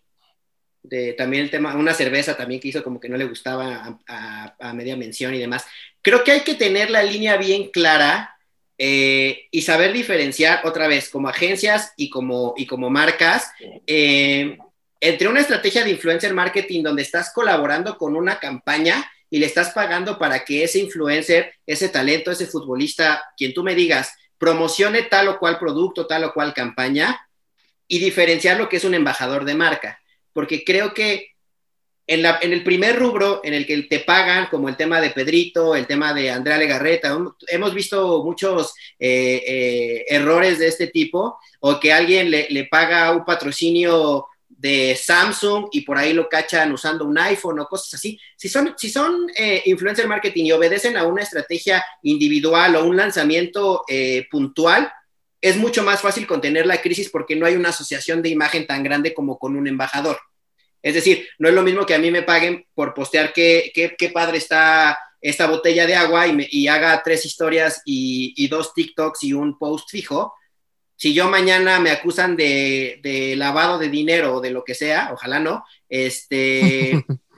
De, 0.83 1.15
también 1.15 1.45
el 1.45 1.51
tema, 1.51 1.75
una 1.75 1.95
cerveza 1.95 2.37
también 2.37 2.61
que 2.61 2.69
hizo 2.69 2.85
como 2.85 3.01
que 3.01 3.09
no 3.09 3.17
le 3.17 3.25
gustaba 3.25 3.99
a, 4.07 4.73
media 4.75 4.99
mención 4.99 5.35
y 5.35 5.39
demás. 5.39 5.65
Creo 6.03 6.25
que 6.25 6.33
hay 6.33 6.41
que 6.41 6.57
tener 6.57 6.91
la 6.91 7.03
línea 7.03 7.39
bien 7.39 7.71
clara 7.71 8.37
eh, 8.77 9.47
y 9.51 9.63
saber 9.63 9.95
diferenciar 9.95 10.61
otra 10.65 10.89
vez 10.89 11.09
como 11.09 11.31
agencias 11.31 11.95
y 11.97 12.11
como, 12.11 12.53
y 12.59 12.67
como 12.67 12.91
marcas 12.91 13.51
eh, 13.87 14.59
entre 15.01 15.29
una 15.29 15.41
estrategia 15.41 15.85
de 15.85 15.93
influencer 15.93 16.35
marketing 16.35 16.83
donde 16.83 17.01
estás 17.01 17.33
colaborando 17.33 17.97
con 17.97 18.15
una 18.15 18.39
campaña 18.39 19.11
y 19.31 19.39
le 19.39 19.47
estás 19.47 19.71
pagando 19.71 20.19
para 20.19 20.45
que 20.45 20.65
ese 20.65 20.79
influencer, 20.79 21.55
ese 21.67 21.89
talento, 21.89 22.31
ese 22.31 22.47
futbolista, 22.47 23.23
quien 23.37 23.53
tú 23.55 23.63
me 23.63 23.75
digas, 23.75 24.13
promocione 24.39 25.03
tal 25.03 25.29
o 25.29 25.39
cual 25.39 25.59
producto, 25.59 26.07
tal 26.07 26.25
o 26.25 26.33
cual 26.33 26.55
campaña 26.55 27.21
y 27.87 27.99
diferenciar 27.99 28.59
lo 28.59 28.69
que 28.69 28.77
es 28.77 28.85
un 28.85 28.95
embajador 28.95 29.45
de 29.45 29.55
marca. 29.55 30.01
Porque 30.33 30.65
creo 30.65 30.95
que 30.95 31.33
en, 32.09 32.25
el 32.25 32.65
primer 32.65 32.99
rubro 32.99 33.43
en 33.45 33.53
el 33.53 33.67
que 33.67 33.83
te 33.83 34.01
pagan, 34.01 34.47
como 34.51 34.69
el 34.69 34.77
tema 34.77 35.01
de 35.01 35.11
Pedrito, 35.11 35.77
el 35.77 35.87
tema 35.87 36.15
de 36.15 36.31
Andrea 36.31 36.57
Legarreta, 36.57 37.17
hemos 37.49 37.75
visto 37.75 38.25
muchos 38.25 38.73
eh, 38.99 39.43
eh, 39.47 40.05
errores 40.09 40.59
de 40.59 40.69
este 40.69 40.87
tipo, 40.87 41.39
o 41.61 41.79
que 41.79 41.93
alguien 41.93 42.31
le, 42.31 42.65
paga 42.71 43.13
un 43.13 43.27
patrocinio 43.27 44.27
de 44.59 44.95
Samsung 44.95 45.69
y 45.73 45.81
por 45.81 45.97
ahí 45.97 46.13
lo 46.13 46.29
cachan 46.29 46.71
usando 46.73 47.07
un 47.07 47.17
iPhone 47.17 47.61
o 47.61 47.67
cosas 47.67 47.95
así. 47.95 48.21
Si 48.37 48.51
son, 48.51 48.75
si 48.77 48.91
son 48.91 49.31
eh, 49.35 49.63
influencer 49.65 50.07
marketing 50.07 50.45
y 50.45 50.53
obedecen 50.53 50.99
a 50.99 51.05
una 51.05 51.23
estrategia 51.23 51.83
individual 52.03 52.77
o 52.77 52.85
un 52.85 52.97
lanzamiento 52.97 53.85
puntual, 54.31 54.93
es 55.41 55.57
mucho 55.57 55.83
más 55.83 56.01
fácil 56.01 56.27
contener 56.27 56.67
la 56.67 56.81
crisis 56.81 57.09
porque 57.11 57.37
no 57.37 57.47
hay 57.47 57.55
una 57.55 57.69
asociación 57.71 58.23
de 58.23 58.29
imagen 58.29 58.67
tan 58.67 58.83
grande 58.83 59.15
como 59.15 59.39
con 59.39 59.57
un 59.57 59.67
embajador. 59.67 60.19
Es 60.83 60.95
decir, 60.95 61.29
no 61.39 61.49
es 61.49 61.55
lo 61.55 61.63
mismo 61.63 61.87
que 61.87 61.95
a 61.95 61.99
mí 61.99 62.11
me 62.11 62.23
paguen 62.23 62.67
por 62.75 62.95
postear 62.95 63.33
qué, 63.33 63.73
qué, 63.75 64.09
padre 64.11 64.39
está 64.39 64.99
esta 65.21 65.49
botella 65.49 65.87
de 65.87 65.97
agua 65.97 66.27
y, 66.27 66.33
me, 66.33 66.47
y 66.49 66.69
haga 66.69 67.03
tres 67.03 67.25
historias 67.25 67.83
y, 67.85 68.33
y, 68.37 68.49
dos 68.49 68.73
TikToks 68.75 69.25
y 69.25 69.33
un 69.33 69.59
post 69.59 69.91
fijo. 69.91 70.35
Si 70.99 71.15
yo 71.15 71.31
mañana 71.31 71.79
me 71.79 71.91
acusan 71.91 72.37
de, 72.37 72.99
de 73.05 73.37
lavado 73.37 73.79
de 73.79 73.89
dinero 73.89 74.35
o 74.35 74.41
de 74.41 74.51
lo 74.51 74.65
que 74.65 74.75
sea, 74.75 75.11
ojalá 75.13 75.39
no, 75.39 75.65
este, 75.89 77.05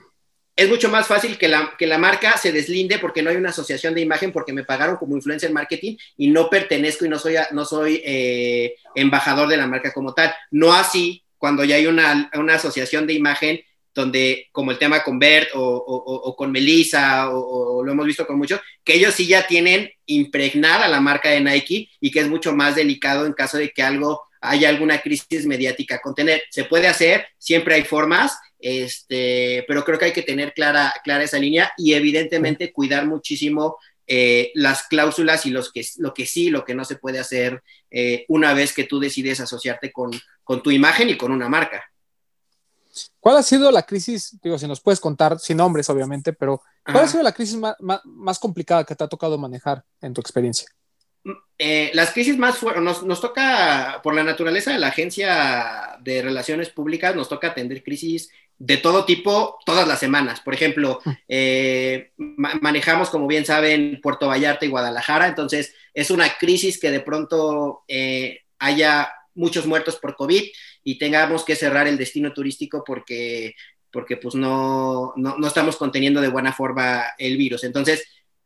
es 0.55 0.67
mucho 0.67 0.89
más 0.89 1.05
fácil 1.05 1.37
que 1.37 1.47
la, 1.47 1.75
que 1.77 1.85
la 1.85 1.99
marca 1.99 2.37
se 2.37 2.51
deslinde 2.51 2.97
porque 2.97 3.21
no 3.21 3.29
hay 3.29 3.35
una 3.35 3.51
asociación 3.51 3.93
de 3.93 4.01
imagen 4.01 4.31
porque 4.31 4.51
me 4.51 4.63
pagaron 4.63 4.97
como 4.97 5.15
influencer 5.15 5.51
marketing 5.51 5.95
y 6.17 6.29
no 6.29 6.49
pertenezco 6.49 7.05
y 7.05 7.09
no 7.09 7.19
soy, 7.19 7.35
no 7.51 7.63
soy 7.63 8.01
eh, 8.03 8.77
embajador 8.95 9.47
de 9.47 9.57
la 9.57 9.67
marca 9.67 9.93
como 9.93 10.15
tal. 10.15 10.33
No 10.49 10.73
así 10.73 11.23
cuando 11.37 11.63
ya 11.63 11.75
hay 11.75 11.85
una, 11.85 12.31
una 12.33 12.55
asociación 12.55 13.05
de 13.05 13.13
imagen 13.13 13.61
donde, 13.93 14.47
como 14.51 14.71
el 14.71 14.77
tema 14.77 15.03
con 15.03 15.19
Bert 15.19 15.49
o, 15.53 15.61
o, 15.61 16.35
con 16.35 16.51
Melissa, 16.51 17.29
o, 17.29 17.83
lo 17.83 17.91
hemos 17.91 18.05
visto 18.05 18.25
con 18.25 18.37
muchos, 18.37 18.61
que 18.83 18.95
ellos 18.95 19.13
sí 19.13 19.27
ya 19.27 19.45
tienen 19.47 19.89
impregnada 20.05 20.87
la 20.87 21.01
marca 21.01 21.29
de 21.29 21.41
Nike 21.41 21.89
y 21.99 22.11
que 22.11 22.21
es 22.21 22.27
mucho 22.27 22.55
más 22.55 22.75
delicado 22.75 23.25
en 23.25 23.33
caso 23.33 23.57
de 23.57 23.71
que 23.71 23.83
algo 23.83 24.21
haya 24.41 24.69
alguna 24.69 25.01
crisis 25.01 25.45
mediática 25.45 25.99
contener. 25.99 26.41
Se 26.49 26.63
puede 26.63 26.87
hacer, 26.87 27.27
siempre 27.37 27.75
hay 27.75 27.83
formas, 27.83 28.37
este, 28.59 29.65
pero 29.67 29.83
creo 29.83 29.99
que 29.99 30.05
hay 30.05 30.13
que 30.13 30.23
tener 30.23 30.53
clara, 30.53 30.93
clara 31.03 31.23
esa 31.23 31.39
línea 31.39 31.71
y 31.77 31.93
evidentemente 31.93 32.71
cuidar 32.71 33.05
muchísimo 33.05 33.77
eh, 34.07 34.51
las 34.55 34.83
cláusulas 34.87 35.45
y 35.45 35.51
los 35.51 35.71
que, 35.71 35.85
lo 35.97 36.13
que 36.13 36.25
sí, 36.25 36.49
lo 36.49 36.65
que 36.65 36.75
no 36.75 36.83
se 36.85 36.95
puede 36.95 37.19
hacer 37.19 37.63
eh, 37.89 38.25
una 38.27 38.53
vez 38.53 38.73
que 38.73 38.83
tú 38.83 38.99
decides 38.99 39.39
asociarte 39.39 39.91
con, 39.91 40.11
con, 40.43 40.61
tu 40.61 40.71
imagen 40.71 41.09
y 41.09 41.17
con 41.17 41.31
una 41.31 41.47
marca. 41.47 41.90
¿Cuál 43.19 43.37
ha 43.37 43.43
sido 43.43 43.71
la 43.71 43.83
crisis, 43.83 44.37
digo, 44.41 44.57
si 44.57 44.67
nos 44.67 44.81
puedes 44.81 44.99
contar, 44.99 45.39
sin 45.39 45.57
nombres 45.57 45.89
obviamente, 45.89 46.33
pero 46.33 46.61
¿cuál 46.83 47.05
ha 47.05 47.07
sido 47.07 47.23
la 47.23 47.33
crisis 47.33 47.55
más, 47.55 47.75
más, 48.03 48.39
complicada 48.39 48.83
que 48.83 48.95
te 48.95 49.03
ha 49.03 49.07
tocado 49.07 49.37
manejar 49.37 49.83
en 50.01 50.13
tu 50.13 50.21
experiencia? 50.21 50.67
Eh, 51.57 51.91
las 51.93 52.11
crisis 52.11 52.37
más 52.37 52.57
fueron, 52.57 52.83
nos, 52.83 53.03
nos, 53.03 53.21
toca, 53.21 53.99
por 54.03 54.15
la 54.15 54.23
naturaleza 54.23 54.71
de 54.71 54.79
la 54.79 54.87
agencia 54.87 55.97
de 56.01 56.21
relaciones 56.21 56.69
públicas, 56.69 57.15
nos 57.15 57.29
toca 57.29 57.49
atender 57.49 57.83
crisis 57.83 58.29
de 58.63 58.77
todo 58.77 59.05
tipo 59.05 59.57
todas 59.65 59.87
las 59.87 59.99
semanas. 59.99 60.39
Por 60.39 60.53
ejemplo, 60.53 60.99
mm. 61.03 61.11
eh, 61.27 62.11
manejamos, 62.17 63.09
como 63.09 63.25
bien 63.25 63.43
saben, 63.43 63.99
Puerto 64.01 64.27
Vallarta 64.27 64.65
y 64.65 64.69
Guadalajara, 64.69 65.27
entonces 65.27 65.73
es 65.93 66.11
una 66.11 66.37
crisis 66.37 66.79
que 66.79 66.91
de 66.91 66.99
pronto 66.99 67.83
eh, 67.87 68.41
haya 68.59 69.11
muchos 69.33 69.65
muertos 69.65 69.95
por 69.95 70.15
COVID 70.15 70.43
y 70.83 70.97
tengamos 70.97 71.43
que 71.43 71.55
cerrar 71.55 71.87
el 71.87 71.97
destino 71.97 72.33
turístico 72.33 72.83
porque, 72.85 73.55
porque 73.91 74.17
pues 74.17 74.35
no, 74.35 75.13
no, 75.15 75.37
no 75.37 75.47
estamos 75.47 75.77
conteniendo 75.77 76.21
de 76.21 76.29
buena 76.29 76.53
forma 76.53 77.03
el 77.17 77.37
virus. 77.37 77.63
Entonces, 77.63 78.03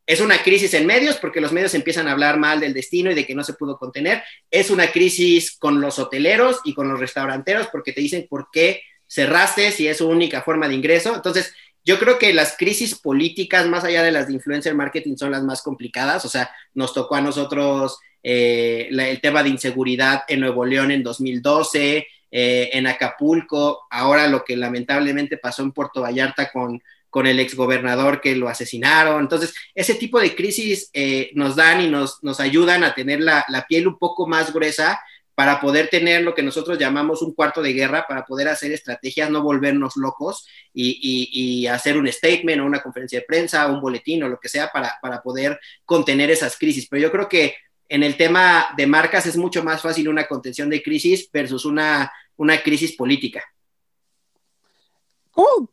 es 0.07 0.21
una 0.21 0.43
crisis 0.43 0.73
en 0.75 0.85
medios 0.85 1.17
porque 1.17 1.41
los 1.41 1.51
medios 1.51 1.73
empiezan 1.73 2.07
a 2.07 2.11
hablar 2.11 2.37
mal 2.37 2.59
del 2.59 2.73
destino 2.73 3.11
y 3.11 3.15
de 3.15 3.25
que 3.25 3.35
no 3.35 3.43
se 3.43 3.53
pudo 3.53 3.77
contener. 3.77 4.23
Es 4.51 4.69
una 4.69 4.91
crisis 4.91 5.57
con 5.57 5.81
los 5.81 5.97
hoteleros 5.97 6.59
y 6.63 6.73
con 6.73 6.87
los 6.87 6.99
restauranteros 6.99 7.67
porque 7.67 7.91
te 7.91 8.01
dicen 8.01 8.27
por 8.29 8.49
qué 8.51 8.81
cerraste 9.07 9.71
si 9.71 9.87
es 9.87 9.97
su 9.97 10.07
única 10.07 10.43
forma 10.43 10.67
de 10.67 10.75
ingreso. 10.75 11.15
Entonces, 11.15 11.53
yo 11.83 11.99
creo 11.99 12.19
que 12.19 12.33
las 12.33 12.55
crisis 12.57 12.95
políticas, 12.95 13.67
más 13.67 13.83
allá 13.83 14.03
de 14.03 14.11
las 14.11 14.27
de 14.27 14.33
influencer 14.33 14.75
marketing, 14.75 15.15
son 15.17 15.31
las 15.31 15.43
más 15.43 15.61
complicadas. 15.61 16.25
O 16.25 16.29
sea, 16.29 16.51
nos 16.73 16.93
tocó 16.93 17.15
a 17.15 17.21
nosotros 17.21 17.99
eh, 18.21 18.87
el 18.89 19.21
tema 19.21 19.43
de 19.43 19.49
inseguridad 19.49 20.23
en 20.27 20.39
Nuevo 20.39 20.65
León 20.65 20.91
en 20.91 21.03
2012, 21.03 22.07
eh, 22.37 22.71
en 22.73 22.85
Acapulco, 22.85 23.87
ahora 23.89 24.27
lo 24.27 24.43
que 24.43 24.57
lamentablemente 24.57 25.37
pasó 25.37 25.63
en 25.63 25.71
Puerto 25.71 26.01
Vallarta 26.01 26.51
con, 26.51 26.81
con 27.09 27.27
el 27.27 27.39
exgobernador 27.39 28.19
que 28.19 28.35
lo 28.35 28.49
asesinaron. 28.49 29.21
Entonces, 29.21 29.53
ese 29.73 29.95
tipo 29.95 30.19
de 30.19 30.35
crisis 30.35 30.89
eh, 30.91 31.31
nos 31.33 31.55
dan 31.55 31.79
y 31.79 31.87
nos, 31.87 32.21
nos 32.23 32.41
ayudan 32.41 32.83
a 32.83 32.93
tener 32.93 33.21
la, 33.21 33.45
la 33.47 33.65
piel 33.65 33.87
un 33.87 33.97
poco 33.97 34.27
más 34.27 34.51
gruesa 34.51 34.99
para 35.33 35.61
poder 35.61 35.87
tener 35.87 36.23
lo 36.23 36.35
que 36.35 36.43
nosotros 36.43 36.77
llamamos 36.77 37.21
un 37.21 37.33
cuarto 37.33 37.61
de 37.61 37.71
guerra, 37.71 38.05
para 38.05 38.25
poder 38.25 38.49
hacer 38.49 38.73
estrategias, 38.73 39.29
no 39.29 39.41
volvernos 39.41 39.95
locos 39.95 40.45
y, 40.73 41.67
hacer 41.67 41.95
un 41.97 42.11
statement 42.11 42.61
o 42.61 42.65
una 42.65 42.81
conferencia 42.81 43.19
de 43.21 43.25
prensa, 43.25 43.67
un 43.67 43.79
boletín 43.79 44.23
o 44.23 44.27
lo 44.27 44.41
que 44.41 44.49
sea 44.49 44.69
para, 44.73 45.21
poder 45.21 45.57
contener 45.85 46.31
esas 46.31 46.57
crisis. 46.57 46.85
Pero 46.89 47.03
yo 47.03 47.11
creo 47.13 47.29
que 47.29 47.55
en 47.87 48.03
el 48.03 48.17
tema 48.17 48.67
de 48.75 48.87
marcas 48.87 49.25
es 49.25 49.37
mucho 49.37 49.63
más 49.63 49.81
fácil 49.81 50.09
una 50.09 50.27
contención 50.27 50.69
de 50.69 50.83
crisis 50.83 51.29
versus 51.31 51.63
una, 51.63 52.11
una 52.37 52.61
crisis 52.61 52.95
política. 52.95 53.43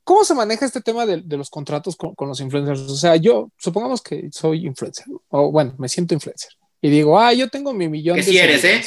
¿Cómo, 0.05 0.25
se 0.25 0.35
maneja 0.35 0.67
este 0.67 0.81
tema 0.81 1.07
de, 1.07 1.23
los 1.37 1.49
contratos 1.49 1.97
con, 1.97 2.29
los 2.29 2.41
influencers? 2.41 2.81
O 2.81 2.97
sea, 2.97 3.17
yo 3.17 3.51
supongamos 3.57 4.03
que 4.03 4.29
soy 4.33 4.67
influencer, 4.67 5.07
o 5.29 5.53
bueno, 5.53 5.75
me 5.79 5.89
siento 5.89 6.15
influencer, 6.15 6.51
y 6.81 6.91
digo, 6.91 7.19
ah, 7.19 7.33
yo 7.33 7.49
tengo 7.49 7.73
mi 7.73 7.89
millón 7.89 8.17
de... 8.17 8.25
si 8.25 8.39
eres, 8.39 8.65
¿eh? 8.65 8.83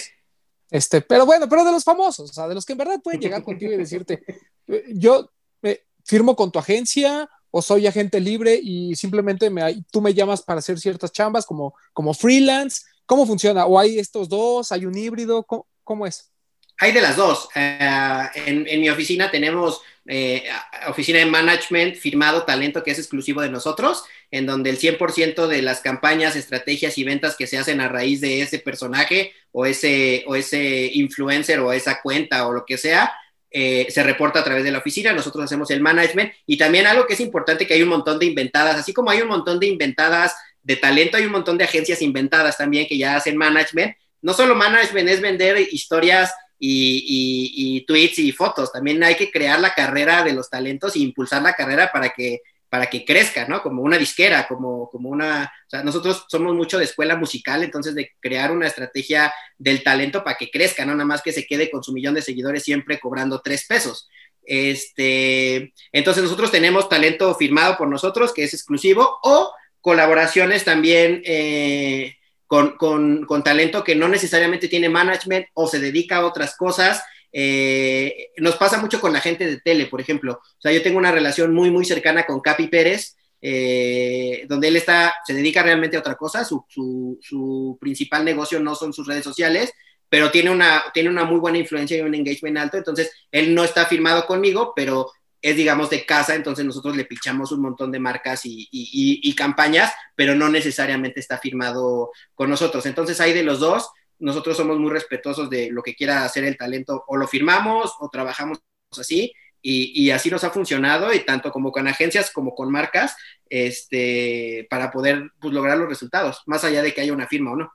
Este, 0.70 1.00
pero 1.00 1.26
bueno, 1.26 1.48
pero 1.48 1.64
de 1.64 1.72
los 1.72 1.84
famosos, 1.84 2.30
o 2.30 2.34
sea, 2.34 2.48
de 2.48 2.56
los 2.56 2.66
que 2.66 2.74
en 2.74 2.80
verdad 2.80 3.02
pueden 3.02 3.22
llegar 3.22 3.44
contigo 3.44 3.72
y 3.72 3.78
decirte, 3.78 4.22
eh, 4.68 4.84
yo 4.90 5.30
eh, 5.64 5.86
firmo 6.04 6.36
con 6.36 6.52
tu 6.52 6.60
agencia 6.60 7.30
o 7.58 7.62
soy 7.62 7.88
agente 7.88 8.20
libre 8.20 8.60
y 8.62 8.94
simplemente 8.96 9.50
me, 9.50 9.82
tú 9.90 10.02
me 10.02 10.14
llamas 10.14 10.42
para 10.42 10.60
hacer 10.60 10.78
ciertas 10.78 11.14
chambas 11.14 11.46
como, 11.46 11.74
como 11.94 12.14
freelance. 12.14 12.82
¿Cómo 13.06 13.26
funciona? 13.26 13.66
¿O 13.66 13.80
hay 13.80 13.98
estos 13.98 14.28
dos? 14.28 14.74
¿Hay 14.74 14.86
un 14.86 14.98
híbrido? 14.98 15.46
¿Cómo, 15.84 16.06
es? 16.06 16.34
Hay 16.78 16.92
de 16.92 17.02
las 17.02 17.16
dos. 17.16 17.50
Eh, 17.56 18.22
en, 18.46 18.68
en, 18.68 18.82
mi 18.82 18.90
oficina 18.90 19.32
tenemos 19.32 19.82
eh, 20.08 20.44
oficina 20.88 21.18
de 21.18 21.26
management 21.26 21.96
firmado 21.96 22.44
talento 22.44 22.84
que 22.84 22.92
es 22.92 23.00
exclusivo 23.00 23.42
de 23.42 23.50
nosotros, 23.50 24.04
en 24.30 24.46
donde 24.46 24.70
el 24.70 24.78
100% 24.78 25.48
de 25.48 25.62
las 25.64 25.82
campañas, 25.82 26.36
estrategias 26.36 26.98
y 26.98 27.04
ventas 27.04 27.36
que 27.36 27.48
se 27.48 27.58
hacen 27.58 27.82
a 27.82 27.88
raíz 27.88 28.22
de 28.22 28.42
ese 28.42 28.60
personaje 28.60 29.34
o 29.52 29.66
ese, 29.66 30.24
o 30.28 30.36
ese 30.36 30.92
influencer 30.94 31.60
o 31.60 31.74
esa 31.74 32.02
cuenta 32.02 32.48
o 32.48 32.54
lo 32.54 32.66
que 32.66 32.78
sea, 32.78 33.14
eh, 33.50 33.88
se 33.90 34.04
reporta 34.04 34.40
a 34.40 34.44
través 34.44 34.64
de 34.64 34.72
la 34.72 34.80
oficina, 34.80 35.14
nosotros 35.14 35.46
hacemos 35.46 35.72
el 35.72 35.82
management 35.82 36.34
y 36.46 36.58
también 36.58 36.86
algo 36.86 37.08
que 37.08 37.14
es 37.14 37.20
importante 37.22 37.66
que 37.66 37.74
hay 37.74 37.82
un 37.82 37.90
montón 37.90 38.20
de 38.20 38.26
inventadas, 38.26 38.76
así 38.76 38.94
como 38.94 39.10
hay 39.10 39.22
un 39.22 39.30
montón 39.30 39.60
de 39.60 39.68
inventadas 39.68 40.36
de 40.62 40.76
talento, 40.76 41.18
hay 41.18 41.26
un 41.26 41.32
montón 41.32 41.58
de 41.58 41.64
agencias 41.64 42.02
inventadas 42.02 42.58
también 42.58 42.86
que 42.86 42.98
ya 42.98 43.16
hacen 43.16 43.38
management. 43.38 43.96
No 44.22 44.34
solo 44.34 44.56
management 44.56 45.08
es 45.10 45.22
vender 45.22 45.58
historias 45.72 46.34
y, 46.68 47.86
tweets 47.86 48.20
y 48.20 48.32
fotos. 48.32 48.72
También 48.72 49.03
hay 49.03 49.16
que 49.16 49.32
crear 49.32 49.59
la 49.59 49.74
carrera 49.74 50.24
de 50.24 50.34
los 50.34 50.49
talentos 50.49 50.95
e 50.95 50.99
impulsar 50.99 51.41
la 51.41 51.53
carrera 51.53 51.91
para 51.91 52.09
que, 52.09 52.41
para 52.70 52.88
que 52.88 53.05
crezca, 53.05 53.47
¿no? 53.47 53.61
Como 53.61 53.82
una 53.82 53.97
disquera, 53.97 54.47
como, 54.47 54.89
como 54.89 55.09
una... 55.09 55.51
O 55.68 55.70
sea, 55.70 55.84
nosotros 55.84 56.26
somos 56.28 56.53
mucho 56.53 56.78
de 56.78 56.86
escuela 56.86 57.16
musical, 57.16 57.63
entonces 57.63 57.95
de 57.95 58.11
crear 58.20 58.51
una 58.51 58.68
estrategia 58.68 59.34
del 59.57 59.84
talento 59.84 60.24
para 60.24 60.38
que 60.38 60.49
crezca, 60.49 60.86
no 60.86 60.93
nada 60.93 61.05
más 61.05 61.22
que 61.22 61.32
se 61.32 61.45
quede 61.45 61.70
con 61.70 61.84
su 61.84 61.93
millón 61.93 62.16
de 62.16 62.22
seguidores 62.22 62.63
siempre 62.63 62.99
cobrando 62.99 63.41
tres 63.41 63.66
pesos. 63.68 64.09
Este, 64.43 65.74
entonces 65.91 66.24
nosotros 66.24 66.51
tenemos 66.51 66.88
talento 66.88 67.34
firmado 67.36 67.78
por 67.78 67.88
nosotros, 67.88 68.34
que 68.34 68.43
es 68.43 68.53
exclusivo, 68.53 69.20
o 69.24 69.51
colaboraciones 69.82 70.63
también 70.63 71.22
eh, 71.26 72.16
con, 72.48 73.43
talento 73.43 73.84
que 73.84 73.96
no 73.96 74.08
necesariamente 74.08 74.68
tiene 74.68 74.89
management 74.89 75.48
o 75.54 75.68
se 75.68 75.80
dedica 75.80 76.18
a 76.18 76.26
otras 76.26 76.56
cosas. 76.56 77.04
Eh, 77.32 78.30
nos 78.38 78.56
pasa 78.56 78.80
mucho 78.80 79.02
con 79.02 79.12
la 79.12 79.20
gente 79.20 79.46
de 79.46 79.60
tele, 79.60 79.88
por 79.88 80.00
ejemplo. 80.02 80.34
O 80.34 80.62
sea, 80.62 80.72
yo 80.72 80.82
tengo 80.82 80.98
una 80.98 81.12
relación 81.12 81.54
muy, 81.54 81.72
muy 81.72 81.86
cercana 81.86 82.26
con 82.26 82.41
Capi 82.41 82.68
Pérez, 82.68 83.18
eh, 83.41 84.46
donde 84.48 84.70
él 84.70 84.76
está, 84.78 85.16
se 85.26 85.34
dedica 85.34 85.64
realmente 85.64 85.98
a 85.98 86.00
otra 86.00 86.16
cosa. 86.16 86.46
Su, 86.46 86.66
su, 86.70 87.78
principal 87.80 88.24
negocio 88.24 88.60
no 88.60 88.76
son 88.76 88.93
sus 88.93 89.08
redes 89.08 89.24
sociales, 89.24 89.74
pero 90.08 90.32
tiene 90.32 90.50
una, 90.50 90.84
tiene 90.93 91.10
una 91.10 91.26
muy 91.26 91.39
buena 91.39 91.58
influencia 91.58 91.98
y 91.98 92.02
un 92.02 92.16
engagement 92.16 92.58
alto. 92.58 92.78
Entonces, 92.78 93.12
él 93.32 93.54
no 93.54 93.64
está 93.64 93.86
firmado 93.86 94.26
conmigo, 94.26 94.74
pero 94.76 95.12
es, 95.46 95.56
digamos, 95.56 95.91
de 95.91 96.08
casa, 96.08 96.34
entonces 96.34 96.66
nosotros 96.66 96.96
le 96.96 97.06
pichamos 97.06 97.52
un 97.52 97.62
montón 97.62 97.91
de 97.91 98.00
marcas 98.00 98.41
y, 98.46 99.36
campañas, 99.36 99.93
pero 100.16 100.34
no 100.34 100.50
necesariamente 100.50 101.20
está 101.20 101.38
firmado 101.38 102.10
con 102.34 102.50
nosotros. 102.50 102.84
Entonces, 102.88 103.22
hay 103.22 103.32
de 103.32 103.43
los 103.43 103.60
dos, 103.60 103.91
nosotros 104.18 104.58
somos 104.58 104.80
muy 104.80 104.89
respetuosos 104.89 105.48
de 105.52 105.70
lo 105.70 105.84
que 105.84 105.93
quiera 105.93 106.26
hacer 106.26 106.46
el 106.46 106.58
talento, 106.58 107.04
o 107.06 107.16
lo 107.16 107.28
firmamos 107.28 107.93
o 108.00 108.10
trabajamos 108.10 108.58
así, 109.00 109.34
y, 109.62 110.10
así 110.10 110.32
nos 110.32 110.43
ha 110.43 110.50
funcionado, 110.50 111.14
y 111.14 111.24
tanto 111.24 111.52
como 111.52 111.72
con 111.72 111.88
agencias 111.88 112.32
como 112.32 112.56
con 112.56 112.72
marcas, 112.72 113.16
este, 113.48 114.66
para 114.68 114.89
poder 114.89 115.30
pues, 115.39 115.54
lograr 115.54 115.78
los 115.78 115.88
resultados, 115.88 116.41
más 116.48 116.64
allá 116.64 116.82
de 116.82 116.91
que 116.91 117.02
haya 117.02 117.14
una 117.14 117.28
firma 117.28 117.52
o 117.52 117.56
no. 117.56 117.72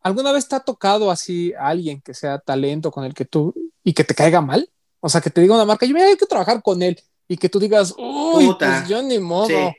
¿Alguna 0.00 0.32
vez 0.32 0.48
te 0.48 0.56
ha 0.56 0.60
tocado 0.60 1.10
así 1.10 1.52
a 1.52 1.66
alguien 1.66 2.00
que 2.00 2.14
sea 2.14 2.38
talento 2.38 2.90
con 2.90 3.04
el 3.04 3.12
que 3.12 3.26
tú 3.26 3.52
y 3.84 3.92
que 3.92 4.02
te 4.02 4.14
caiga 4.14 4.40
mal? 4.40 4.70
O 5.06 5.08
sea, 5.08 5.20
que 5.20 5.30
te 5.30 5.40
diga 5.40 5.54
una 5.54 5.64
marca, 5.64 5.86
yo 5.86 5.94
mira, 5.94 6.08
hay 6.08 6.16
que 6.16 6.26
trabajar 6.26 6.60
con 6.60 6.82
él 6.82 7.00
y 7.28 7.36
que 7.36 7.48
tú 7.48 7.60
digas, 7.60 7.94
uy, 7.96 8.52
pues 8.58 8.88
yo 8.88 9.00
ni 9.02 9.20
modo. 9.20 9.72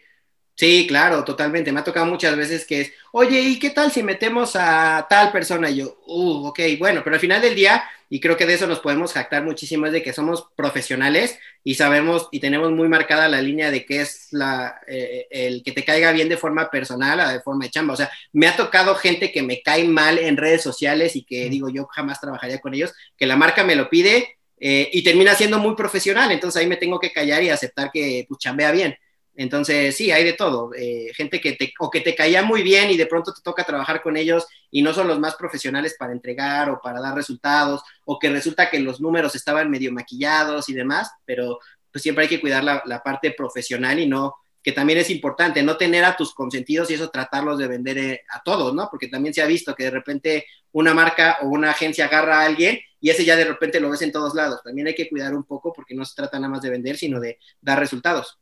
Sí. 0.56 0.88
claro, 0.88 1.26
totalmente. 1.26 1.70
Me 1.74 1.82
ha 1.82 1.84
tocado 1.84 2.06
muchas 2.06 2.34
veces 2.38 2.66
que 2.66 2.80
es, 2.80 2.94
oye, 3.12 3.42
¿y 3.42 3.60
qué 3.60 3.72
tal 3.72 3.92
si 3.92 4.04
metemos 4.04 4.56
a 4.56 5.06
tal 5.10 5.34
persona? 5.34 5.70
Y 5.70 5.80
yo, 5.80 5.98
uh, 6.08 6.48
ok, 6.48 6.60
bueno, 6.80 7.02
pero 7.04 7.18
al 7.18 7.20
final 7.20 7.42
del 7.42 7.56
día, 7.56 7.84
y 8.10 8.22
creo 8.22 8.38
que 8.38 8.46
de 8.46 8.54
eso 8.54 8.68
nos 8.68 8.80
podemos 8.80 9.12
jactar 9.12 9.44
muchísimo, 9.44 9.86
es 9.86 9.92
de 9.92 10.02
que 10.02 10.14
somos 10.14 10.48
profesionales 10.56 11.38
y 11.62 11.76
sabemos 11.76 12.30
y 12.32 12.40
tenemos 12.40 12.72
muy 12.72 12.88
marcada 12.88 13.28
la 13.28 13.42
línea 13.42 13.70
de 13.70 13.86
qué 13.86 14.00
es 14.00 14.30
la, 14.32 14.80
eh, 14.88 15.28
el 15.30 15.62
que 15.62 15.74
te 15.74 15.84
caiga 15.84 16.14
bien 16.14 16.30
de 16.30 16.38
forma 16.38 16.70
personal 16.72 17.20
a 17.20 17.34
de 17.34 17.42
forma 17.42 17.66
de 17.66 17.72
chamba. 17.72 17.96
O 17.96 17.98
sea, 17.98 18.10
me 18.32 18.48
ha 18.48 18.56
tocado 18.56 18.96
gente 18.96 19.34
que 19.34 19.44
me 19.44 19.62
cae 19.62 19.84
mal 19.84 20.20
en 20.20 20.38
redes 20.38 20.62
sociales 20.62 21.18
y 21.18 21.26
que 21.26 21.50
digo, 21.50 21.68
yo 21.68 21.86
jamás 21.88 22.22
trabajaría 22.22 22.62
con 22.62 22.74
ellos, 22.74 22.94
que 23.18 23.26
la 23.26 23.36
marca 23.36 23.66
me 23.66 23.76
lo 23.76 23.90
pide 23.90 24.37
eh, 24.60 24.90
y 24.92 25.04
termina 25.04 25.36
siendo 25.36 25.60
muy 25.60 25.76
profesional, 25.76 26.32
entonces 26.32 26.62
ahí 26.62 26.68
me 26.68 26.78
tengo 26.78 27.00
que 27.00 27.12
callar 27.12 27.44
y 27.44 27.50
aceptar 27.50 27.92
que 27.92 28.26
pues, 28.28 28.40
chambea 28.40 28.72
bien. 28.72 28.96
Entonces, 29.36 29.96
sí, 29.96 30.10
hay 30.12 30.24
de 30.24 30.34
todo. 30.34 30.72
Eh, 30.76 31.12
gente 31.16 31.40
que 31.40 31.54
te, 31.54 31.72
o 31.80 31.92
que 31.92 32.02
te 32.02 32.16
caía 32.16 32.42
muy 32.42 32.64
bien 32.64 32.90
y 32.90 32.98
de 32.98 33.06
pronto 33.06 33.32
te 33.32 33.42
toca 33.44 33.64
trabajar 33.64 34.02
con 34.02 34.18
ellos 34.18 34.48
y 34.72 34.82
no 34.82 34.94
son 34.94 35.08
los 35.08 35.20
más 35.20 35.36
profesionales 35.36 35.96
para 35.98 36.12
entregar 36.12 36.72
o 36.72 36.82
para 36.82 37.00
dar 37.00 37.14
resultados, 37.14 37.84
o 38.06 38.18
que 38.18 38.32
resulta 38.32 38.70
que 38.70 38.80
los 38.80 39.00
números 39.00 39.36
estaban 39.36 39.70
medio 39.70 39.92
maquillados 39.92 40.70
y 40.70 40.74
demás, 40.74 41.12
pero 41.24 41.60
pues 41.92 42.02
siempre 42.02 42.24
hay 42.24 42.30
que 42.30 42.42
cuidar 42.42 42.64
la, 42.64 42.82
la 42.86 43.04
parte 43.04 43.32
profesional 43.32 44.00
y 44.00 44.08
no, 44.08 44.36
que 44.68 44.74
también 44.74 45.00
es 45.00 45.10
importante, 45.10 45.64
no 45.64 45.78
tener 45.78 46.04
a 46.04 46.18
tus 46.18 46.34
consentidos 46.34 46.92
y 46.92 46.96
eso 46.96 47.10
tratarlos 47.10 47.58
de 47.58 47.70
vender 47.70 47.98
eh, 47.98 48.22
a 48.30 48.44
todos, 48.44 48.74
¿no? 48.74 48.90
Porque 48.92 49.08
también 49.08 49.34
se 49.34 49.42
ha 49.42 49.46
visto 49.46 49.74
que 49.74 49.86
de 49.86 49.92
repente 49.92 50.46
una 50.74 50.94
marca 50.94 51.38
o 51.42 51.48
una 51.48 51.72
agencia 51.72 52.04
agarra 52.04 52.42
a 52.42 52.46
alguien 52.46 52.78
y 53.00 53.10
ese 53.10 53.24
ya 53.24 53.38
de 53.38 53.46
repente 53.46 53.80
lo 53.80 53.90
ves 53.90 54.02
en 54.02 54.12
todos 54.12 54.36
lados. 54.36 54.60
También 54.62 54.88
hay 54.88 54.94
que 54.94 55.08
cuidar 55.08 55.34
un 55.34 55.46
poco 55.46 55.72
porque 55.72 55.96
no 55.96 56.04
se 56.04 56.16
trata 56.16 56.38
nada 56.38 56.52
más 56.52 56.62
de 56.62 56.70
vender, 56.70 56.98
sino 56.98 57.22
de 57.22 57.40
dar 57.62 57.80
resultados. 57.80 58.40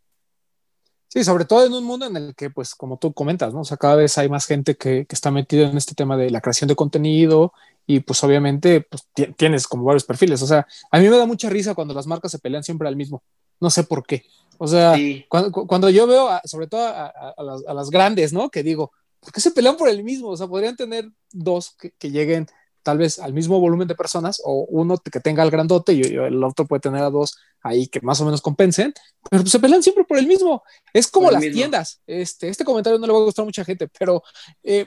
Sí, 1.09 1.23
sobre 1.23 1.45
todo 1.45 1.63
en 1.63 1.73
un 1.73 1.83
mundo 1.83 2.07
en 2.07 2.17
el 2.17 2.33
que, 2.33 2.49
pues, 2.49 2.73
como 2.73 2.97
tú 2.97 3.13
comentas, 3.13 3.53
¿no? 3.53 3.61
O 3.61 3.63
sea, 3.63 3.77
cada 3.77 3.95
vez 3.95 4.17
hay 4.17 4.27
más 4.27 4.47
gente 4.47 4.75
que, 4.75 5.05
está 5.07 5.29
metida 5.29 5.69
en 5.69 5.77
este 5.77 5.93
tema 5.93 6.17
de 6.17 6.31
la 6.31 6.41
creación 6.41 6.67
de 6.67 6.75
contenido 6.75 7.53
y, 7.85 7.99
pues, 7.99 8.23
obviamente, 8.23 8.81
pues, 8.81 9.07
tienes 9.37 9.67
como 9.67 9.83
varios 9.83 10.05
perfiles. 10.05 10.41
O 10.41 10.47
sea, 10.47 10.65
a 10.89 10.97
mí 10.97 11.07
me 11.07 11.17
da 11.17 11.27
mucha 11.27 11.51
risa 11.51 11.75
cuando 11.75 11.93
las 11.93 12.07
marcas 12.07 12.31
se 12.31 12.39
pelean 12.39 12.63
siempre 12.63 12.87
al 12.87 12.95
mismo. 12.95 13.21
No 13.59 13.69
sé 13.69 13.83
por 13.83 14.07
qué. 14.07 14.25
O 14.57 14.67
sea, 14.67 14.95
cuando, 15.29 15.89
yo 15.89 16.07
veo, 16.07 16.29
sobre 16.45 16.67
todo 16.67 16.85
a, 16.85 17.73
las, 17.73 17.89
grandes, 17.89 18.33
¿no? 18.33 18.49
Que 18.49 18.63
digo, 18.63 18.91
¿por 19.19 19.31
qué 19.31 19.41
se 19.41 19.51
pelean 19.51 19.77
por 19.77 19.89
el 19.89 20.03
mismo? 20.03 20.29
O 20.29 20.37
sea, 20.37 20.47
podrían 20.47 20.75
tener 20.75 21.09
dos 21.31 21.75
que 21.77 22.11
lleguen 22.11 22.47
tal 22.85 22.99
vez 22.99 23.17
al 23.17 23.33
mismo 23.33 23.59
volumen 23.59 23.87
de 23.87 23.95
personas 23.95 24.39
o 24.45 24.63
uno 24.69 24.99
que 24.99 25.19
tenga 25.19 25.41
el 25.41 25.49
grandote 25.49 25.91
y, 25.93 26.01
el 26.01 26.43
otro 26.43 26.67
puede 26.67 26.81
tener 26.81 27.01
a 27.01 27.09
dos 27.09 27.35
ahí 27.63 27.87
que 27.87 27.99
más 28.01 28.21
o 28.21 28.25
menos 28.25 28.41
compensen, 28.41 28.93
pero 29.27 29.41
pues 29.41 29.51
se 29.51 29.59
pelean 29.59 29.81
siempre 29.81 30.03
por 30.03 30.19
el 30.19 30.27
mismo. 30.27 30.61
Es 30.93 31.07
como 31.07 31.31
las 31.31 31.41
tiendas. 31.41 31.99
Este, 32.05 32.47
este 32.47 32.63
comentario 32.63 32.99
no 32.99 33.07
le 33.07 33.13
va 33.13 33.19
a 33.19 33.23
gustar 33.23 33.41
a 33.41 33.47
mucha 33.47 33.65
gente, 33.65 33.89
pero 33.97 34.21
eh, 34.61 34.85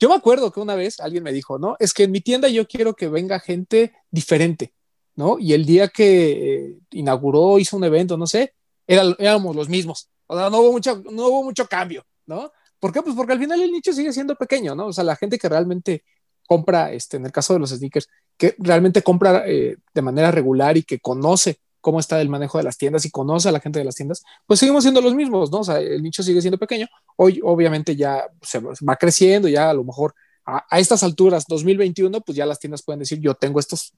yo 0.00 0.08
me 0.08 0.14
acuerdo 0.14 0.50
que 0.50 0.60
una 0.60 0.76
vez 0.76 0.98
alguien 0.98 1.22
me 1.22 1.32
dijo, 1.32 1.58
¿no? 1.58 1.76
Es 1.78 1.92
que 1.92 2.04
en 2.04 2.12
mi 2.12 2.22
tienda 2.22 2.48
yo 2.48 2.66
quiero 2.66 2.94
que 2.94 3.08
venga 3.08 3.38
gente 3.38 3.92
diferente, 4.10 4.72
¿no? 5.14 5.38
Y 5.38 5.52
el 5.52 5.66
día 5.66 5.88
que 5.88 6.54
eh, 6.54 6.78
inauguró, 6.92 7.58
hizo 7.58 7.76
un 7.76 7.84
evento, 7.84 8.16
no 8.16 8.26
sé, 8.26 8.54
éramos 8.86 9.56
los 9.56 9.68
mismos. 9.68 10.08
O 10.26 10.36
sea, 10.36 10.50
no 10.50 10.60
hubo 10.60 10.72
mucho, 10.72 11.02
no 11.10 11.28
hubo 11.28 11.44
mucho 11.44 11.66
cambio, 11.66 12.04
¿no? 12.26 12.50
¿Por 12.78 12.92
qué? 12.92 13.02
Pues 13.02 13.14
porque 13.14 13.32
al 13.32 13.38
final 13.38 13.60
el 13.60 13.72
nicho 13.72 13.92
sigue 13.92 14.12
siendo 14.12 14.34
pequeño, 14.36 14.74
¿no? 14.74 14.86
O 14.86 14.92
sea, 14.92 15.04
la 15.04 15.16
gente 15.16 15.38
que 15.38 15.48
realmente 15.48 16.04
compra, 16.46 16.92
este, 16.92 17.16
en 17.16 17.26
el 17.26 17.32
caso 17.32 17.52
de 17.52 17.60
los 17.60 17.70
sneakers, 17.70 18.08
que 18.36 18.54
realmente 18.58 19.02
compra 19.02 19.44
eh, 19.46 19.76
de 19.94 20.02
manera 20.02 20.30
regular 20.30 20.76
y 20.76 20.82
que 20.82 21.00
conoce 21.00 21.58
cómo 21.80 22.00
está 22.00 22.20
el 22.20 22.28
manejo 22.28 22.58
de 22.58 22.64
las 22.64 22.76
tiendas 22.76 23.04
y 23.04 23.10
conoce 23.10 23.48
a 23.48 23.52
la 23.52 23.60
gente 23.60 23.78
de 23.78 23.84
las 23.84 23.94
tiendas, 23.94 24.24
pues 24.44 24.58
seguimos 24.58 24.82
siendo 24.82 25.00
los 25.00 25.14
mismos, 25.14 25.52
¿no? 25.52 25.60
O 25.60 25.64
sea, 25.64 25.78
el 25.78 26.02
nicho 26.02 26.22
sigue 26.22 26.40
siendo 26.40 26.58
pequeño. 26.58 26.88
Hoy, 27.16 27.40
obviamente, 27.44 27.94
ya 27.94 28.26
se 28.42 28.58
va 28.58 28.96
creciendo, 28.96 29.46
ya 29.48 29.70
a 29.70 29.74
lo 29.74 29.84
mejor 29.84 30.12
a, 30.44 30.78
estas 30.78 31.02
alturas, 31.02 31.44
2021, 31.48 32.20
pues 32.20 32.36
ya 32.36 32.46
las 32.46 32.58
tiendas 32.58 32.82
pueden 32.82 33.00
decir, 33.00 33.20
yo 33.20 33.34
tengo 33.34 33.60
estos 33.60 33.92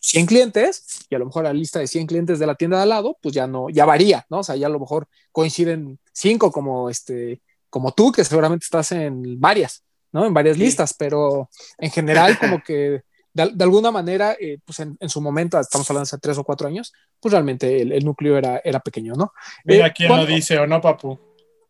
100 0.00 0.26
clientes 0.26 1.06
y 1.08 1.14
a 1.14 1.18
lo 1.18 1.26
mejor 1.26 1.44
la 1.44 1.52
lista 1.52 1.78
de 1.78 1.86
100 1.86 2.06
clientes 2.06 2.38
de 2.38 2.46
la 2.46 2.54
tienda 2.54 2.78
de 2.78 2.84
al 2.84 2.88
lado, 2.88 3.18
pues 3.22 3.34
ya 3.34 3.46
no, 3.46 3.68
ya 3.70 3.84
varía, 3.84 4.26
¿no? 4.28 4.38
O 4.38 4.44
sea, 4.44 4.56
ya 4.56 4.66
a 4.66 4.70
lo 4.70 4.80
mejor 4.80 5.06
coinciden 5.32 5.98
cinco 6.12 6.50
como 6.50 6.90
este, 6.90 7.42
como 7.68 7.92
tú, 7.92 8.10
que 8.12 8.24
seguramente 8.24 8.64
estás 8.64 8.92
en 8.92 9.40
varias. 9.40 9.84
¿no? 10.12 10.26
En 10.26 10.34
varias 10.34 10.58
listas, 10.58 10.94
pero 10.94 11.48
en 11.78 11.90
general 11.90 12.38
como 12.38 12.62
que 12.62 13.02
de, 13.32 13.62
alguna 13.62 13.92
manera, 13.92 14.36
eh, 14.40 14.58
pues 14.64 14.80
en, 14.80 14.96
su 15.08 15.20
momento, 15.20 15.58
estamos 15.58 15.88
hablando 15.88 16.04
de 16.04 16.08
hace 16.08 16.18
tres 16.18 16.36
o 16.38 16.44
cuatro 16.44 16.66
años, 16.66 16.92
pues 17.20 17.32
realmente 17.32 17.80
el, 17.80 18.04
núcleo 18.04 18.36
era, 18.36 18.60
era 18.64 18.80
pequeño, 18.80 19.14
¿no? 19.14 19.32
Mira 19.64 19.86
eh, 19.86 19.92
quién 19.94 20.08
lo 20.08 20.26
dice, 20.26 20.58
¿o 20.58 20.66
no, 20.66 20.80
papu? 20.80 21.18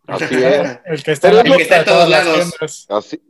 Así 0.07 0.25
es. 0.35 0.79
El 0.87 1.03
que 1.03 1.13
está, 1.13 1.29
en 1.29 1.85
todos 1.85 2.09
lados. 2.09 2.87
Así. 2.89 3.23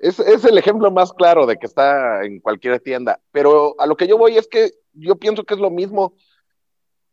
Es, 0.00 0.18
es, 0.18 0.44
el 0.46 0.56
ejemplo 0.56 0.90
más 0.90 1.12
claro 1.12 1.46
de 1.46 1.58
que 1.58 1.66
está 1.66 2.24
en 2.24 2.40
cualquier 2.40 2.80
tienda. 2.80 3.20
Pero 3.32 3.76
a 3.78 3.86
lo 3.86 3.96
que 3.96 4.08
yo 4.08 4.16
voy 4.16 4.38
es 4.38 4.48
que 4.48 4.72
yo 4.94 5.16
pienso 5.16 5.44
que 5.44 5.54
es 5.54 5.60
lo 5.60 5.70
mismo 5.70 6.14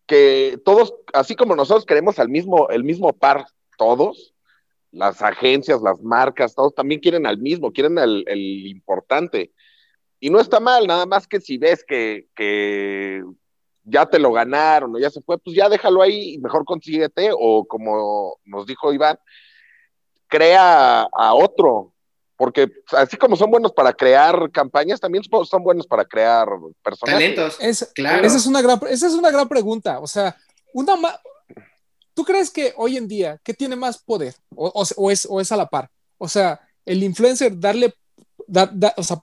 que 0.08 0.58
todos, 0.64 0.96
así 1.14 1.36
como 1.36 1.56
nosotros 1.56 1.86
queremos 1.86 2.18
al 2.18 2.30
mismo, 2.30 2.70
el 2.70 2.86
mismo 2.86 3.12
par, 3.12 3.46
todos, 3.78 4.34
las 4.92 5.22
agencias, 5.22 5.82
las 5.82 6.02
marcas, 6.02 6.56
todos 6.56 6.74
también 6.74 7.02
quieren 7.02 7.28
al 7.28 7.38
mismo, 7.38 7.74
quieren 7.74 7.98
el, 7.98 8.66
importante. 8.68 9.52
Y 10.22 10.30
no 10.30 10.40
está 10.40 10.62
mal, 10.62 10.88
nada 10.88 11.06
más 11.06 11.28
que 11.28 11.42
si 11.42 11.58
ves 11.58 11.84
que, 11.86 12.28
que, 12.36 13.22
ya 13.84 14.06
te 14.06 14.18
lo 14.18 14.32
ganaron 14.32 14.96
o 14.96 15.00
ya 15.00 15.10
se 15.10 15.22
fue, 15.22 15.38
pues 15.38 15.56
ya 15.56 15.70
déjalo 15.70 16.02
ahí 16.02 16.36
y 16.36 16.38
mejor 16.40 16.66
consíguete 16.66 17.30
o 17.34 17.66
como 17.66 18.38
nos 18.46 18.66
dijo 18.66 18.94
Iván, 18.94 19.18
crea 20.28 21.04
a 21.04 21.34
otro 21.34 21.94
porque 22.38 22.70
así 22.92 23.18
como 23.18 23.36
son 23.36 23.50
buenos 23.50 23.74
para 23.74 23.92
crear 23.92 24.50
campañas, 24.52 25.00
también 25.00 25.24
son 25.24 25.64
buenos 25.64 25.88
para 25.88 26.06
crear 26.06 26.48
personajes. 26.84 27.36
Talentos, 27.36 27.90
claro. 27.96 28.26
Esa 28.26 28.38
es, 28.38 28.46
una 28.46 28.62
gran, 28.62 28.80
esa 28.90 29.08
es 29.08 29.14
una 29.14 29.32
gran 29.32 29.50
pregunta. 29.50 30.00
O 30.00 30.08
sea, 30.08 30.36
una 30.74 30.96
¿tú 32.14 32.24
crees 32.24 32.50
que 32.50 32.74
hoy 32.78 32.98
en 32.98 33.08
día, 33.08 33.40
¿qué 33.44 33.54
tiene 33.54 33.76
más 33.76 34.00
poder? 34.00 34.36
O, 34.56 35.12
es, 35.12 35.28
o 35.30 35.42
es 35.42 35.52
a 35.52 35.58
la 35.58 35.68
par. 35.68 35.90
O 36.18 36.28
sea, 36.28 36.60
el 36.86 37.04
influencer 37.04 37.60
darle, 37.60 37.94
o 38.96 39.04
sea, 39.04 39.22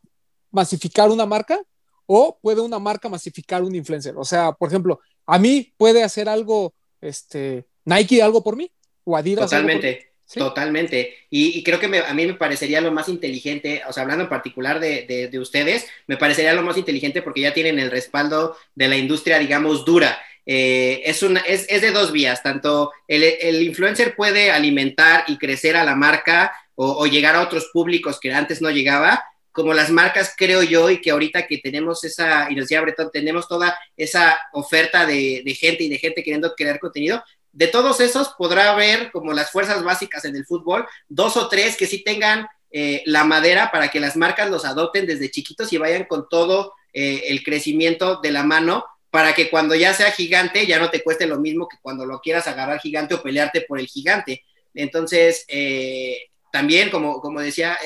masificar 0.51 1.11
una 1.11 1.27
marca 1.27 1.61
o 2.07 2.39
puede 2.41 2.61
una 2.61 2.79
marca 2.79 3.09
masificar 3.09 3.63
un 3.63 3.75
influencer. 3.75 4.17
O 4.17 4.25
sea, 4.25 4.53
por 4.53 4.69
ejemplo, 4.69 5.01
a 5.27 5.39
mí 5.39 5.73
puede 5.77 6.05
hacer 6.05 6.29
algo, 6.29 6.75
este, 7.01 7.67
Nike 7.85 8.23
algo 8.23 8.45
por 8.45 8.57
mí 8.57 8.71
o 9.05 9.17
Adidas. 9.17 9.51
Totalmente. 9.51 10.14
Totalmente. 10.35 11.15
Y, 11.31 11.63
creo 11.63 11.79
que 11.79 11.87
a 11.87 12.15
mí 12.15 12.27
me 12.27 12.35
parecería 12.35 12.81
lo 12.81 12.93
más 12.93 13.09
inteligente, 13.09 13.83
o 13.89 13.93
sea, 13.93 14.03
hablando 14.03 14.25
en 14.25 14.31
particular 14.31 14.81
de, 14.81 15.31
ustedes, 15.41 15.87
me 16.07 16.17
parecería 16.17 16.55
lo 16.55 16.63
más 16.63 16.77
inteligente 16.77 17.23
porque 17.23 17.43
ya 17.43 17.55
tienen 17.55 17.79
el 17.79 17.91
respaldo 17.91 18.57
de 18.75 18.89
la 18.89 18.97
industria, 18.97 19.39
digamos, 19.39 19.85
dura. 19.85 20.19
Eh, 20.47 21.03
es, 21.05 21.23
una, 21.23 21.41
es, 21.41 21.69
de 21.69 21.91
dos 21.91 22.13
vías, 22.13 22.43
tanto 22.43 22.93
el, 23.09 23.63
influencer 23.63 24.15
puede 24.15 24.51
alimentar 24.51 25.25
y 25.27 25.39
crecer 25.39 25.75
a 25.77 25.85
la 25.85 25.95
marca 25.95 26.53
o, 26.75 27.07
llegar 27.07 27.37
a 27.37 27.43
otros 27.43 27.71
públicos 27.73 28.19
que 28.21 28.33
antes 28.33 28.61
no 28.61 28.71
llegaba, 28.71 29.25
como 29.53 29.73
las 29.73 29.91
marcas, 29.91 30.35
creo 30.37 30.65
yo, 30.65 30.91
y 30.91 31.01
que 31.01 31.13
ahorita 31.13 31.47
que 31.47 31.59
tenemos 31.59 32.03
esa, 32.03 32.51
y 32.51 32.57
nos 32.57 32.65
decía 32.65 32.81
Breton, 32.81 33.11
tenemos 33.13 33.47
toda 33.47 33.79
esa 33.97 34.39
oferta 34.53 35.07
de 35.07 35.57
gente 35.59 35.85
y 35.85 35.89
de 35.89 35.99
gente 35.99 36.25
queriendo 36.25 36.55
crear 36.57 36.81
contenido, 36.81 37.23
de 37.55 37.69
todos 37.69 38.01
esos 38.01 38.31
podrá 38.37 38.73
haber 38.73 39.13
como 39.13 39.33
las 39.33 39.51
fuerzas 39.51 39.83
básicas 39.85 40.25
en 40.25 40.35
el 40.37 40.45
fútbol, 40.45 40.87
dos 41.09 41.37
o 41.37 41.49
tres 41.49 41.77
que 41.77 41.87
sí 41.87 42.03
tengan 42.03 42.49
eh, 42.73 43.03
la 43.07 43.23
madera 43.23 43.71
para 43.71 43.89
que 43.89 44.01
las 44.01 44.17
marcas 44.17 44.51
los 44.51 44.65
adopten 44.65 45.07
desde 45.07 45.31
chiquitos 45.31 45.73
y 45.73 45.79
vayan 45.79 46.05
con 46.07 46.29
todo 46.29 46.75
eh, 46.93 47.27
el 47.29 47.45
crecimiento 47.45 48.21
de 48.21 48.33
la 48.33 48.43
mano 48.43 48.85
para 49.11 49.33
que 49.33 49.49
cuando 49.49 49.77
ya 49.77 49.95
sea 49.95 50.11
gigante 50.11 50.67
ya 50.67 50.81
no 50.81 50.91
te 50.91 51.01
cueste 51.01 51.29
lo 51.29 51.39
mismo 51.39 51.69
que 51.69 51.77
cuando 51.81 52.05
lo 52.05 52.19
quieras 52.19 52.49
agarrar 52.49 52.81
gigante 52.81 53.15
o 53.15 53.23
pelearte 53.23 53.61
por 53.61 53.79
el 53.79 53.87
gigante. 53.87 54.43
Entonces, 54.75 55.45
eh, 55.47 56.19
también, 56.51 56.91
como, 56.91 57.21
como 57.21 57.41
decía 57.41 57.79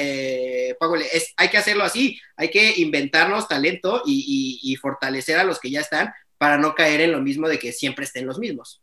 Pablo, 0.81 1.03
es, 1.12 1.35
hay 1.37 1.49
que 1.49 1.59
hacerlo 1.59 1.85
así, 1.85 2.19
hay 2.37 2.49
que 2.51 2.75
inventarnos 2.77 3.49
talento 3.49 4.03
y 4.07 4.77
fortalecer 4.81 5.39
a 5.39 5.45
los 5.45 5.61
que 5.61 5.71
ya 5.71 5.81
están 5.81 6.12
para 6.39 6.57
no 6.57 6.75
caer 6.75 7.03
en 7.03 7.12
lo 7.12 7.21
mismo 7.21 7.49
de 7.49 7.59
que 7.59 7.73
siempre 7.73 8.07
estén 8.07 8.27
los 8.27 8.39
mismos. 8.39 8.81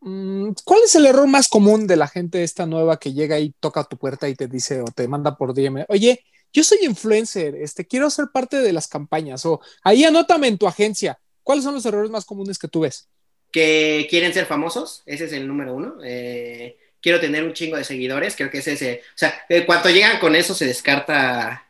Mm, 0.00 0.52
¿Cuál 0.64 0.80
es 0.84 0.94
el 0.94 1.06
error 1.06 1.26
más 1.26 1.48
común 1.48 1.86
de 1.86 1.96
la 1.96 2.08
gente 2.08 2.42
esta 2.42 2.66
nueva 2.66 2.98
que 2.98 3.12
llega 3.12 3.38
y 3.38 3.50
toca 3.60 3.84
tu 3.84 3.98
puerta 3.98 4.28
y 4.28 4.34
te 4.34 4.48
dice 4.48 4.80
o 4.80 4.86
te 4.86 5.06
manda 5.08 5.36
por 5.36 5.54
DM, 5.54 5.84
oye, 5.88 6.24
yo 6.52 6.64
soy 6.64 6.78
influencer, 6.82 7.54
este, 7.56 7.86
quiero 7.86 8.10
ser 8.10 8.28
parte 8.32 8.56
de 8.56 8.72
las 8.72 8.88
campañas 8.88 9.44
o 9.46 9.60
ahí 9.82 10.04
anótame 10.04 10.48
en 10.48 10.58
tu 10.58 10.66
agencia. 10.66 11.18
¿Cuáles 11.42 11.64
son 11.64 11.74
los 11.74 11.86
errores 11.86 12.10
más 12.10 12.24
comunes 12.24 12.58
que 12.58 12.68
tú 12.68 12.80
ves? 12.80 13.08
Que 13.52 14.06
quieren 14.08 14.32
ser 14.32 14.46
famosos, 14.46 15.02
ese 15.06 15.26
es 15.26 15.32
el 15.32 15.46
número 15.46 15.74
uno. 15.74 15.96
Eh, 16.02 16.78
quiero 17.00 17.20
tener 17.20 17.44
un 17.44 17.52
chingo 17.52 17.76
de 17.76 17.84
seguidores, 17.84 18.36
creo 18.36 18.50
que 18.50 18.58
es 18.58 18.68
ese. 18.68 19.02
O 19.14 19.18
sea, 19.18 19.42
eh, 19.48 19.66
cuando 19.66 19.90
llegan 19.90 20.18
con 20.18 20.34
eso 20.34 20.54
se 20.54 20.66
descarta 20.66 21.68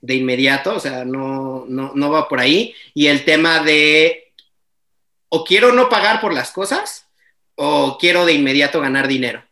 de 0.00 0.14
inmediato, 0.14 0.76
o 0.76 0.80
sea, 0.80 1.04
no, 1.04 1.64
no, 1.68 1.92
no 1.94 2.10
va 2.10 2.28
por 2.28 2.40
ahí. 2.40 2.74
Y 2.94 3.06
el 3.06 3.24
tema 3.24 3.62
de 3.62 4.32
o 5.28 5.44
quiero 5.44 5.72
no 5.72 5.88
pagar 5.88 6.20
por 6.20 6.32
las 6.32 6.50
cosas 6.50 7.07
o 7.60 7.98
quiero 7.98 8.24
de 8.24 8.34
inmediato 8.34 8.80
ganar 8.80 9.08
dinero. 9.08 9.42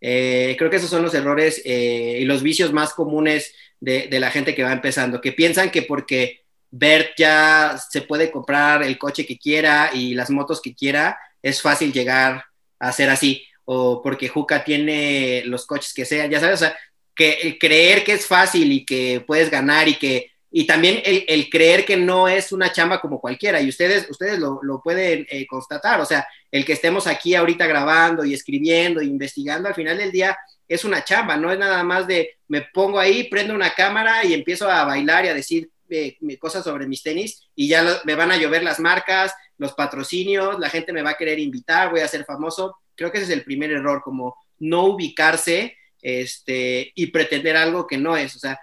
Eh, 0.00 0.54
creo 0.56 0.70
que 0.70 0.76
esos 0.76 0.88
son 0.88 1.02
los 1.02 1.14
errores 1.14 1.60
eh, 1.64 2.18
y 2.20 2.24
los 2.24 2.42
vicios 2.42 2.72
más 2.72 2.94
comunes 2.94 3.52
de, 3.80 4.08
la 4.20 4.30
gente 4.30 4.54
que 4.54 4.62
va 4.62 4.72
empezando, 4.72 5.20
que 5.20 5.32
piensan 5.32 5.70
que 5.70 5.82
porque 5.82 6.44
Bert 6.70 7.10
ya 7.18 7.76
se 7.90 8.02
puede 8.02 8.30
comprar 8.30 8.84
el 8.84 8.96
coche 8.98 9.26
que 9.26 9.36
quiera 9.36 9.90
y 9.92 10.14
las 10.14 10.30
motos 10.30 10.62
que 10.62 10.74
quiera, 10.74 11.18
es 11.42 11.60
fácil 11.60 11.92
llegar 11.92 12.44
a 12.78 12.92
ser 12.92 13.10
así, 13.10 13.44
o 13.64 14.00
porque 14.00 14.28
Juca 14.28 14.62
tiene 14.62 15.42
los 15.46 15.66
coches 15.66 15.92
que 15.92 16.04
sean, 16.04 16.30
ya 16.30 16.38
sabes, 16.38 16.62
o 16.62 16.64
sea, 16.66 16.76
que 17.16 17.56
creer 17.58 18.04
que 18.04 18.12
es 18.12 18.26
fácil 18.26 18.70
y 18.70 18.84
que 18.84 19.24
puedes 19.26 19.50
ganar 19.50 19.88
y 19.88 19.94
que 19.94 20.30
y 20.50 20.66
también 20.66 21.02
el, 21.04 21.50
creer 21.50 21.84
que 21.84 21.96
no 21.96 22.28
es 22.28 22.52
una 22.52 22.72
chamba 22.72 23.00
como 23.00 23.20
cualquiera, 23.20 23.60
y 23.60 23.68
ustedes, 23.68 24.08
ustedes 24.10 24.38
lo, 24.38 24.80
pueden 24.82 25.26
eh, 25.28 25.46
constatar, 25.46 26.00
o 26.00 26.06
sea, 26.06 26.26
el 26.50 26.64
que 26.64 26.72
estemos 26.72 27.06
aquí 27.06 27.34
ahorita 27.34 27.66
grabando 27.66 28.24
y 28.24 28.32
escribiendo 28.32 29.00
e 29.00 29.04
investigando, 29.04 29.68
al 29.68 29.74
final 29.74 29.98
del 29.98 30.12
día 30.12 30.36
es 30.68 30.84
una 30.84 31.04
chamba, 31.04 31.36
no 31.36 31.52
es 31.52 31.58
nada 31.58 31.82
más 31.84 32.06
de 32.06 32.36
me 32.48 32.62
pongo 32.62 32.98
ahí, 32.98 33.24
prendo 33.24 33.54
una 33.54 33.70
cámara 33.70 34.24
y 34.24 34.34
empiezo 34.34 34.70
a 34.70 34.84
bailar 34.84 35.24
y 35.24 35.28
a 35.28 35.34
decir 35.34 35.70
eh, 35.88 36.16
cosas 36.38 36.64
sobre 36.64 36.86
mis 36.86 37.02
tenis 37.02 37.48
y 37.54 37.68
ya 37.68 38.00
me 38.04 38.14
van 38.14 38.32
a 38.32 38.36
llover 38.36 38.62
las 38.62 38.80
marcas, 38.80 39.32
los 39.58 39.72
patrocinios, 39.74 40.58
la 40.58 40.68
gente 40.68 40.92
me 40.92 41.02
va 41.02 41.10
a 41.10 41.16
querer 41.16 41.38
invitar, 41.38 41.90
voy 41.90 42.00
a 42.00 42.08
ser 42.08 42.24
famoso. 42.24 42.76
Creo 42.94 43.12
que 43.12 43.18
ese 43.18 43.26
es 43.26 43.38
el 43.38 43.44
primer 43.44 43.70
error, 43.70 44.02
como 44.02 44.36
no 44.58 44.84
ubicarse 44.84 45.76
este, 46.02 46.92
y 46.94 47.06
pretender 47.06 47.56
algo 47.56 47.86
que 47.86 47.98
no 47.98 48.16
es. 48.16 48.36
O 48.36 48.38
sea, 48.38 48.58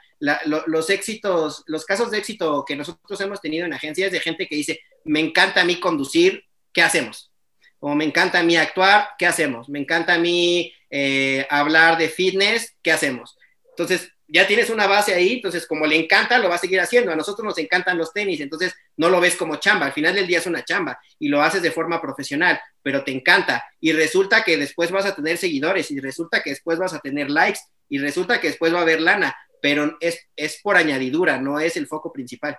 los 0.46 0.90
éxitos, 0.90 1.64
los 1.68 1.86
casos 1.86 2.10
de 2.12 2.18
éxito 2.18 2.64
que 2.66 2.76
nosotros 2.76 3.20
hemos 3.22 3.42
tenido 3.42 3.66
en 3.66 3.74
agencias 3.74 4.12
de 4.12 4.20
gente 4.20 4.48
que 4.48 4.56
dice, 4.56 4.80
me 5.04 5.20
encanta 5.20 5.62
a 5.62 5.66
mí 5.66 5.80
conducir, 5.80 6.46
¿qué 6.72 6.82
hacemos? 6.82 7.32
O 7.80 7.94
me 7.96 8.06
encanta 8.06 8.40
a 8.40 8.44
mí 8.44 8.56
actuar, 8.56 9.10
¿qué 9.18 9.26
hacemos? 9.26 9.68
Me 9.68 9.80
encanta 9.80 10.14
a 10.14 10.20
mí 10.20 10.74
eh, 10.90 11.46
hablar 11.50 11.98
de 11.98 12.08
fitness, 12.08 12.74
¿qué 12.82 12.92
hacemos? 12.94 13.38
Entonces, 13.72 14.10
ya 14.28 14.48
tienes 14.48 14.70
una 14.70 14.88
base 14.88 15.14
ahí, 15.14 15.34
entonces 15.34 15.68
como 15.68 15.86
le 15.86 15.98
encanta, 15.98 16.40
lo 16.40 16.50
va 16.50 16.56
a 16.56 16.60
seguir 16.60 16.80
haciendo. 16.80 17.12
A 17.12 17.16
nosotros 17.16 17.46
nos 17.46 17.58
encantan 17.58 17.98
los 17.98 18.14
tenis, 18.14 18.40
entonces 18.40 18.74
no 18.96 19.10
lo 19.10 19.20
ves 19.20 19.36
como 19.36 19.58
chamba. 19.58 19.88
Al 19.88 19.92
final 19.92 20.16
del 20.16 20.26
día 20.26 20.40
es 20.40 20.48
una 20.48 20.64
chamba 20.64 20.98
y 21.20 21.28
lo 21.28 21.42
haces 21.42 21.62
de 21.62 21.72
forma 21.72 22.02
profesional, 22.02 22.60
pero 22.82 23.04
te 23.04 23.12
encanta. 23.12 23.66
Y 23.82 23.92
resulta 23.92 24.44
que 24.44 24.58
después 24.58 24.90
vas 24.90 25.06
a 25.06 25.16
tener 25.16 25.38
seguidores 25.38 25.92
y 25.92 26.00
resulta 26.00 26.42
que 26.42 26.52
después 26.52 26.80
vas 26.80 26.94
a 26.94 27.00
tener 27.00 27.30
likes 27.30 27.60
y 27.90 28.00
resulta 28.00 28.40
que 28.40 28.48
después 28.48 28.74
va 28.74 28.80
a 28.80 28.84
haber 28.84 29.02
lana 29.02 29.36
pero 29.64 29.96
es, 30.02 30.20
es 30.36 30.60
por 30.62 30.76
añadidura, 30.76 31.40
no 31.40 31.58
es 31.58 31.78
el 31.78 31.88
foco 31.88 32.12
principal. 32.12 32.58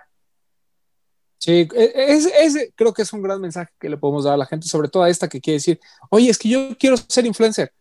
Sí, 1.37 1.69
e, 1.75 1.91
ese 2.39 2.73
creo 2.75 2.95
que 2.95 3.03
es 3.03 3.13
un 3.13 3.21
gran 3.21 3.39
mensaje 3.39 3.71
que 3.79 3.89
le 3.89 3.97
podemos 3.97 4.23
dar 4.23 4.33
a 4.33 4.37
la 4.37 4.47
gente, 4.47 4.67
sobre 4.67 4.89
todo 4.89 5.03
a 5.03 5.09
esta 5.11 5.27
que 5.27 5.39
quiere 5.39 5.57
decir, 5.57 5.79
oye, 6.09 6.31
es 6.31 6.39
que 6.39 6.49
yo 6.49 6.75
quiero 6.79 6.97
ser 6.97 7.27
influencer. 7.27 7.71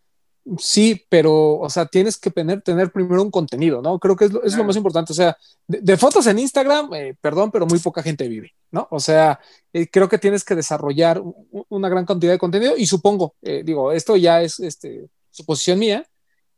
Sí, 0.59 1.07
pero, 1.09 1.57
o 1.57 1.71
sea, 1.71 1.87
tienes 1.87 2.19
que 2.19 2.31
tener, 2.31 2.61
tener 2.61 2.93
primero 2.93 3.23
un 3.23 3.31
contenido, 3.31 3.81
¿no? 3.81 3.99
Creo 3.99 4.15
que 4.15 4.27
es 4.27 4.33
lo, 4.35 4.43
es 4.43 4.55
lo 4.59 4.65
más 4.65 4.77
importante. 4.77 5.15
O 5.15 5.17
sea, 5.17 5.39
de, 5.67 5.97
fotos 5.97 6.27
en 6.27 6.39
Instagram, 6.39 6.93
eh, 6.93 7.17
perdón, 7.19 7.51
pero 7.51 7.65
muy 7.65 7.79
poca 7.79 8.03
gente 8.03 8.29
vive, 8.29 8.53
¿no? 8.73 8.87
O 8.91 9.01
sea, 9.01 9.41
eh, 9.73 9.89
creo 9.91 10.07
que 10.07 10.19
tienes 10.19 10.45
que 10.45 10.55
desarrollar 10.55 11.23
una 11.71 11.89
gran 11.89 12.05
cantidad 12.05 12.33
de 12.33 12.39
contenido 12.39 12.77
y 12.77 12.85
supongo, 12.85 13.37
eh, 13.41 13.63
digo, 13.65 13.91
esto 13.91 14.19
ya 14.19 14.43
es 14.43 14.61
este, 14.61 15.09
suposición 15.31 15.79
mía, 15.79 16.07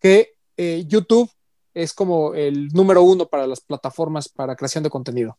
que 0.00 0.32
YouTube 0.88 1.30
es 1.76 1.92
como 1.92 2.34
el 2.34 2.68
número 2.68 3.02
uno 3.02 3.26
para 3.26 3.46
las 3.46 3.60
plataformas 3.60 4.30
para 4.30 4.56
creación 4.56 4.82
de 4.82 4.88
contenido. 4.88 5.36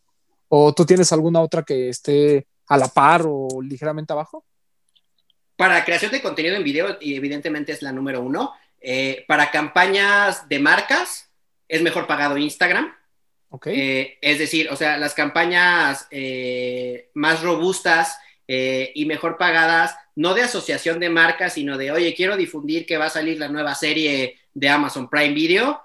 ¿O 0.50 0.72
tú 0.72 0.86
tienes 0.86 1.12
alguna 1.12 1.42
otra 1.42 1.64
que 1.64 1.90
esté 1.90 2.46
a 2.68 2.78
la 2.78 2.88
par 2.90 3.24
o 3.26 3.48
ligeramente 3.60 4.14
abajo? 4.14 4.46
Para 5.56 5.84
creación 5.84 6.12
de 6.12 6.22
contenido 6.22 6.56
en 6.56 6.64
video, 6.64 6.98
y 7.02 7.16
evidentemente 7.16 7.72
es 7.72 7.82
la 7.82 7.92
número 7.92 8.22
uno. 8.22 8.54
Eh, 8.80 9.26
para 9.28 9.50
campañas 9.50 10.48
de 10.48 10.60
marcas, 10.60 11.32
es 11.68 11.82
mejor 11.82 12.06
pagado 12.06 12.38
Instagram. 12.38 12.94
Okay. 13.50 13.80
Eh, 13.80 14.18
es 14.22 14.38
decir, 14.38 14.70
o 14.70 14.76
sea, 14.76 15.00
las 15.00 15.16
campañas 15.16 16.08
eh, 16.12 17.10
más 17.16 17.42
robustas 17.42 18.20
y 18.50 19.04
mejor 19.06 19.38
pagadas, 19.38 19.98
no 20.16 20.34
de 20.34 20.44
asociación 20.44 21.02
de 21.02 21.10
marcas, 21.10 21.54
sino 21.54 21.78
de, 21.78 21.92
oye, 21.92 22.16
quiero 22.16 22.38
difundir 22.38 22.86
que 22.86 22.96
va 22.96 23.08
a 23.08 23.10
salir 23.10 23.38
la 23.38 23.50
nueva 23.50 23.76
serie 23.76 24.40
de 24.54 24.70
Amazon 24.70 25.10
Prime 25.10 25.34
Video 25.34 25.82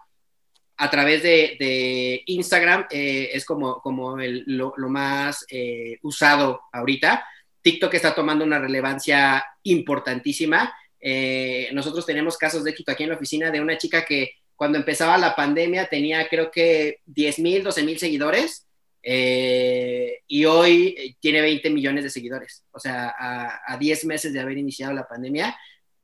a 0.83 0.91
través 0.91 1.23
de, 1.23 2.25
Instagram 2.27 2.87
eh, 2.91 3.31
es 3.33 3.45
como, 3.45 3.81
como 3.81 4.17
lo, 4.19 4.75
más 4.89 5.47
eh, 5.49 5.97
usado 6.03 6.63
ahorita. 6.73 7.25
TikTok 7.63 7.95
está 7.95 8.13
tomando 8.17 8.45
una 8.45 8.59
relevancia 8.59 9.45
importantísima. 9.63 10.75
Eh, 10.99 11.69
nosotros 11.73 12.05
tenemos 12.05 12.37
casos 12.37 12.65
de 12.65 12.71
éxito 12.71 12.91
aquí 12.91 13.05
en 13.05 13.11
la 13.11 13.15
oficina 13.15 13.53
de 13.53 13.61
una 13.61 13.79
chica 13.79 14.05
que 14.05 14.33
cuando 14.57 14.77
empezaba 14.77 15.17
la 15.19 15.37
pandemia 15.37 15.87
tenía 15.87 16.29
creo 16.29 16.51
que 16.51 16.99
10 17.07 17.39
mil, 17.39 17.63
12 17.63 17.83
mil 17.85 17.99
seguidores 18.01 18.67
y 19.05 20.45
hoy 20.47 21.17
tiene 21.21 21.43
20 21.43 21.71
millones 21.71 22.03
de 22.03 22.11
seguidores. 22.11 22.65
O 22.73 22.81
sea, 22.81 23.15
a, 23.17 23.61
a, 23.73 23.79
10 23.79 24.05
meses 24.07 24.33
de 24.33 24.41
haber 24.41 24.59
iniciado 24.59 24.93
la 24.95 25.07
pandemia, 25.07 25.57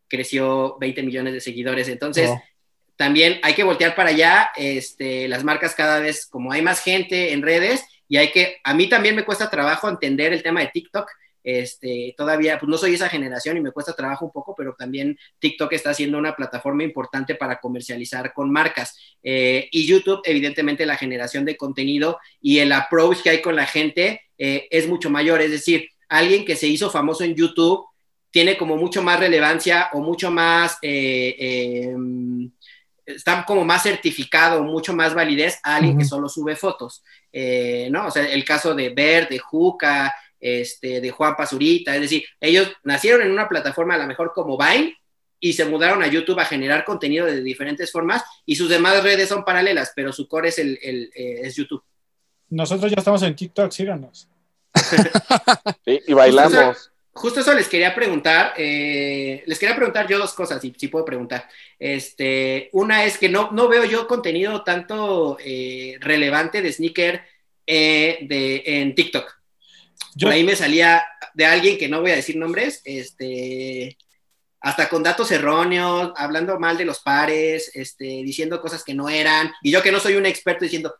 creció 0.06 0.78
20 0.78 1.02
millones 1.02 1.32
de 1.32 1.40
seguidores. 1.40 1.88
Entonces, 1.88 2.30
también 2.98 3.38
hay 3.44 3.54
que 3.54 3.62
voltear 3.62 3.94
para 3.94 4.10
allá, 4.10 4.50
este, 4.56 5.28
las 5.28 5.44
marcas 5.44 5.74
cada 5.74 6.00
vez, 6.00 6.26
como 6.26 6.50
hay 6.50 6.62
más 6.62 6.80
gente 6.82 7.32
en 7.32 7.42
redes, 7.42 7.84
y 8.08 8.16
hay 8.16 8.32
que, 8.32 8.56
a 8.64 8.74
mí 8.74 8.88
también 8.88 9.14
me 9.14 9.24
cuesta 9.24 9.48
trabajo 9.48 9.88
entender 9.88 10.32
el 10.32 10.42
tema 10.42 10.60
de 10.60 10.70
TikTok, 10.74 11.08
este, 11.44 12.12
todavía, 12.16 12.58
pues 12.58 12.68
no 12.68 12.76
soy 12.76 12.94
esa 12.94 13.08
generación 13.08 13.56
y 13.56 13.60
me 13.60 13.70
cuesta 13.70 13.94
trabajo 13.94 14.24
un 14.24 14.32
poco, 14.32 14.52
pero 14.56 14.74
también 14.76 15.16
TikTok 15.38 15.72
está 15.72 15.94
siendo 15.94 16.18
una 16.18 16.34
plataforma 16.34 16.82
importante 16.82 17.36
para 17.36 17.60
comercializar 17.60 18.32
con 18.34 18.50
marcas. 18.50 18.98
Eh, 19.22 19.68
y 19.70 19.86
YouTube, 19.86 20.20
evidentemente, 20.24 20.84
la 20.84 20.96
generación 20.96 21.44
de 21.44 21.56
contenido 21.56 22.18
y 22.40 22.58
el 22.58 22.72
approach 22.72 23.22
que 23.22 23.30
hay 23.30 23.40
con 23.40 23.54
la 23.54 23.64
gente 23.64 24.22
eh, 24.36 24.66
es 24.70 24.88
mucho 24.88 25.08
mayor. 25.08 25.40
Es 25.40 25.52
decir, 25.52 25.88
alguien 26.08 26.44
que 26.44 26.56
se 26.56 26.66
hizo 26.66 26.90
famoso 26.90 27.22
en 27.22 27.36
YouTube 27.36 27.86
tiene 28.30 28.58
como 28.58 28.76
mucho 28.76 29.02
más 29.02 29.20
relevancia 29.20 29.88
o 29.92 30.00
mucho 30.00 30.30
más... 30.32 30.78
Eh, 30.82 31.36
em, 31.92 32.50
está 33.14 33.44
como 33.44 33.64
más 33.64 33.82
certificado, 33.82 34.62
mucho 34.62 34.94
más 34.94 35.14
validez 35.14 35.58
a 35.62 35.76
alguien 35.76 35.98
que 35.98 36.04
solo 36.04 36.28
sube 36.28 36.56
fotos, 36.56 37.02
¿no? 37.90 38.06
O 38.06 38.10
sea, 38.10 38.26
el 38.26 38.44
caso 38.44 38.74
de 38.74 38.90
Ver, 38.90 39.28
de 39.28 39.38
Juca, 39.38 40.14
este, 40.40 41.00
de 41.00 41.10
Juan 41.10 41.34
Pazurita, 41.36 41.94
es 41.94 42.02
decir, 42.02 42.24
ellos 42.40 42.70
nacieron 42.84 43.22
en 43.22 43.32
una 43.32 43.48
plataforma 43.48 43.94
a 43.94 43.98
lo 43.98 44.06
mejor 44.06 44.32
como 44.32 44.56
Vine 44.56 44.96
y 45.40 45.52
se 45.52 45.64
mudaron 45.64 46.02
a 46.02 46.08
YouTube 46.08 46.38
a 46.38 46.44
generar 46.44 46.84
contenido 46.84 47.26
de 47.26 47.42
diferentes 47.42 47.90
formas 47.90 48.22
y 48.44 48.56
sus 48.56 48.68
demás 48.68 49.02
redes 49.02 49.28
son 49.28 49.44
paralelas, 49.44 49.92
pero 49.94 50.12
su 50.12 50.28
core 50.28 50.48
es, 50.48 50.58
el, 50.58 50.78
eh, 50.82 51.40
es 51.42 51.56
YouTube. 51.56 51.82
Nosotros 52.50 52.90
ya 52.90 52.98
estamos 52.98 53.22
en 53.22 53.36
TikTok, 53.36 53.70
síganos. 53.70 54.28
sí, 55.84 56.00
y 56.06 56.12
bailamos. 56.12 56.92
Justo 57.18 57.40
eso, 57.40 57.52
les 57.52 57.68
quería 57.68 57.96
preguntar, 57.96 58.54
eh, 58.56 59.42
les 59.44 59.58
quería 59.58 59.74
preguntar 59.74 60.06
yo 60.06 60.18
dos 60.18 60.34
cosas, 60.34 60.62
si, 60.62 60.72
si, 60.78 60.86
puedo 60.86 61.04
preguntar. 61.04 61.48
Este, 61.76 62.68
una 62.72 63.04
es 63.04 63.18
que 63.18 63.28
no, 63.28 63.50
no 63.50 63.66
veo 63.66 63.84
yo 63.84 64.06
contenido 64.06 64.62
tanto 64.62 65.36
eh, 65.40 65.96
relevante 66.00 66.62
de 66.62 66.72
sneaker 66.72 67.22
de, 67.66 68.62
en 68.64 68.94
TikTok. 68.94 69.36
Por 70.20 70.30
ahí 70.30 70.44
me 70.44 70.54
salía 70.54 71.04
de 71.34 71.44
alguien 71.44 71.76
que 71.76 71.88
no 71.88 72.02
voy 72.02 72.12
a 72.12 72.16
decir 72.16 72.36
nombres, 72.36 72.82
este, 72.84 73.98
hasta 74.60 74.88
con 74.88 75.02
datos 75.02 75.32
erróneos, 75.32 76.12
hablando 76.16 76.56
mal 76.60 76.78
de 76.78 76.84
los 76.84 77.00
pares, 77.00 77.72
este, 77.74 78.04
diciendo 78.04 78.60
cosas 78.60 78.84
que 78.84 78.94
no 78.94 79.08
eran, 79.08 79.52
y 79.60 79.72
yo 79.72 79.82
que 79.82 79.90
no 79.90 79.98
soy 79.98 80.14
un 80.14 80.26
experto 80.26 80.64
diciendo, 80.64 80.94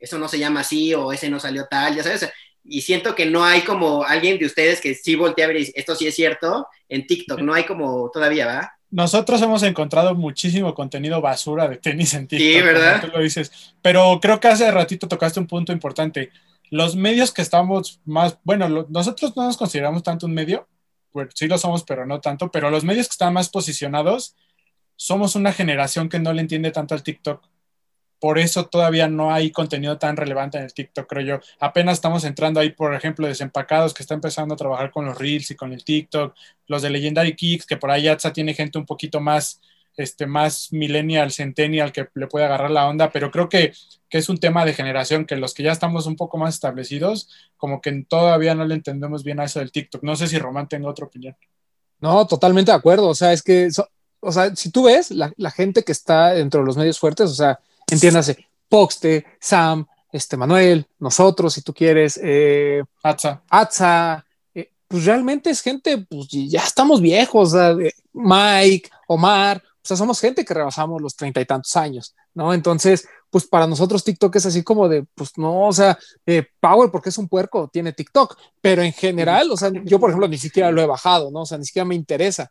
eso 0.00 0.18
no 0.18 0.26
se 0.26 0.40
llama 0.40 0.60
así 0.60 0.92
o 0.94 1.12
ese 1.12 1.30
no 1.30 1.38
salió 1.38 1.66
tal, 1.70 1.94
ya 1.94 2.02
sabes, 2.02 2.28
y 2.64 2.82
siento 2.82 3.14
que 3.14 3.26
no 3.26 3.44
hay 3.44 3.62
como 3.62 4.04
alguien 4.04 4.38
de 4.38 4.46
ustedes 4.46 4.80
que 4.80 4.94
sí 4.94 5.14
voltea 5.14 5.46
a 5.46 5.48
ver 5.48 5.58
y 5.58 5.72
esto 5.74 5.94
sí 5.94 6.06
es 6.06 6.14
cierto, 6.14 6.66
en 6.88 7.06
TikTok, 7.06 7.40
no 7.40 7.54
hay 7.54 7.64
como 7.64 8.10
todavía, 8.10 8.46
¿va? 8.46 8.72
Nosotros 8.90 9.40
hemos 9.40 9.62
encontrado 9.62 10.14
muchísimo 10.14 10.74
contenido 10.74 11.20
basura 11.20 11.68
de 11.68 11.76
tenis 11.76 12.12
en 12.14 12.26
TikTok. 12.26 12.48
Sí, 12.48 12.60
¿verdad? 12.60 13.00
Tú 13.00 13.06
lo 13.06 13.20
dices. 13.20 13.74
Pero 13.80 14.18
creo 14.20 14.40
que 14.40 14.48
hace 14.48 14.68
ratito 14.70 15.06
tocaste 15.06 15.38
un 15.38 15.46
punto 15.46 15.72
importante 15.72 16.30
los 16.70 16.94
medios 16.94 17.32
que 17.32 17.42
estamos 17.42 18.00
más, 18.04 18.38
bueno, 18.44 18.86
nosotros 18.88 19.36
no 19.36 19.44
nos 19.44 19.56
consideramos 19.56 20.02
tanto 20.02 20.26
un 20.26 20.34
medio, 20.34 20.68
pues 21.10 21.28
sí 21.34 21.48
lo 21.48 21.58
somos, 21.58 21.82
pero 21.82 22.06
no 22.06 22.20
tanto, 22.20 22.50
pero 22.50 22.70
los 22.70 22.84
medios 22.84 23.08
que 23.08 23.12
están 23.12 23.34
más 23.34 23.48
posicionados, 23.48 24.36
somos 24.94 25.34
una 25.34 25.52
generación 25.52 26.08
que 26.08 26.20
no 26.20 26.32
le 26.32 26.42
entiende 26.42 26.70
tanto 26.70 26.94
al 26.94 27.02
TikTok. 27.02 27.42
Por 28.20 28.38
eso 28.38 28.66
todavía 28.66 29.08
no 29.08 29.32
hay 29.32 29.50
contenido 29.50 29.98
tan 29.98 30.16
relevante 30.16 30.58
en 30.58 30.64
el 30.64 30.74
TikTok, 30.74 31.08
creo 31.08 31.24
yo. 31.24 31.46
Apenas 31.58 31.94
estamos 31.94 32.24
entrando 32.24 32.60
ahí, 32.60 32.70
por 32.70 32.94
ejemplo, 32.94 33.26
Desempacados, 33.26 33.94
que 33.94 34.02
está 34.02 34.14
empezando 34.14 34.54
a 34.54 34.58
trabajar 34.58 34.90
con 34.90 35.06
los 35.06 35.18
Reels 35.18 35.50
y 35.50 35.56
con 35.56 35.72
el 35.72 35.82
TikTok, 35.82 36.34
los 36.66 36.82
de 36.82 36.90
Legendary 36.90 37.34
Kicks, 37.34 37.66
que 37.66 37.76
por 37.76 37.90
ahí 37.90 38.02
ya 38.02 38.16
tiene 38.16 38.54
gente 38.54 38.78
un 38.78 38.86
poquito 38.86 39.20
más 39.20 39.60
este, 39.96 40.26
más 40.26 40.72
millennial, 40.72 41.32
centennial 41.32 41.92
que 41.92 42.08
le 42.14 42.26
puede 42.26 42.44
agarrar 42.44 42.70
la 42.70 42.88
onda, 42.88 43.10
pero 43.10 43.30
creo 43.30 43.48
que, 43.48 43.72
que, 44.08 44.18
es 44.18 44.28
un 44.28 44.38
tema 44.38 44.64
de 44.64 44.72
generación, 44.72 45.26
que 45.26 45.36
los 45.36 45.52
que 45.52 45.62
ya 45.62 45.72
estamos 45.72 46.06
un 46.06 46.16
poco 46.16 46.38
más 46.38 46.54
establecidos, 46.54 47.28
como 47.56 47.80
que 47.80 47.92
todavía 48.08 48.54
no 48.54 48.64
le 48.64 48.74
entendemos 48.74 49.24
bien 49.24 49.40
a 49.40 49.44
eso 49.44 49.58
del 49.58 49.72
TikTok. 49.72 50.02
No 50.02 50.16
sé 50.16 50.26
si 50.26 50.38
Román 50.38 50.68
tenga 50.68 50.88
otra 50.88 51.06
opinión. 51.06 51.36
No, 52.00 52.26
totalmente 52.26 52.70
de 52.70 52.78
acuerdo. 52.78 53.08
O 53.08 53.14
sea, 53.14 53.32
es 53.32 53.42
que, 53.42 53.68
o 54.20 54.32
sea, 54.32 54.54
si 54.56 54.70
tú 54.70 54.84
ves 54.84 55.10
la, 55.10 55.32
la, 55.36 55.50
gente 55.50 55.82
que 55.82 55.92
está 55.92 56.32
dentro 56.32 56.60
de 56.60 56.66
los 56.66 56.76
medios 56.76 56.98
fuertes, 56.98 57.30
o 57.30 57.34
sea, 57.34 57.60
entiéndase, 57.90 58.48
Poxte, 58.68 59.24
Sam, 59.40 59.86
este 60.12 60.36
Manuel, 60.36 60.86
nosotros, 60.98 61.54
si 61.54 61.62
tú 61.62 61.72
quieres, 61.72 62.18
eh, 62.22 62.82
Atza. 63.02 63.42
Atza, 63.48 64.24
eh, 64.54 64.72
pues 64.86 65.04
realmente 65.04 65.50
es 65.50 65.60
gente, 65.60 65.98
pues 66.08 66.28
ya 66.28 66.62
estamos 66.62 67.00
viejos, 67.00 67.54
Mike, 68.12 68.90
Omar, 69.08 69.62
o 69.82 69.88
sea, 69.88 69.96
somos 69.96 70.20
gente 70.20 70.44
que 70.44 70.52
rebasamos 70.52 71.00
los 71.00 71.16
treinta 71.16 71.40
y 71.40 71.46
tantos 71.46 71.74
años, 71.76 72.14
¿no? 72.34 72.52
Entonces, 72.52 73.08
pues 73.30 73.46
para 73.46 73.66
nosotros 73.66 74.04
TikTok 74.04 74.36
es 74.36 74.46
así 74.46 74.62
como 74.62 74.88
de, 74.88 75.06
pues 75.14 75.38
no, 75.38 75.68
o 75.68 75.72
sea, 75.72 75.98
eh, 76.26 76.46
Power 76.60 76.90
porque 76.90 77.08
es 77.08 77.16
un 77.16 77.28
puerco, 77.28 77.68
tiene 77.72 77.94
TikTok, 77.94 78.36
pero 78.60 78.82
en 78.82 78.92
general, 78.92 79.50
o 79.50 79.56
sea, 79.56 79.70
yo 79.84 79.98
por 79.98 80.10
ejemplo 80.10 80.28
ni 80.28 80.36
siquiera 80.36 80.70
lo 80.70 80.82
he 80.82 80.86
bajado, 80.86 81.30
¿no? 81.30 81.42
O 81.42 81.46
sea, 81.46 81.56
ni 81.56 81.64
siquiera 81.64 81.86
me 81.86 81.94
interesa. 81.94 82.50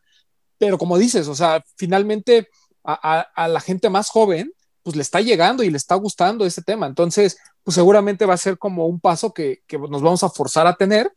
Pero 0.58 0.78
como 0.80 0.98
dices, 0.98 1.28
o 1.28 1.36
sea, 1.36 1.64
finalmente 1.76 2.50
a, 2.84 3.20
a, 3.22 3.48
la 3.48 3.60
gente 3.60 3.90
más 3.90 4.10
joven, 4.10 4.52
pues 4.84 4.96
le 4.96 5.02
está 5.02 5.22
llegando 5.22 5.64
y 5.64 5.70
le 5.70 5.78
está 5.78 5.96
gustando 5.96 6.46
ese 6.46 6.62
tema. 6.62 6.88
Entonces, 6.88 7.38
pues 7.64 7.76
seguramente 7.76 8.26
va 8.26 8.34
a 8.34 8.38
ser 8.38 8.58
como 8.58 8.88
un 8.88 9.00
paso 9.00 9.34
que, 9.34 9.62
que 9.68 9.78
nos 9.78 10.02
vamos 10.02 10.24
a 10.24 10.30
forzar 10.30 10.68
a 10.68 10.76
tener, 10.76 11.12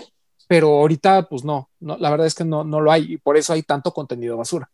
pero 0.49 0.69
ahorita, 0.69 1.29
pues 1.29 1.45
no, 1.45 1.71
no, 1.81 1.97
la 1.99 2.11
verdad 2.11 2.27
es 2.27 2.35
que 2.35 2.45
no, 2.45 2.65
no 2.65 2.81
lo 2.81 2.93
hay 2.93 3.15
y 3.15 3.17
por 3.17 3.37
eso 3.37 3.53
hay 3.53 3.63
tanto 3.63 3.93
contenido 3.93 4.37
basura. 4.37 4.71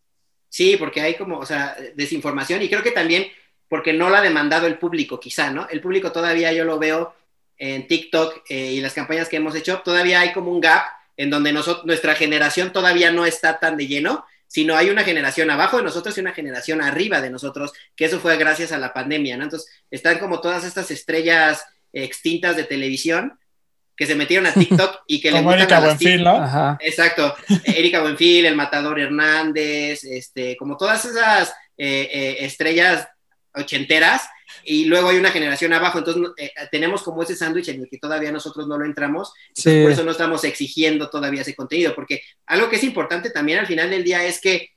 Sí, 0.49 0.77
porque 0.77 1.01
hay 1.01 1.17
como, 1.17 1.39
o 1.39 1.47
sea, 1.47 1.77
desinformación 1.95 2.63
y 2.63 2.69
creo 2.69 2.83
que 2.83 2.91
también 2.91 3.27
porque 3.69 3.93
no 3.93 4.09
lo 4.09 4.17
ha 4.17 4.23
demandado 4.23 4.67
el 4.67 4.79
público, 4.79 5.21
quizá, 5.21 5.51
¿no? 5.51 5.69
El 5.69 5.81
público 5.81 6.11
todavía 6.11 6.53
yo 6.53 6.65
lo 6.65 6.79
veo 6.79 7.15
en 7.59 7.87
TikTok 7.87 8.45
eh, 8.49 8.73
y 8.73 8.81
las 8.81 8.95
campañas 8.95 9.29
que 9.29 9.37
hemos 9.37 9.55
hecho, 9.55 9.83
todavía 9.85 10.21
hay 10.21 10.33
como 10.33 10.51
un 10.51 10.61
gap 10.61 10.85
en 11.17 11.31
donde 11.31 11.53
nuestra 11.53 12.15
generación 12.15 12.73
todavía 12.73 13.11
no 13.11 13.27
está 13.27 13.59
tan 13.59 13.77
de 13.77 13.89
lleno, 13.89 14.25
sino 14.49 14.77
hay 14.77 14.91
una 14.91 15.05
generación 15.05 15.51
abajo 15.51 15.77
de 15.77 15.85
nosotros 15.85 16.17
y 16.17 16.21
una 16.21 16.33
generación 16.33 16.83
arriba 16.83 17.21
de 17.21 17.31
nosotros, 17.31 17.73
que 17.95 18.07
eso 18.07 18.19
fue 18.19 18.37
gracias 18.39 18.73
a 18.73 18.79
la 18.79 18.93
pandemia, 18.93 19.37
¿no? 19.37 19.45
Entonces, 19.45 19.71
están 19.91 20.19
como 20.19 20.41
todas 20.41 20.65
estas 20.65 20.91
estrellas 20.91 21.65
extintas 21.93 22.57
de 22.57 22.65
televisión 22.65 23.39
que 23.95 24.07
se 24.07 24.15
metieron 24.15 24.47
a 24.47 24.53
TikTok 24.55 25.03
y 25.07 25.21
que 25.21 25.31
le 25.31 25.39
Como 25.39 25.53
Erika 25.53 25.81
Buenfil, 25.81 26.25
¿no? 26.25 26.79
Exacto. 26.81 27.37
Erika 27.65 28.01
Buenfil, 28.01 28.47
el 28.47 28.57
Matador 28.57 28.99
Hernández, 28.99 30.03
este, 30.05 30.57
como 30.57 30.77
todas 30.77 31.05
esas 31.05 31.51
eh, 31.77 32.09
eh, 32.11 32.37
estrellas 32.41 33.07
ochenteras, 33.55 34.29
y 34.71 34.85
luego 34.85 35.09
hay 35.09 35.17
una 35.17 35.31
generación 35.31 35.73
abajo, 35.73 35.99
entonces 35.99 36.23
eh, 36.37 36.53
tenemos 36.71 37.03
como 37.03 37.23
ese 37.23 37.35
sándwich 37.35 37.69
en 37.69 37.81
el 37.81 37.89
que 37.89 37.99
todavía 37.99 38.31
nosotros 38.31 38.67
no 38.69 38.77
lo 38.77 38.85
entramos, 38.85 39.33
por 39.55 39.91
eso 39.91 40.05
no 40.05 40.11
estamos 40.11 40.45
exigiendo 40.45 41.09
todavía 41.09 41.41
ese 41.41 41.55
contenido, 41.55 41.95
porque 41.95 42.23
algo 42.47 42.69
que 42.69 42.77
es 42.77 42.85
importante 42.85 43.31
también 43.31 43.61
al 43.61 43.67
final 43.67 43.89
del 43.89 44.05
día 44.05 44.25
es 44.25 44.41
que 44.41 44.73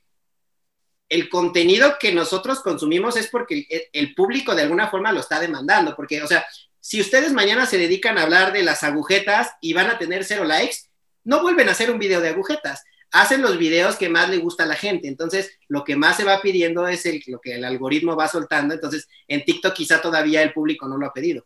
el 1.10 1.28
contenido 1.28 1.96
que 2.00 2.12
nosotros 2.12 2.60
consumimos 2.60 3.18
es 3.18 3.28
porque 3.28 3.66
el, 3.68 3.82
el 3.92 4.14
público 4.14 4.54
de 4.54 4.62
alguna 4.62 4.88
forma 4.88 5.12
lo 5.12 5.20
está 5.20 5.38
demandando, 5.38 5.94
porque, 5.94 6.22
o 6.22 6.26
sea, 6.26 6.46
si 6.80 7.00
ustedes 7.00 7.32
mañana 7.32 7.66
se 7.66 7.76
dedican 7.76 8.16
a 8.16 8.22
hablar 8.22 8.52
de 8.52 8.62
las 8.62 8.82
agujetas 8.82 9.50
y 9.60 9.74
van 9.74 9.90
a 9.90 9.98
tener 9.98 10.24
cero 10.24 10.44
likes, 10.44 10.76
no 11.24 11.42
vuelven 11.42 11.68
a 11.68 11.72
hacer 11.72 11.90
un 11.90 11.98
video 11.98 12.20
de 12.20 12.30
agujetas. 12.30 12.82
Hacen 13.12 13.42
los 13.42 13.58
videos 13.58 13.96
que 13.96 14.08
más 14.08 14.28
le 14.28 14.38
gusta 14.38 14.64
a 14.64 14.66
la 14.66 14.74
gente. 14.74 15.06
Entonces, 15.06 15.50
lo 15.68 15.84
que 15.84 15.96
más 15.96 16.16
se 16.16 16.24
va 16.24 16.40
pidiendo 16.40 16.88
es 16.88 17.04
el, 17.06 17.22
lo 17.26 17.40
que 17.40 17.54
el 17.54 17.64
algoritmo 17.64 18.16
va 18.16 18.28
soltando. 18.28 18.74
Entonces, 18.74 19.08
en 19.28 19.44
TikTok 19.44 19.74
quizá 19.74 20.00
todavía 20.00 20.42
el 20.42 20.52
público 20.52 20.88
no 20.88 20.96
lo 20.96 21.06
ha 21.06 21.12
pedido. 21.12 21.44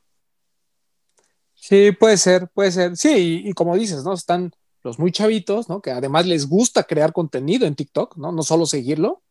Sí, 1.55 1.93
puede 1.93 2.17
ser, 2.17 2.49
puede 2.49 2.71
ser. 2.71 2.97
Sí, 2.97 3.43
y, 3.45 3.51
y 3.51 3.53
como 3.53 3.77
dices, 3.77 4.05
¿no? 4.05 4.15
Están 4.15 4.53
los 4.85 4.99
muy 4.99 5.11
chavitos, 5.11 5.69
¿no? 5.69 5.83
Que 5.83 5.91
además 5.91 6.27
les 6.27 6.49
gusta 6.49 6.85
crear 6.85 7.13
contenido 7.13 7.67
en 7.67 7.75
TikTok, 7.75 8.17
¿no? 8.17 8.31
No 8.31 8.43
solo 8.43 8.67
seguirlo 8.67 9.23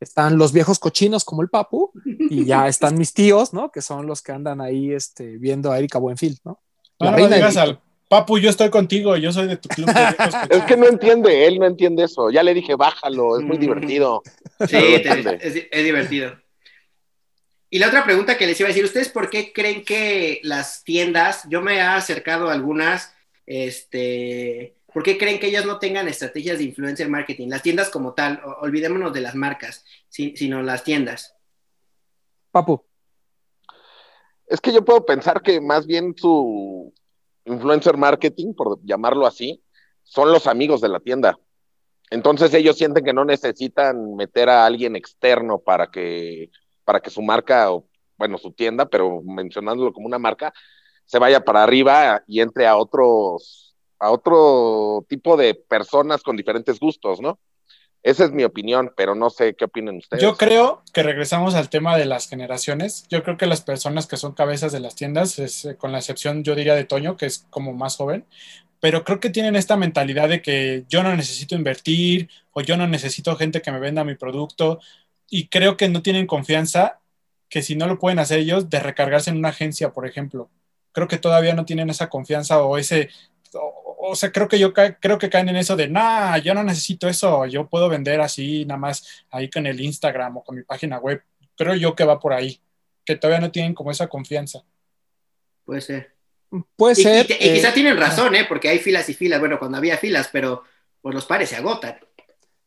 están 0.00 0.38
los 0.38 0.52
viejos 0.52 0.78
cochinos 0.78 1.24
como 1.24 1.42
el 1.42 1.48
Papu 1.48 1.92
y 2.04 2.44
ya 2.44 2.68
están 2.68 2.96
mis 2.96 3.12
tíos, 3.12 3.52
¿no? 3.52 3.70
Que 3.70 3.82
son 3.82 4.06
los 4.06 4.22
que 4.22 4.32
andan 4.32 4.60
ahí 4.60 4.92
este, 4.92 5.38
viendo 5.38 5.72
a 5.72 5.78
Erika 5.78 5.98
Buenfil, 5.98 6.38
¿no? 6.44 6.60
La 6.98 7.12
no, 7.12 7.18
no 7.18 7.28
digas 7.28 7.56
al 7.56 7.80
Papu, 8.08 8.38
yo 8.38 8.48
estoy 8.48 8.70
contigo, 8.70 9.16
yo 9.16 9.32
soy 9.32 9.48
de 9.48 9.56
tu 9.58 9.68
club. 9.68 9.86
De 9.86 10.56
es 10.56 10.64
que 10.64 10.76
no 10.76 10.86
entiende, 10.86 11.46
él 11.46 11.58
no 11.58 11.66
entiende 11.66 12.04
eso. 12.04 12.30
Ya 12.30 12.42
le 12.42 12.54
dije, 12.54 12.74
bájalo, 12.74 13.38
es 13.38 13.44
muy 13.44 13.58
divertido. 13.58 14.22
Sí, 14.66 14.76
es, 14.76 15.68
es, 15.70 15.84
divertido. 15.84 16.36
Y 17.70 17.78
la 17.78 17.88
otra 17.88 18.04
pregunta 18.04 18.38
que 18.38 18.46
les 18.46 18.58
iba 18.58 18.68
a 18.68 18.70
decir, 18.70 18.84
¿ustedes 18.84 19.10
por 19.10 19.28
qué 19.28 19.52
creen 19.52 19.84
que 19.84 20.40
las 20.42 20.84
tiendas, 20.84 21.44
yo 21.50 21.60
me 21.60 21.76
he 21.76 21.80
acercado 21.82 22.48
a 22.48 22.54
algunas, 22.54 23.14
este, 23.44 24.78
¿Por 24.92 25.02
qué 25.02 25.18
creen 25.18 25.38
que 25.38 25.48
ellos 25.48 25.66
no 25.66 25.78
tengan 25.78 26.08
estrategias 26.08 26.58
de 26.58 26.64
influencer 26.64 27.08
marketing? 27.08 27.48
Las 27.48 27.62
tiendas 27.62 27.90
como 27.90 28.14
tal, 28.14 28.40
olvidémonos 28.60 29.12
de 29.12 29.20
las 29.20 29.34
marcas, 29.34 29.84
sino 30.08 30.62
las 30.62 30.82
tiendas. 30.82 31.36
Papu. 32.50 32.84
Es 34.46 34.60
que 34.60 34.72
yo 34.72 34.82
puedo 34.84 35.04
pensar 35.04 35.42
que 35.42 35.60
más 35.60 35.86
bien 35.86 36.14
su 36.16 36.92
influencer 37.48 37.96
marketing, 37.96 38.54
por 38.54 38.78
llamarlo 38.84 39.26
así, 39.26 39.62
son 40.04 40.32
los 40.32 40.46
amigos 40.46 40.80
de 40.80 40.88
la 40.88 41.00
tienda. 41.00 41.38
Entonces 42.10 42.54
ellos 42.54 42.76
sienten 42.76 43.04
que 43.04 43.12
no 43.12 43.24
necesitan 43.24 44.14
meter 44.14 44.48
a 44.48 44.64
alguien 44.64 44.96
externo 44.96 45.58
para 45.58 45.90
que, 45.90 46.50
para 46.84 47.00
que 47.00 47.10
su 47.10 47.22
marca, 47.22 47.72
o 47.72 47.86
bueno, 48.16 48.38
su 48.38 48.52
tienda, 48.52 48.86
pero 48.86 49.20
mencionándolo 49.22 49.92
como 49.92 50.06
una 50.06 50.18
marca, 50.18 50.52
se 51.04 51.18
vaya 51.18 51.44
para 51.44 51.62
arriba 51.62 52.22
y 52.26 52.40
entre 52.40 52.66
a 52.66 52.76
otros 52.76 53.68
a 54.00 54.10
otro 54.10 55.04
tipo 55.08 55.36
de 55.36 55.54
personas 55.54 56.22
con 56.22 56.36
diferentes 56.36 56.78
gustos, 56.78 57.20
¿no? 57.20 57.38
Esa 58.08 58.24
es 58.24 58.32
mi 58.32 58.42
opinión, 58.42 58.90
pero 58.96 59.14
no 59.14 59.28
sé 59.28 59.54
qué 59.54 59.66
opinan 59.66 59.98
ustedes. 59.98 60.22
Yo 60.22 60.38
creo 60.38 60.82
que 60.94 61.02
regresamos 61.02 61.54
al 61.54 61.68
tema 61.68 61.98
de 61.98 62.06
las 62.06 62.26
generaciones. 62.26 63.06
Yo 63.10 63.22
creo 63.22 63.36
que 63.36 63.44
las 63.44 63.60
personas 63.60 64.06
que 64.06 64.16
son 64.16 64.32
cabezas 64.32 64.72
de 64.72 64.80
las 64.80 64.94
tiendas, 64.94 65.38
eh, 65.38 65.76
con 65.76 65.92
la 65.92 65.98
excepción, 65.98 66.42
yo 66.42 66.54
diría, 66.54 66.74
de 66.74 66.84
Toño, 66.84 67.18
que 67.18 67.26
es 67.26 67.46
como 67.50 67.74
más 67.74 67.96
joven, 67.96 68.24
pero 68.80 69.04
creo 69.04 69.20
que 69.20 69.28
tienen 69.28 69.56
esta 69.56 69.76
mentalidad 69.76 70.30
de 70.30 70.40
que 70.40 70.84
yo 70.88 71.02
no 71.02 71.14
necesito 71.14 71.54
invertir 71.54 72.30
o 72.52 72.62
yo 72.62 72.78
no 72.78 72.86
necesito 72.86 73.36
gente 73.36 73.60
que 73.60 73.72
me 73.72 73.78
venda 73.78 74.04
mi 74.04 74.14
producto 74.14 74.80
y 75.28 75.48
creo 75.48 75.76
que 75.76 75.90
no 75.90 76.00
tienen 76.00 76.26
confianza 76.26 77.00
que 77.50 77.60
si 77.60 77.76
no 77.76 77.86
lo 77.86 77.98
pueden 77.98 78.20
hacer 78.20 78.38
ellos, 78.38 78.70
de 78.70 78.80
recargarse 78.80 79.28
en 79.28 79.36
una 79.36 79.50
agencia, 79.50 79.92
por 79.92 80.06
ejemplo. 80.06 80.48
Creo 80.92 81.08
que 81.08 81.18
todavía 81.18 81.54
no 81.54 81.66
tienen 81.66 81.90
esa 81.90 82.08
confianza 82.08 82.62
o 82.62 82.78
ese, 82.78 83.10
o 84.00 84.14
sea, 84.16 84.30
creo 84.30 84.48
que 84.48 84.58
yo 84.58 84.72
creo 84.72 85.18
que 85.18 85.28
caen 85.30 85.48
en 85.48 85.56
eso 85.56 85.76
de, 85.76 85.88
nah, 85.88 86.36
yo 86.38 86.54
no 86.54 86.62
necesito 86.62 87.08
eso, 87.08 87.46
yo 87.46 87.68
puedo 87.68 87.88
vender 87.88 88.20
así 88.20 88.64
nada 88.64 88.78
más 88.78 89.24
ahí 89.30 89.50
con 89.50 89.66
el 89.66 89.80
Instagram 89.80 90.36
o 90.38 90.44
con 90.44 90.56
mi 90.56 90.62
página 90.62 90.98
web. 90.98 91.22
Creo 91.56 91.74
yo 91.74 91.94
que 91.96 92.04
va 92.04 92.20
por 92.20 92.32
ahí, 92.32 92.60
que 93.04 93.16
todavía 93.16 93.40
no 93.40 93.50
tienen 93.50 93.74
como 93.74 93.90
esa 93.90 94.06
confianza. 94.06 94.62
Puede 95.64 95.80
ser. 95.80 96.14
Puede 96.76 96.92
Y, 97.00 97.02
ser. 97.02 97.26
y- 97.28 97.34
y 97.34 97.54
quizá 97.54 97.70
eh, 97.70 97.72
tienen 97.74 97.96
razón, 97.98 98.34
¿eh? 98.34 98.44
Porque 98.48 98.68
hay 98.68 98.78
filas 98.78 99.08
y 99.08 99.14
filas, 99.14 99.40
bueno, 99.40 99.58
cuando 99.58 99.76
había 99.78 99.98
filas, 99.98 100.28
pero 100.32 100.62
pues 101.02 101.14
los 101.14 101.26
pares 101.26 101.48
se 101.50 101.56
agotan. 101.56 101.98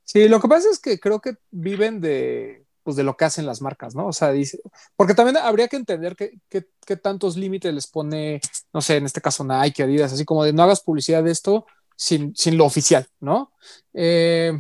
Sí, 0.03 0.27
lo 0.27 0.39
que 0.41 0.47
pasa 0.47 0.69
es 0.69 0.79
que 0.79 0.99
creo 0.99 1.21
que 1.21 1.35
viven 1.51 2.01
de, 2.01 2.65
pues, 2.91 2.97
de 2.97 3.03
lo 3.03 3.15
que 3.15 3.25
hacen 3.25 3.45
las 3.45 3.61
marcas, 3.61 3.95
¿no? 3.95 4.07
O 4.07 4.13
sea, 4.13 4.31
dice, 4.31 4.59
porque 4.95 5.13
también 5.13 5.37
habría 5.37 5.67
que 5.67 5.77
entender 5.77 6.15
que, 6.15 6.39
que- 6.49 6.67
que 6.85 6.95
tantos 6.97 7.37
límites 7.37 7.73
les 7.73 7.87
pone, 7.87 8.39
no 8.73 8.81
sé, 8.81 8.97
en 8.97 9.05
este 9.05 9.21
caso 9.21 9.43
Nike, 9.43 9.83
Adidas, 9.83 10.13
así 10.13 10.25
como 10.25 10.43
de 10.43 10.53
no 10.53 10.63
hagas 10.63 10.81
publicidad 10.81 11.23
de 11.23 11.31
esto 11.31 11.65
sin, 11.95 12.35
sin 12.35 12.57
lo 12.57 12.65
oficial, 12.65 13.07
¿no? 13.19 13.53
Eh, 13.93 14.51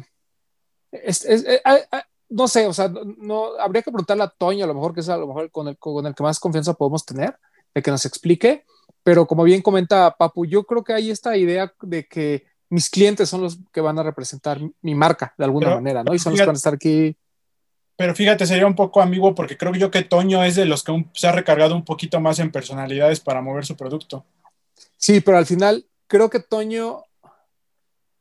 es- 0.91 1.25
es- 1.25 1.45
eh, 1.45 1.61
ah, 1.65 1.77
ah, 1.91 2.03
no 2.29 2.47
sé, 2.47 2.65
o 2.67 2.73
sea, 2.73 2.87
no, 3.17 3.57
habría 3.59 3.81
que 3.81 3.91
preguntarle 3.91 4.23
a 4.23 4.29
Toño, 4.29 4.63
a 4.63 4.67
lo 4.67 4.73
mejor 4.73 4.93
que 4.93 5.01
es 5.01 5.09
a 5.09 5.17
lo 5.17 5.27
mejor 5.27 5.51
con 5.51 5.67
el, 5.67 5.77
con 5.77 6.05
el 6.05 6.15
que 6.15 6.23
más 6.23 6.39
confianza 6.39 6.73
podemos 6.73 7.05
tener, 7.05 7.37
de 7.73 7.81
que 7.81 7.91
nos 7.91 8.05
explique, 8.05 8.63
pero 9.03 9.25
como 9.27 9.43
bien 9.43 9.61
comenta 9.61 10.15
Papu, 10.17 10.45
yo 10.45 10.63
creo 10.63 10.83
que 10.83 10.93
hay 10.93 11.09
esta 11.11 11.35
idea 11.35 11.73
de 11.81 12.07
que 12.07 12.45
mis 12.69 12.89
clientes 12.89 13.27
son 13.29 13.41
los 13.41 13.57
que 13.73 13.81
van 13.81 13.99
a 13.99 14.03
representar 14.03 14.61
mi 14.81 14.95
marca 14.95 15.33
de 15.37 15.43
alguna 15.43 15.67
Pero, 15.67 15.75
manera, 15.75 16.03
¿no? 16.05 16.13
Y 16.13 16.19
son 16.19 16.31
los 16.31 16.39
que 16.39 16.45
van 16.45 16.55
a 16.55 16.57
estar 16.57 16.73
aquí. 16.75 17.17
Pero 17.97 18.15
fíjate, 18.15 18.45
sería 18.45 18.65
un 18.65 18.75
poco 18.75 19.01
ambiguo 19.01 19.35
porque 19.35 19.57
creo 19.57 19.73
yo 19.73 19.91
que 19.91 20.01
Toño 20.03 20.43
es 20.43 20.55
de 20.55 20.65
los 20.65 20.83
que 20.83 20.91
un- 20.91 21.09
se 21.13 21.27
ha 21.27 21.31
recargado 21.31 21.75
un 21.75 21.85
poquito 21.85 22.19
más 22.19 22.39
en 22.39 22.51
personalidades 22.51 23.19
para 23.19 23.41
mover 23.41 23.65
su 23.65 23.75
producto. 23.75 24.25
Sí, 24.97 25.21
pero 25.21 25.37
al 25.37 25.45
final 25.45 25.85
creo 26.07 26.29
que 26.29 26.39
Toño. 26.39 27.03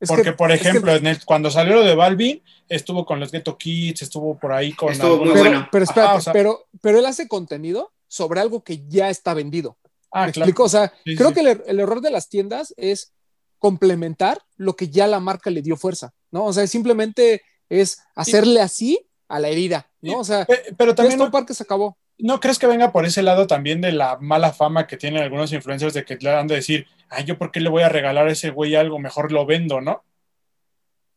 es 0.00 0.08
Porque, 0.08 0.22
que- 0.24 0.32
por 0.32 0.50
es 0.50 0.62
que- 0.62 0.68
ejemplo, 0.68 0.94
en 0.94 1.06
el- 1.06 1.24
cuando 1.26 1.50
salió 1.50 1.74
lo 1.74 1.82
de 1.84 1.94
Balvin, 1.94 2.42
estuvo 2.68 3.04
con 3.04 3.20
los 3.20 3.30
Ghetto 3.30 3.58
Kids, 3.58 4.00
estuvo 4.02 4.38
por 4.38 4.52
ahí 4.52 4.72
con... 4.72 4.92
Estuvo 4.92 5.08
muy 5.18 5.28
algunos- 5.28 5.34
pero, 5.42 5.50
bueno. 5.50 5.68
pero 5.70 5.84
espérate, 5.84 6.08
Ajá, 6.08 6.18
o 6.18 6.20
sea- 6.22 6.32
pero, 6.32 6.66
pero 6.80 6.98
él 6.98 7.06
hace 7.06 7.28
contenido 7.28 7.92
sobre 8.08 8.40
algo 8.40 8.64
que 8.64 8.82
ya 8.88 9.10
está 9.10 9.34
vendido. 9.34 9.76
Ah, 10.10 10.26
¿Me 10.26 10.32
claro. 10.32 10.46
explico? 10.48 10.64
O 10.64 10.68
sea, 10.70 10.92
Sí, 11.04 11.16
creo 11.16 11.28
sí. 11.28 11.34
que 11.34 11.40
el, 11.42 11.62
el 11.66 11.80
error 11.80 12.00
de 12.00 12.10
las 12.10 12.28
tiendas 12.30 12.72
es 12.78 13.12
complementar 13.58 14.38
lo 14.56 14.74
que 14.74 14.88
ya 14.88 15.06
la 15.06 15.20
marca 15.20 15.50
le 15.50 15.60
dio 15.62 15.76
fuerza, 15.76 16.14
¿no? 16.30 16.46
O 16.46 16.52
sea, 16.54 16.66
simplemente 16.66 17.42
es 17.68 17.98
hacerle 18.14 18.60
así 18.62 19.06
a 19.30 19.38
la 19.40 19.48
herida, 19.48 19.88
¿no? 20.02 20.18
O 20.18 20.24
sea, 20.24 20.44
Pe- 20.44 20.74
Pero 20.76 20.94
también 20.94 21.12
esto 21.14 21.24
no, 21.24 21.30
parque 21.30 21.54
se 21.54 21.62
acabó. 21.62 21.96
¿no 22.18 22.38
crees 22.38 22.58
que 22.58 22.66
venga 22.66 22.92
por 22.92 23.06
ese 23.06 23.22
lado 23.22 23.46
también 23.46 23.80
de 23.80 23.92
la 23.92 24.18
mala 24.20 24.52
fama 24.52 24.86
que 24.86 24.98
tienen 24.98 25.22
algunos 25.22 25.52
influencers 25.54 25.94
de 25.94 26.04
que 26.04 26.16
le 26.16 26.30
han 26.30 26.46
de 26.46 26.56
decir, 26.56 26.86
ay, 27.08 27.24
yo 27.24 27.38
por 27.38 27.50
qué 27.50 27.60
le 27.60 27.70
voy 27.70 27.82
a 27.82 27.88
regalar 27.88 28.28
a 28.28 28.32
ese 28.32 28.50
güey 28.50 28.74
algo, 28.74 28.98
mejor 28.98 29.32
lo 29.32 29.46
vendo, 29.46 29.80
¿no? 29.80 30.04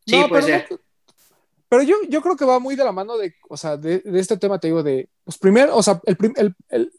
Sí, 0.05 0.17
No, 0.19 0.29
puede 0.29 0.45
pero, 0.45 0.63
no- 0.69 0.79
pero 1.69 1.83
yo, 1.83 1.95
yo 2.07 2.21
creo 2.21 2.35
que 2.37 2.45
va 2.45 2.59
muy 2.59 2.75
de 2.75 2.83
la 2.85 2.91
mano 2.91 3.17
de, 3.17 3.33
o 3.49 3.57
sea, 3.57 3.75
de, 3.77 3.99
de 3.99 4.19
este 4.19 4.37
tema, 4.37 4.59
te 4.59 4.67
digo, 4.67 4.83
de, 4.83 5.09
pues 5.25 5.37
primero, 5.37 5.75
o 5.75 5.83
sea, 5.83 5.99
el, 6.05 6.15
prim- 6.15 6.33
el, 6.37 6.55
el- 6.69 6.91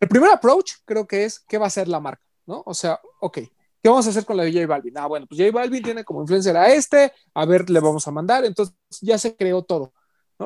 el 0.00 0.08
primer 0.08 0.30
approach 0.30 0.72
creo 0.84 1.06
que 1.06 1.24
es 1.24 1.40
qué 1.40 1.56
va 1.58 1.64
a 1.66 1.68
hacer 1.68 1.86
la 1.88 2.00
marca, 2.00 2.22
¿no? 2.46 2.62
O 2.66 2.74
sea, 2.74 3.00
ok, 3.20 3.34
¿qué 3.82 3.88
vamos 3.88 4.06
a 4.06 4.10
hacer 4.10 4.24
con 4.24 4.36
la 4.36 4.44
de 4.44 4.52
J 4.52 4.66
Balvin? 4.66 4.96
Ah, 4.98 5.06
bueno, 5.06 5.26
pues 5.26 5.40
J 5.40 5.52
Balvin 5.52 5.82
tiene 5.82 6.04
como 6.04 6.22
influencer 6.22 6.56
a 6.56 6.72
este, 6.72 7.12
a 7.34 7.44
ver, 7.44 7.68
le 7.70 7.80
vamos 7.80 8.06
a 8.08 8.10
mandar, 8.10 8.44
entonces 8.44 8.74
ya 9.00 9.16
se 9.18 9.36
creó 9.36 9.62
todo, 9.62 9.92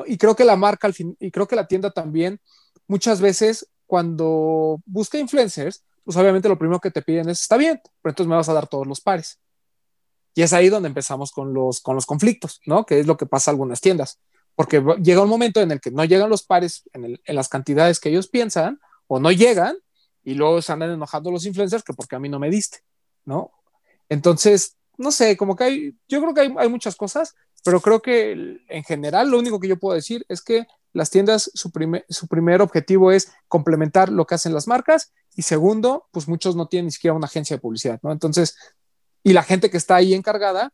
Y 0.05 0.17
creo 0.17 0.35
que 0.35 0.43
la 0.43 0.55
marca 0.55 0.87
al 0.87 0.93
fin, 0.93 1.15
y 1.19 1.31
creo 1.31 1.47
que 1.47 1.55
la 1.55 1.67
tienda 1.67 1.91
también, 1.91 2.39
muchas 2.87 3.21
veces 3.21 3.67
cuando 3.85 4.81
busca 4.85 5.17
influencers, 5.17 5.83
pues 6.03 6.17
obviamente 6.17 6.49
lo 6.49 6.57
primero 6.57 6.79
que 6.79 6.91
te 6.91 7.01
piden 7.01 7.29
es, 7.29 7.41
está 7.41 7.57
bien, 7.57 7.79
pero 8.01 8.11
entonces 8.11 8.29
me 8.29 8.35
vas 8.35 8.49
a 8.49 8.53
dar 8.53 8.67
todos 8.67 8.87
los 8.87 9.01
pares. 9.01 9.39
Y 10.33 10.41
es 10.41 10.53
ahí 10.53 10.69
donde 10.69 10.87
empezamos 10.89 11.31
con 11.31 11.53
los, 11.53 11.79
con 11.81 11.95
los 11.95 12.05
conflictos, 12.05 12.59
¿no? 12.65 12.85
Que 12.85 12.99
es 12.99 13.07
lo 13.07 13.15
que 13.15 13.25
pasa 13.25 13.49
a 13.49 13.53
algunas 13.53 13.79
tiendas. 13.79 14.19
Porque 14.53 14.83
llega 15.01 15.21
un 15.21 15.29
momento 15.29 15.61
en 15.61 15.71
el 15.71 15.79
que 15.79 15.91
no 15.91 16.03
llegan 16.03 16.29
los 16.29 16.43
pares 16.43 16.83
en, 16.93 17.05
el- 17.05 17.21
en 17.25 17.35
las 17.35 17.47
cantidades 17.47 17.99
que 17.99 18.09
ellos 18.09 18.27
piensan, 18.27 18.79
o 19.07 19.19
no 19.19 19.31
llegan, 19.31 19.77
y 20.23 20.33
luego 20.33 20.61
se 20.61 20.73
andan 20.73 20.91
enojando 20.91 21.31
los 21.31 21.45
influencers 21.45 21.83
que 21.83 21.93
porque 21.93 22.15
a 22.15 22.19
mí 22.19 22.27
no 22.27 22.39
me 22.39 22.49
diste, 22.49 22.79
¿no? 23.23 23.51
Entonces, 24.09 24.75
no 24.97 25.11
sé, 25.11 25.37
como 25.37 25.55
que 25.55 25.63
hay, 25.63 25.95
yo 26.07 26.21
creo 26.21 26.33
que 26.33 26.41
hay, 26.41 26.55
hay 26.57 26.69
muchas 26.69 26.95
cosas, 26.95 27.35
pero 27.65 27.81
creo 27.81 27.99
que 27.99 28.59
en 28.69 28.83
general 28.83 29.31
lo 29.31 29.39
único 29.39 29.59
que 29.59 29.67
yo 29.67 29.79
puedo 29.79 29.95
decir 29.95 30.23
es 30.29 30.43
que 30.43 30.67
las 30.93 31.09
tiendas, 31.09 31.49
su, 31.55 31.71
primer 31.71 32.05
su 32.09 32.27
primer 32.27 32.61
objetivo 32.61 33.11
es 33.11 33.31
complementar 33.47 34.09
lo 34.09 34.27
que 34.27 34.35
hacen 34.35 34.53
las 34.53 34.67
marcas, 34.67 35.11
y 35.35 35.41
segundo, 35.41 36.07
pues 36.11 36.27
muchos 36.27 36.55
no 36.55 36.67
tienen 36.67 36.85
ni 36.85 36.91
siquiera 36.91 37.15
una 37.15 37.25
agencia 37.25 37.55
de 37.55 37.61
publicidad, 37.61 37.99
¿no? 38.03 38.11
Entonces, 38.11 38.55
y 39.23 39.33
la 39.33 39.41
gente 39.41 39.71
que 39.71 39.77
está 39.77 39.95
ahí 39.95 40.13
encargada, 40.13 40.71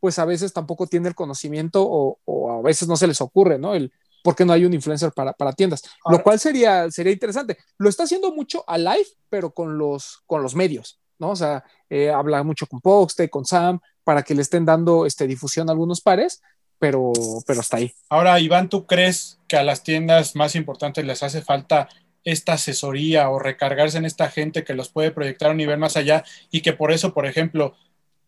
pues 0.00 0.18
a 0.18 0.24
veces 0.24 0.52
tampoco 0.52 0.88
tiene 0.88 1.08
el 1.08 1.14
conocimiento 1.14 1.86
o, 1.88 2.18
o 2.24 2.50
a 2.50 2.60
veces 2.60 2.88
no 2.88 2.96
se 2.96 3.06
les 3.06 3.20
ocurre, 3.20 3.58
¿no? 3.58 3.74
El 3.76 3.92
por 4.24 4.34
qué 4.34 4.44
no 4.44 4.52
hay 4.52 4.64
un 4.64 4.74
influencer 4.74 5.12
para, 5.12 5.32
para 5.32 5.52
tiendas, 5.52 5.82
Ahora- 6.04 6.18
lo 6.18 6.24
cual 6.24 6.40
sería, 6.40 6.90
sería 6.90 7.12
interesante. 7.12 7.56
Lo 7.78 7.88
está 7.88 8.02
haciendo 8.02 8.32
mucho 8.34 8.64
a 8.66 8.78
live, 8.78 9.06
pero 9.30 9.52
con 9.52 9.78
los, 9.78 10.22
con 10.26 10.42
los 10.42 10.54
medios, 10.56 11.00
¿no? 11.22 11.30
O 11.30 11.36
sea, 11.36 11.64
eh, 11.88 12.10
habla 12.10 12.42
mucho 12.42 12.66
con 12.66 12.80
Poxte, 12.82 13.30
con 13.30 13.46
Sam, 13.46 13.80
para 14.04 14.22
que 14.22 14.34
le 14.34 14.42
estén 14.42 14.66
dando 14.66 15.06
este, 15.06 15.26
difusión 15.26 15.68
a 15.68 15.72
algunos 15.72 16.00
pares, 16.02 16.42
pero, 16.78 17.12
pero 17.46 17.60
hasta 17.60 17.76
ahí. 17.78 17.92
Ahora, 18.10 18.38
Iván, 18.40 18.68
¿tú 18.68 18.86
crees 18.86 19.38
que 19.48 19.56
a 19.56 19.62
las 19.62 19.82
tiendas 19.82 20.34
más 20.36 20.54
importantes 20.56 21.04
les 21.06 21.22
hace 21.22 21.40
falta 21.40 21.88
esta 22.24 22.52
asesoría 22.54 23.30
o 23.30 23.38
recargarse 23.38 23.98
en 23.98 24.04
esta 24.04 24.28
gente 24.28 24.64
que 24.64 24.74
los 24.74 24.88
puede 24.90 25.10
proyectar 25.12 25.48
a 25.48 25.50
un 25.52 25.56
nivel 25.58 25.78
más 25.78 25.96
allá 25.96 26.24
y 26.50 26.60
que 26.60 26.72
por 26.72 26.92
eso, 26.92 27.14
por 27.14 27.26
ejemplo, 27.26 27.74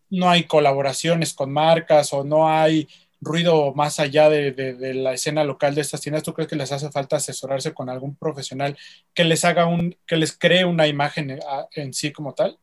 no 0.09 0.29
hay 0.29 0.45
colaboraciones 0.45 1.33
con 1.33 1.51
marcas 1.51 2.13
o 2.13 2.23
no 2.23 2.47
hay 2.49 2.87
ruido 3.21 3.73
más 3.73 3.99
allá 3.99 4.29
de, 4.29 4.51
de- 4.51 4.75
de 4.75 4.93
la 4.93 5.13
escena 5.13 5.43
local 5.43 5.73
de 5.75 5.81
estas 5.81 6.01
tiendas? 6.01 6.23
¿Tú 6.23 6.33
crees 6.33 6.49
que 6.49 6.55
les 6.55 6.71
hace 6.71 6.91
falta 6.91 7.15
asesorarse 7.15 7.73
con 7.73 7.89
algún 7.89 8.15
profesional 8.15 8.77
que 9.13 9.23
les 9.23 9.43
haga 9.45 9.65
un, 9.65 9.97
que 10.05 10.15
les 10.17 10.37
cree 10.37 10.63
una 10.65 10.87
imagen 10.87 11.31
en, 11.31 11.39
a- 11.49 11.67
en 11.71 11.93
sí 11.93 12.11
como 12.11 12.33
tal? 12.33 12.57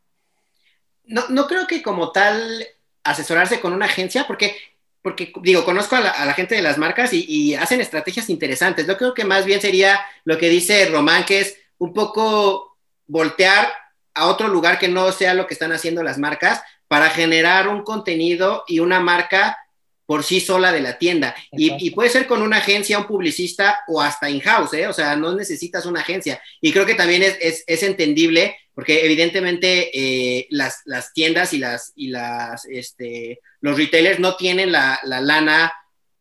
No, 1.05 1.25
no 1.29 1.47
creo 1.47 1.67
que 1.67 1.81
como 1.81 2.11
tal 2.11 2.65
asesorarse 3.03 3.59
con 3.59 3.73
una 3.73 3.85
agencia, 3.85 4.25
porque, 4.25 4.55
porque 5.01 5.33
digo, 5.41 5.65
conozco 5.65 5.95
a 5.95 6.01
la, 6.01 6.09
a 6.11 6.25
la 6.25 6.33
gente 6.33 6.55
de 6.55 6.61
las 6.61 6.77
marcas 6.77 7.13
y, 7.13 7.25
y 7.27 7.55
hacen 7.55 7.81
estrategias 7.81 8.29
interesantes. 8.29 8.87
Yo 8.87 8.97
creo 8.97 9.13
que 9.13 9.25
más 9.25 9.45
bien 9.45 9.61
sería 9.61 9.99
lo 10.23 10.37
que 10.37 10.49
dice 10.49 10.85
Román, 10.85 11.25
que 11.25 11.41
es 11.41 11.57
un 11.77 11.93
poco 11.93 12.77
voltear 13.07 13.71
a 14.13 14.27
otro 14.27 14.47
lugar 14.47 14.79
que 14.79 14.87
no 14.87 15.11
sea 15.11 15.33
lo 15.33 15.47
que 15.47 15.53
están 15.53 15.71
haciendo 15.71 16.03
las 16.03 16.17
marcas 16.17 16.61
para 16.87 17.09
generar 17.09 17.67
un 17.67 17.83
contenido 17.83 18.63
y 18.67 18.79
una 18.79 18.99
marca 18.99 19.57
por 20.05 20.23
sí 20.23 20.39
sola 20.39 20.71
de 20.71 20.81
la 20.81 20.97
tienda. 20.97 21.33
Y 21.51 21.89
puede 21.91 22.09
ser 22.09 22.27
con 22.27 22.41
una 22.41 22.57
agencia, 22.57 22.99
un 22.99 23.07
publicista 23.07 23.81
o 23.87 24.01
hasta 24.01 24.29
in-house, 24.29 24.73
¿eh? 24.73 24.87
O 24.87 24.93
sea, 24.93 25.15
no 25.15 25.33
necesitas 25.33 25.85
una 25.85 26.01
agencia. 26.01 26.41
Y 26.61 26.71
creo 26.71 26.85
que 26.85 26.93
también 26.93 27.23
es, 27.23 27.37
es, 27.41 27.63
es 27.65 27.83
entendible 27.83 28.55
porque 28.73 29.05
evidentemente 29.05 29.91
eh, 29.93 30.47
las, 30.49 30.81
las, 30.85 31.13
tiendas 31.13 31.53
y, 31.53 31.59
las, 31.59 31.93
y 31.95 32.07
las, 32.07 32.65
este, 32.65 33.39
los 33.61 33.77
retailers 33.77 34.19
no 34.19 34.35
tienen 34.35 34.71
la, 34.71 34.99
la, 35.03 35.21
lana 35.21 35.73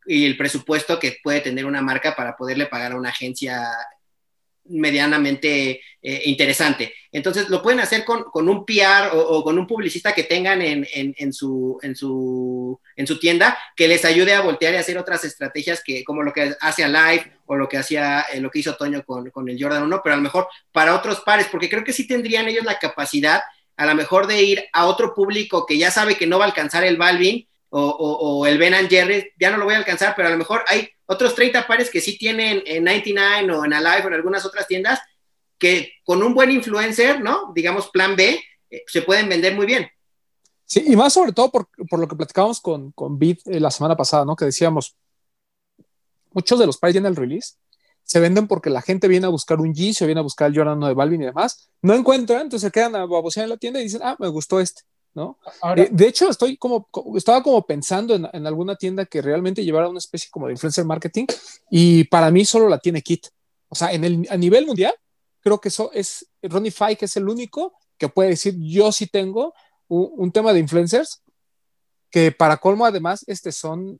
y 0.06 0.26
el 0.26 0.36
presupuesto 0.36 0.98
que 0.98 1.18
puede 1.22 1.40
tener 1.40 1.64
una 1.64 1.80
marca 1.80 2.14
para 2.14 2.36
poderle 2.36 2.66
pagar 2.66 2.92
a 2.92 2.96
una 2.96 3.10
agencia 3.10 3.70
medianamente 4.64 5.80
eh, 6.00 6.22
interesante. 6.24 6.94
Entonces 7.10 7.48
lo 7.48 7.62
pueden 7.62 7.80
hacer 7.80 8.04
con, 8.04 8.24
con 8.24 8.48
un 8.48 8.64
PR 8.64 9.10
o, 9.12 9.42
con 9.44 9.58
un 9.58 9.66
publicista 9.66 10.12
que 10.12 10.24
tengan 10.24 10.62
en, 10.62 10.86
en, 10.92 11.32
su, 11.32 11.78
en, 11.82 11.94
su, 11.94 12.80
en 12.96 13.06
su 13.06 13.18
tienda 13.18 13.58
que 13.76 13.88
les 13.88 14.04
ayude 14.04 14.34
a 14.34 14.40
voltear 14.40 14.74
y 14.74 14.78
hacer 14.78 14.98
otras 14.98 15.24
estrategias 15.24 15.82
que 15.84 16.04
como 16.04 16.22
lo 16.22 16.32
que 16.32 16.54
hace 16.60 16.84
a 16.84 16.88
Live 16.88 17.32
o 17.46 17.56
lo 17.56 17.68
que 17.68 17.78
hacía 17.78 18.22
eh, 18.32 18.40
lo 18.40 18.50
que 18.50 18.60
hizo 18.60 18.76
Toño 18.76 19.04
con, 19.04 19.30
con, 19.30 19.48
el 19.48 19.62
Jordan 19.62 19.82
1, 19.82 20.00
pero 20.02 20.14
a 20.14 20.16
lo 20.16 20.22
mejor 20.22 20.48
para 20.72 20.94
otros 20.94 21.20
pares, 21.20 21.48
porque 21.50 21.68
creo 21.68 21.84
que 21.84 21.92
sí 21.92 22.06
tendrían 22.06 22.48
ellos 22.48 22.64
la 22.64 22.78
capacidad 22.78 23.42
a 23.76 23.86
lo 23.86 23.94
mejor 23.94 24.26
de 24.26 24.42
ir 24.42 24.64
a 24.72 24.86
otro 24.86 25.14
público 25.14 25.66
que 25.66 25.78
ya 25.78 25.90
sabe 25.90 26.16
que 26.16 26.26
no 26.26 26.38
va 26.38 26.44
a 26.44 26.48
alcanzar 26.48 26.84
el 26.84 26.96
Balvin 26.96 27.46
o, 27.70 27.80
o, 27.80 28.38
o 28.38 28.46
el 28.46 28.58
Ben 28.58 28.88
Jerry, 28.88 29.32
ya 29.38 29.50
no 29.50 29.56
lo 29.56 29.64
voy 29.64 29.74
a 29.74 29.78
alcanzar, 29.78 30.14
pero 30.14 30.28
a 30.28 30.30
lo 30.30 30.36
mejor 30.36 30.62
hay 30.68 30.90
otros 31.12 31.34
30 31.34 31.66
pares 31.66 31.90
que 31.90 32.00
sí 32.00 32.18
tienen 32.18 32.62
en 32.66 32.84
99 32.84 33.52
o 33.52 33.64
en 33.64 33.72
Alive 33.72 34.04
o 34.04 34.08
en 34.08 34.14
algunas 34.14 34.44
otras 34.44 34.66
tiendas 34.66 35.00
que 35.58 35.92
con 36.04 36.22
un 36.22 36.34
buen 36.34 36.50
influencer, 36.50 37.20
¿no? 37.20 37.52
Digamos 37.54 37.88
plan 37.90 38.16
B, 38.16 38.40
eh, 38.70 38.82
se 38.86 39.02
pueden 39.02 39.28
vender 39.28 39.54
muy 39.54 39.66
bien. 39.66 39.88
Sí, 40.64 40.82
y 40.86 40.96
más 40.96 41.12
sobre 41.12 41.32
todo 41.32 41.50
por, 41.50 41.68
por 41.88 42.00
lo 42.00 42.08
que 42.08 42.16
platicábamos 42.16 42.60
con, 42.60 42.92
con 42.92 43.18
Bid 43.18 43.38
eh, 43.46 43.60
la 43.60 43.70
semana 43.70 43.96
pasada, 43.96 44.24
¿no? 44.24 44.34
Que 44.34 44.46
decíamos, 44.46 44.96
muchos 46.32 46.58
de 46.58 46.66
los 46.66 46.78
pares 46.78 46.96
en 46.96 47.06
el 47.06 47.14
release 47.14 47.54
se 48.02 48.18
venden 48.18 48.48
porque 48.48 48.70
la 48.70 48.82
gente 48.82 49.06
viene 49.06 49.26
a 49.26 49.30
buscar 49.30 49.60
un 49.60 49.72
Yeezy 49.72 50.04
o 50.04 50.06
viene 50.06 50.18
a 50.18 50.24
buscar 50.24 50.48
el 50.48 50.56
Jordan 50.56 50.78
1 50.78 50.88
de 50.88 50.94
Balvin 50.94 51.22
y 51.22 51.26
demás, 51.26 51.70
no 51.82 51.94
encuentran, 51.94 52.42
entonces 52.42 52.66
se 52.66 52.72
quedan 52.72 52.96
a 52.96 53.06
babosear 53.06 53.44
en 53.44 53.50
la 53.50 53.56
tienda 53.56 53.80
y 53.80 53.84
dicen, 53.84 54.00
ah, 54.02 54.16
me 54.18 54.28
gustó 54.28 54.60
este, 54.60 54.82
¿no? 55.14 55.38
Ahora, 55.60 55.82
Eh, 55.82 55.88
de 55.92 56.06
hecho, 56.08 56.28
estoy 56.30 56.56
como, 56.56 56.84
co- 56.90 57.16
estaba 57.16 57.42
como 57.42 57.64
pensando 57.66 58.14
en, 58.14 58.28
en 58.32 58.46
alguna 58.46 58.76
tienda 58.76 59.04
que 59.06 59.20
realmente 59.22 59.64
llevara 59.64 59.88
una 59.88 59.98
especie 59.98 60.30
como 60.30 60.46
de 60.46 60.52
influencer 60.52 60.84
marketing 60.84 61.26
y 61.70 62.04
para 62.04 62.30
mí 62.30 62.44
solo 62.44 62.68
la 62.68 62.78
tiene 62.78 63.02
Kit. 63.02 63.26
O 63.68 63.74
sea, 63.74 63.92
en 63.92 64.04
el, 64.04 64.26
a 64.30 64.36
nivel 64.36 64.66
mundial, 64.66 64.94
creo 65.40 65.60
que 65.60 65.68
eso 65.68 65.90
es 65.92 66.28
Ronnie 66.42 66.70
Fike 66.70 66.96
que 66.98 67.04
es 67.06 67.16
el 67.16 67.28
único 67.28 67.74
que 67.98 68.08
puede 68.08 68.30
decir, 68.30 68.54
yo 68.58 68.90
sí 68.92 69.06
tengo 69.06 69.54
un, 69.88 70.10
un 70.16 70.32
tema 70.32 70.52
de 70.52 70.60
influencers 70.60 71.22
que 72.10 72.32
para 72.32 72.56
colmo 72.58 72.84
además, 72.84 73.24
este 73.26 73.52
son, 73.52 73.98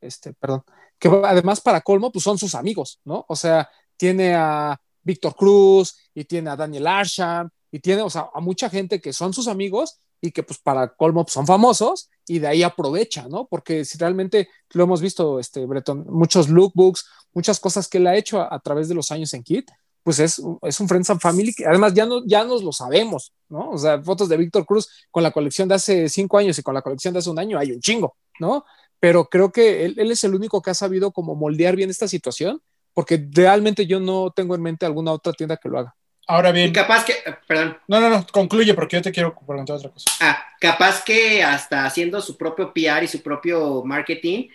este, 0.00 0.32
perdón, 0.34 0.62
que 0.98 1.08
además 1.08 1.60
para 1.60 1.80
colmo, 1.80 2.10
pues 2.12 2.22
son 2.24 2.38
sus 2.38 2.54
amigos, 2.54 3.00
¿no? 3.04 3.24
O 3.28 3.36
sea, 3.36 3.68
tiene 3.96 4.34
a 4.34 4.80
Víctor 5.02 5.34
Cruz 5.34 5.96
y 6.14 6.24
tiene 6.24 6.50
a 6.50 6.56
Daniel 6.56 6.86
Arsham 6.86 7.50
y 7.70 7.80
tiene, 7.80 8.02
o 8.02 8.10
sea, 8.10 8.30
a 8.32 8.40
mucha 8.40 8.70
gente 8.70 9.00
que 9.00 9.12
son 9.12 9.32
sus 9.34 9.48
amigos 9.48 9.98
y 10.22 10.30
que 10.30 10.44
pues 10.44 10.58
para 10.60 10.94
colmo 10.94 11.24
pues, 11.24 11.34
son 11.34 11.46
famosos 11.46 12.08
y 12.26 12.38
de 12.38 12.46
ahí 12.46 12.62
aprovecha, 12.62 13.26
¿no? 13.28 13.46
Porque 13.46 13.84
si 13.84 13.98
realmente 13.98 14.48
lo 14.70 14.84
hemos 14.84 15.02
visto, 15.02 15.40
este 15.40 15.66
Breton, 15.66 16.06
muchos 16.08 16.48
lookbooks, 16.48 17.04
muchas 17.34 17.58
cosas 17.58 17.88
que 17.88 17.98
él 17.98 18.06
ha 18.06 18.16
hecho 18.16 18.40
a, 18.40 18.58
través 18.60 18.88
de 18.88 18.94
los 18.94 19.10
años 19.10 19.34
en 19.34 19.42
Kit, 19.42 19.68
pues 20.04 20.20
es, 20.20 20.40
es 20.62 20.80
un 20.80 20.88
Friends 20.88 21.10
and 21.10 21.20
Family 21.20 21.52
que 21.52 21.66
además 21.66 21.92
ya, 21.92 22.06
no, 22.06 22.24
ya 22.24 22.44
nos 22.44 22.62
lo 22.62 22.72
sabemos, 22.72 23.32
¿no? 23.48 23.70
O 23.70 23.78
sea, 23.78 24.00
fotos 24.00 24.28
de 24.28 24.36
Víctor 24.36 24.64
Cruz 24.64 24.88
con 25.10 25.24
la 25.24 25.32
colección 25.32 25.68
de 25.68 25.74
hace 25.74 26.08
cinco 26.08 26.38
años 26.38 26.56
y 26.58 26.62
con 26.62 26.74
la 26.74 26.82
colección 26.82 27.12
de 27.12 27.18
hace 27.18 27.30
un 27.30 27.38
año 27.40 27.58
hay 27.58 27.72
un 27.72 27.80
chingo, 27.80 28.16
¿no? 28.38 28.64
Pero 29.00 29.28
creo 29.28 29.50
que 29.50 29.84
él, 29.84 29.96
él 29.98 30.12
es 30.12 30.22
el 30.22 30.36
único 30.36 30.62
que 30.62 30.70
ha 30.70 30.74
sabido 30.74 31.10
como 31.10 31.34
moldear 31.34 31.74
bien 31.74 31.90
esta 31.90 32.06
situación, 32.06 32.62
porque 32.94 33.26
realmente 33.32 33.86
yo 33.86 33.98
no 33.98 34.30
tengo 34.30 34.54
en 34.54 34.62
mente 34.62 34.86
alguna 34.86 35.12
otra 35.12 35.32
tienda 35.32 35.56
que 35.56 35.68
lo 35.68 35.80
haga. 35.80 35.96
Ahora 36.26 36.50
Y 36.50 36.52
bien, 36.52 36.72
capaz 36.72 37.04
que, 37.04 37.14
perdón, 37.46 37.78
no, 37.88 38.00
no, 38.00 38.08
no, 38.10 38.26
concluye 38.26 38.74
porque 38.74 38.96
yo 38.96 39.02
te 39.02 39.12
quiero 39.12 39.34
preguntar 39.46 39.76
otra 39.76 39.90
cosa. 39.90 40.10
ah, 40.20 40.44
capaz 40.60 41.02
que 41.04 41.42
hasta 41.42 41.84
haciendo 41.84 42.20
su 42.20 42.36
propio 42.36 42.72
PR 42.72 43.04
y 43.04 43.08
su 43.08 43.22
propio 43.22 43.82
marketing, 43.84 44.48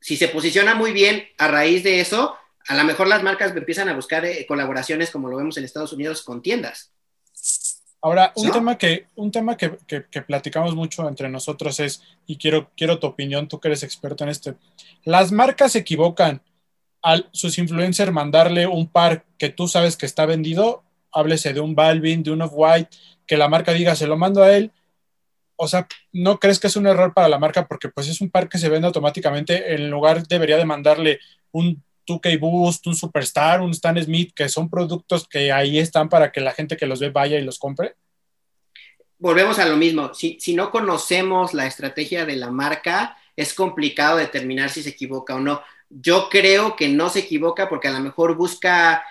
si 0.00 0.16
se 0.16 0.28
posiciona 0.28 0.74
muy 0.74 0.92
bien 0.92 1.26
a 1.38 1.48
raíz 1.48 1.82
de 1.82 2.00
eso, 2.00 2.36
a 2.68 2.74
lo 2.74 2.84
mejor 2.84 3.08
las 3.08 3.22
marcas 3.22 3.54
empiezan 3.56 3.88
a 3.88 3.94
buscar 3.94 4.24
eh, 4.24 4.44
colaboraciones 4.46 5.10
como 5.10 5.28
lo 5.28 5.36
vemos 5.36 5.56
en 5.56 5.64
Estados 5.64 5.92
Unidos 5.92 6.22
con 6.22 6.42
tiendas. 6.42 6.92
Ahora, 8.00 8.32
un 8.36 8.46
¿No? 8.46 8.52
tema, 8.52 8.78
que, 8.78 9.06
un 9.16 9.32
tema 9.32 9.56
que, 9.56 9.76
que- 9.88 10.04
que 10.08 10.22
platicamos 10.22 10.74
mucho 10.76 11.08
entre 11.08 11.28
nosotros 11.28 11.80
es, 11.80 12.00
y 12.26 12.36
quiero, 12.36 12.70
quiero 12.76 13.00
tu 13.00 13.08
opinión, 13.08 13.48
tú 13.48 13.58
que 13.58 13.66
eres 13.68 13.82
experto 13.82 14.22
en 14.22 14.30
este, 14.30 14.54
las 15.02 15.32
marcas 15.32 15.72
se 15.72 15.80
equivocan 15.80 16.40
al 17.02 17.28
sus 17.32 17.58
influencers 17.58 18.12
mandarle 18.12 18.66
un 18.66 18.88
par 18.88 19.24
que 19.38 19.48
tú 19.48 19.68
sabes 19.68 19.96
que 19.96 20.06
está 20.06 20.26
vendido, 20.26 20.84
háblese 21.12 21.52
de 21.52 21.60
un 21.60 21.74
Balvin, 21.74 22.22
de 22.22 22.30
un 22.30 22.42
Off-White, 22.42 22.96
que 23.26 23.36
la 23.36 23.48
marca 23.48 23.72
diga, 23.72 23.94
se 23.94 24.06
lo 24.06 24.16
mando 24.16 24.42
a 24.42 24.56
él, 24.56 24.72
o 25.60 25.66
sea, 25.66 25.88
¿no 26.12 26.38
crees 26.38 26.60
que 26.60 26.68
es 26.68 26.76
un 26.76 26.86
error 26.86 27.12
para 27.12 27.28
la 27.28 27.38
marca? 27.38 27.66
Porque 27.66 27.88
pues 27.88 28.08
es 28.08 28.20
un 28.20 28.30
par 28.30 28.48
que 28.48 28.58
se 28.58 28.68
vende 28.68 28.86
automáticamente, 28.86 29.74
en 29.74 29.90
lugar 29.90 30.24
debería 30.26 30.56
de 30.56 30.64
mandarle 30.64 31.18
un 31.50 31.82
2K 32.06 32.38
Boost, 32.38 32.86
un 32.86 32.94
Superstar, 32.94 33.60
un 33.60 33.72
Stan 33.72 34.00
Smith, 34.00 34.32
que 34.34 34.48
son 34.48 34.70
productos 34.70 35.26
que 35.26 35.50
ahí 35.50 35.80
están 35.80 36.08
para 36.08 36.30
que 36.30 36.40
la 36.40 36.52
gente 36.52 36.76
que 36.76 36.86
los 36.86 37.00
ve 37.00 37.10
vaya 37.10 37.38
y 37.38 37.44
los 37.44 37.58
compre. 37.58 37.96
volvemos 39.18 39.58
a 39.58 39.66
lo 39.66 39.76
mismo. 39.76 40.14
Si, 40.14 40.38
si 40.40 40.54
no 40.54 40.70
conocemos 40.70 41.52
la 41.54 41.66
estrategia 41.66 42.24
de 42.24 42.36
la 42.36 42.52
marca, 42.52 43.18
es 43.34 43.52
complicado 43.52 44.16
determinar 44.16 44.70
si 44.70 44.84
se 44.84 44.90
equivoca 44.90 45.34
o 45.34 45.40
no. 45.40 45.60
Yo 45.90 46.28
creo 46.28 46.76
que 46.76 46.88
no 46.88 47.08
se 47.08 47.20
equivoca 47.20 47.68
porque 47.68 47.88
a 47.88 47.92
lo 47.92 48.00
mejor 48.00 48.36
busca 48.36 49.02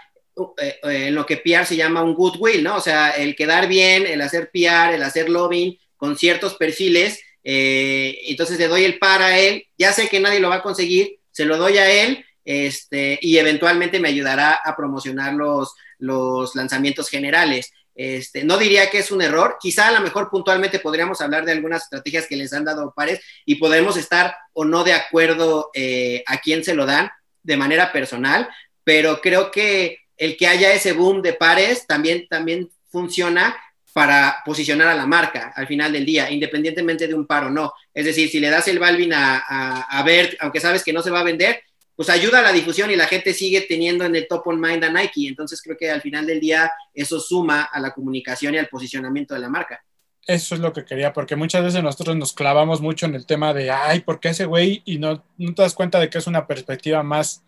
eh, 0.57 0.75
eh, 0.83 1.11
lo 1.11 1.25
que 1.25 1.37
PR 1.37 1.65
se 1.65 1.75
llama 1.75 2.03
un 2.03 2.13
goodwill, 2.13 2.63
¿no? 2.63 2.75
O 2.77 2.81
sea, 2.81 3.11
el 3.11 3.35
quedar 3.35 3.67
bien, 3.67 4.05
el 4.05 4.21
hacer 4.21 4.51
PR, 4.51 4.93
el 4.93 5.03
hacer 5.03 5.29
lobbying 5.29 5.77
con 5.95 6.17
ciertos 6.17 6.55
perfiles. 6.55 7.19
eh, 7.43 8.19
entonces 8.27 8.59
le 8.59 8.67
doy 8.67 8.83
el 8.83 8.99
par 8.99 9.21
a 9.21 9.39
él. 9.39 9.65
Ya 9.77 9.93
sé 9.93 10.07
que 10.09 10.19
nadie 10.19 10.39
lo 10.39 10.49
va 10.49 10.55
a 10.55 10.63
conseguir, 10.63 11.19
se 11.31 11.45
lo 11.45 11.57
doy 11.57 11.77
a 11.77 11.89
él 11.89 12.25
este, 12.47 13.19
y 13.21 13.37
eventualmente 13.37 13.99
me 13.99 14.07
ayudará 14.07 14.53
a 14.63 14.75
promocionar 14.75 15.33
los, 15.33 15.75
los 15.99 16.55
lanzamientos 16.55 17.09
generales. 17.09 17.73
Este, 17.97 18.43
no 18.43 18.59
diría 18.59 18.91
que 18.91 18.99
es 18.99 19.11
un 19.11 19.23
error, 19.23 19.57
quizá 19.59 19.87
a 19.87 19.91
lo 19.91 20.01
mejor 20.01 20.29
puntualmente 20.29 20.77
podríamos 20.77 21.19
hablar 21.19 21.45
de 21.45 21.51
algunas 21.51 21.81
estrategias 21.81 22.27
que 22.27 22.35
les 22.35 22.53
han 22.53 22.63
dado 22.63 22.93
pares 22.95 23.19
y 23.43 23.55
podemos 23.55 23.97
estar 23.97 24.35
o 24.53 24.65
no 24.65 24.83
de 24.83 24.93
acuerdo 24.93 25.71
eh, 25.73 26.23
a 26.27 26.37
quién 26.37 26.63
se 26.63 26.75
lo 26.75 26.85
dan 26.85 27.09
de 27.41 27.57
manera 27.57 27.91
personal, 27.91 28.47
pero 28.83 29.19
creo 29.19 29.49
que 29.49 29.97
el 30.15 30.37
que 30.37 30.45
haya 30.45 30.73
ese 30.73 30.93
boom 30.93 31.23
de 31.23 31.33
pares 31.33 31.87
también, 31.87 32.27
también 32.27 32.69
funciona 32.91 33.57
para 33.93 34.43
posicionar 34.45 34.89
a 34.89 34.95
la 34.95 35.07
marca 35.07 35.51
al 35.55 35.65
final 35.65 35.91
del 35.91 36.05
día, 36.05 36.29
independientemente 36.29 37.07
de 37.07 37.15
un 37.15 37.25
par 37.25 37.45
o 37.45 37.49
no. 37.49 37.73
Es 37.91 38.05
decir, 38.05 38.29
si 38.29 38.39
le 38.39 38.51
das 38.51 38.67
el 38.67 38.77
Balvin 38.77 39.11
a, 39.11 39.37
a, 39.39 39.81
a 39.81 40.03
Bert, 40.03 40.35
aunque 40.39 40.59
sabes 40.59 40.83
que 40.83 40.93
no 40.93 41.01
se 41.01 41.09
va 41.09 41.21
a 41.21 41.23
vender, 41.23 41.63
pues 41.97 42.09
ayuda 42.09 42.39
a 42.39 42.43
la 42.43 42.53
difusión 42.53 42.91
y 42.91 42.95
la 42.95 43.07
gente 43.07 43.33
sigue 43.33 43.61
teniendo 43.61 44.05
en 44.05 44.15
el 44.15 44.27
top 44.27 44.45
on 44.45 44.61
mind 44.61 44.83
a 44.83 44.89
Nike. 44.91 45.27
Entonces 45.27 45.59
creo 45.63 45.75
que 45.75 45.89
al 45.89 46.01
final 46.01 46.27
del 46.27 46.39
día 46.39 46.71
eso 46.93 47.19
suma 47.19 47.63
a 47.63 47.79
la 47.79 47.91
comunicación 47.91 48.53
y 48.53 48.59
al 48.59 48.67
posicionamiento 48.67 49.33
de 49.33 49.39
la 49.39 49.49
marca. 49.49 49.83
Eso 50.27 50.53
es 50.53 50.61
lo 50.61 50.71
que 50.73 50.85
quería, 50.85 51.11
porque 51.11 51.35
muchas 51.35 51.63
veces 51.63 51.81
nosotros 51.81 52.15
nos 52.15 52.33
clavamos 52.33 52.81
mucho 52.81 53.07
en 53.07 53.15
el 53.15 53.25
tema 53.25 53.51
de, 53.51 53.71
ay, 53.71 54.01
¿por 54.01 54.19
qué 54.19 54.29
ese 54.29 54.45
güey? 54.45 54.83
Y 54.85 54.99
no, 54.99 55.25
no 55.37 55.55
te 55.55 55.63
das 55.63 55.73
cuenta 55.73 55.99
de 55.99 56.09
que 56.09 56.19
es 56.19 56.27
una 56.27 56.45
perspectiva 56.45 57.01
más, 57.01 57.43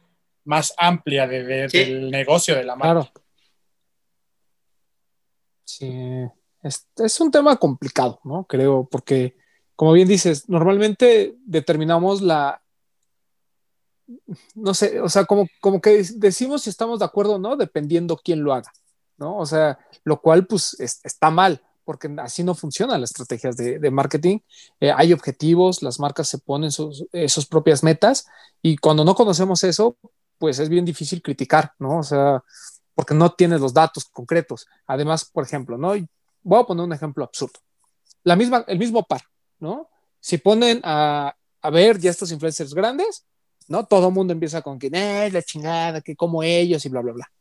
más 0.45 0.73
amplia 0.77 1.27
de, 1.27 1.43
de, 1.43 1.69
Sí. 1.69 1.77
del 1.77 2.09
negocio 2.09 2.55
de 2.55 2.63
la 2.63 2.75
marca. 2.75 3.11
Claro. 3.11 3.11
Sí, 5.65 5.91
es, 6.63 6.87
es 6.97 7.19
un 7.21 7.29
tema 7.29 7.55
complicado, 7.57 8.19
¿no? 8.23 8.45
Creo, 8.45 8.87
porque, 8.89 9.35
como 9.75 9.93
bien 9.93 10.07
dices, 10.07 10.49
normalmente 10.49 11.35
determinamos 11.45 12.23
la, 12.23 12.63
no 14.55 14.73
sé, 14.73 14.99
o 15.01 15.09
sea, 15.09 15.25
como, 15.25 15.47
como 15.61 15.81
que 15.81 16.03
decimos 16.15 16.63
si 16.63 16.69
estamos 16.69 16.99
de 16.99 17.05
acuerdo 17.05 17.35
o 17.35 17.39
no, 17.39 17.55
dependiendo 17.55 18.17
quién 18.17 18.43
lo 18.43 18.53
haga, 18.53 18.71
¿no? 19.17 19.37
O 19.37 19.45
sea, 19.45 19.79
lo 20.03 20.21
cual 20.21 20.47
pues 20.47 20.79
es- 20.79 20.99
está 21.03 21.29
mal, 21.29 21.61
porque 21.85 22.09
así 22.19 22.43
no 22.43 22.53
funcionan 22.55 23.01
las 23.01 23.11
estrategias 23.11 23.57
de, 23.57 23.91
marketing. 23.91 24.39
Eh, 24.79 24.91
hay 24.95 25.11
objetivos, 25.11 25.81
las 25.81 25.99
marcas 25.99 26.27
se 26.27 26.37
ponen 26.37 26.71
sus, 26.71 27.05
eh, 27.11 27.27
sus 27.29 27.47
propias 27.47 27.83
metas 27.83 28.27
y 28.61 28.77
cuando 28.77 29.03
no 29.03 29.15
conocemos 29.15 29.63
eso, 29.63 29.97
pues 30.37 30.59
es 30.59 30.69
bien 30.69 30.85
difícil 30.85 31.21
criticar, 31.21 31.73
¿no? 31.79 31.99
O 31.99 32.03
sea, 32.03 32.43
porque 32.93 33.13
no 33.15 33.31
tienes 33.31 33.59
los 33.61 33.73
datos 33.73 34.05
concretos. 34.05 34.67
Además, 34.85 35.25
por 35.25 35.43
ejemplo, 35.43 35.77
¿no? 35.77 35.93
Voy 36.43 36.59
a 36.59 36.63
poner 36.63 36.85
un 36.85 36.93
ejemplo 36.93 37.23
absurdo. 37.23 37.59
La 38.23 38.35
misma, 38.35 38.63
el 38.67 38.77
mismo 38.77 39.03
par, 39.03 39.21
¿no? 39.59 39.89
Si 40.19 40.37
ponen 40.37 40.81
a, 40.83 41.35
a 41.61 41.69
ver 41.69 41.99
ya 41.99 42.11
estos 42.11 42.31
influencers 42.31 42.73
grandes, 42.73 43.25
¿no? 43.69 43.85
Todo 43.85 44.09
el 44.09 44.13
mundo 44.13 44.33
empieza 44.33 44.61
con 44.61 44.77
que, 44.77 44.89
eh, 44.91 45.29
la 45.31 45.41
chingada, 45.41 46.01
que 46.01 46.15
como 46.15 46.43
ellos 46.43 46.83
y 46.85 46.89
bla, 46.89 46.99
bla, 47.01 47.13
bla. 47.13 47.31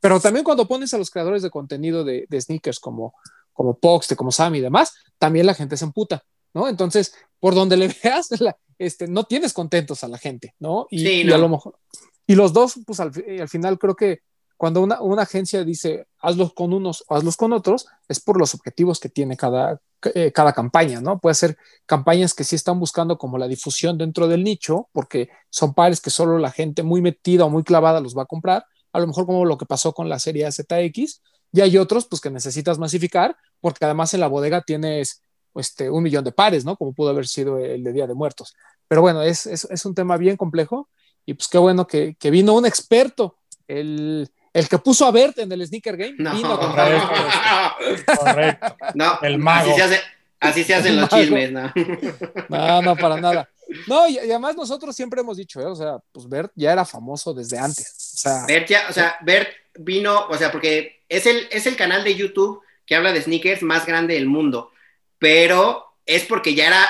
Pero 0.00 0.18
también 0.20 0.44
cuando 0.44 0.66
pones 0.66 0.92
a 0.94 0.98
los 0.98 1.10
creadores 1.10 1.42
de 1.42 1.50
contenido 1.50 2.04
de, 2.04 2.26
de 2.28 2.40
sneakers 2.40 2.78
como, 2.80 3.14
como 3.52 3.78
Poxte, 3.78 4.16
como 4.16 4.30
Sammy 4.32 4.58
y 4.58 4.62
demás, 4.62 4.92
también 5.18 5.46
la 5.46 5.54
gente 5.54 5.76
se 5.76 5.84
emputa, 5.84 6.22
¿no? 6.54 6.68
Entonces, 6.68 7.14
por 7.40 7.54
donde 7.54 7.76
le 7.76 7.88
veas, 8.04 8.28
la, 8.40 8.56
este, 8.78 9.06
no 9.08 9.24
tienes 9.24 9.52
contentos 9.52 10.04
a 10.04 10.08
la 10.08 10.18
gente, 10.18 10.54
¿no? 10.58 10.86
Y, 10.90 10.98
Sí, 11.00 11.20
y 11.20 11.24
no. 11.24 11.34
a 11.34 11.38
lo 11.38 11.48
mejor. 11.48 11.78
Y 12.26 12.34
los 12.34 12.52
dos, 12.52 12.74
pues 12.86 13.00
al, 13.00 13.12
fi- 13.12 13.40
al 13.40 13.48
final 13.48 13.78
creo 13.78 13.94
que 13.96 14.20
cuando 14.56 14.80
una, 14.80 15.00
una 15.00 15.22
agencia 15.22 15.64
dice 15.64 16.06
hazlos 16.18 16.54
con 16.54 16.72
unos 16.72 17.04
o 17.08 17.16
hazlos 17.16 17.36
con 17.36 17.52
otros, 17.52 17.86
es 18.08 18.20
por 18.20 18.38
los 18.38 18.54
objetivos 18.54 18.98
que 19.00 19.08
tiene 19.08 19.36
cada, 19.36 19.80
eh, 20.14 20.32
cada 20.32 20.52
campaña, 20.52 21.00
¿no? 21.00 21.18
Puede 21.18 21.34
ser 21.34 21.56
campañas 21.84 22.34
que 22.34 22.44
sí 22.44 22.56
están 22.56 22.80
buscando 22.80 23.18
como 23.18 23.38
la 23.38 23.48
difusión 23.48 23.98
dentro 23.98 24.28
del 24.28 24.42
nicho, 24.42 24.88
porque 24.92 25.28
son 25.50 25.74
pares 25.74 26.00
que 26.00 26.10
solo 26.10 26.38
la 26.38 26.50
gente 26.50 26.82
muy 26.82 27.02
metida 27.02 27.44
o 27.44 27.50
muy 27.50 27.62
clavada 27.62 28.00
los 28.00 28.16
va 28.16 28.22
a 28.22 28.26
comprar, 28.26 28.64
a 28.92 28.98
lo 28.98 29.06
mejor 29.06 29.26
como 29.26 29.44
lo 29.44 29.58
que 29.58 29.66
pasó 29.66 29.92
con 29.92 30.08
la 30.08 30.18
serie 30.18 30.50
ZX, 30.50 31.22
y 31.52 31.60
hay 31.60 31.78
otros 31.78 32.06
pues 32.06 32.20
que 32.20 32.30
necesitas 32.30 32.78
masificar, 32.78 33.36
porque 33.60 33.84
además 33.84 34.12
en 34.14 34.20
la 34.20 34.28
bodega 34.28 34.62
tienes 34.62 35.22
este, 35.54 35.90
un 35.90 36.02
millón 36.02 36.24
de 36.24 36.32
pares, 36.32 36.64
¿no? 36.64 36.76
Como 36.76 36.92
pudo 36.92 37.10
haber 37.10 37.26
sido 37.26 37.58
el 37.58 37.84
de 37.84 37.92
Día 37.92 38.06
de 38.06 38.14
Muertos. 38.14 38.54
Pero 38.88 39.00
bueno, 39.00 39.22
es, 39.22 39.46
es, 39.46 39.64
es 39.64 39.84
un 39.84 39.94
tema 39.94 40.16
bien 40.16 40.36
complejo 40.36 40.88
y 41.24 41.34
pues 41.34 41.48
qué 41.48 41.58
bueno 41.58 41.86
que, 41.86 42.16
que 42.18 42.30
vino 42.30 42.54
un 42.54 42.66
experto, 42.66 43.38
el, 43.66 44.30
el 44.58 44.68
que 44.68 44.78
puso 44.78 45.06
a 45.06 45.10
Bert 45.10 45.38
en 45.38 45.50
el 45.52 45.66
Sneaker 45.66 45.96
Game, 45.96 46.14
No, 46.18 46.32
vino. 46.32 46.58
Correcto. 48.18 48.76
no, 48.94 49.18
El 49.22 49.38
mago. 49.38 49.70
Así 49.70 49.76
se, 49.76 49.82
hace- 49.82 50.02
así 50.40 50.64
se 50.64 50.74
hacen 50.74 50.92
El 50.94 51.00
los 51.00 51.10
mago. 51.10 51.22
chismes, 51.22 51.52
¿no? 51.52 51.72
No, 52.48 52.82
no, 52.82 52.96
para 52.96 53.20
nada. 53.20 53.48
No, 53.86 54.06
y, 54.08 54.14
y 54.14 54.18
además 54.18 54.56
nosotros 54.56 54.94
siempre 54.94 55.20
hemos 55.20 55.36
dicho, 55.36 55.60
¿eh? 55.60 55.64
o 55.66 55.74
sea, 55.74 55.96
pues 56.12 56.28
Bert 56.28 56.52
ya 56.54 56.72
era 56.72 56.84
famoso 56.84 57.34
desde 57.34 57.58
antes. 57.58 58.12
O 58.14 58.18
sea, 58.18 58.44
Bert 58.46 58.68
ya, 58.68 58.86
o 58.88 58.92
sea, 58.92 59.16
Bert 59.22 59.48
vino, 59.78 60.26
o 60.28 60.36
sea, 60.36 60.52
porque 60.52 61.02
es 61.08 61.26
el, 61.26 61.48
es 61.50 61.66
el 61.66 61.76
canal 61.76 62.04
de 62.04 62.14
YouTube 62.14 62.62
que 62.86 62.94
habla 62.94 63.12
de 63.12 63.22
sneakers 63.22 63.62
más 63.62 63.84
grande 63.86 64.14
del 64.14 64.26
mundo. 64.26 64.70
pero 65.18 65.82
es 66.04 66.22
porque 66.24 66.54
ya 66.54 66.68
era 66.68 66.86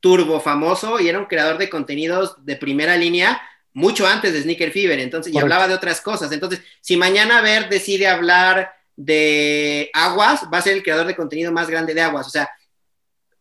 turbo 0.00 0.40
famoso 0.40 0.98
y 0.98 1.08
era 1.08 1.20
un 1.20 1.26
creador 1.26 1.58
de 1.58 1.70
contenidos 1.70 2.34
de 2.44 2.56
primera 2.56 2.96
línea 2.96 3.40
mucho 3.74 4.06
antes 4.06 4.32
de 4.32 4.42
Sneaker 4.42 4.70
Fever, 4.70 4.98
entonces, 5.00 5.32
y 5.32 5.38
hablaba 5.38 5.68
de 5.68 5.74
otras 5.74 6.00
cosas. 6.00 6.30
Entonces, 6.32 6.60
si 6.80 6.96
mañana 6.96 7.40
Ver 7.40 7.68
decide 7.68 8.06
hablar 8.06 8.72
de 8.96 9.90
aguas, 9.94 10.42
va 10.52 10.58
a 10.58 10.62
ser 10.62 10.74
el 10.74 10.82
creador 10.82 11.06
de 11.06 11.16
contenido 11.16 11.52
más 11.52 11.68
grande 11.68 11.94
de 11.94 12.02
aguas, 12.02 12.26
o 12.26 12.30
sea, 12.30 12.50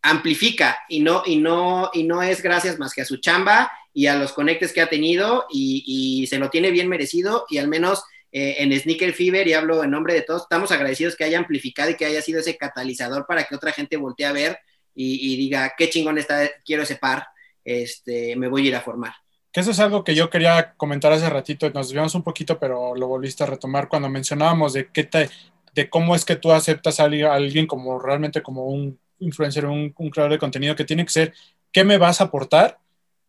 amplifica 0.01 0.79
y 0.89 1.01
no, 1.01 1.23
y 1.25 1.37
no, 1.37 1.91
y 1.93 2.03
no 2.03 2.23
es 2.23 2.41
gracias 2.41 2.79
más 2.79 2.93
que 2.93 3.01
a 3.01 3.05
su 3.05 3.17
chamba 3.17 3.71
y 3.93 4.07
a 4.07 4.15
los 4.15 4.33
conectes 4.33 4.73
que 4.73 4.81
ha 4.81 4.89
tenido 4.89 5.45
y, 5.51 6.25
se 6.29 6.39
lo 6.39 6.49
tiene 6.49 6.71
bien 6.71 6.87
merecido 6.87 7.45
y 7.49 7.57
al 7.57 7.67
menos 7.67 8.03
eh, 8.31 8.55
en 8.59 8.77
Sneaker 8.79 9.13
Fever, 9.13 9.47
y 9.47 9.53
hablo 9.53 9.83
en 9.83 9.91
nombre 9.91 10.13
de 10.13 10.21
todos, 10.21 10.43
estamos 10.43 10.71
agradecidos 10.71 11.15
que 11.15 11.25
haya 11.25 11.37
amplificado 11.37 11.91
y 11.91 11.95
que 11.95 12.05
haya 12.05 12.21
sido 12.21 12.39
ese 12.39 12.55
catalizador 12.55 13.25
para 13.27 13.43
que 13.43 13.55
otra 13.55 13.73
gente 13.73 13.97
voltee 13.97 14.25
a 14.25 14.31
ver 14.31 14.59
y, 14.95 15.37
diga, 15.37 15.73
qué 15.77 15.89
chingón 15.89 16.17
está, 16.17 16.49
quiero 16.65 16.83
ese 16.83 16.95
par, 16.95 17.27
este, 17.63 18.35
me 18.35 18.47
voy 18.47 18.65
a 18.65 18.67
ir 18.69 18.75
a 18.75 18.81
formar. 18.81 19.13
Que 19.51 19.59
eso 19.59 19.71
es 19.71 19.79
algo 19.79 20.03
que 20.03 20.15
yo 20.15 20.29
quería 20.29 20.73
comentar 20.77 21.11
hace 21.11 21.29
ratito, 21.29 21.69
nos 21.71 21.87
desviamos 21.87 22.15
un 22.15 22.23
poquito, 22.23 22.57
pero 22.57 22.95
lo 22.95 23.07
volviste 23.07 23.43
a 23.43 23.47
retomar 23.47 23.89
cuando 23.89 24.09
mencionábamos 24.09 24.73
de 24.73 24.89
qué 24.91 25.03
te, 25.03 25.29
de 25.73 25.89
cómo 25.89 26.15
es 26.15 26.25
que 26.25 26.35
tú 26.35 26.51
aceptas 26.51 26.99
a 26.99 27.03
alguien 27.05 27.67
como 27.67 27.99
realmente 27.99 28.41
como 28.41 28.65
un 28.65 28.99
influencer, 29.19 29.65
un, 29.65 29.93
un 29.95 30.09
creador 30.09 30.31
de 30.31 30.39
contenido, 30.39 30.75
que 30.75 30.85
tiene 30.85 31.05
que 31.05 31.11
ser 31.11 31.33
qué 31.71 31.83
me 31.83 31.97
vas 31.97 32.21
a 32.21 32.25
aportar 32.25 32.79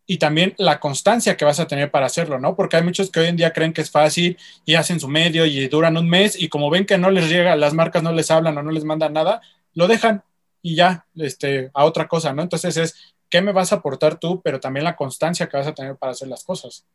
y 0.05 0.17
también 0.17 0.53
la 0.57 0.79
constancia 0.79 1.37
que 1.37 1.45
vas 1.45 1.59
a 1.59 1.67
tener 1.67 1.89
para 1.89 2.07
hacerlo, 2.07 2.39
¿no? 2.39 2.55
Porque 2.55 2.75
hay 2.75 2.83
muchos 2.83 3.09
que 3.09 3.21
hoy 3.21 3.27
en 3.27 3.37
día 3.37 3.53
creen 3.53 3.73
que 3.73 3.81
es 3.81 3.91
fácil 3.91 4.37
y 4.65 4.75
hacen 4.75 4.99
su 4.99 5.07
medio 5.07 5.45
y 5.45 5.67
duran 5.67 5.97
un 5.97 6.09
mes 6.09 6.39
y 6.41 6.49
como 6.49 6.69
ven 6.69 6.85
que 6.85 6.97
no 6.97 7.09
les 7.09 7.29
llega, 7.29 7.55
las 7.55 7.73
marcas 7.73 8.03
no 8.03 8.11
les 8.11 8.29
hablan 8.29 8.57
o 8.57 8.63
no 8.63 8.71
les 8.71 8.83
mandan 8.83 9.13
nada, 9.13 9.41
lo 9.73 9.87
dejan 9.87 10.23
y 10.61 10.75
ya, 10.75 11.05
este, 11.15 11.71
a 11.73 11.85
otra 11.85 12.07
cosa, 12.07 12.33
¿no? 12.33 12.41
Entonces 12.41 12.77
es, 12.77 13.15
¿qué 13.33 13.41
me 13.41 13.51
vas 13.51 13.73
a 13.73 13.77
aportar 13.77 14.19
tú? 14.19 14.43
Pero 14.43 14.59
también 14.59 14.83
la 14.83 14.95
constancia 14.95 15.49
que 15.49 15.57
vas 15.57 15.65
a 15.65 15.73
tener 15.73 15.95
para 15.95 16.11
hacer 16.11 16.27
las 16.27 16.43
cosas. 16.43 16.85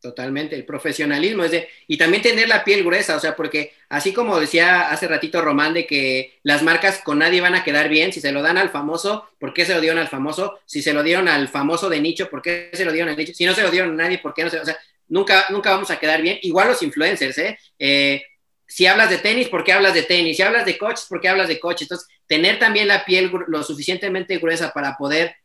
Totalmente, 0.00 0.56
el 0.56 0.64
profesionalismo 0.64 1.44
es 1.44 1.50
de, 1.50 1.68
y 1.86 1.98
también 1.98 2.22
tener 2.22 2.48
la 2.48 2.64
piel 2.64 2.82
gruesa, 2.82 3.14
o 3.14 3.20
sea, 3.20 3.36
porque 3.36 3.74
así 3.90 4.14
como 4.14 4.40
decía 4.40 4.90
hace 4.90 5.06
ratito 5.06 5.42
Román 5.42 5.74
de 5.74 5.86
que 5.86 6.38
las 6.44 6.62
marcas 6.62 7.02
con 7.04 7.18
nadie 7.18 7.42
van 7.42 7.54
a 7.54 7.62
quedar 7.62 7.90
bien, 7.90 8.10
si 8.10 8.22
se 8.22 8.32
lo 8.32 8.40
dan 8.40 8.56
al 8.56 8.70
famoso, 8.70 9.28
¿por 9.38 9.52
qué 9.52 9.66
se 9.66 9.74
lo 9.74 9.82
dieron 9.82 9.98
al 9.98 10.08
famoso? 10.08 10.60
Si 10.64 10.80
se 10.80 10.94
lo 10.94 11.02
dieron 11.02 11.28
al 11.28 11.46
famoso 11.48 11.90
de 11.90 12.00
nicho, 12.00 12.30
¿por 12.30 12.40
qué 12.40 12.70
se 12.72 12.86
lo 12.86 12.92
dieron 12.92 13.10
al 13.10 13.16
nicho? 13.18 13.34
Si 13.34 13.44
no 13.44 13.52
se 13.52 13.60
lo 13.62 13.70
dieron 13.70 14.00
a 14.00 14.04
nadie, 14.04 14.18
¿por 14.18 14.32
qué 14.32 14.44
no 14.44 14.48
se, 14.48 14.58
o 14.58 14.64
sea, 14.64 14.78
nunca, 15.08 15.44
nunca 15.50 15.72
vamos 15.72 15.90
a 15.90 15.98
quedar 15.98 16.22
bien, 16.22 16.38
igual 16.40 16.68
los 16.68 16.82
influencers, 16.82 17.36
¿eh? 17.36 17.58
eh 17.78 18.22
si 18.66 18.86
hablas 18.86 19.10
de 19.10 19.18
tenis, 19.18 19.50
¿por 19.50 19.62
qué 19.62 19.74
hablas 19.74 19.92
de 19.92 20.04
tenis? 20.04 20.38
Si 20.38 20.42
hablas 20.42 20.64
de 20.64 20.78
coches, 20.78 21.04
¿por 21.06 21.20
qué 21.20 21.28
hablas 21.28 21.48
de 21.48 21.60
coches? 21.60 21.82
Entonces, 21.82 22.08
tener 22.26 22.58
también 22.58 22.88
la 22.88 23.04
piel 23.04 23.30
lo 23.46 23.62
suficientemente 23.62 24.38
gruesa 24.38 24.72
para 24.72 24.96
poder, 24.96 25.36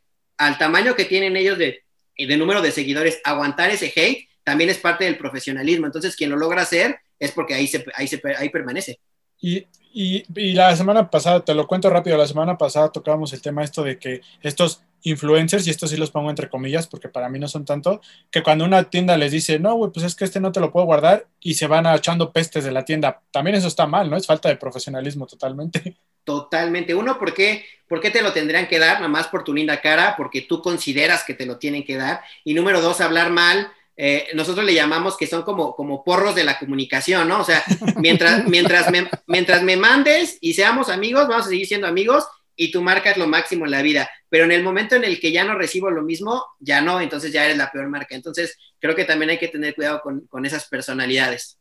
al 0.46 0.58
tamaño 0.58 0.94
que 0.94 1.04
tienen 1.04 1.36
ellos 1.36 1.58
de, 1.58 1.84
de 2.16 2.36
número 2.36 2.62
de 2.62 2.72
seguidores, 2.72 3.20
aguantar 3.24 3.70
ese 3.70 3.92
hate 3.94 4.28
también 4.44 4.70
es 4.70 4.78
parte 4.78 5.04
del 5.04 5.16
profesionalismo. 5.16 5.86
Entonces, 5.86 6.16
quien 6.16 6.30
lo 6.30 6.36
logra 6.36 6.62
hacer 6.62 6.98
es 7.18 7.30
porque 7.30 7.54
ahí, 7.54 7.70
ahí, 7.94 8.08
se, 8.08 8.20
ahí 8.36 8.48
permanece. 8.48 8.98
Y, 9.42 9.66
y, 9.92 10.52
la 10.54 10.74
semana 10.76 11.10
pasada, 11.10 11.44
te 11.44 11.54
lo 11.54 11.66
cuento 11.66 11.90
rápido, 11.90 12.16
la 12.16 12.28
semana 12.28 12.56
pasada 12.56 12.90
tocábamos 12.90 13.32
el 13.32 13.42
tema 13.42 13.62
esto 13.62 13.82
de 13.82 13.98
que 13.98 14.22
estos 14.40 14.82
influencers, 15.02 15.66
y 15.66 15.70
esto 15.70 15.88
sí 15.88 15.96
los 15.96 16.12
pongo 16.12 16.30
entre 16.30 16.48
comillas 16.48 16.86
porque 16.86 17.08
para 17.08 17.28
mí 17.28 17.40
no 17.40 17.48
son 17.48 17.64
tanto, 17.64 18.00
que 18.30 18.42
cuando 18.42 18.64
una 18.64 18.84
tienda 18.84 19.16
les 19.16 19.32
dice, 19.32 19.58
no, 19.58 19.74
güey, 19.74 19.90
pues 19.90 20.06
es 20.06 20.14
que 20.14 20.24
este 20.24 20.40
no 20.40 20.52
te 20.52 20.60
lo 20.60 20.70
puedo 20.70 20.86
guardar 20.86 21.26
y 21.40 21.54
se 21.54 21.66
van 21.66 21.86
echando 21.86 22.32
pestes 22.32 22.64
de 22.64 22.70
la 22.70 22.84
tienda, 22.84 23.20
también 23.32 23.56
eso 23.56 23.66
está 23.66 23.86
mal, 23.86 24.08
¿no? 24.08 24.16
Es 24.16 24.26
falta 24.26 24.48
de 24.48 24.56
profesionalismo 24.56 25.26
totalmente. 25.26 25.96
Totalmente. 26.24 26.94
Uno, 26.94 27.18
¿por 27.18 27.34
qué, 27.34 27.64
¿por 27.88 28.00
qué 28.00 28.10
te 28.10 28.22
lo 28.22 28.32
tendrían 28.32 28.68
que 28.68 28.78
dar? 28.78 28.98
Nada 28.98 29.08
más 29.08 29.26
por 29.26 29.42
tu 29.42 29.52
linda 29.52 29.80
cara, 29.80 30.14
porque 30.16 30.42
tú 30.42 30.62
consideras 30.62 31.24
que 31.24 31.34
te 31.34 31.46
lo 31.46 31.58
tienen 31.58 31.84
que 31.84 31.96
dar. 31.96 32.20
Y 32.44 32.54
número 32.54 32.80
dos, 32.80 33.00
hablar 33.00 33.30
mal 33.30 33.72
eh, 34.04 34.30
nosotros 34.34 34.66
le 34.66 34.74
llamamos 34.74 35.16
que 35.16 35.28
son 35.28 35.42
como, 35.42 35.76
como 35.76 36.02
porros 36.02 36.34
de 36.34 36.42
la 36.42 36.58
comunicación, 36.58 37.28
¿no? 37.28 37.40
O 37.40 37.44
sea, 37.44 37.62
mientras, 37.98 38.44
mientras, 38.48 38.90
me, 38.90 39.08
mientras 39.28 39.62
me 39.62 39.76
mandes 39.76 40.38
y 40.40 40.54
seamos 40.54 40.88
amigos, 40.88 41.28
vamos 41.28 41.46
a 41.46 41.50
seguir 41.50 41.68
siendo 41.68 41.86
amigos 41.86 42.24
y 42.56 42.72
tu 42.72 42.82
marca 42.82 43.12
es 43.12 43.16
lo 43.16 43.28
máximo 43.28 43.64
en 43.64 43.70
la 43.70 43.80
vida. 43.80 44.10
Pero 44.28 44.42
en 44.42 44.50
el 44.50 44.64
momento 44.64 44.96
en 44.96 45.04
el 45.04 45.20
que 45.20 45.30
ya 45.30 45.44
no 45.44 45.56
recibo 45.56 45.88
lo 45.88 46.02
mismo, 46.02 46.44
ya 46.58 46.80
no, 46.80 47.00
entonces 47.00 47.32
ya 47.32 47.44
eres 47.44 47.56
la 47.56 47.70
peor 47.70 47.86
marca. 47.86 48.16
Entonces, 48.16 48.58
creo 48.80 48.96
que 48.96 49.04
también 49.04 49.30
hay 49.30 49.38
que 49.38 49.46
tener 49.46 49.72
cuidado 49.72 50.00
con, 50.02 50.26
con 50.26 50.44
esas 50.44 50.66
personalidades. 50.66 51.60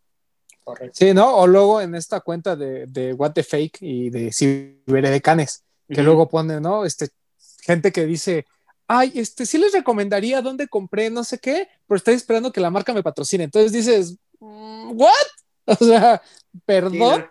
Sí, 0.93 1.13
¿no? 1.13 1.35
O 1.35 1.45
luego 1.45 1.79
en 1.79 1.93
esta 1.93 2.21
cuenta 2.21 2.55
de, 2.55 2.87
de 2.87 3.13
What 3.13 3.33
the 3.33 3.43
Fake 3.43 3.77
y 3.81 4.09
de 4.09 4.33
Ciberedecanes, 4.33 5.63
que 5.87 6.01
luego 6.01 6.27
pone, 6.27 6.59
¿no? 6.59 6.85
Este, 6.85 7.09
gente 7.61 7.91
que 7.91 8.07
dice, 8.07 8.47
ay, 8.87 9.11
este, 9.15 9.45
sí 9.45 9.57
les 9.57 9.73
recomendaría 9.73 10.41
dónde 10.41 10.67
compré, 10.67 11.09
no 11.09 11.23
sé 11.23 11.39
qué, 11.39 11.67
pero 11.87 11.97
estoy 11.97 12.15
esperando 12.15 12.51
que 12.51 12.61
la 12.61 12.69
marca 12.69 12.93
me 12.93 13.03
patrocine. 13.03 13.45
Entonces 13.45 13.71
dices, 13.71 14.17
mm, 14.39 14.91
¿what? 14.99 15.11
O 15.79 15.85
sea, 15.85 16.21
perdón. 16.65 17.25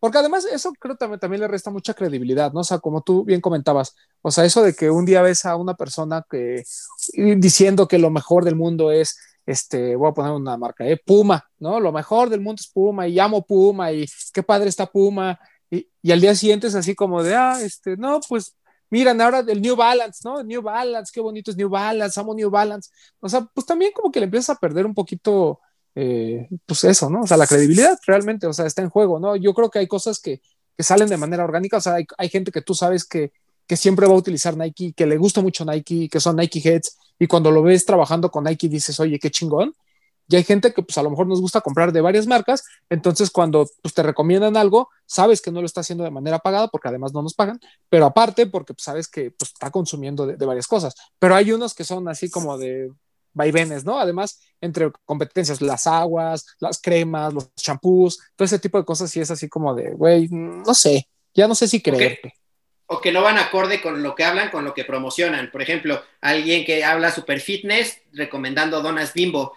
Porque 0.00 0.18
además 0.18 0.44
eso 0.44 0.72
creo 0.78 0.96
también, 0.96 1.18
también 1.18 1.40
le 1.40 1.48
resta 1.48 1.70
mucha 1.70 1.92
credibilidad, 1.92 2.52
¿no? 2.52 2.60
O 2.60 2.64
sea, 2.64 2.78
como 2.78 3.02
tú 3.02 3.24
bien 3.24 3.40
comentabas, 3.40 3.96
o 4.22 4.30
sea, 4.30 4.44
eso 4.44 4.62
de 4.62 4.72
que 4.74 4.90
un 4.90 5.04
día 5.04 5.22
ves 5.22 5.44
a 5.44 5.56
una 5.56 5.74
persona 5.74 6.24
que 6.30 6.62
diciendo 7.36 7.88
que 7.88 7.98
lo 7.98 8.10
mejor 8.10 8.44
del 8.44 8.54
mundo 8.54 8.92
es, 8.92 9.18
este, 9.44 9.96
voy 9.96 10.10
a 10.10 10.14
poner 10.14 10.32
una 10.32 10.56
marca, 10.56 10.86
¿eh? 10.86 11.00
Puma, 11.04 11.44
¿no? 11.58 11.80
Lo 11.80 11.90
mejor 11.90 12.30
del 12.30 12.40
mundo 12.40 12.60
es 12.60 12.68
Puma 12.68 13.08
y 13.08 13.18
amo 13.18 13.44
Puma 13.44 13.90
y 13.90 14.06
qué 14.32 14.42
padre 14.42 14.68
está 14.68 14.86
Puma. 14.86 15.38
Y, 15.70 15.88
y 16.00 16.12
al 16.12 16.20
día 16.20 16.34
siguiente 16.34 16.68
es 16.68 16.74
así 16.76 16.94
como 16.94 17.22
de, 17.22 17.34
ah, 17.34 17.58
este, 17.60 17.96
no, 17.96 18.20
pues 18.28 18.54
miran 18.90 19.20
ahora 19.20 19.42
del 19.42 19.60
New 19.60 19.76
Balance, 19.76 20.20
¿no? 20.24 20.42
New 20.42 20.62
Balance, 20.62 21.12
qué 21.14 21.20
bonito 21.20 21.50
es 21.50 21.56
New 21.56 21.68
Balance, 21.68 22.18
amo 22.18 22.34
New 22.34 22.50
Balance. 22.50 22.90
O 23.20 23.28
sea, 23.28 23.42
pues 23.42 23.66
también 23.66 23.92
como 23.92 24.10
que 24.10 24.20
le 24.20 24.24
empiezas 24.24 24.56
a 24.56 24.58
perder 24.58 24.86
un 24.86 24.94
poquito, 24.94 25.60
eh, 25.94 26.48
pues 26.66 26.84
eso, 26.84 27.10
¿no? 27.10 27.22
O 27.22 27.26
sea, 27.26 27.36
la 27.36 27.46
credibilidad 27.46 27.98
realmente, 28.06 28.46
o 28.46 28.52
sea, 28.52 28.66
está 28.66 28.82
en 28.82 28.90
juego, 28.90 29.18
¿no? 29.18 29.36
Yo 29.36 29.54
creo 29.54 29.70
que 29.70 29.80
hay 29.80 29.86
cosas 29.86 30.20
que, 30.20 30.40
que 30.76 30.82
salen 30.82 31.08
de 31.08 31.16
manera 31.16 31.44
orgánica, 31.44 31.78
o 31.78 31.80
sea, 31.80 31.94
hay, 31.94 32.06
hay, 32.16 32.28
gente 32.28 32.52
que 32.52 32.62
tú 32.62 32.74
sabes 32.74 33.04
que, 33.04 33.32
que 33.66 33.76
siempre 33.76 34.06
va 34.06 34.14
a 34.14 34.18
utilizar 34.18 34.56
Nike, 34.56 34.94
que 34.96 35.06
le 35.06 35.16
gusta 35.16 35.40
mucho 35.40 35.64
Nike, 35.64 36.08
que 36.08 36.20
son 36.20 36.36
Nike 36.36 36.60
Heads, 36.64 36.96
y 37.18 37.26
cuando 37.26 37.50
lo 37.50 37.62
ves 37.62 37.84
trabajando 37.84 38.30
con 38.30 38.44
Nike 38.44 38.68
dices, 38.68 38.98
oye, 39.00 39.18
qué 39.18 39.30
chingón, 39.30 39.74
y 40.28 40.36
hay 40.36 40.44
gente 40.44 40.74
que 40.74 40.82
pues 40.82 40.98
a 40.98 41.02
lo 41.02 41.10
mejor 41.10 41.26
nos 41.26 41.40
gusta 41.40 41.62
comprar 41.62 41.90
de 41.90 42.02
varias 42.02 42.26
marcas, 42.26 42.64
entonces 42.90 43.30
cuando 43.30 43.66
pues, 43.80 43.94
te 43.94 44.02
recomiendan 44.02 44.58
algo, 44.58 44.90
sabes 45.06 45.40
que 45.40 45.50
no 45.50 45.60
lo 45.60 45.66
está 45.66 45.80
haciendo 45.80 46.04
de 46.04 46.10
manera 46.10 46.38
pagada 46.38 46.68
porque 46.68 46.88
además 46.88 47.14
no 47.14 47.22
nos 47.22 47.32
pagan, 47.32 47.58
pero 47.88 48.04
aparte 48.04 48.46
porque 48.46 48.74
pues, 48.74 48.84
sabes 48.84 49.08
que 49.08 49.30
pues, 49.30 49.52
está 49.52 49.70
consumiendo 49.70 50.26
de, 50.26 50.46
varias 50.46 50.66
cosas. 50.66 50.94
Pero 51.18 51.34
hay 51.34 51.50
unos 51.52 51.74
que 51.74 51.84
son 51.84 52.08
así 52.08 52.30
como 52.30 52.58
de 52.58 52.92
vaivenes, 53.32 53.84
¿no? 53.84 53.98
Además, 53.98 54.40
entre 54.60 54.90
competencias, 55.06 55.62
las 55.62 55.86
aguas, 55.86 56.44
las 56.60 56.80
cremas, 56.80 57.32
los 57.32 57.54
champús, 57.54 58.18
todo 58.36 58.44
ese 58.44 58.58
tipo 58.58 58.78
de 58.78 58.84
cosas, 58.84 59.14
y 59.16 59.20
es 59.20 59.30
así 59.30 59.48
como 59.48 59.74
de, 59.74 59.92
güey, 59.92 60.28
no 60.30 60.74
sé, 60.74 61.08
ya 61.32 61.48
no 61.48 61.54
sé 61.54 61.68
si 61.68 61.80
creerte. 61.80 62.34
O 62.86 63.00
que 63.00 63.12
no 63.12 63.22
van 63.22 63.38
acorde 63.38 63.80
con 63.80 64.02
lo 64.02 64.14
que 64.14 64.24
hablan, 64.24 64.50
con 64.50 64.64
lo 64.64 64.74
que 64.74 64.84
promocionan. 64.84 65.50
Por 65.50 65.62
ejemplo, 65.62 66.02
alguien 66.20 66.64
que 66.64 66.84
habla 66.84 67.10
super 67.10 67.40
fitness 67.40 68.00
recomendando 68.12 68.82
donas 68.82 69.12
bimbo 69.12 69.52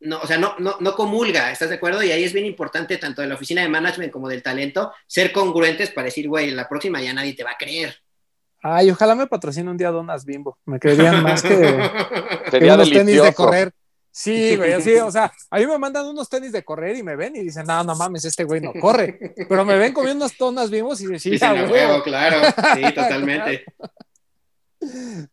no, 0.00 0.18
o 0.18 0.26
sea, 0.26 0.38
no, 0.38 0.54
no, 0.58 0.76
no 0.80 0.94
comulga, 0.94 1.50
¿estás 1.50 1.70
de 1.70 1.76
acuerdo? 1.76 2.02
Y 2.02 2.10
ahí 2.10 2.24
es 2.24 2.32
bien 2.32 2.46
importante, 2.46 2.98
tanto 2.98 3.22
de 3.22 3.28
la 3.28 3.34
oficina 3.34 3.62
de 3.62 3.68
management 3.68 4.12
como 4.12 4.28
del 4.28 4.42
talento, 4.42 4.92
ser 5.06 5.32
congruentes 5.32 5.90
para 5.90 6.06
decir, 6.06 6.28
güey, 6.28 6.50
la 6.50 6.68
próxima 6.68 7.00
ya 7.00 7.12
nadie 7.12 7.34
te 7.34 7.44
va 7.44 7.52
a 7.52 7.58
creer. 7.58 7.96
Ay, 8.62 8.90
ojalá 8.90 9.14
me 9.14 9.26
patrocine 9.26 9.70
un 9.70 9.76
día 9.76 9.90
Donas 9.90 10.24
Bimbo. 10.24 10.58
Me 10.64 10.78
creerían 10.78 11.22
más 11.22 11.42
que, 11.42 11.48
Sería 12.50 12.74
unos 12.74 12.90
tenis 12.90 13.22
de 13.22 13.32
correr. 13.32 13.72
Sí, 14.10 14.56
güey, 14.56 14.72
así, 14.72 14.94
o 14.96 15.10
sea, 15.10 15.30
a 15.50 15.58
mí 15.58 15.66
me 15.66 15.76
mandan 15.76 16.06
unos 16.06 16.28
tenis 16.28 16.50
de 16.50 16.64
correr 16.64 16.96
y 16.96 17.02
me 17.02 17.16
ven 17.16 17.36
y 17.36 17.40
dicen, 17.40 17.66
no, 17.66 17.84
no 17.84 17.94
mames, 17.94 18.24
este 18.24 18.44
güey 18.44 18.62
no 18.62 18.72
corre. 18.80 19.34
Pero 19.48 19.62
me 19.64 19.76
ven 19.76 19.92
comiendo 19.92 20.24
unas 20.24 20.38
donas 20.38 20.70
bimbos 20.70 21.02
y 21.02 21.06
decís, 21.06 21.38
sí, 21.38 21.46
güey. 21.68 22.02
claro, 22.02 22.38
sí, 22.74 22.82
totalmente. 22.94 23.64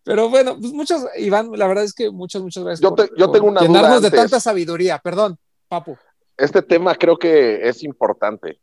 Pero 0.04 0.30
bueno, 0.30 0.58
pues 0.60 0.72
muchos, 0.74 1.06
Iván, 1.18 1.52
la 1.54 1.68
verdad 1.68 1.84
es 1.84 1.94
que 1.94 2.10
muchas, 2.10 2.42
muchas 2.42 2.64
gracias. 2.64 2.82
Yo, 2.82 2.96
yo 3.18 3.32
tengo 3.32 3.48
una 3.48 3.62
llenarnos 3.62 4.02
de 4.02 4.12
tanta 4.12 4.40
sabiduría. 4.40 5.00
Perdón, 5.00 5.38
Papu. 5.68 5.98
Este 6.38 6.62
tema 6.62 6.96
creo 6.96 7.18
que 7.18 7.68
es 7.68 7.84
importante. 7.84 8.60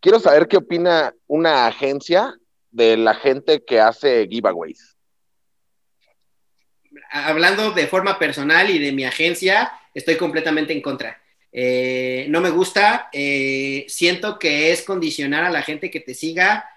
Quiero 0.00 0.20
saber 0.20 0.46
qué 0.46 0.58
opina 0.58 1.14
una 1.26 1.66
agencia 1.66 2.34
de 2.70 2.96
la 2.96 3.14
gente 3.14 3.64
que 3.64 3.80
hace 3.80 4.28
giveaways. 4.28 4.96
Hablando 7.10 7.72
de 7.72 7.86
forma 7.86 8.18
personal 8.18 8.70
y 8.70 8.78
de 8.78 8.92
mi 8.92 9.04
agencia, 9.04 9.72
estoy 9.94 10.16
completamente 10.16 10.72
en 10.72 10.82
contra. 10.82 11.20
Eh, 11.52 12.26
no 12.28 12.42
me 12.42 12.50
gusta, 12.50 13.08
eh, 13.12 13.86
siento 13.88 14.38
que 14.38 14.72
es 14.72 14.82
condicionar 14.82 15.44
a 15.44 15.50
la 15.50 15.62
gente 15.62 15.90
que 15.90 16.00
te 16.00 16.12
siga 16.12 16.68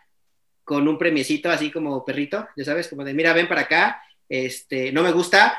con 0.69 0.87
un 0.87 0.99
premiecito 0.99 1.49
así 1.49 1.71
como 1.71 2.05
perrito, 2.05 2.47
ya 2.55 2.63
sabes, 2.63 2.87
como 2.89 3.03
de, 3.03 3.15
mira, 3.15 3.33
ven 3.33 3.47
para 3.47 3.61
acá, 3.61 4.03
este, 4.29 4.91
no 4.91 5.01
me 5.01 5.11
gusta, 5.11 5.57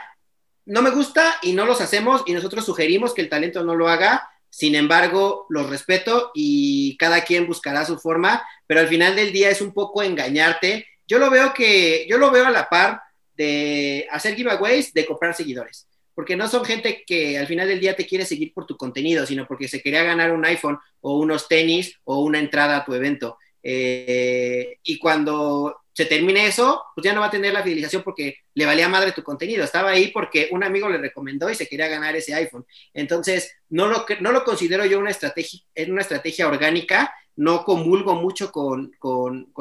no 0.66 0.82
me 0.82 0.90
gusta 0.90 1.36
y 1.42 1.52
no 1.52 1.66
los 1.66 1.80
hacemos 1.80 2.22
y 2.26 2.32
nosotros 2.32 2.64
sugerimos 2.64 3.12
que 3.12 3.20
el 3.20 3.28
talento 3.28 3.64
no 3.64 3.74
lo 3.74 3.88
haga 3.88 4.30
Sin 4.48 4.76
embargo, 4.76 5.46
los 5.48 5.68
respeto 5.68 6.30
y 6.32 6.96
cada 6.96 7.24
quien 7.24 7.48
buscará 7.48 7.84
su 7.84 7.98
forma, 7.98 8.40
pero 8.68 8.78
al 8.78 8.86
final 8.86 9.16
del 9.16 9.32
día 9.32 9.50
es 9.50 9.60
un 9.60 9.72
poco 9.72 10.00
engañarte. 10.00 10.86
Yo 11.08 11.18
lo 11.18 11.28
veo 11.28 11.52
que, 11.54 12.06
yo 12.08 12.16
lo 12.16 12.30
veo 12.30 12.46
a 12.46 12.52
la 12.52 12.68
par 12.68 13.02
de 13.34 14.06
hacer 14.12 14.36
giveaways, 14.36 14.92
de 14.92 15.06
comprar 15.06 15.34
seguidores. 15.34 15.88
Porque 16.14 16.36
no 16.36 16.46
son 16.46 16.64
gente 16.64 17.02
que 17.04 17.36
al 17.36 17.48
final 17.48 17.66
del 17.66 17.80
día 17.80 17.96
te 17.96 18.06
quiere 18.06 18.24
seguir 18.24 18.52
por 18.54 18.64
tu 18.64 18.76
contenido, 18.76 19.26
sino 19.26 19.44
porque 19.46 19.66
se 19.66 19.82
quería 19.82 20.04
ganar 20.04 20.30
un 20.30 20.44
iPhone 20.44 20.78
o 21.00 21.18
unos 21.18 21.48
tenis 21.48 21.96
o 22.04 22.22
una 22.22 22.38
entrada 22.38 22.76
a 22.76 22.84
tu 22.84 22.94
evento. 22.94 23.38
Eh, 23.62 24.78
y 24.82 24.98
cuando 24.98 25.80
se 25.92 26.06
termine 26.06 26.46
eso, 26.46 26.84
pues 26.94 27.04
ya 27.04 27.12
no 27.12 27.20
va 27.20 27.26
a 27.26 27.30
tener 27.30 27.52
la 27.52 27.62
fidelización 27.62 28.02
porque 28.02 28.36
le 28.54 28.64
valía 28.64 28.88
madre 28.88 29.12
tu 29.12 29.22
contenido. 29.22 29.64
Estaba 29.64 29.90
ahí 29.90 30.08
porque 30.08 30.48
un 30.52 30.64
amigo 30.64 30.88
le 30.88 30.98
recomendó 30.98 31.50
y 31.50 31.54
se 31.54 31.66
quería 31.66 31.88
ganar 31.88 32.16
ese 32.16 32.34
iPhone. 32.34 32.64
Entonces, 32.94 33.52
no 33.68 33.86
lo, 33.86 34.44
considero 34.44 34.84
yo 34.86 34.98
una 34.98 35.10
estrategia, 35.10 35.60
una 35.88 36.00
estrategia 36.00 36.48
orgánica, 36.48 37.12
no 37.36 37.64
comulgo 37.64 38.14
mucho 38.14 38.50
con, 38.52 38.92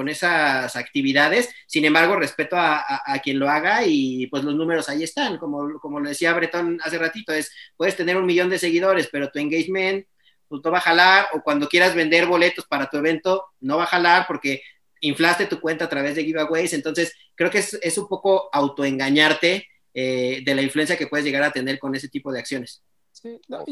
esas 0.08 0.76
actividades, 0.76 1.50
sin 1.68 1.86
embargo, 1.86 2.16
respeto 2.16 2.56
a, 2.58 3.20
quien 3.24 3.40
lo 3.40 3.50
haga 3.50 3.86
y 3.86 4.28
pues 4.28 4.44
los 4.44 4.56
números 4.56 4.90
ahí 4.90 5.04
están, 5.04 5.38
como, 5.38 5.80
como 5.80 6.00
lo 6.00 6.10
decía 6.10 6.34
Bretón 6.34 6.80
hace 6.84 6.98
ratito, 6.98 7.34
es, 7.34 7.52
puedes 7.78 7.96
tener 7.96 8.18
un 8.18 8.26
millón 8.26 8.50
de 8.50 8.60
seguidores, 8.60 9.08
pero 9.12 9.30
tu 9.30 9.40
engagement 9.40 10.06
pues 10.50 10.62
no 10.64 10.72
va 10.72 10.80
a 10.80 10.82
jalar, 10.82 11.28
o 11.34 11.42
cuando 11.42 11.70
quieras 11.70 11.96
vender 11.96 12.26
boletos 12.26 12.66
para 12.66 12.90
tu 12.90 12.98
evento, 12.98 13.46
no 13.62 13.78
va 13.78 13.84
a 13.84 13.88
jalar 13.88 14.26
porque 14.28 14.62
inflaste 15.02 15.46
tu 15.46 15.62
cuenta 15.62 15.86
a 15.86 15.90
través 15.90 16.16
de 16.16 16.26
giveaways, 16.26 16.74
entonces 16.74 17.14
creo 17.36 17.50
que 17.50 17.60
es, 17.60 17.98
un 17.98 18.08
poco 18.08 18.50
autoengañarte 18.52 19.68
eh, 19.94 20.42
de 20.44 20.56
la 20.56 20.62
influencia 20.62 20.98
que 20.98 21.08
puedes 21.08 21.26
llegar 21.26 21.44
a 21.44 21.52
tener 21.52 21.80
con 21.80 21.96
ese 21.96 22.10
tipo 22.10 22.32
de 22.32 22.40
acciones. 22.40 22.84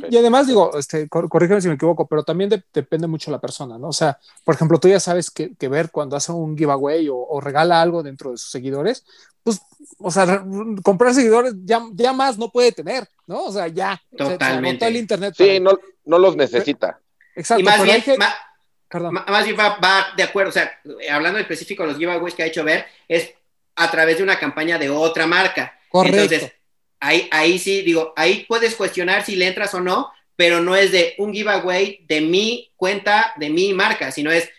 Y 0.09 0.17
además 0.17 0.47
digo, 0.47 0.77
este, 0.77 1.07
corrígeme 1.07 1.61
si 1.61 1.67
me 1.67 1.75
equivoco, 1.75 2.07
pero 2.07 2.23
también 2.23 2.49
depende 2.73 3.07
mucho 3.07 3.31
la 3.31 3.39
persona, 3.39 3.77
¿no? 3.77 3.89
O 3.89 3.93
sea, 3.93 4.19
por 4.43 4.55
ejemplo, 4.55 4.79
tú 4.79 4.87
ya 4.87 4.99
sabes 4.99 5.31
que, 5.31 5.55
ver 5.67 5.91
cuando 5.91 6.15
hace 6.15 6.31
un 6.31 6.57
giveaway 6.57 7.07
o, 7.09 7.39
regala 7.41 7.81
algo 7.81 8.03
dentro 8.03 8.31
de 8.31 8.37
sus 8.37 8.51
seguidores, 8.51 9.05
pues, 9.43 9.61
o 9.99 10.11
sea, 10.11 10.43
comprar 10.83 11.13
seguidores 11.13 11.53
ya, 11.63 11.81
ya 11.93 12.13
más 12.13 12.37
no 12.37 12.49
puede 12.49 12.71
tener, 12.71 13.07
¿no? 13.25 13.45
O 13.45 13.51
sea, 13.51 13.67
ya. 13.67 14.01
Totalmente. 14.15 14.85
el 14.85 14.97
internet. 14.97 15.33
Sí, 15.37 15.59
no, 15.59 15.79
no 16.05 16.19
los 16.19 16.35
necesita. 16.35 16.99
Exacto. 17.35 17.61
Y 17.61 17.63
más 17.63 17.83
bien, 17.83 18.03
más 19.27 19.45
bien 19.45 19.57
va, 19.57 20.07
de 20.15 20.23
acuerdo, 20.23 20.49
o 20.49 20.53
sea, 20.53 20.71
hablando 21.11 21.39
en 21.39 21.43
específico 21.43 21.83
de 21.83 21.89
los 21.89 21.97
giveaways 21.97 22.33
que 22.33 22.43
ha 22.43 22.47
hecho 22.47 22.63
ver, 22.63 22.85
es 23.07 23.33
a 23.75 23.91
través 23.91 24.17
de 24.17 24.23
una 24.23 24.39
campaña 24.39 24.77
de 24.77 24.89
otra 24.89 25.27
marca. 25.27 25.79
Correcto. 25.89 26.19
Entonces, 26.21 26.56
ahí, 26.99 27.27
ahí 27.31 27.59
sí, 27.59 27.81
digo, 27.81 28.13
ahí 28.15 28.45
puedes 28.47 28.75
cuestionar 28.75 29.25
si 29.25 29.35
le 29.35 29.47
entras 29.47 29.73
o 29.73 29.79
no, 29.79 30.11
pero 30.35 30.61
no 30.61 30.75
es 30.75 30.91
de 30.91 31.15
un 31.17 31.33
giveaway 31.33 32.05
de 32.07 32.21
mi 32.21 32.71
cuenta, 32.75 33.33
de 33.37 33.49
mi 33.49 33.73
marca, 33.73 34.11
sino 34.11 34.31
es 34.31 34.49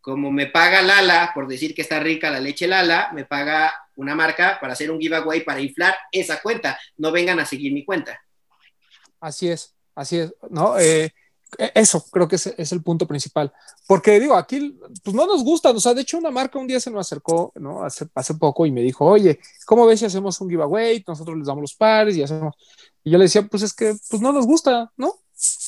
como 0.00 0.30
me 0.30 0.46
paga 0.46 0.82
Lala, 0.82 1.32
por 1.34 1.48
decir 1.48 1.74
que 1.74 1.82
está 1.82 1.98
rica 1.98 2.30
la 2.30 2.38
leche 2.38 2.68
Lala, 2.68 3.10
me 3.12 3.24
paga 3.24 3.74
una 3.96 4.14
marca 4.14 4.58
para 4.60 4.74
hacer 4.74 4.90
un 4.90 5.00
giveaway 5.00 5.40
para 5.40 5.60
inflar 5.60 5.96
esa 6.12 6.40
cuenta. 6.40 6.78
No 6.96 7.10
vengan 7.10 7.40
a 7.40 7.44
seguir 7.44 7.72
mi 7.72 7.84
cuenta. 7.84 8.20
Así 9.20 9.48
es, 9.48 9.74
así 9.94 10.18
es. 10.18 10.32
No, 10.48 10.78
eh, 10.78 11.12
eso 11.74 12.04
creo 12.10 12.28
que 12.28 12.36
es, 12.36 12.72
el 12.72 12.82
punto 12.82 13.06
principal. 13.06 13.52
Porque 13.86 14.18
digo, 14.20 14.34
aquí 14.34 14.78
pues 15.02 15.14
no 15.14 15.26
nos 15.26 15.44
gustan. 15.44 15.76
O 15.76 15.80
sea, 15.80 15.94
de 15.94 16.02
hecho, 16.02 16.18
una 16.18 16.30
marca 16.30 16.58
un 16.58 16.66
día 16.66 16.80
se 16.80 16.90
nos 16.90 17.06
acercó, 17.06 17.52
¿no? 17.56 17.84
Hace, 17.84 18.06
hace 18.14 18.34
poco 18.34 18.66
y 18.66 18.72
me 18.72 18.82
dijo, 18.82 19.04
oye, 19.04 19.38
¿cómo 19.64 19.86
ves 19.86 20.00
si 20.00 20.06
hacemos 20.06 20.40
un 20.40 20.50
giveaway? 20.50 21.04
Nosotros 21.06 21.36
les 21.36 21.46
damos 21.46 21.62
los 21.62 21.74
pares 21.74 22.16
y 22.16 22.22
hacemos. 22.22 22.54
Y 23.04 23.10
yo 23.10 23.18
le 23.18 23.24
decía, 23.24 23.46
pues 23.46 23.62
es 23.62 23.72
que 23.72 23.94
pues 24.10 24.20
no 24.20 24.32
nos 24.32 24.46
gusta, 24.46 24.92
¿no? 24.96 25.14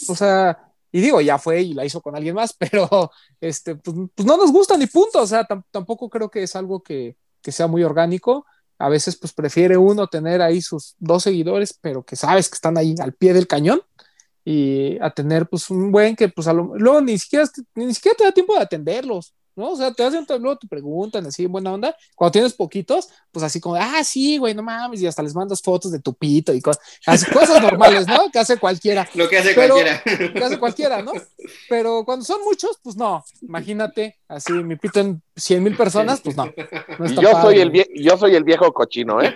O 0.09 0.15
sea, 0.15 0.73
y 0.91 1.01
digo, 1.01 1.21
ya 1.21 1.39
fue 1.39 1.63
y 1.63 1.75
la 1.75 1.85
hizo 1.85 2.01
con 2.01 2.17
alguien 2.17 2.35
más, 2.35 2.53
pero 2.59 3.11
este, 3.41 3.77
pues, 3.77 3.97
pues 4.15 4.27
no 4.27 4.37
nos 4.37 4.53
gusta 4.53 4.77
ni 4.77 4.87
punto. 4.87 5.23
O 5.23 5.27
sea, 5.27 5.47
tampoco 5.71 6.09
creo 6.09 6.31
que 6.31 6.43
es 6.43 6.57
algo 6.57 6.83
que, 6.83 7.17
que 7.43 7.53
sea 7.53 7.67
muy 7.67 7.83
orgánico. 7.85 8.47
A 8.81 8.89
veces, 8.89 9.17
pues 9.17 9.33
prefiere 9.33 9.77
uno 9.77 10.07
tener 10.07 10.41
ahí 10.41 10.63
sus 10.63 10.95
dos 10.99 11.25
seguidores, 11.25 11.77
pero 11.81 12.05
que 12.05 12.15
sabes 12.15 12.49
que 12.49 12.55
están 12.55 12.79
ahí 12.79 12.95
al 13.01 13.13
pie 13.13 13.35
del 13.35 13.49
cañón 13.49 13.83
y 14.49 14.99
a 15.03 15.11
tener 15.11 15.47
pues 15.47 15.69
un 15.69 15.93
buen 15.93 16.17
que 16.17 16.31
pues 16.31 16.49
a 16.49 16.55
lo, 16.55 16.75
luego 16.79 17.03
ni 17.03 17.19
siquiera, 17.19 17.45
ni 17.75 17.93
siquiera 17.93 18.17
te 18.17 18.25
da 18.25 18.33
tiempo 18.33 18.55
de 18.55 18.61
atenderlos. 18.63 19.35
¿No? 19.59 19.73
O 19.73 19.77
sea, 19.77 19.93
te 19.93 20.05
hacen, 20.05 20.25
luego 20.29 20.57
te 20.57 20.67
preguntan 20.67 21.27
así, 21.27 21.45
buena 21.47 21.73
onda. 21.73 21.95
Cuando 22.15 22.33
tienes 22.33 22.55
poquitos, 22.55 23.09
pues 23.33 23.45
así 23.45 23.61
como, 23.61 23.75
ah, 23.75 24.03
sí, 24.05 24.39
güey, 24.39 24.55
no 24.55 24.63
mames, 24.63 25.03
y 25.03 25.07
hasta 25.07 25.23
les 25.23 25.35
mandas 25.35 25.61
fotos 25.61 25.93
de 25.93 25.99
tu 25.99 26.15
pito 26.15 26.55
y 26.55 26.63
cosas, 26.63 26.81
cosas 27.33 27.61
normales, 27.61 28.07
¿no? 28.07 28.31
Que 28.31 28.39
hace 28.39 28.57
cualquiera. 28.57 29.09
Lo 29.15 29.29
que 29.29 29.39
hace 29.39 29.55
cualquiera. 29.55 30.03
Que 30.03 30.45
hace 30.45 30.59
cualquiera, 30.59 31.03
¿no? 31.03 31.13
Pero 31.69 32.05
cuando 32.05 32.25
son 32.25 32.43
muchos, 32.45 32.79
pues 32.83 32.97
no, 32.97 33.25
imagínate, 33.43 34.19
así 34.29 34.53
mi 34.53 34.77
pito 34.77 35.01
en 35.01 35.21
100 35.37 35.63
mil 35.63 35.77
personas, 35.77 36.21
pues 36.21 36.37
no. 36.37 36.53
yo, 37.21 37.43
soy 37.43 37.61
el 37.61 37.73
yo 37.95 38.17
soy 38.17 38.37
el 38.37 38.45
viejo 38.45 38.73
cochino, 38.73 39.21
¿eh? 39.21 39.35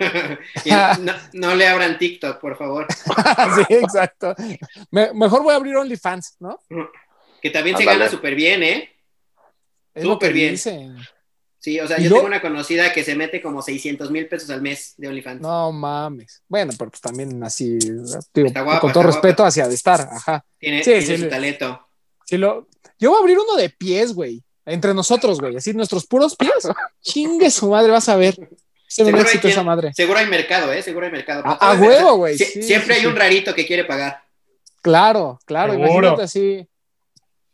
no, 1.33 1.55
le 1.55 1.67
abran 1.67 1.97
TikTok, 1.97 2.39
por 2.39 2.57
favor. 2.57 2.87
sí, 3.67 3.73
exacto. 3.75 4.33
mejor 4.91 5.43
voy 5.43 5.53
a 5.53 5.57
abrir 5.57 5.75
OnlyFans, 5.75 6.37
¿no? 6.39 6.59
Que 7.41 7.49
también 7.49 7.75
se 7.75 7.83
gana 7.83 8.07
súper 8.07 8.35
bien, 8.35 8.63
¿eh? 8.63 8.92
Súper 9.95 10.33
bien. 10.33 10.57
Sí, 11.63 11.79
o 11.79 11.87
sea, 11.87 11.97
yo, 11.97 12.09
tengo 12.09 12.25
una 12.25 12.41
conocida 12.41 12.91
que 12.91 13.05
se 13.05 13.15
mete 13.15 13.41
como 13.41 13.61
600 13.61 14.11
mil 14.11 14.27
pesos 14.27 14.49
al 14.49 14.61
mes 14.61 14.95
de 14.97 15.07
OnlyFans. 15.07 15.39
No 15.39 15.71
mames. 15.71 16.43
Bueno, 16.49 16.73
pero 16.77 16.91
pues 16.91 16.99
también 16.99 17.41
así, 17.41 17.79
con 18.81 18.91
todo 18.91 19.03
respeto 19.03 19.45
hacia 19.45 19.65
de 19.69 19.73
estar, 19.73 20.01
ajá. 20.01 20.43
Tiene, 20.59 20.83
su 20.83 21.29
talento. 21.29 21.87
Sí, 22.25 22.37
lo, 22.37 22.67
yo 22.99 23.11
voy 23.11 23.17
a 23.17 23.21
abrir 23.21 23.39
uno 23.39 23.55
de 23.55 23.69
pies, 23.69 24.13
güey. 24.13 24.43
Entre 24.65 24.93
nosotros, 24.93 25.39
güey. 25.39 25.55
Así, 25.55 25.73
nuestros 25.73 26.05
puros 26.05 26.35
pies. 26.35 26.51
Chingue 27.01 27.49
su 27.49 27.69
madre, 27.69 27.93
vas 27.93 28.09
a 28.09 28.17
ver. 28.17 28.35
Seguro 28.85 29.19
hay, 29.19 29.39
esa 29.49 29.63
madre. 29.63 29.91
seguro 29.93 30.19
hay 30.19 30.27
mercado, 30.27 30.71
¿eh? 30.73 30.81
Seguro 30.81 31.05
hay 31.05 31.13
mercado. 31.13 31.43
A, 31.45 31.75
huevo, 31.75 32.17
güey. 32.17 32.37
siempre 32.37 32.95
hay 32.95 33.05
un 33.05 33.15
rarito 33.15 33.55
que 33.55 33.65
quiere 33.65 33.85
pagar. 33.85 34.21
Claro, 34.81 35.39
claro. 35.45 35.73
Imagínate 35.73 36.23
así 36.23 36.67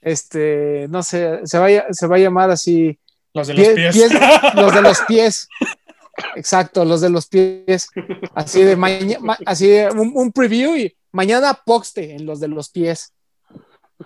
este, 0.02 0.88
no 0.90 1.04
sé, 1.04 1.46
se 1.46 1.60
va, 1.60 1.68
se 1.92 2.08
va 2.08 2.16
a 2.16 2.20
llamar 2.20 2.52
así. 2.52 3.00
Los 3.34 3.48
de 3.48 3.54
los 3.54 3.68
pies. 3.68 4.12
los 4.56 4.74
de 4.74 4.82
los 4.82 5.02
pies. 5.02 5.50
Exacto, 6.36 6.86
los 6.86 7.02
de 7.02 7.10
los 7.10 7.28
pies. 7.28 7.90
Así 8.34 8.64
de 8.64 8.76
mañana, 8.76 9.38
así 9.46 9.68
de 9.68 9.90
un, 9.90 10.32
preview 10.32 10.76
y 10.76 10.96
mañana 11.12 11.54
poxte 11.54 12.16
en 12.16 12.26
los 12.26 12.40
de 12.40 12.48
los 12.48 12.70
pies. 12.70 13.14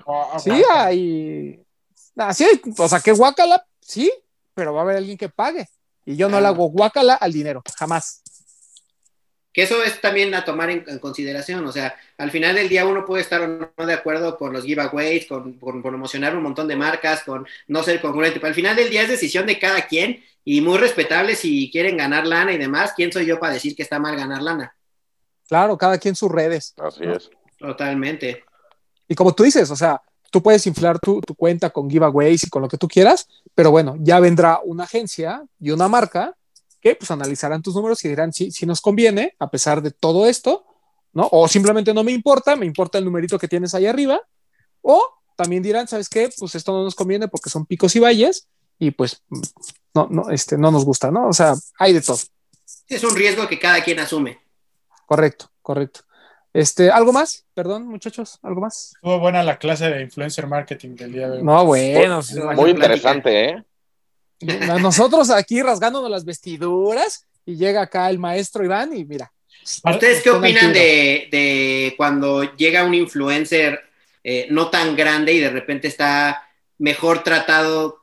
Oh, 0.05 0.37
sí, 0.39 0.51
ahí. 0.71 1.59
Así, 2.15 2.45
o 2.77 2.87
sea, 2.87 2.99
que 2.99 3.11
guacala, 3.11 3.65
sí, 3.81 4.11
pero 4.53 4.73
va 4.73 4.81
a 4.81 4.83
haber 4.83 4.97
alguien 4.97 5.17
que 5.17 5.29
pague. 5.29 5.67
Y 6.05 6.15
yo 6.15 6.29
no 6.29 6.39
le 6.41 6.47
hago 6.47 6.67
guacala 6.67 7.15
al 7.15 7.31
dinero, 7.31 7.63
jamás. 7.77 8.22
Que 9.53 9.61
eso 9.61 9.84
es 9.84 10.01
también 10.01 10.34
a 10.34 10.43
tomar 10.43 10.71
en, 10.71 10.84
consideración, 10.99 11.63
o 11.65 11.71
sea, 11.71 11.95
al 12.17 12.31
final 12.31 12.55
del 12.55 12.67
día 12.67 12.88
uno 12.88 13.05
puede 13.05 13.21
estar 13.21 13.39
o 13.41 13.47
no 13.47 13.85
de 13.85 13.93
acuerdo 13.93 14.35
con 14.35 14.51
los 14.51 14.65
giveaways, 14.65 15.27
con, 15.27 15.59
promocionar 15.59 16.35
un 16.35 16.41
montón 16.41 16.67
de 16.67 16.75
marcas, 16.75 17.21
con 17.23 17.45
no 17.67 17.84
ser 17.84 18.01
congruente, 18.01 18.39
pero 18.39 18.47
al 18.47 18.55
final 18.55 18.75
del 18.75 18.89
día 18.89 19.03
es 19.03 19.09
decisión 19.09 19.45
de 19.45 19.59
cada 19.59 19.85
quien 19.85 20.23
y 20.43 20.59
muy 20.61 20.80
respetable 20.80 21.35
si 21.35 21.69
quieren 21.71 21.97
ganar 21.97 22.25
lana 22.25 22.51
y 22.51 22.57
demás, 22.57 22.93
¿quién 22.95 23.11
soy 23.11 23.27
yo 23.27 23.39
para 23.39 23.53
decir 23.53 23.75
que 23.75 23.84
está 23.84 23.99
mal 23.99 24.15
ganar 24.15 24.41
lana? 24.41 24.75
Claro, 25.47 25.77
cada 25.77 25.99
quien 25.99 26.15
sus 26.15 26.31
redes. 26.31 26.73
Así 26.77 27.03
es. 27.03 27.30
Totalmente. 27.59 28.43
Y 29.07 29.13
como 29.13 29.34
tú 29.34 29.43
dices, 29.43 29.69
o 29.69 29.75
sea, 29.75 30.01
tú 30.31 30.41
puedes 30.41 30.65
inflar 30.65 30.97
tu, 30.99 31.21
tu 31.21 31.35
cuenta 31.35 31.69
con 31.69 31.88
giveaways 31.88 32.43
y 32.45 32.49
con 32.49 32.63
lo 32.63 32.67
que 32.67 32.77
tú 32.77 32.88
quieras, 32.88 33.27
pero 33.53 33.69
bueno, 33.69 33.97
ya 33.99 34.19
vendrá 34.19 34.61
una 34.63 34.85
agencia 34.85 35.43
y 35.59 35.69
una 35.69 35.88
marca 35.88 36.35
que 36.84 36.95
pues 36.95 37.10
analizarán 37.11 37.61
tus 37.61 37.73
números 37.76 38.03
y 38.03 38.10
dirán 38.10 38.34
si, 38.34 38.51
si 38.51 38.65
nos 38.65 38.81
conviene, 38.81 39.35
a 39.39 39.49
pesar 39.49 39.81
de 39.81 39.91
todo 39.91 40.27
esto, 40.27 40.65
¿no? 41.14 41.30
O 41.31 41.47
simplemente 41.47 41.93
no 41.93 42.03
me 42.03 42.11
importa, 42.11 42.57
me 42.57 42.65
importa 42.65 42.97
el 42.97 43.05
numerito 43.05 43.39
que 43.39 43.47
tienes 43.47 43.73
ahí 43.73 43.85
arriba, 43.85 44.19
o 44.81 45.01
también 45.38 45.64
dirán, 45.64 45.88
¿sabes 45.88 46.10
qué? 46.10 46.30
Pues 46.38 46.55
esto 46.55 46.73
no 46.73 46.84
nos 46.84 46.93
conviene 46.93 47.30
porque 47.30 47.49
son 47.49 47.65
picos 47.65 47.95
y 47.95 47.99
valles 47.99 48.49
y 48.77 48.91
pues 48.91 49.23
no, 49.93 50.10
no, 50.11 50.30
este, 50.30 50.57
no 50.57 50.72
nos 50.72 50.84
gusta, 50.84 51.10
¿no? 51.10 51.30
O 51.30 51.34
sea, 51.34 51.53
hay 51.80 51.93
de 51.93 52.01
todo. 52.01 52.19
Es 52.89 53.03
un 53.05 53.15
riesgo 53.15 53.47
que 53.47 53.57
cada 53.57 53.81
quien 53.81 53.99
asume. 53.99 54.41
Correcto, 55.05 55.49
correcto. 55.61 56.01
Este, 56.51 56.91
¿algo 56.91 57.14
más? 57.14 57.45
Perdón, 57.53 57.88
muchachos, 57.88 58.39
¿algo 58.43 58.60
más? 58.60 58.91
Estuvo 58.95 59.19
buena 59.19 59.41
la 59.41 59.57
clase 59.57 59.89
de 59.89 60.01
influencer 60.01 60.47
marketing 60.47 60.95
del 60.95 61.14
día 61.14 61.30
de 61.30 61.38
hoy. 61.38 61.43
No, 61.43 61.65
bueno. 61.65 62.19
Muy 62.55 62.72
interesante, 62.72 63.45
¿eh? 63.45 63.64
Nosotros 64.81 65.30
aquí 65.30 65.61
rasgándonos 65.61 66.10
las 66.10 66.26
vestiduras 66.26 67.26
y 67.45 67.55
llega 67.55 67.81
acá 67.84 68.10
el 68.10 68.19
maestro 68.19 68.64
Iván 68.64 68.95
y 68.95 69.05
mira. 69.05 69.31
¿Ustedes 69.85 70.22
qué 70.22 70.30
opinan 70.30 70.73
de, 70.73 71.93
cuando 71.95 72.43
llega 72.55 72.84
un 72.84 72.93
influencer 72.93 73.80
eh, 74.23 74.47
no 74.49 74.69
tan 74.69 74.95
grande 74.95 75.34
y 75.34 75.39
de 75.39 75.49
repente 75.49 75.88
está 75.88 76.47
mejor 76.77 77.23
tratado 77.23 77.99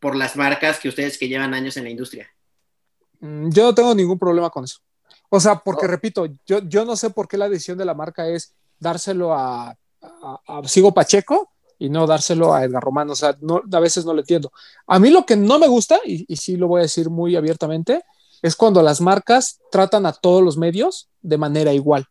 por 0.00 0.16
las 0.16 0.36
marcas 0.36 0.78
que 0.78 0.88
ustedes 0.88 1.18
que 1.18 1.28
llevan 1.28 1.52
años 1.54 1.76
en 1.76 1.84
la 1.84 1.90
industria? 1.90 2.30
Mm, 3.20 3.50
yo 3.50 3.64
no 3.64 3.74
tengo 3.74 3.94
ningún 3.94 4.18
problema 4.18 4.50
con 4.50 4.64
eso. 4.64 4.78
O 5.28 5.40
sea, 5.40 5.56
porque 5.56 5.86
repito, 5.86 6.26
yo, 6.46 6.60
yo 6.68 6.84
no 6.84 6.96
sé 6.96 7.10
por 7.10 7.26
qué 7.28 7.36
la 7.36 7.48
decisión 7.48 7.78
de 7.78 7.84
la 7.84 7.94
marca 7.94 8.28
es 8.28 8.54
dárselo 8.78 9.32
a, 9.32 9.76
Sigo 10.66 10.92
Pacheco 10.92 11.51
y 11.82 11.90
no 11.90 12.06
dárselo 12.06 12.54
a 12.54 12.64
Edgar 12.64 12.82
Román. 12.82 13.10
O 13.10 13.16
sea, 13.16 13.36
no, 13.40 13.60
a 13.72 13.80
veces 13.80 14.04
no 14.04 14.14
lo 14.14 14.20
entiendo. 14.20 14.52
A 14.86 15.00
mí 15.00 15.10
lo 15.10 15.26
que 15.26 15.34
no 15.34 15.58
me 15.58 15.66
gusta, 15.66 15.98
y, 16.04 16.24
y 16.32 16.36
sí 16.36 16.56
lo 16.56 16.68
voy 16.68 16.78
a 16.78 16.82
decir 16.82 17.10
muy 17.10 17.34
abiertamente, 17.34 18.04
es 18.40 18.54
cuando 18.54 18.82
las 18.82 19.00
marcas 19.00 19.58
tratan 19.72 20.06
a 20.06 20.12
todos 20.12 20.44
los 20.44 20.56
medios 20.56 21.08
de 21.22 21.38
manera 21.38 21.72
igual. 21.72 22.06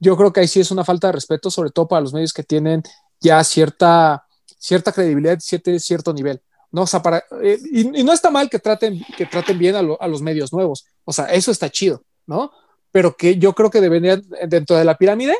Yo 0.00 0.18
creo 0.18 0.34
que 0.34 0.40
ahí 0.40 0.48
sí 0.48 0.60
es 0.60 0.70
una 0.70 0.84
falta 0.84 1.06
de 1.06 1.12
respeto, 1.12 1.50
sobre 1.50 1.70
todo 1.70 1.88
para 1.88 2.02
los 2.02 2.12
medios 2.12 2.34
que 2.34 2.42
tienen 2.42 2.82
ya 3.20 3.42
cierta, 3.42 4.26
cierta 4.58 4.92
credibilidad, 4.92 5.38
cierto, 5.40 5.78
cierto 5.78 6.12
nivel. 6.12 6.42
¿no? 6.70 6.82
O 6.82 6.86
sea, 6.86 7.02
para, 7.02 7.24
eh, 7.42 7.58
y, 7.72 8.00
y, 8.00 8.04
no 8.04 8.12
está 8.12 8.30
mal 8.30 8.50
que 8.50 8.58
traten, 8.58 9.02
que 9.16 9.24
traten 9.24 9.58
bien 9.58 9.76
a, 9.76 9.82
lo, 9.82 10.00
a, 10.00 10.08
los 10.08 10.20
medios 10.20 10.52
nuevos. 10.52 10.84
O 11.04 11.12
sea, 11.12 11.24
eso 11.26 11.50
está 11.50 11.70
chido, 11.70 12.04
¿no? 12.26 12.52
Pero 12.92 13.16
que 13.16 13.38
yo 13.38 13.54
creo 13.54 13.70
que 13.70 13.80
deberían, 13.80 14.22
dentro 14.46 14.76
de 14.76 14.84
la 14.84 14.98
pirámide, 14.98 15.36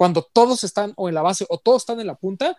cuando 0.00 0.26
todos 0.32 0.64
están 0.64 0.94
o 0.96 1.08
en 1.10 1.14
la 1.14 1.22
base 1.22 1.44
o 1.48 1.58
todos 1.58 1.82
están 1.82 2.00
en 2.00 2.06
la 2.06 2.14
punta, 2.14 2.56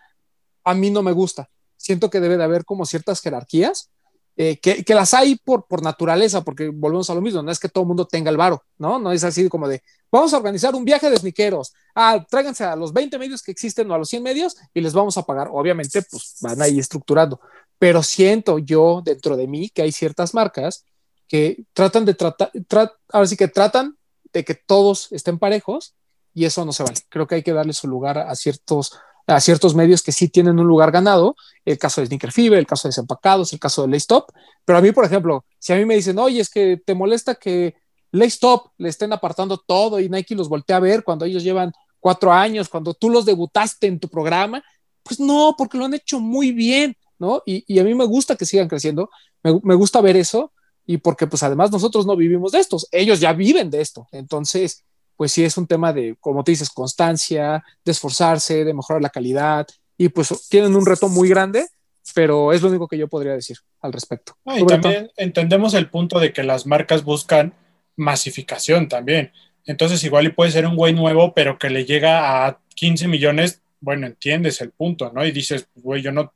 a 0.64 0.74
mí 0.74 0.90
no 0.90 1.02
me 1.02 1.12
gusta. 1.12 1.48
Siento 1.76 2.10
que 2.10 2.20
debe 2.20 2.36
de 2.36 2.44
haber 2.44 2.64
como 2.64 2.86
ciertas 2.86 3.20
jerarquías, 3.20 3.90
eh, 4.34 4.58
que, 4.60 4.82
que, 4.82 4.94
las 4.94 5.12
hay 5.12 5.36
por, 5.36 5.66
por 5.66 5.82
naturaleza, 5.82 6.42
porque 6.42 6.68
volvemos 6.68 7.10
a 7.10 7.14
lo 7.14 7.20
mismo, 7.20 7.42
no 7.42 7.50
es 7.50 7.58
que 7.58 7.68
todo 7.68 7.82
el 7.82 7.88
mundo 7.88 8.06
tenga 8.06 8.30
el 8.30 8.38
varo, 8.38 8.64
¿no? 8.78 8.98
No 8.98 9.12
es 9.12 9.22
así 9.24 9.46
como 9.50 9.68
de, 9.68 9.82
vamos 10.10 10.32
a 10.32 10.38
organizar 10.38 10.74
un 10.74 10.86
viaje 10.86 11.10
de 11.10 11.18
sniqueros, 11.18 11.74
ah, 11.94 12.24
tráiganse 12.30 12.64
a 12.64 12.74
los 12.74 12.94
20 12.94 13.18
medios 13.18 13.42
que 13.42 13.52
existen 13.52 13.90
o 13.90 13.94
a 13.94 13.98
los 13.98 14.08
100 14.08 14.22
medios 14.22 14.56
y 14.72 14.80
les 14.80 14.94
vamos 14.94 15.18
a 15.18 15.22
pagar. 15.22 15.48
Obviamente, 15.52 16.00
pues 16.10 16.36
van 16.40 16.62
ahí 16.62 16.78
estructurando, 16.78 17.40
pero 17.78 18.02
siento 18.02 18.58
yo 18.58 19.02
dentro 19.04 19.36
de 19.36 19.46
mí 19.46 19.68
que 19.68 19.82
hay 19.82 19.92
ciertas 19.92 20.32
marcas 20.32 20.86
que 21.28 21.64
tratan 21.74 22.06
de 22.06 22.14
tratar, 22.14 22.50
tra 22.66 22.90
ahora 23.10 23.26
sí 23.26 23.36
que 23.36 23.48
tratan 23.48 23.98
de 24.32 24.44
que 24.44 24.54
todos 24.54 25.12
estén 25.12 25.38
parejos 25.38 25.94
y 26.32 26.46
eso 26.46 26.64
no 26.64 26.72
se 26.72 26.84
vale. 26.84 26.96
Creo 27.10 27.26
que 27.26 27.34
hay 27.34 27.42
que 27.42 27.52
darle 27.52 27.74
su 27.74 27.86
lugar 27.86 28.16
a 28.16 28.34
ciertos 28.34 28.98
a 29.26 29.40
ciertos 29.40 29.74
medios 29.74 30.02
que 30.02 30.12
sí 30.12 30.28
tienen 30.28 30.58
un 30.58 30.66
lugar 30.66 30.90
ganado, 30.90 31.36
el 31.64 31.78
caso 31.78 32.00
de 32.00 32.08
Sneaker 32.08 32.32
Fever, 32.32 32.58
el 32.58 32.66
caso 32.66 32.88
de 32.88 32.90
Desempacados, 32.90 33.52
el 33.52 33.60
caso 33.60 33.82
de 33.82 33.88
Laystop, 33.88 34.30
pero 34.64 34.78
a 34.78 34.82
mí, 34.82 34.92
por 34.92 35.04
ejemplo, 35.04 35.44
si 35.58 35.72
a 35.72 35.76
mí 35.76 35.84
me 35.84 35.94
dicen, 35.94 36.18
oye, 36.18 36.40
es 36.40 36.50
que 36.50 36.80
te 36.84 36.94
molesta 36.94 37.34
que 37.34 37.74
Laystop 38.10 38.72
le 38.78 38.88
estén 38.88 39.12
apartando 39.12 39.58
todo 39.58 39.98
y 40.00 40.08
Nike 40.08 40.34
los 40.34 40.48
voltea 40.48 40.76
a 40.76 40.80
ver 40.80 41.02
cuando 41.02 41.24
ellos 41.24 41.42
llevan 41.42 41.72
cuatro 42.00 42.32
años, 42.32 42.68
cuando 42.68 42.94
tú 42.94 43.10
los 43.10 43.24
debutaste 43.24 43.86
en 43.86 44.00
tu 44.00 44.08
programa, 44.08 44.62
pues 45.02 45.18
no, 45.18 45.54
porque 45.56 45.78
lo 45.78 45.84
han 45.84 45.94
hecho 45.94 46.20
muy 46.20 46.52
bien, 46.52 46.96
¿no? 47.18 47.42
Y, 47.46 47.64
y 47.72 47.78
a 47.78 47.84
mí 47.84 47.94
me 47.94 48.04
gusta 48.04 48.36
que 48.36 48.44
sigan 48.44 48.68
creciendo, 48.68 49.08
me, 49.42 49.58
me 49.62 49.74
gusta 49.74 50.00
ver 50.00 50.16
eso, 50.16 50.52
y 50.84 50.98
porque 50.98 51.26
pues 51.26 51.42
además 51.42 51.70
nosotros 51.70 52.06
no 52.06 52.16
vivimos 52.16 52.52
de 52.52 52.58
estos, 52.58 52.88
ellos 52.90 53.20
ya 53.20 53.32
viven 53.32 53.70
de 53.70 53.80
esto, 53.80 54.08
entonces 54.10 54.84
pues 55.16 55.32
sí 55.32 55.44
es 55.44 55.56
un 55.56 55.66
tema 55.66 55.92
de, 55.92 56.16
como 56.20 56.42
te 56.44 56.52
dices, 56.52 56.70
constancia, 56.70 57.62
de 57.84 57.92
esforzarse, 57.92 58.64
de 58.64 58.74
mejorar 58.74 59.02
la 59.02 59.10
calidad, 59.10 59.66
y 59.96 60.08
pues 60.08 60.48
tienen 60.48 60.74
un 60.74 60.86
reto 60.86 61.08
muy 61.08 61.28
grande, 61.28 61.66
pero 62.14 62.52
es 62.52 62.62
lo 62.62 62.68
único 62.68 62.88
que 62.88 62.98
yo 62.98 63.08
podría 63.08 63.32
decir 63.32 63.58
al 63.80 63.92
respecto. 63.92 64.36
Ah, 64.44 64.58
y 64.58 64.66
también 64.66 65.10
entendemos 65.16 65.74
el 65.74 65.88
punto 65.88 66.18
de 66.18 66.32
que 66.32 66.42
las 66.42 66.66
marcas 66.66 67.04
buscan 67.04 67.54
masificación 67.96 68.88
también. 68.88 69.32
Entonces 69.64 70.02
igual 70.02 70.26
y 70.26 70.30
puede 70.30 70.50
ser 70.50 70.66
un 70.66 70.76
güey 70.76 70.92
nuevo, 70.92 71.34
pero 71.34 71.58
que 71.58 71.70
le 71.70 71.84
llega 71.84 72.46
a 72.46 72.58
15 72.74 73.06
millones, 73.08 73.62
bueno, 73.80 74.06
entiendes 74.06 74.60
el 74.60 74.70
punto, 74.70 75.12
¿no? 75.14 75.24
Y 75.24 75.30
dices, 75.30 75.68
güey, 75.76 76.02
yo 76.02 76.10
no, 76.10 76.32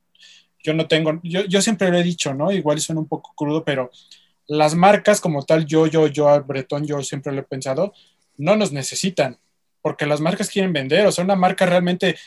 yo 0.63 0.73
no 0.73 0.87
tengo, 0.87 1.19
yo, 1.23 1.43
yo 1.45 1.61
siempre 1.61 1.91
lo 1.91 1.97
he 1.97 2.03
dicho, 2.03 2.33
¿no? 2.33 2.51
Igual 2.51 2.79
suena 2.79 3.01
un 3.01 3.07
poco 3.07 3.33
crudo, 3.35 3.63
pero 3.65 3.91
las 4.47 4.75
marcas 4.75 5.19
como 5.19 5.43
tal, 5.43 5.65
yo, 5.65 5.87
yo, 5.87 6.07
yo, 6.07 6.41
Bretón, 6.43 6.85
yo 6.85 7.01
siempre 7.03 7.33
lo 7.33 7.41
he 7.41 7.43
pensado, 7.43 7.93
no 8.37 8.55
nos 8.55 8.71
necesitan, 8.71 9.39
porque 9.81 10.05
las 10.05 10.21
marcas 10.21 10.49
quieren 10.49 10.73
vender, 10.73 11.05
o 11.07 11.11
sea, 11.11 11.23
una 11.23 11.35
marca 11.35 11.65
realmente, 11.65 12.17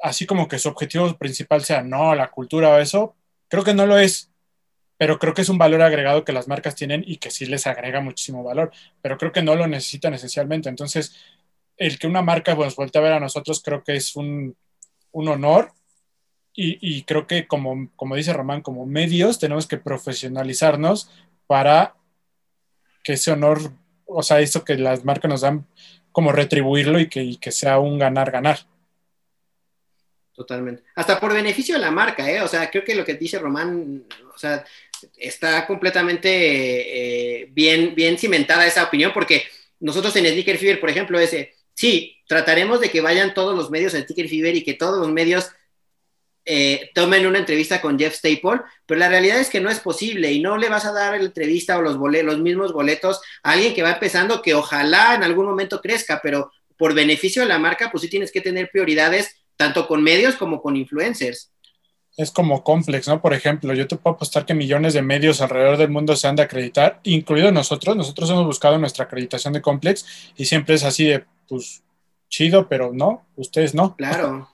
así 0.00 0.26
como 0.26 0.48
que 0.48 0.58
su 0.58 0.68
objetivo 0.68 1.16
principal 1.16 1.62
sea, 1.64 1.82
no, 1.82 2.14
la 2.14 2.30
cultura 2.30 2.70
o 2.70 2.78
eso, 2.78 3.14
creo 3.48 3.64
que 3.64 3.74
no 3.74 3.86
lo 3.86 3.98
es, 3.98 4.30
pero 4.96 5.18
creo 5.18 5.32
que 5.34 5.42
es 5.42 5.48
un 5.48 5.58
valor 5.58 5.82
agregado 5.82 6.24
que 6.24 6.32
las 6.32 6.46
marcas 6.46 6.74
tienen 6.74 7.02
y 7.06 7.16
que 7.16 7.30
sí 7.30 7.46
les 7.46 7.66
agrega 7.66 8.00
muchísimo 8.00 8.44
valor, 8.44 8.70
pero 9.00 9.16
creo 9.16 9.32
que 9.32 9.42
no 9.42 9.54
lo 9.54 9.66
necesitan 9.66 10.12
esencialmente. 10.14 10.68
Entonces, 10.68 11.16
el 11.78 11.98
que 11.98 12.06
una 12.06 12.20
marca 12.20 12.54
nos 12.54 12.76
voltee 12.76 13.00
a 13.00 13.04
ver 13.04 13.12
a 13.14 13.20
nosotros 13.20 13.62
creo 13.64 13.82
que 13.82 13.96
es 13.96 14.14
un, 14.14 14.54
un 15.12 15.28
honor 15.28 15.72
y, 16.52 16.78
y, 16.82 17.04
creo 17.04 17.26
que 17.26 17.46
como, 17.46 17.90
como 17.96 18.16
dice 18.16 18.32
Román, 18.32 18.60
como 18.60 18.84
medios 18.84 19.38
tenemos 19.38 19.66
que 19.66 19.78
profesionalizarnos 19.78 21.10
para 21.46 21.96
que 23.02 23.14
ese 23.14 23.32
honor 23.32 23.72
o 24.10 24.22
sea, 24.22 24.40
eso 24.40 24.64
que 24.64 24.76
las 24.76 25.04
marcas 25.04 25.28
nos 25.28 25.40
dan, 25.40 25.66
como 26.12 26.32
retribuirlo 26.32 26.98
y 26.98 27.08
que, 27.08 27.36
que 27.40 27.52
sea 27.52 27.78
un 27.78 27.98
ganar-ganar. 27.98 28.58
Totalmente. 30.34 30.82
Hasta 30.94 31.20
por 31.20 31.34
beneficio 31.34 31.74
de 31.74 31.80
la 31.80 31.90
marca, 31.90 32.30
¿eh? 32.30 32.40
O 32.40 32.48
sea, 32.48 32.70
creo 32.70 32.82
que 32.82 32.94
lo 32.94 33.04
que 33.04 33.14
dice 33.14 33.38
Román, 33.38 34.04
o 34.34 34.38
sea, 34.38 34.64
está 35.16 35.66
completamente 35.66 37.42
eh, 37.42 37.48
bien, 37.52 37.94
bien 37.94 38.18
cimentada 38.18 38.66
esa 38.66 38.84
opinión, 38.84 39.12
porque 39.12 39.44
nosotros 39.80 40.14
en 40.16 40.26
Sneaker 40.26 40.58
Fever, 40.58 40.80
por 40.80 40.90
ejemplo, 40.90 41.18
ese, 41.18 41.54
sí, 41.74 42.16
trataremos 42.26 42.80
de 42.80 42.90
que 42.90 43.00
vayan 43.00 43.34
todos 43.34 43.56
los 43.56 43.70
medios 43.70 43.94
a 43.94 44.00
Sneaker 44.00 44.28
Fever 44.28 44.56
y 44.56 44.64
que 44.64 44.74
todos 44.74 44.98
los 44.98 45.12
medios 45.12 45.50
eh, 46.52 46.90
tomen 46.96 47.28
una 47.28 47.38
entrevista 47.38 47.80
con 47.80 47.96
Jeff 47.96 48.16
Staple, 48.16 48.62
pero 48.84 48.98
la 48.98 49.08
realidad 49.08 49.38
es 49.38 49.48
que 49.48 49.60
no 49.60 49.70
es 49.70 49.78
posible 49.78 50.32
y 50.32 50.40
no 50.40 50.56
le 50.56 50.68
vas 50.68 50.84
a 50.84 50.90
dar 50.90 51.16
la 51.16 51.24
entrevista 51.24 51.78
o 51.78 51.80
los, 51.80 51.96
boletos, 51.96 52.26
los 52.26 52.40
mismos 52.40 52.72
boletos 52.72 53.20
a 53.44 53.52
alguien 53.52 53.72
que 53.72 53.84
va 53.84 53.92
empezando 53.92 54.42
que 54.42 54.54
ojalá 54.54 55.14
en 55.14 55.22
algún 55.22 55.46
momento 55.46 55.80
crezca, 55.80 56.18
pero 56.20 56.50
por 56.76 56.92
beneficio 56.92 57.42
de 57.42 57.48
la 57.48 57.60
marca, 57.60 57.88
pues 57.92 58.02
sí 58.02 58.10
tienes 58.10 58.32
que 58.32 58.40
tener 58.40 58.68
prioridades 58.68 59.36
tanto 59.54 59.86
con 59.86 60.02
medios 60.02 60.34
como 60.34 60.60
con 60.60 60.74
influencers. 60.74 61.52
Es 62.16 62.32
como 62.32 62.64
complex, 62.64 63.06
¿no? 63.06 63.22
Por 63.22 63.32
ejemplo, 63.32 63.72
yo 63.72 63.86
te 63.86 63.94
puedo 63.94 64.16
apostar 64.16 64.44
que 64.44 64.52
millones 64.52 64.92
de 64.92 65.02
medios 65.02 65.40
alrededor 65.40 65.76
del 65.76 65.90
mundo 65.90 66.16
se 66.16 66.26
han 66.26 66.34
de 66.34 66.42
acreditar, 66.42 66.98
incluido 67.04 67.52
nosotros. 67.52 67.96
Nosotros 67.96 68.28
hemos 68.28 68.44
buscado 68.44 68.76
nuestra 68.76 69.04
acreditación 69.04 69.52
de 69.52 69.62
complex 69.62 70.32
y 70.36 70.46
siempre 70.46 70.74
es 70.74 70.82
así 70.82 71.04
de, 71.04 71.24
pues, 71.48 71.84
chido, 72.28 72.68
pero 72.68 72.90
no, 72.92 73.24
ustedes 73.36 73.72
no. 73.72 73.94
Claro. 73.94 74.49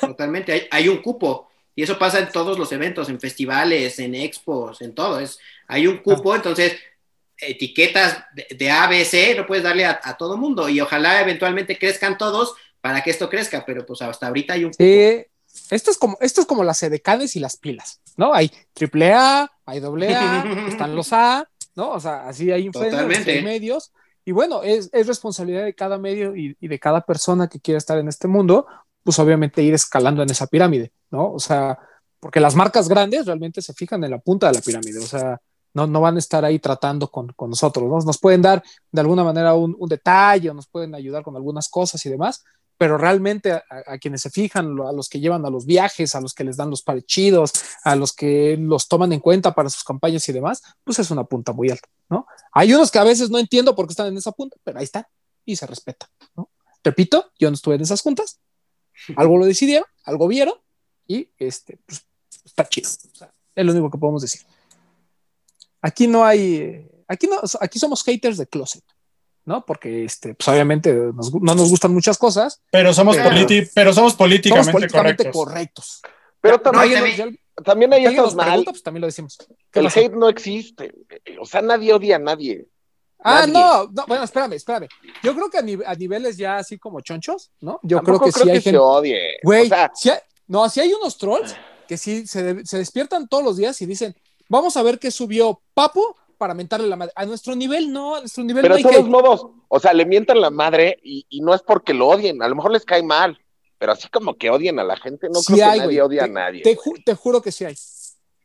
Totalmente, 0.00 0.52
hay, 0.52 0.68
hay, 0.70 0.88
un 0.88 0.98
cupo. 0.98 1.48
Y 1.74 1.82
eso 1.82 1.98
pasa 1.98 2.18
en 2.18 2.30
todos 2.30 2.58
los 2.58 2.72
eventos, 2.72 3.08
en 3.08 3.20
festivales, 3.20 3.98
en 3.98 4.14
expos, 4.14 4.82
en 4.82 4.94
todo. 4.94 5.20
Es, 5.20 5.38
hay 5.66 5.86
un 5.86 5.98
cupo, 5.98 6.34
entonces 6.34 6.76
etiquetas 7.38 8.24
de, 8.34 8.46
de 8.54 8.70
A, 8.70 8.86
B, 8.86 9.04
C, 9.04 9.34
no 9.34 9.46
puedes 9.46 9.64
darle 9.64 9.86
a, 9.86 10.00
a, 10.02 10.16
todo 10.16 10.36
mundo. 10.36 10.68
Y 10.68 10.80
ojalá 10.80 11.20
eventualmente 11.20 11.78
crezcan 11.78 12.18
todos 12.18 12.54
para 12.80 13.02
que 13.02 13.10
esto 13.10 13.28
crezca, 13.28 13.64
pero 13.64 13.86
pues 13.86 14.02
hasta 14.02 14.26
ahorita 14.26 14.54
hay 14.54 14.64
un 14.64 14.70
cupo. 14.70 14.84
Sí. 14.84 15.24
Esto 15.70 15.90
es 15.90 15.98
como, 15.98 16.16
esto 16.20 16.40
es 16.40 16.46
como 16.46 16.64
las 16.64 16.82
edecanes 16.82 17.36
y 17.36 17.40
las 17.40 17.56
pilas, 17.56 18.00
¿no? 18.16 18.32
Hay 18.32 18.50
triple 18.72 19.12
A, 19.12 19.50
hay 19.64 19.80
doble 19.80 20.14
A, 20.14 20.44
están 20.68 20.94
los 20.94 21.12
A, 21.12 21.48
¿no? 21.74 21.90
O 21.90 22.00
sea, 22.00 22.28
así 22.28 22.50
hay 22.50 22.66
influencers, 22.66 23.26
hay 23.26 23.42
medios. 23.42 23.92
Y 24.24 24.32
bueno, 24.32 24.62
es, 24.62 24.90
es, 24.92 25.06
responsabilidad 25.06 25.64
de 25.64 25.74
cada 25.74 25.98
medio 25.98 26.36
y, 26.36 26.56
y, 26.60 26.68
de 26.68 26.78
cada 26.78 27.00
persona 27.00 27.48
que 27.48 27.58
quiera 27.58 27.78
estar 27.78 27.98
en 27.98 28.06
este 28.06 28.28
mundo, 28.28 28.66
pues 29.02 29.18
obviamente 29.18 29.62
ir 29.62 29.74
escalando 29.74 30.22
en 30.22 30.30
esa 30.30 30.46
pirámide, 30.46 30.92
¿no? 31.10 31.32
O 31.32 31.40
sea, 31.40 31.78
porque 32.18 32.40
las 32.40 32.54
marcas 32.54 32.88
grandes 32.88 33.26
realmente 33.26 33.62
se 33.62 33.72
fijan 33.72 34.04
en 34.04 34.10
la 34.10 34.18
punta 34.18 34.48
de 34.48 34.54
la 34.54 34.60
pirámide, 34.60 34.98
o 34.98 35.06
sea, 35.06 35.40
no, 35.72 35.86
no 35.86 36.00
van 36.00 36.16
a 36.16 36.18
estar 36.18 36.44
ahí 36.44 36.58
tratando 36.58 37.08
con, 37.10 37.28
con 37.28 37.50
nosotros, 37.50 37.88
¿no? 37.88 37.98
Nos 38.00 38.18
pueden 38.18 38.42
dar 38.42 38.62
de 38.90 39.00
alguna 39.00 39.24
manera 39.24 39.54
un, 39.54 39.76
un, 39.78 39.88
detalle, 39.88 40.52
nos 40.52 40.66
pueden 40.66 40.94
ayudar 40.94 41.22
con 41.22 41.36
algunas 41.36 41.68
cosas 41.68 42.04
y 42.04 42.10
demás, 42.10 42.42
pero 42.80 42.96
realmente 42.96 43.52
a, 43.52 43.98
quienes 43.98 44.22
se 44.22 44.30
fijan, 44.30 44.74
a 44.80 44.92
los 44.92 45.10
que 45.10 45.20
llevan 45.20 45.44
a 45.44 45.50
los 45.50 45.66
viajes, 45.66 46.14
a 46.14 46.20
los 46.22 46.32
que 46.32 46.44
les 46.44 46.56
dan 46.56 46.70
los 46.70 46.80
parechidos, 46.80 47.52
a 47.84 47.94
los 47.94 48.14
que 48.14 48.56
los 48.58 48.88
toman 48.88 49.12
en 49.12 49.20
cuenta 49.20 49.54
para 49.54 49.68
sus 49.68 49.84
campañas 49.84 50.26
y 50.30 50.32
demás, 50.32 50.62
pues 50.82 50.98
es 50.98 51.10
una 51.10 51.24
punta 51.24 51.52
muy 51.52 51.68
alta, 51.68 51.86
¿no? 52.08 52.26
Hay 52.52 52.72
unos 52.72 52.90
que 52.90 52.98
a 52.98 53.04
veces 53.04 53.28
no 53.28 53.38
entiendo 53.38 53.76
por 53.76 53.86
qué 53.86 53.92
están 53.92 54.06
en 54.06 54.16
esa 54.16 54.32
punta, 54.32 54.56
pero 54.64 54.78
ahí 54.78 54.84
están 54.84 55.04
y 55.44 55.56
se 55.56 55.66
respeta, 55.66 56.08
¿no? 56.34 56.48
Repito, 56.82 57.30
yo 57.38 57.50
no 57.50 57.54
estuve 57.54 57.74
en 57.74 57.82
esas 57.82 58.00
juntas, 58.00 58.40
algo 59.16 59.38
lo 59.38 59.46
decidieron, 59.46 59.86
algo 60.04 60.28
vieron 60.28 60.54
y 61.06 61.28
este, 61.38 61.78
pues, 61.86 62.06
está 62.44 62.68
chido. 62.68 62.88
O 62.88 63.16
sea, 63.16 63.32
es 63.54 63.66
lo 63.66 63.72
único 63.72 63.90
que 63.90 63.98
podemos 63.98 64.22
decir. 64.22 64.42
Aquí 65.82 66.06
no 66.06 66.24
hay, 66.24 66.86
aquí 67.08 67.26
no, 67.26 67.40
aquí 67.60 67.78
somos 67.78 68.04
haters 68.04 68.36
de 68.36 68.46
closet, 68.46 68.84
¿no? 69.44 69.64
Porque 69.64 70.04
este, 70.04 70.34
pues 70.34 70.48
obviamente 70.48 70.92
nos, 70.92 71.32
no 71.34 71.54
nos 71.54 71.70
gustan 71.70 71.92
muchas 71.92 72.18
cosas. 72.18 72.62
Pero 72.70 72.92
somos, 72.92 73.16
pero, 73.16 73.46
pero 73.74 73.92
somos 73.92 74.14
políticamente, 74.14 74.70
somos 74.70 74.80
políticamente 74.80 75.30
correctos. 75.30 76.00
correctos. 76.02 76.02
Pero 76.40 76.60
también, 76.60 76.92
no, 76.92 77.06
también, 77.06 77.40
también 77.64 77.92
ahí 77.92 78.04
estamos 78.06 78.34
mal. 78.34 78.46
Pregunta, 78.48 78.70
pues 78.72 78.82
también 78.82 79.00
lo 79.02 79.06
decimos. 79.06 79.38
Que 79.70 79.80
el 79.80 79.86
hate 79.86 80.14
no 80.14 80.28
existe. 80.28 80.92
O 81.38 81.46
sea, 81.46 81.60
nadie 81.62 81.92
odia 81.92 82.16
a 82.16 82.18
nadie. 82.18 82.66
Ah, 83.22 83.46
no, 83.46 83.84
no, 83.92 84.06
bueno, 84.06 84.24
espérame, 84.24 84.54
espérame. 84.54 84.88
Yo 85.22 85.34
creo 85.34 85.50
que 85.50 85.58
a, 85.58 85.62
nive 85.62 85.84
a, 85.86 85.94
niveles 85.94 86.36
ya 86.36 86.56
así 86.56 86.78
como 86.78 87.00
chonchos, 87.00 87.50
¿no? 87.60 87.78
Yo 87.82 88.00
creo 88.02 88.18
que 88.20 88.30
creo 88.32 88.44
sí 88.44 88.50
hay 88.50 88.56
que 88.58 88.62
gente. 88.62 88.70
Se 88.70 88.78
odie. 88.78 89.20
Güey, 89.42 89.66
o 89.66 89.68
sea... 89.68 89.90
si 89.94 90.10
no, 90.46 90.68
si 90.68 90.80
hay 90.80 90.92
unos 90.92 91.16
trolls 91.18 91.54
que 91.86 91.96
sí 91.98 92.26
se, 92.26 92.42
de 92.42 92.66
se, 92.66 92.78
despiertan 92.78 93.28
todos 93.28 93.44
los 93.44 93.56
días 93.56 93.80
y 93.82 93.86
dicen, 93.86 94.16
vamos 94.48 94.76
a 94.76 94.82
ver 94.82 94.98
qué 94.98 95.10
subió 95.10 95.60
Papo 95.74 96.16
para 96.38 96.54
mentarle 96.54 96.86
la 96.88 96.96
madre. 96.96 97.12
A 97.14 97.26
nuestro 97.26 97.54
nivel, 97.54 97.92
no, 97.92 98.16
a 98.16 98.20
nuestro 98.20 98.42
nivel 98.44 98.62
Pero 98.62 98.74
no 98.74 98.78
hay 98.78 98.82
de 98.84 98.90
todos 98.90 99.04
que... 99.04 99.10
modos, 99.10 99.46
o 99.68 99.78
sea, 99.80 99.92
le 99.92 100.06
mientan 100.06 100.40
la 100.40 100.50
madre 100.50 100.98
y, 101.02 101.26
y, 101.28 101.40
no 101.42 101.54
es 101.54 101.60
porque 101.62 101.92
lo 101.92 102.08
odien, 102.08 102.42
a 102.42 102.48
lo 102.48 102.56
mejor 102.56 102.70
les 102.72 102.84
cae 102.84 103.02
mal. 103.02 103.38
pero 103.78 103.92
así 103.92 104.08
como 104.08 104.34
que 104.36 104.48
odian 104.50 104.78
a 104.78 104.84
la 104.84 104.96
gente, 104.96 105.28
no 105.28 105.40
Sí 105.40 105.46
creo 105.52 105.56
que 105.58 105.62
hay, 105.64 105.78
nadie 105.80 105.84
güey. 105.84 106.00
odie 106.00 106.20
a 106.20 106.24
Te- 106.24 106.30
nadie. 106.30 106.62
Te, 106.62 106.76
ju- 106.76 107.02
te 107.04 107.14
juro 107.14 107.42
que 107.42 107.52
sí 107.52 107.64
hay. 107.66 107.76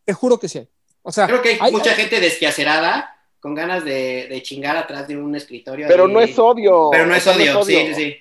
Te 0.04 0.14
juro 0.14 0.38
que 0.40 0.48
sí 0.50 0.58
hay. 0.60 0.70
O 1.02 1.12
sea, 1.12 1.28
Creo 1.28 1.42
que 1.42 1.50
hay, 1.50 1.58
hay- 1.62 1.72
mucha 1.72 1.92
hay- 1.92 1.96
gente 1.96 2.20
desquiacerada 2.20 3.15
con 3.46 3.54
ganas 3.54 3.86
de, 3.86 4.26
de 4.28 4.42
chingar 4.42 4.76
atrás 4.76 5.08
de 5.08 5.16
un 5.18 5.36
escritorio. 5.36 5.86
Pero 5.88 6.10
y- 6.10 6.12
no 6.14 6.20
es 6.20 6.40
odio. 6.40 6.90
Pero 6.92 7.06
no 7.06 7.14
es 7.14 7.28
odio, 7.28 7.64
sí, 7.64 7.76
sí, 7.76 7.94
sí. 7.94 8.16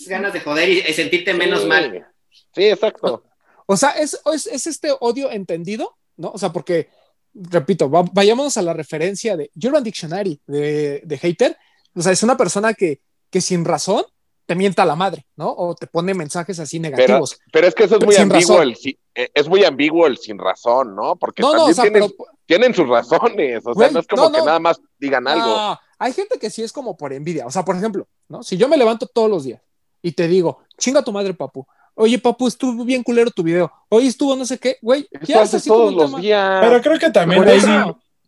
Es 0.00 0.08
Ganas 0.08 0.32
de 0.32 0.40
joder 0.40 0.66
y, 0.66 0.78
y 0.78 0.92
sentirte 0.94 1.34
menos 1.34 1.60
Sí. 1.60 1.66
mal. 1.66 2.06
Sí, 2.54 2.64
exacto. 2.64 3.22
O 3.66 3.76
sea, 3.76 3.90
es, 3.90 4.18
es, 4.32 4.46
es 4.46 4.66
este 4.66 4.88
odio 5.00 5.30
entendido, 5.30 5.94
¿no? 6.16 6.30
O 6.30 6.38
sea, 6.38 6.50
porque, 6.54 6.88
repito, 7.34 7.90
va- 7.90 8.08
vayámonos 8.14 8.56
a 8.56 8.62
la 8.62 8.72
referencia 8.72 9.36
de 9.36 9.50
Urban 9.62 9.84
Dictionary 9.84 10.40
de, 10.46 11.02
de 11.04 11.18
hater. 11.18 11.58
O 11.94 12.00
sea, 12.00 12.12
es 12.12 12.22
una 12.22 12.38
persona 12.38 12.72
que, 12.72 13.02
que 13.28 13.42
sin 13.42 13.66
razón 13.66 14.06
te 14.50 14.56
mienta 14.56 14.84
la 14.84 14.96
madre, 14.96 15.24
¿no? 15.36 15.54
O 15.56 15.76
te 15.76 15.86
pone 15.86 16.12
mensajes 16.12 16.58
así 16.58 16.80
negativos. 16.80 17.38
pero 17.52 17.68
es 17.68 17.72
que 17.76 17.84
eso 17.84 17.98
es 17.98 18.04
muy 18.04 18.16
ambiguo, 18.16 18.58
razón. 18.58 18.74
el, 18.84 18.98
eh, 19.14 19.30
es 19.32 19.48
muy 19.48 19.62
ambiguo 19.62 20.08
el 20.08 20.18
sin 20.18 20.40
razón, 20.40 20.96
¿no? 20.96 21.14
Porque 21.14 21.40
no, 21.40 21.52
no, 21.52 21.58
también 21.58 21.70
o 21.70 21.74
sea, 21.74 21.82
tienen, 21.84 22.10
pero 22.18 22.30
tienen 22.46 22.74
sus 22.74 22.88
razones, 22.88 23.58
o 23.64 23.72
sea, 23.72 23.74
Güey, 23.74 23.92
no 23.92 24.00
es 24.00 24.08
como 24.08 24.22
no, 24.24 24.32
que 24.32 24.38
no. 24.38 24.46
nada 24.46 24.58
más 24.58 24.80
digan 24.98 25.28
algo. 25.28 25.46
No, 25.46 25.78
hay 26.00 26.12
gente 26.12 26.36
que 26.40 26.50
sí 26.50 26.64
es 26.64 26.72
como 26.72 26.96
por 26.96 27.12
envidia. 27.12 27.46
O 27.46 27.50
sea, 27.52 27.64
por 27.64 27.76
ejemplo, 27.76 28.08
¿no? 28.28 28.42
Si 28.42 28.56
yo 28.56 28.68
me 28.68 28.76
levanto 28.76 29.06
todos 29.06 29.30
los 29.30 29.44
días 29.44 29.62
y 30.02 30.10
te 30.10 30.26
digo, 30.26 30.58
chinga 30.76 31.04
tu 31.04 31.12
madre, 31.12 31.32
papu. 31.32 31.64
Oye, 31.94 32.18
papu, 32.18 32.48
estuvo 32.48 32.84
bien 32.84 33.04
culero 33.04 33.30
tu 33.30 33.44
video. 33.44 33.70
Oye, 33.88 34.08
estuvo 34.08 34.34
no 34.34 34.44
sé 34.44 34.58
qué, 34.58 34.78
güey. 34.82 35.06
¿qué 35.24 35.36
haces 35.36 35.62
todos 35.62 35.90
un 35.92 35.96
los 35.96 36.06
tema? 36.10 36.20
días. 36.20 36.58
Pero 36.60 36.82
creo 36.82 36.98
que 36.98 37.10
también 37.10 37.44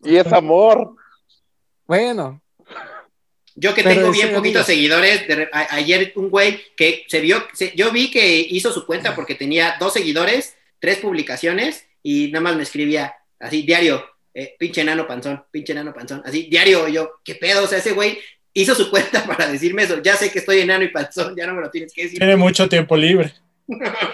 Y 0.04 0.14
es 0.18 0.32
amor. 0.32 0.94
bueno, 1.84 2.40
Yo 3.62 3.74
que 3.74 3.82
Pero 3.82 3.94
tengo 3.94 4.06
en 4.08 4.12
bien 4.12 4.34
poquitos 4.34 4.66
seguidores, 4.66 5.26
de 5.28 5.34
re- 5.36 5.50
a- 5.52 5.74
ayer 5.76 6.12
un 6.16 6.28
güey 6.30 6.60
que 6.76 7.04
se 7.08 7.20
vio, 7.20 7.42
se- 7.54 7.72
yo 7.76 7.90
vi 7.92 8.10
que 8.10 8.40
hizo 8.50 8.72
su 8.72 8.84
cuenta 8.84 9.14
porque 9.14 9.34
tenía 9.36 9.76
dos 9.80 9.92
seguidores, 9.92 10.56
tres 10.80 10.98
publicaciones 10.98 11.86
y 12.02 12.28
nada 12.32 12.42
más 12.42 12.56
me 12.56 12.64
escribía 12.64 13.14
así, 13.38 13.62
diario, 13.62 14.04
eh, 14.34 14.56
pinche 14.58 14.80
enano 14.80 15.06
panzón, 15.06 15.44
pinche 15.50 15.72
enano 15.72 15.94
panzón, 15.94 16.22
así, 16.24 16.48
diario, 16.50 16.88
yo, 16.88 17.20
¿qué 17.24 17.34
pedo? 17.36 17.64
O 17.64 17.66
sea, 17.68 17.78
ese 17.78 17.92
güey 17.92 18.18
hizo 18.52 18.74
su 18.74 18.90
cuenta 18.90 19.24
para 19.26 19.46
decirme 19.50 19.84
eso, 19.84 20.02
ya 20.02 20.16
sé 20.16 20.30
que 20.32 20.40
estoy 20.40 20.60
enano 20.60 20.84
y 20.84 20.88
panzón, 20.88 21.34
ya 21.36 21.46
no 21.46 21.54
me 21.54 21.60
lo 21.62 21.70
tienes 21.70 21.92
que 21.92 22.02
decir. 22.04 22.18
tiene 22.18 22.36
mucho 22.36 22.68
tiempo 22.68 22.96
libre. 22.96 23.32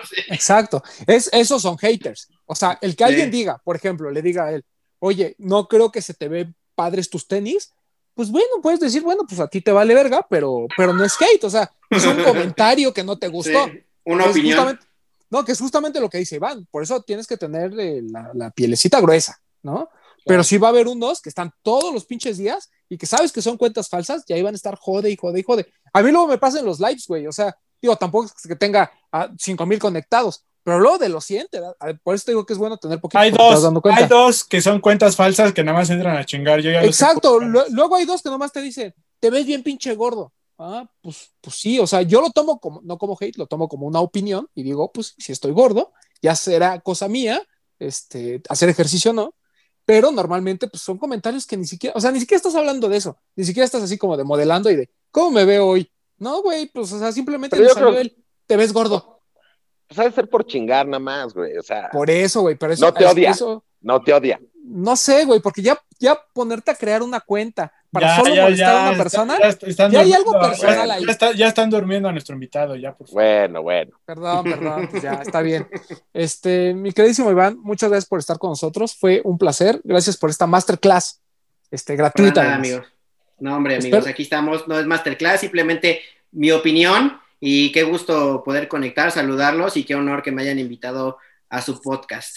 Sí. 0.08 0.22
exacto. 0.28 0.82
Es, 1.06 1.28
esos 1.32 1.62
son 1.62 1.76
haters. 1.78 2.28
O 2.46 2.54
sea, 2.54 2.78
el 2.82 2.94
que 2.94 3.04
Sí. 3.04 3.10
alguien 3.10 3.30
diga, 3.30 3.58
por 3.64 3.76
ejemplo, 3.76 4.10
le 4.10 4.22
diga 4.22 4.44
a 4.44 4.52
él, 4.52 4.62
oye, 5.00 5.34
no 5.38 5.66
creo 5.68 5.90
que 5.90 6.02
se 6.02 6.14
te 6.14 6.28
ve 6.28 6.48
padres 6.74 7.08
tus 7.10 7.26
tenis. 7.26 7.72
Pues 8.18 8.32
bueno, 8.32 8.48
puedes 8.60 8.80
decir, 8.80 9.00
bueno, 9.02 9.22
pues 9.28 9.38
a 9.38 9.46
ti 9.46 9.60
te 9.60 9.70
vale 9.70 9.94
verga, 9.94 10.26
pero, 10.28 10.66
pero 10.76 10.92
no 10.92 11.04
es 11.04 11.14
hate, 11.20 11.44
o 11.44 11.50
sea, 11.50 11.72
es 11.88 12.04
un 12.04 12.16
comentario 12.24 12.92
que 12.92 13.04
no 13.04 13.16
te 13.16 13.28
gustó. 13.28 13.66
Sí, 13.66 13.80
Una 14.04 14.24
Es 14.24 14.30
opinión. 14.32 14.56
justamente- 14.58 14.86
no, 15.30 15.44
que 15.44 15.52
es 15.52 15.60
justamente 15.60 16.00
lo 16.00 16.10
que 16.10 16.18
dice 16.18 16.34
Iván. 16.34 16.66
Por 16.68 16.82
eso 16.82 17.00
tienes 17.02 17.28
que 17.28 17.36
tener 17.36 17.78
eh, 17.78 18.00
la, 18.02 18.32
la 18.34 18.50
pielecita 18.50 19.00
gruesa, 19.00 19.40
¿no? 19.62 19.88
Pero 20.26 20.42
sí 20.42 20.58
va 20.58 20.66
a 20.66 20.70
haber 20.70 20.88
unos 20.88 21.22
que 21.22 21.28
están 21.28 21.52
todos 21.62 21.94
los 21.94 22.06
pinches 22.06 22.38
días 22.38 22.68
y 22.88 22.98
que 22.98 23.06
sabes 23.06 23.30
que 23.30 23.40
son 23.40 23.56
cuentas 23.56 23.88
falsas 23.88 24.24
y 24.26 24.32
ahí 24.32 24.42
van 24.42 24.54
a 24.54 24.56
estar 24.56 24.74
jode 24.76 25.08
y 25.12 25.16
jode 25.16 25.38
y 25.38 25.42
jode. 25.44 25.72
A 25.92 26.02
mí 26.02 26.10
luego 26.10 26.26
me 26.26 26.38
pasan 26.38 26.64
los 26.64 26.80
lives, 26.80 27.06
güey. 27.06 27.28
O 27.28 27.32
sea, 27.32 27.56
digo, 27.80 27.94
tampoco 27.94 28.26
es 28.26 28.32
que 28.48 28.56
tenga 28.56 28.90
a 29.12 29.30
5 29.38 29.64
mil 29.64 29.78
conectados, 29.78 30.44
pero 30.68 30.80
luego 30.80 30.98
de 30.98 31.08
los 31.08 31.24
100, 31.24 31.48
te 31.50 31.60
da- 31.60 31.74
por 32.02 32.14
eso 32.14 32.26
te 32.26 32.32
digo 32.32 32.44
que 32.44 32.52
es 32.52 32.58
bueno 32.58 32.76
tener 32.76 33.00
poquito. 33.00 33.18
Hay 33.18 33.30
dos, 33.30 33.62
dando 33.62 33.80
cuenta. 33.80 34.02
hay 34.02 34.08
dos 34.08 34.44
que 34.44 34.60
son 34.60 34.80
cuentas 34.80 35.16
falsas 35.16 35.52
que 35.52 35.64
nada 35.64 35.78
más 35.78 35.88
entran 35.90 36.16
a 36.16 36.24
chingar. 36.26 36.60
Yo 36.60 36.70
ya 36.70 36.82
Exacto. 36.84 37.40
Luego 37.40 37.96
hay 37.96 38.04
dos 38.04 38.22
que 38.22 38.28
nomás 38.28 38.52
te 38.52 38.60
dicen, 38.60 38.94
te 39.20 39.30
ves 39.30 39.46
bien 39.46 39.62
pinche 39.62 39.94
gordo. 39.94 40.32
Ah, 40.58 40.90
pues, 41.00 41.30
pues 41.40 41.56
sí, 41.56 41.78
o 41.78 41.86
sea, 41.86 42.02
yo 42.02 42.20
lo 42.20 42.30
tomo 42.30 42.58
como, 42.58 42.80
no 42.82 42.98
como 42.98 43.16
hate, 43.20 43.38
lo 43.38 43.46
tomo 43.46 43.68
como 43.68 43.86
una 43.86 44.00
opinión 44.00 44.48
y 44.54 44.62
digo, 44.64 44.90
pues 44.92 45.14
si 45.16 45.30
estoy 45.32 45.52
gordo, 45.52 45.92
ya 46.20 46.34
será 46.34 46.80
cosa 46.80 47.06
mía, 47.08 47.40
este, 47.78 48.42
hacer 48.48 48.68
ejercicio 48.68 49.12
no, 49.12 49.34
pero 49.84 50.10
normalmente 50.10 50.66
pues 50.68 50.82
son 50.82 50.98
comentarios 50.98 51.46
que 51.46 51.56
ni 51.56 51.64
siquiera, 51.64 51.94
o 51.96 52.00
sea, 52.00 52.10
ni 52.10 52.18
siquiera 52.20 52.38
estás 52.38 52.56
hablando 52.56 52.88
de 52.88 52.96
eso, 52.96 53.18
ni 53.36 53.44
siquiera 53.44 53.64
estás 53.64 53.82
así 53.82 53.96
como 53.98 54.16
de 54.16 54.24
modelando 54.24 54.68
y 54.70 54.74
de, 54.76 54.90
¿cómo 55.12 55.30
me 55.30 55.44
veo 55.44 55.64
hoy? 55.66 55.90
No, 56.18 56.42
güey, 56.42 56.66
pues, 56.66 56.92
o 56.92 56.98
sea, 56.98 57.12
simplemente 57.12 57.56
salió 57.56 57.72
creo- 57.74 57.96
el, 57.96 58.16
te 58.46 58.56
ves 58.56 58.72
gordo. 58.72 59.17
Pues 59.88 59.98
ha 59.98 60.04
de 60.04 60.12
ser 60.12 60.28
por 60.28 60.46
chingar 60.46 60.86
nada 60.86 60.98
más, 61.00 61.32
güey. 61.34 61.56
O 61.56 61.62
sea, 61.62 61.88
Por 61.90 62.10
eso, 62.10 62.42
güey, 62.42 62.56
pero 62.56 62.72
eso, 62.72 62.84
No 62.86 62.92
te 62.94 63.06
odia. 63.06 63.30
eso- 63.30 63.64
no 63.80 64.02
te 64.02 64.12
odia. 64.12 64.40
no 64.70 64.96
sé, 64.96 65.24
güey, 65.24 65.40
porque 65.40 65.62
ya, 65.62 65.80
ya 65.98 66.18
ponerte 66.34 66.70
a 66.70 66.74
crear 66.74 67.02
una 67.02 67.20
cuenta 67.20 67.72
para 67.90 68.08
Ya, 68.08 68.16
solo 68.16 68.34
ya, 68.34 68.42
molestar 68.42 68.66
ya, 68.68 68.78
a 68.78 68.82
una 68.82 68.90
está- 68.90 69.02
persona. 69.02 69.36
están 69.62 69.90
ya 69.90 70.00
hay 70.00 70.12
algo 70.12 70.32
durmiendo, 70.32 70.48
personal 70.58 70.88
ya- 70.88 70.94
ahí. 70.94 71.04
ya 71.06 71.12
está- 71.12 71.32
ya 71.32 71.48
están 71.48 71.70
durmiendo 71.70 72.06
a 72.08 72.12
nuestro 72.12 72.34
invitado, 72.34 72.76
ya, 72.76 72.94
por 72.94 73.06
favor. 73.06 73.22
Bueno, 73.22 73.62
bueno. 73.62 73.98
Perdón, 74.04 74.44
perdón, 74.44 74.88
pues 74.90 75.02
ya 75.02 75.14
está 75.14 75.40
bien. 75.40 75.66
Este, 76.12 76.74
mi 76.74 76.92
queridísimo 76.92 77.30
Iván, 77.30 77.58
muchas 77.62 77.88
gracias 77.88 78.08
por 78.10 78.18
estar 78.18 78.38
con 78.38 78.50
nosotros. 78.50 78.94
Fue 78.94 79.22
un 79.24 79.38
placer. 79.38 79.80
Gracias 79.84 80.18
por 80.18 80.28
esta 80.28 80.46
masterclass 80.46 81.22
este, 81.70 81.96
gratuita. 81.96 82.42
nada, 82.42 82.56
amigos. 82.56 82.86
No, 83.38 83.56
hombre, 83.56 83.76
Espero- 83.78 83.96
amigos, 83.98 84.10
aquí 84.12 84.22
estamos. 84.24 84.68
No 84.68 84.78
es 84.78 84.84
masterclass, 84.84 85.40
simplemente 85.40 86.02
mi 86.32 86.50
opinión 86.50 87.18
y 87.40 87.72
qué 87.72 87.84
gusto 87.84 88.42
poder 88.44 88.68
conectar, 88.68 89.10
saludarlos 89.12 89.76
y 89.76 89.84
qué 89.84 89.94
honor 89.94 90.22
que 90.22 90.32
me 90.32 90.42
hayan 90.42 90.58
invitado 90.58 91.18
a 91.48 91.62
su 91.62 91.80
podcast. 91.80 92.36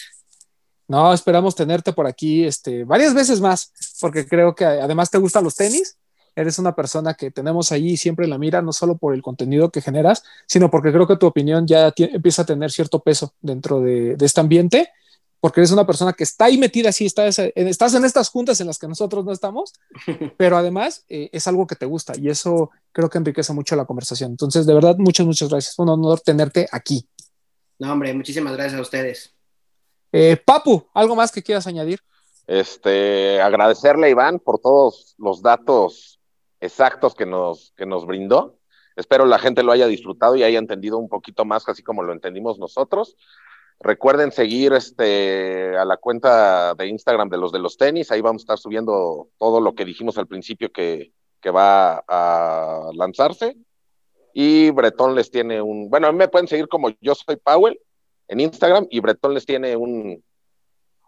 No, 0.88 1.14
esperamos 1.14 1.56
tenerte 1.56 1.94
por 1.94 2.06
aquí 2.06 2.44
este, 2.44 2.84
varias 2.84 3.14
veces 3.14 3.40
más, 3.40 3.72
porque 4.00 4.28
creo 4.28 4.54
que 4.54 4.66
además 4.66 5.10
te 5.10 5.18
gustan 5.18 5.44
los 5.44 5.56
tenis. 5.56 5.98
Eres 6.36 6.60
una 6.60 6.76
persona 6.76 7.14
que 7.14 7.32
tenemos 7.32 7.72
ahí 7.72 7.98
siempre 7.98 8.26
en 8.26 8.30
la 8.30 8.38
mira, 8.38 8.62
no 8.62 8.74
solo 8.74 8.98
por 8.98 9.14
el 9.14 9.22
contenido 9.22 9.70
que 9.70 9.82
generas, 9.82 10.24
sino 10.48 10.70
porque 10.70 10.92
creo 10.92 11.08
que 11.08 11.18
tu 11.18 11.28
opinión 11.28 11.68
ya 11.68 11.94
empieza 11.98 12.42
a 12.44 12.46
tener 12.46 12.72
cierto 12.72 13.00
peso 13.00 13.34
dentro 13.42 13.82
de, 13.82 14.16
de 14.16 14.26
este 14.26 14.40
ambiente, 14.40 14.90
porque 15.42 15.60
eres 15.60 15.72
una 15.72 15.86
persona 15.86 16.14
que 16.14 16.24
está 16.24 16.46
ahí 16.46 16.58
metida 16.58 16.90
así, 16.90 17.08
estás 17.08 17.40
en, 17.40 17.52
estás 17.56 17.96
en 17.96 18.06
estas 18.06 18.30
juntas 18.30 18.62
en 18.62 18.68
las 18.68 18.78
que 18.78 18.88
nosotros 18.88 19.26
no 19.26 19.32
estamos, 19.32 19.74
pero 20.38 20.56
además 20.56 21.04
eh, 21.10 21.30
es 21.34 21.48
algo 21.48 21.66
que 21.66 21.76
te 21.76 21.88
gusta 21.88 22.14
y 22.16 22.30
eso 22.30 22.70
creo 22.92 23.10
que 23.10 23.18
enriquece 23.18 23.52
mucho 23.52 23.76
la 23.76 23.86
conversación. 23.86 24.32
Entonces, 24.32 24.68
de 24.68 24.74
verdad, 24.76 24.96
muchas, 25.00 25.26
muchas 25.26 25.50
gracias. 25.50 25.76
Fue 25.76 25.84
un 25.84 25.90
honor 25.90 26.22
tenerte 26.22 26.68
aquí. 26.72 27.08
No, 27.80 27.92
hombre, 27.92 28.14
muchísimas 28.14 28.54
gracias 28.54 28.78
a 28.78 28.82
ustedes. 28.82 29.36
Eh, 30.12 30.38
Papu, 30.38 30.88
¿algo 30.94 31.16
más 31.16 31.32
que 31.32 31.42
quieras 31.42 31.66
añadir? 31.66 32.00
Este, 32.46 33.42
agradecerle 33.42 34.08
a 34.08 34.10
Iván 34.12 34.40
por 34.40 34.60
todos 34.60 35.16
los 35.18 35.42
datos 35.42 36.20
exactos 36.60 37.16
que 37.16 37.26
nos, 37.26 37.74
que 37.76 37.88
nos 37.88 38.06
brindó. 38.06 38.60
Espero 38.96 39.26
la 39.26 39.40
gente 39.40 39.64
lo 39.64 39.72
haya 39.72 39.88
disfrutado 39.88 40.36
y 40.36 40.44
haya 40.44 40.60
entendido 40.60 41.00
un 41.00 41.10
poquito 41.10 41.46
más, 41.46 41.68
así 41.68 41.82
como 41.82 42.04
lo 42.04 42.14
entendimos 42.14 42.60
nosotros. 42.60 43.16
Recuerden 43.84 44.32
seguir 44.32 44.74
este, 44.74 45.76
a 45.76 45.86
la 45.86 45.98
cuenta 45.98 46.76
de 46.76 46.88
Instagram 46.88 47.30
de 47.30 47.38
los 47.38 47.52
de 47.52 47.58
los 47.58 47.78
tenis. 47.78 48.12
Ahí 48.12 48.22
vamos 48.22 48.42
a 48.42 48.44
estar 48.44 48.58
subiendo 48.60 49.30
todo 49.40 49.60
lo 49.60 49.74
que 49.74 49.86
dijimos 49.86 50.18
al 50.20 50.28
principio 50.28 50.72
que, 50.72 51.12
va 51.48 52.04
a 52.08 52.92
lanzarse. 52.94 53.58
Y 54.34 54.70
Bretón 54.70 55.16
les 55.16 55.32
tiene 55.32 55.62
un. 55.62 55.90
Bueno, 55.90 56.08
a 56.08 56.12
mí 56.12 56.18
me 56.20 56.28
pueden 56.28 56.48
seguir 56.48 56.68
como 56.68 56.90
yo 57.02 57.16
soy 57.16 57.38
Powell 57.38 57.80
en 58.28 58.40
Instagram 58.40 58.86
y 58.92 59.00
Bretón 59.00 59.34
les 59.34 59.48
tiene 59.48 59.76
un, 59.76 60.24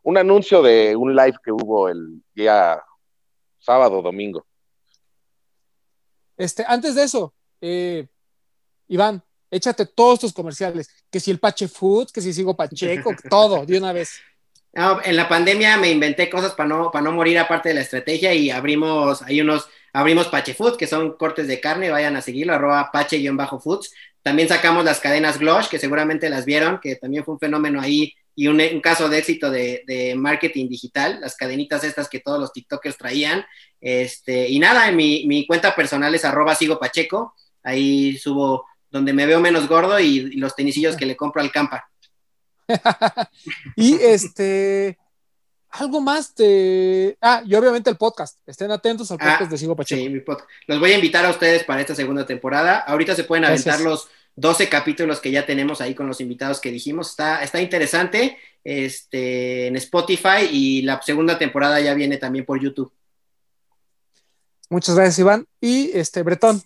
un 0.01 0.17
anuncio 0.17 0.63
de 0.63 0.95
un 0.95 1.15
live 1.15 1.37
que 1.43 1.51
hubo 1.51 1.89
el 1.89 2.23
día 2.33 2.83
sábado, 3.59 4.01
domingo. 4.01 4.45
Este, 6.35 6.65
antes 6.67 6.95
de 6.95 7.03
eso, 7.03 7.33
eh, 7.61 8.07
Iván, 8.87 9.23
échate 9.53 9.85
todos 9.85 10.19
tus 10.19 10.33
comerciales. 10.33 10.89
Que 11.09 11.19
si 11.19 11.31
el 11.31 11.39
Pache 11.39 11.67
Foods, 11.67 12.11
que 12.11 12.21
si 12.21 12.33
sigo 12.33 12.55
Pacheco, 12.55 13.11
todo, 13.29 13.65
de 13.65 13.77
una 13.77 13.93
vez. 13.93 14.19
En 15.03 15.15
la 15.15 15.29
pandemia 15.29 15.77
me 15.77 15.91
inventé 15.91 16.29
cosas 16.29 16.53
para 16.53 16.69
no, 16.69 16.91
para 16.91 17.03
no 17.03 17.11
morir 17.11 17.37
aparte 17.37 17.69
de 17.69 17.75
la 17.75 17.81
estrategia 17.81 18.33
y 18.33 18.49
abrimos, 18.49 19.21
hay 19.21 19.39
unos, 19.39 19.69
abrimos 19.93 20.27
Pache 20.27 20.55
Foods, 20.55 20.77
que 20.77 20.87
son 20.87 21.15
cortes 21.15 21.47
de 21.47 21.59
carne, 21.59 21.91
vayan 21.91 22.15
a 22.15 22.21
seguirlo, 22.21 22.53
arroba 22.53 22.89
pache-foods. 22.91 23.93
También 24.23 24.47
sacamos 24.47 24.85
las 24.85 24.99
cadenas 24.99 25.37
Glosh, 25.37 25.67
que 25.67 25.77
seguramente 25.77 26.29
las 26.29 26.45
vieron, 26.45 26.79
que 26.81 26.95
también 26.95 27.23
fue 27.23 27.35
un 27.35 27.39
fenómeno 27.39 27.81
ahí 27.81 28.13
y 28.35 28.47
un, 28.47 28.57
caso 28.81 29.09
de 29.09 29.19
éxito 29.19 29.51
de, 29.51 29.83
de, 29.85 30.15
marketing 30.15 30.67
digital, 30.67 31.19
las 31.21 31.35
cadenitas 31.35 31.83
estas 31.83 32.09
que 32.09 32.19
todos 32.19 32.39
los 32.39 32.51
TikTokers 32.51 32.97
traían. 32.97 33.45
Este, 33.79 34.49
y 34.49 34.59
nada, 34.59 34.89
en 34.89 34.95
mi, 34.95 35.25
mi 35.27 35.45
cuenta 35.45 35.75
personal 35.75 36.15
es 36.15 36.25
arroba 36.25 36.55
sigo 36.55 36.79
pacheco, 36.79 37.35
ahí 37.61 38.17
subo 38.17 38.65
donde 38.93 39.11
me 39.11 39.25
veo 39.25 39.41
menos 39.41 39.67
gordo 39.67 39.99
y, 39.99 40.05
y 40.05 40.37
los 40.37 40.55
tenisillos 40.55 40.95
que 40.95 41.07
le 41.07 41.17
compro 41.17 41.41
al 41.41 41.51
campa. 41.51 41.89
y 43.75 43.95
este, 43.95 44.97
algo 45.71 45.99
más 45.99 46.35
de. 46.35 47.17
Ah, 47.19 47.41
y 47.45 47.55
obviamente 47.55 47.89
el 47.89 47.97
podcast. 47.97 48.37
Estén 48.45 48.69
atentos 48.71 49.09
al 49.11 49.17
podcast 49.17 49.41
ah, 49.41 49.45
de 49.47 49.57
Sigo 49.57 49.75
Pacheco. 49.75 49.99
Sí, 49.99 50.09
mi 50.09 50.19
podcast. 50.19 50.49
Los 50.67 50.79
voy 50.79 50.91
a 50.91 50.95
invitar 50.95 51.25
a 51.25 51.31
ustedes 51.31 51.63
para 51.63 51.81
esta 51.81 51.95
segunda 51.95 52.25
temporada. 52.25 52.77
Ahorita 52.77 53.15
se 53.15 53.23
pueden 53.23 53.45
aventar 53.45 53.79
Gracias. 53.79 53.89
los 53.89 54.07
12 54.35 54.69
capítulos 54.69 55.19
que 55.19 55.31
ya 55.31 55.45
tenemos 55.45 55.81
ahí 55.81 55.95
con 55.95 56.07
los 56.07 56.21
invitados 56.21 56.61
que 56.61 56.71
dijimos. 56.71 57.09
Está, 57.09 57.43
está 57.43 57.59
interesante 57.59 58.37
este, 58.63 59.67
en 59.67 59.75
Spotify 59.77 60.47
y 60.51 60.83
la 60.83 61.01
segunda 61.01 61.39
temporada 61.39 61.81
ya 61.81 61.95
viene 61.95 62.17
también 62.17 62.45
por 62.45 62.61
YouTube. 62.61 62.93
Muchas 64.69 64.95
gracias, 64.95 65.19
Iván. 65.19 65.47
Y 65.59 65.89
este, 65.93 66.21
Bretón, 66.21 66.61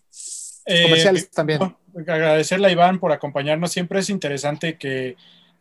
eh, 0.65 0.83
comerciales 0.83 1.31
también. 1.31 1.75
Agradecerle 2.01 2.67
a 2.67 2.71
Iván 2.71 2.99
por 2.99 3.11
acompañarnos. 3.11 3.71
Siempre 3.71 3.99
es 3.99 4.09
interesante 4.09 4.77
que, 4.77 5.15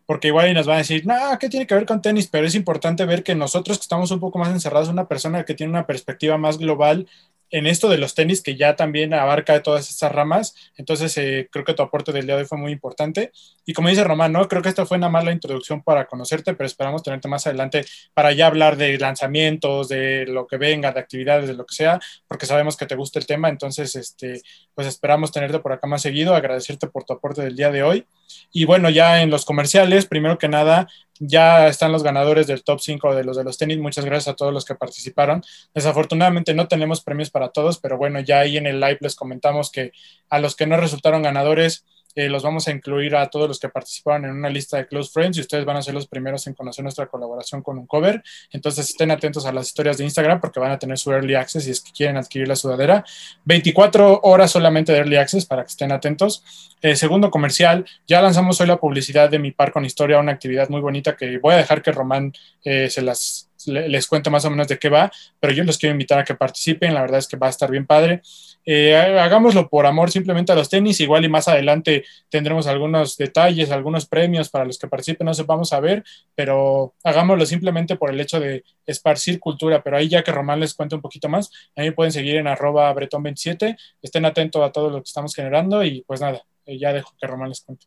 porque 0.06 0.28
igual 0.28 0.52
nos 0.54 0.66
van 0.66 0.76
a 0.76 0.78
decir, 0.78 1.06
no, 1.06 1.14
¿qué 1.40 1.48
tiene 1.48 1.66
que 1.66 1.74
ver 1.74 1.86
con 1.86 2.02
tenis? 2.02 2.28
Pero 2.28 2.46
es 2.46 2.54
importante 2.54 3.04
ver 3.06 3.22
que 3.22 3.34
nosotros 3.34 3.78
que 3.78 3.82
estamos 3.82 4.10
un 4.10 4.20
poco 4.20 4.38
más 4.38 4.50
encerrados, 4.50 4.88
una 4.88 5.08
persona 5.08 5.44
que 5.44 5.54
tiene 5.54 5.70
una 5.70 5.86
perspectiva 5.86 6.38
más 6.38 6.58
global 6.58 7.08
en 7.51 7.66
esto 7.66 7.89
de 7.89 7.98
los 7.98 8.14
tenis, 8.14 8.43
que 8.43 8.56
ya 8.56 8.77
también 8.77 9.14
abarca 9.14 9.62
todas 9.62 9.90
estas 9.90 10.12
ramas. 10.12 10.55
Entonces, 10.77 11.16
eh, 11.18 11.48
creo 11.51 11.64
que 11.64 11.74
tu 11.74 11.82
aporte 11.82 12.12
del 12.12 12.27
día 12.27 12.36
de 12.36 12.43
hoy 12.43 12.48
fue 12.48 12.59
muy 12.59 12.73
importante. 12.73 13.32
Y 13.64 13.73
como 13.73 13.89
dice 13.89 14.05
Román, 14.05 14.32
¿no? 14.32 14.47
creo 14.48 14.62
que 14.62 14.68
esta 14.68 14.86
fue 14.86 14.97
una 14.97 15.09
mala 15.09 15.32
introducción 15.32 15.82
para 15.82 16.06
conocerte, 16.06 16.55
pero 16.55 16.66
esperamos 16.66 17.02
tenerte 17.02 17.28
más 17.28 17.47
adelante 17.47 17.85
para 18.14 18.32
ya 18.32 18.47
hablar 18.47 18.77
de 18.77 18.98
lanzamientos, 18.98 19.89
de 19.89 20.27
lo 20.27 20.47
que 20.47 20.56
venga, 20.56 20.93
de 20.93 21.01
actividades, 21.01 21.48
de 21.48 21.55
lo 21.55 21.66
que 21.66 21.74
sea, 21.74 22.01
porque 22.28 22.47
sabemos 22.47 22.77
que 22.77 22.86
te 22.86 22.94
gusta 22.94 23.18
el 23.18 23.27
tema. 23.27 23.48
Entonces, 23.48 23.97
este, 23.97 24.43
pues 24.74 24.86
esperamos 24.86 25.32
tenerte 25.32 25.59
por 25.59 25.73
acá 25.73 25.86
más 25.86 26.02
seguido, 26.02 26.35
agradecerte 26.35 26.86
por 26.86 27.05
tu 27.05 27.14
aporte 27.14 27.43
del 27.43 27.56
día 27.56 27.70
de 27.70 27.82
hoy. 27.82 28.06
Y 28.52 28.64
bueno, 28.64 28.90
ya 28.90 29.22
en 29.22 29.30
los 29.30 29.44
comerciales, 29.44 30.06
primero 30.06 30.38
que 30.38 30.48
nada, 30.48 30.88
ya 31.18 31.68
están 31.68 31.92
los 31.92 32.02
ganadores 32.02 32.46
del 32.46 32.62
top 32.62 32.80
5 32.80 33.14
de 33.14 33.24
los 33.24 33.36
de 33.36 33.44
los 33.44 33.58
tenis. 33.58 33.78
Muchas 33.78 34.04
gracias 34.04 34.32
a 34.32 34.36
todos 34.36 34.52
los 34.52 34.64
que 34.64 34.74
participaron. 34.74 35.42
Desafortunadamente 35.74 36.54
no 36.54 36.68
tenemos 36.68 37.02
premios 37.02 37.30
para 37.30 37.48
todos, 37.50 37.78
pero 37.78 37.96
bueno, 37.96 38.20
ya 38.20 38.40
ahí 38.40 38.56
en 38.56 38.66
el 38.66 38.80
live 38.80 38.98
les 39.00 39.16
comentamos 39.16 39.70
que 39.70 39.92
a 40.28 40.38
los 40.38 40.56
que 40.56 40.66
no 40.66 40.76
resultaron 40.76 41.22
ganadores, 41.22 41.84
eh, 42.16 42.28
los 42.28 42.43
vamos 42.43 42.66
a 42.66 42.72
incluir 42.72 43.14
a 43.14 43.28
todos 43.28 43.47
los 43.47 43.60
que 43.60 43.68
participaron 43.68 44.24
en 44.24 44.30
una 44.32 44.48
lista 44.48 44.78
de 44.78 44.86
Close 44.86 45.10
Friends 45.12 45.36
y 45.36 45.43
ustedes 45.43 45.66
van 45.66 45.76
a 45.76 45.82
ser 45.82 45.93
los 45.94 46.09
primeros 46.09 46.47
en 46.47 46.55
conocer 46.55 46.82
nuestra 46.82 47.06
colaboración 47.06 47.62
con 47.62 47.78
un 47.78 47.86
cover. 47.86 48.22
Entonces 48.51 48.88
estén 48.88 49.10
atentos 49.10 49.44
a 49.44 49.52
las 49.52 49.66
historias 49.68 49.98
de 49.98 50.05
Instagram 50.05 50.40
porque 50.40 50.59
van 50.59 50.72
a 50.72 50.78
tener 50.78 50.97
su 50.97 51.12
Early 51.12 51.34
Access 51.34 51.64
si 51.64 51.70
es 51.70 51.80
que 51.80 51.93
quieren 51.93 52.16
adquirir 52.16 52.48
la 52.48 52.56
sudadera. 52.56 53.05
24 53.44 54.20
horas 54.22 54.51
solamente 54.51 54.93
de 54.93 54.98
Early 54.98 55.16
Access 55.16 55.44
para 55.44 55.62
que 55.62 55.68
estén 55.68 55.93
atentos. 55.93 56.43
Eh, 56.80 56.97
segundo 56.97 57.30
comercial, 57.30 57.84
ya 58.06 58.22
lanzamos 58.22 58.60
hoy 58.60 58.66
la 58.66 58.78
publicidad 58.78 59.28
de 59.28 59.38
mi 59.38 59.52
par 59.52 59.70
con 59.70 59.84
historia, 59.84 60.18
una 60.18 60.32
actividad 60.32 60.70
muy 60.70 60.80
bonita 60.80 61.16
que 61.16 61.38
voy 61.38 61.52
a 61.52 61.59
dejar 61.59 61.82
que 61.82 61.93
Román 61.93 62.32
eh, 62.64 62.88
se 62.88 63.02
las 63.02 63.45
les 63.66 64.06
cuento 64.06 64.30
más 64.30 64.44
o 64.44 64.51
menos 64.51 64.68
de 64.68 64.78
qué 64.78 64.88
va, 64.88 65.10
pero 65.40 65.52
yo 65.52 65.64
los 65.64 65.78
quiero 65.78 65.93
invitar 65.93 66.18
a 66.18 66.24
que 66.24 66.34
participen, 66.34 66.94
la 66.94 67.02
verdad 67.02 67.18
es 67.18 67.28
que 67.28 67.36
va 67.36 67.47
a 67.47 67.51
estar 67.51 67.70
bien 67.70 67.86
padre. 67.86 68.22
Eh, 68.64 68.97
hagámoslo 68.97 69.68
por 69.68 69.86
amor 69.86 70.10
simplemente 70.10 70.51
a 70.51 70.55
los 70.56 70.68
tenis, 70.68 71.01
igual 71.01 71.24
y 71.24 71.28
más 71.28 71.47
adelante 71.47 72.05
tendremos 72.28 72.66
algunos 72.66 73.16
detalles, 73.16 73.70
algunos 73.70 74.06
premios 74.06 74.48
para 74.48 74.64
los 74.64 74.78
que 74.78 74.88
participen, 74.88 75.24
no 75.24 75.34
sé, 75.34 75.44
vamos 75.44 75.72
a 75.72 75.80
ver, 75.80 76.05
pero 76.34 76.94
hagámoslo 77.05 77.47
simplemente 77.47 77.97
por 77.97 78.10
el 78.10 78.20
hecho 78.20 78.40
de 78.40 78.64
esparcir 78.84 79.38
cultura, 79.38 79.82
pero 79.82 79.97
ahí 79.97 80.09
ya 80.09 80.24
que 80.24 80.32
Román 80.32 80.60
les 80.60 80.74
cuente 80.74 80.97
un 80.97 81.01
poquito 81.01 81.28
más, 81.28 81.51
ahí 81.76 81.93
pueden 81.93 82.12
seguir 82.12 82.36
en 82.36 82.48
arroba 82.48 82.93
bretón27, 82.93 83.76
estén 84.02 84.24
atentos 84.24 84.62
a 84.62 84.72
todo 84.72 84.90
lo 84.90 84.97
que 84.98 85.09
estamos 85.09 85.34
generando 85.34 85.84
y 85.84 86.02
pues 86.06 86.20
nada, 86.20 86.43
eh, 86.66 86.78
ya 86.78 86.93
dejo 86.93 87.14
que 87.20 87.26
Román 87.26 87.51
les 87.51 87.60
cuente. 87.60 87.86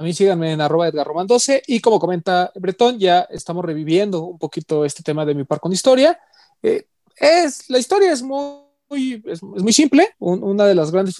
A 0.00 0.02
mí 0.02 0.14
síganme 0.14 0.52
en 0.52 0.62
arroba 0.62 0.90
Roman 0.90 1.26
12 1.26 1.62
y 1.66 1.80
como 1.80 2.00
comenta 2.00 2.50
Bretón, 2.54 2.98
ya 2.98 3.20
estamos 3.28 3.62
reviviendo 3.62 4.22
un 4.22 4.38
poquito 4.38 4.86
este 4.86 5.02
tema 5.02 5.26
de 5.26 5.34
mi 5.34 5.44
par 5.44 5.60
con 5.60 5.74
historia. 5.74 6.18
Eh, 6.62 6.86
es, 7.16 7.68
la 7.68 7.78
historia 7.78 8.10
es 8.10 8.22
muy, 8.22 9.22
es, 9.26 9.42
muy 9.42 9.74
simple. 9.74 10.08
una 10.18 10.64
de 10.64 10.74
las 10.74 10.90
grandes 10.90 11.18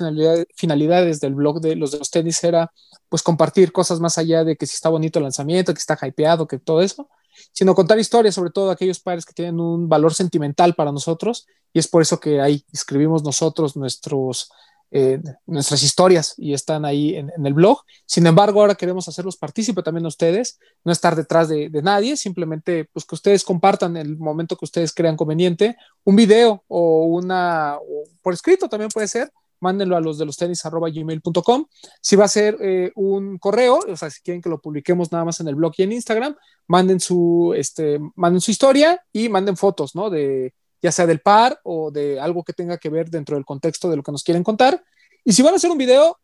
finalidades, 0.56 1.20
del 1.20 1.34
blog 1.34 1.60
de 1.60 1.76
los 1.76 1.90
de 1.90 1.98
los 1.98 2.10
tenis 2.10 2.42
era 2.42 2.72
pues 3.10 3.22
compartir 3.22 3.70
cosas 3.70 4.00
más 4.00 4.16
allá 4.16 4.44
de 4.44 4.56
que 4.56 4.64
si 4.64 4.76
está 4.76 4.88
bonito 4.88 5.18
el 5.18 5.24
lanzamiento, 5.24 5.74
que 5.74 5.78
está 5.78 5.98
hypeado, 6.00 6.48
que 6.48 6.58
todo 6.58 6.80
eso, 6.80 7.10
sino 7.52 7.74
contar 7.74 7.98
historias 7.98 8.34
sobre 8.34 8.50
todo 8.50 8.68
de 8.68 8.72
aquellos 8.72 8.98
pares 8.98 9.26
que 9.26 9.34
tienen 9.34 9.60
un 9.60 9.90
valor 9.90 10.14
sentimental 10.14 10.74
para 10.74 10.90
nosotros 10.90 11.46
y 11.74 11.80
es 11.80 11.86
por 11.86 12.00
eso 12.00 12.18
que 12.18 12.40
ahí 12.40 12.64
escribimos 12.72 13.22
nosotros 13.24 13.76
nuestros 13.76 14.50
eh, 14.92 15.20
nuestras 15.46 15.82
historias 15.84 16.34
y 16.36 16.52
están 16.52 16.84
ahí 16.84 17.14
en, 17.14 17.30
el 17.44 17.54
blog. 17.54 17.82
Sin 18.06 18.26
embargo, 18.26 18.60
ahora 18.60 18.74
queremos 18.74 19.06
hacerlos 19.06 19.36
partícipe 19.36 19.82
también 19.82 20.04
a 20.04 20.08
ustedes, 20.08 20.58
no 20.84 20.90
estar 20.90 21.14
detrás 21.14 21.48
de, 21.48 21.70
nadie, 21.82 22.16
simplemente 22.16 22.86
pues 22.92 23.04
que 23.04 23.14
ustedes 23.14 23.44
compartan 23.44 23.96
el 23.96 24.18
momento 24.18 24.56
que 24.56 24.64
ustedes 24.64 24.92
crean 24.92 25.16
conveniente, 25.16 25.76
un 26.04 26.16
video 26.16 26.64
o 26.66 27.04
una, 27.04 27.78
por 28.20 28.34
escrito 28.34 28.68
también 28.68 28.90
puede 28.90 29.06
ser, 29.06 29.30
mándenlo 29.60 29.96
a 29.96 30.00
los 30.00 30.18
de 30.18 30.26
los 30.26 30.36
tenis 30.36 30.62
gmail.com. 30.64 31.66
Si 32.00 32.16
va 32.16 32.24
a 32.24 32.28
ser 32.28 32.56
eh, 32.60 32.90
un 32.96 33.38
correo, 33.38 33.78
o 33.86 33.96
sea, 33.96 34.10
si 34.10 34.20
quieren 34.22 34.42
que 34.42 34.48
lo 34.48 34.60
publiquemos 34.60 35.12
nada 35.12 35.24
más 35.24 35.38
en 35.40 35.48
el 35.48 35.54
blog 35.54 35.74
y 35.76 35.84
en 35.84 35.92
Instagram, 35.92 36.34
manden 36.66 36.98
su, 36.98 37.54
este, 37.56 38.00
manden 38.16 38.40
su 38.40 38.50
historia 38.50 39.00
y 39.12 39.28
manden 39.28 39.56
fotos, 39.56 39.94
¿no? 39.94 40.10
De, 40.10 40.52
ya 40.82 40.92
sea 40.92 41.06
del 41.06 41.20
par 41.20 41.60
o 41.62 41.90
de 41.90 42.20
algo 42.20 42.42
que 42.42 42.52
tenga 42.52 42.78
que 42.78 42.88
ver 42.88 43.10
dentro 43.10 43.36
del 43.36 43.44
contexto 43.44 43.90
de 43.90 43.96
lo 43.96 44.02
que 44.02 44.12
nos 44.12 44.24
quieren 44.24 44.42
contar. 44.42 44.82
Y 45.24 45.32
si 45.32 45.42
van 45.42 45.52
a 45.52 45.56
hacer 45.56 45.70
un 45.70 45.78
video, 45.78 46.18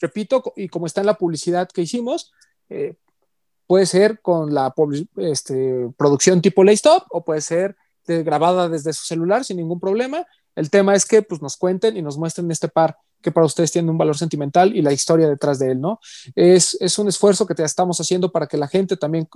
repito, 0.00 0.42
y 0.56 0.68
como 0.68 0.86
está 0.86 1.00
en 1.00 1.06
la 1.06 1.14
publicidad 1.14 1.68
que 1.68 1.82
hicimos, 1.82 2.32
eh, 2.68 2.94
puede 3.66 3.86
ser 3.86 4.20
con 4.20 4.52
la 4.52 4.74
este, 5.16 5.88
producción 5.96 6.42
tipo 6.42 6.64
Laystop 6.64 7.04
o 7.10 7.24
puede 7.24 7.40
ser 7.40 7.76
grabada 8.04 8.68
desde 8.68 8.92
su 8.92 9.04
celular 9.04 9.44
sin 9.44 9.56
ningún 9.56 9.80
problema. 9.80 10.26
El 10.54 10.70
tema 10.70 10.94
es 10.94 11.06
que 11.06 11.22
pues, 11.22 11.40
nos 11.40 11.56
cuenten 11.56 11.96
y 11.96 12.02
nos 12.02 12.18
muestren 12.18 12.50
este 12.50 12.68
par 12.68 12.96
que 13.22 13.30
para 13.30 13.46
ustedes 13.46 13.70
tiene 13.70 13.90
un 13.90 13.96
valor 13.96 14.18
sentimental 14.18 14.76
y 14.76 14.82
la 14.82 14.92
historia 14.92 15.28
detrás 15.28 15.58
de 15.60 15.70
él, 15.70 15.80
¿no? 15.80 16.00
Es, 16.34 16.76
es 16.80 16.98
un 16.98 17.08
esfuerzo 17.08 17.46
que 17.46 17.54
te 17.54 17.62
estamos 17.62 18.00
haciendo 18.00 18.32
para 18.32 18.48
que 18.48 18.56
la 18.56 18.66
gente 18.66 18.96
también, 18.96 19.28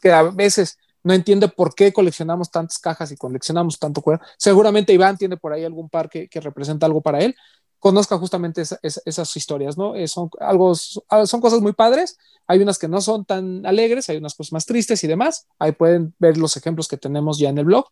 que 0.00 0.12
a 0.12 0.24
veces 0.24 0.76
no 1.02 1.14
entiende 1.14 1.48
por 1.48 1.74
qué 1.74 1.92
coleccionamos 1.92 2.50
tantas 2.50 2.78
cajas 2.78 3.12
y 3.12 3.16
coleccionamos 3.16 3.78
tanto 3.78 4.02
cuero. 4.02 4.20
Seguramente 4.36 4.92
Iván 4.92 5.16
tiene 5.16 5.36
por 5.36 5.52
ahí 5.52 5.64
algún 5.64 5.88
par 5.88 6.08
que, 6.08 6.28
representa 6.40 6.86
algo 6.86 7.00
para 7.00 7.20
él. 7.20 7.34
Conozca 7.78 8.18
justamente 8.18 8.62
esas 8.82 9.36
historias, 9.36 9.78
¿no? 9.78 9.94
Eh, 9.94 10.08
son, 10.08 10.30
algo, 10.40 10.72
ah, 11.08 11.26
son 11.26 11.40
cosas 11.40 11.60
muy 11.60 11.72
padres. 11.72 12.18
Hay 12.48 12.60
unas 12.60 12.78
que 12.78 12.88
no 12.88 13.00
son 13.00 13.24
tan 13.24 13.64
alegres, 13.64 14.08
hay 14.08 14.16
unas 14.16 14.34
cosas 14.34 14.52
más 14.52 14.66
tristes 14.66 15.04
y 15.04 15.06
demás. 15.06 15.46
Ahí 15.60 15.72
pueden 15.72 16.14
ver 16.18 16.36
los 16.36 16.56
ejemplos 16.56 16.88
que 16.88 16.96
tenemos 16.96 17.38
ya 17.38 17.50
en 17.50 17.58
el 17.58 17.66
blog. 17.66 17.86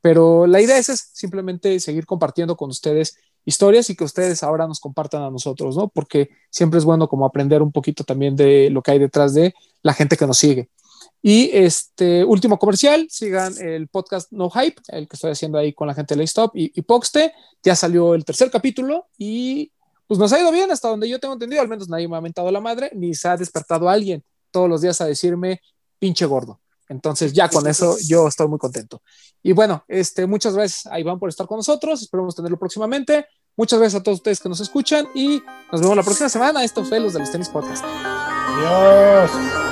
Pero 0.00 0.46
la 0.46 0.60
idea 0.60 0.78
es, 0.78 0.88
es 0.88 1.10
simplemente 1.12 1.80
seguir 1.80 2.06
compartiendo 2.06 2.56
con 2.56 2.70
ustedes 2.70 3.16
historias 3.44 3.90
y 3.90 3.96
que 3.96 4.04
ustedes 4.04 4.42
ahora 4.42 4.66
nos 4.66 4.80
compartan 4.80 5.22
a 5.22 5.30
nosotros, 5.30 5.76
¿no? 5.76 5.88
Porque 5.88 6.30
siempre 6.50 6.78
es 6.78 6.84
bueno 6.84 7.08
como 7.08 7.26
aprender 7.26 7.62
un 7.62 7.72
poquito 7.72 8.04
también 8.04 8.36
de 8.36 8.70
lo 8.70 8.82
que 8.82 8.92
hay 8.92 8.98
detrás 8.98 9.34
de 9.34 9.54
la 9.82 9.94
gente 9.94 10.16
que 10.16 10.26
nos 10.26 10.38
sigue. 10.38 10.68
Y 11.22 11.50
este 11.52 12.24
último 12.24 12.58
comercial, 12.58 13.06
sigan 13.08 13.54
el 13.58 13.86
podcast 13.86 14.32
No 14.32 14.50
Hype, 14.50 14.82
el 14.88 15.06
que 15.06 15.14
estoy 15.14 15.30
haciendo 15.30 15.56
ahí 15.56 15.72
con 15.72 15.86
la 15.86 15.94
gente 15.94 16.16
de 16.16 16.24
Stop 16.24 16.56
y, 16.56 16.72
y 16.74 16.82
Poxte. 16.82 17.32
Ya 17.62 17.76
salió 17.76 18.14
el 18.14 18.24
tercer 18.24 18.50
capítulo 18.50 19.06
y 19.16 19.70
pues 20.08 20.18
nos 20.18 20.32
ha 20.32 20.40
ido 20.40 20.50
bien 20.50 20.70
hasta 20.72 20.88
donde 20.88 21.08
yo 21.08 21.20
tengo 21.20 21.34
entendido. 21.34 21.62
Al 21.62 21.68
menos 21.68 21.88
nadie 21.88 22.08
me 22.08 22.16
ha 22.16 22.20
mentado 22.20 22.50
la 22.50 22.60
madre, 22.60 22.90
ni 22.94 23.14
se 23.14 23.28
ha 23.28 23.36
despertado 23.36 23.88
alguien 23.88 24.24
todos 24.50 24.68
los 24.68 24.82
días 24.82 25.00
a 25.00 25.06
decirme 25.06 25.62
pinche 25.98 26.26
gordo. 26.26 26.60
Entonces 26.88 27.32
ya 27.32 27.48
con 27.48 27.66
eso 27.66 27.96
yo 28.06 28.28
estoy 28.28 28.48
muy 28.48 28.58
contento. 28.58 29.00
Y 29.42 29.52
bueno, 29.52 29.84
este, 29.88 30.26
muchas 30.26 30.54
gracias 30.54 30.86
a 30.86 31.00
Iván 31.00 31.18
por 31.18 31.28
estar 31.28 31.46
con 31.46 31.56
nosotros. 31.56 32.02
Esperemos 32.02 32.34
tenerlo 32.34 32.58
próximamente. 32.58 33.26
Muchas 33.56 33.78
gracias 33.78 34.00
a 34.00 34.02
todos 34.02 34.18
ustedes 34.18 34.40
que 34.40 34.48
nos 34.48 34.60
escuchan 34.60 35.08
y 35.14 35.42
nos 35.70 35.80
vemos 35.80 35.96
la 35.96 36.02
próxima 36.02 36.28
semana. 36.28 36.64
Esto 36.64 36.84
fue 36.84 37.00
Los 37.00 37.12
de 37.14 37.20
los 37.20 37.30
Tenis 37.30 37.48
Podcast. 37.48 37.84
Adiós. 37.84 39.71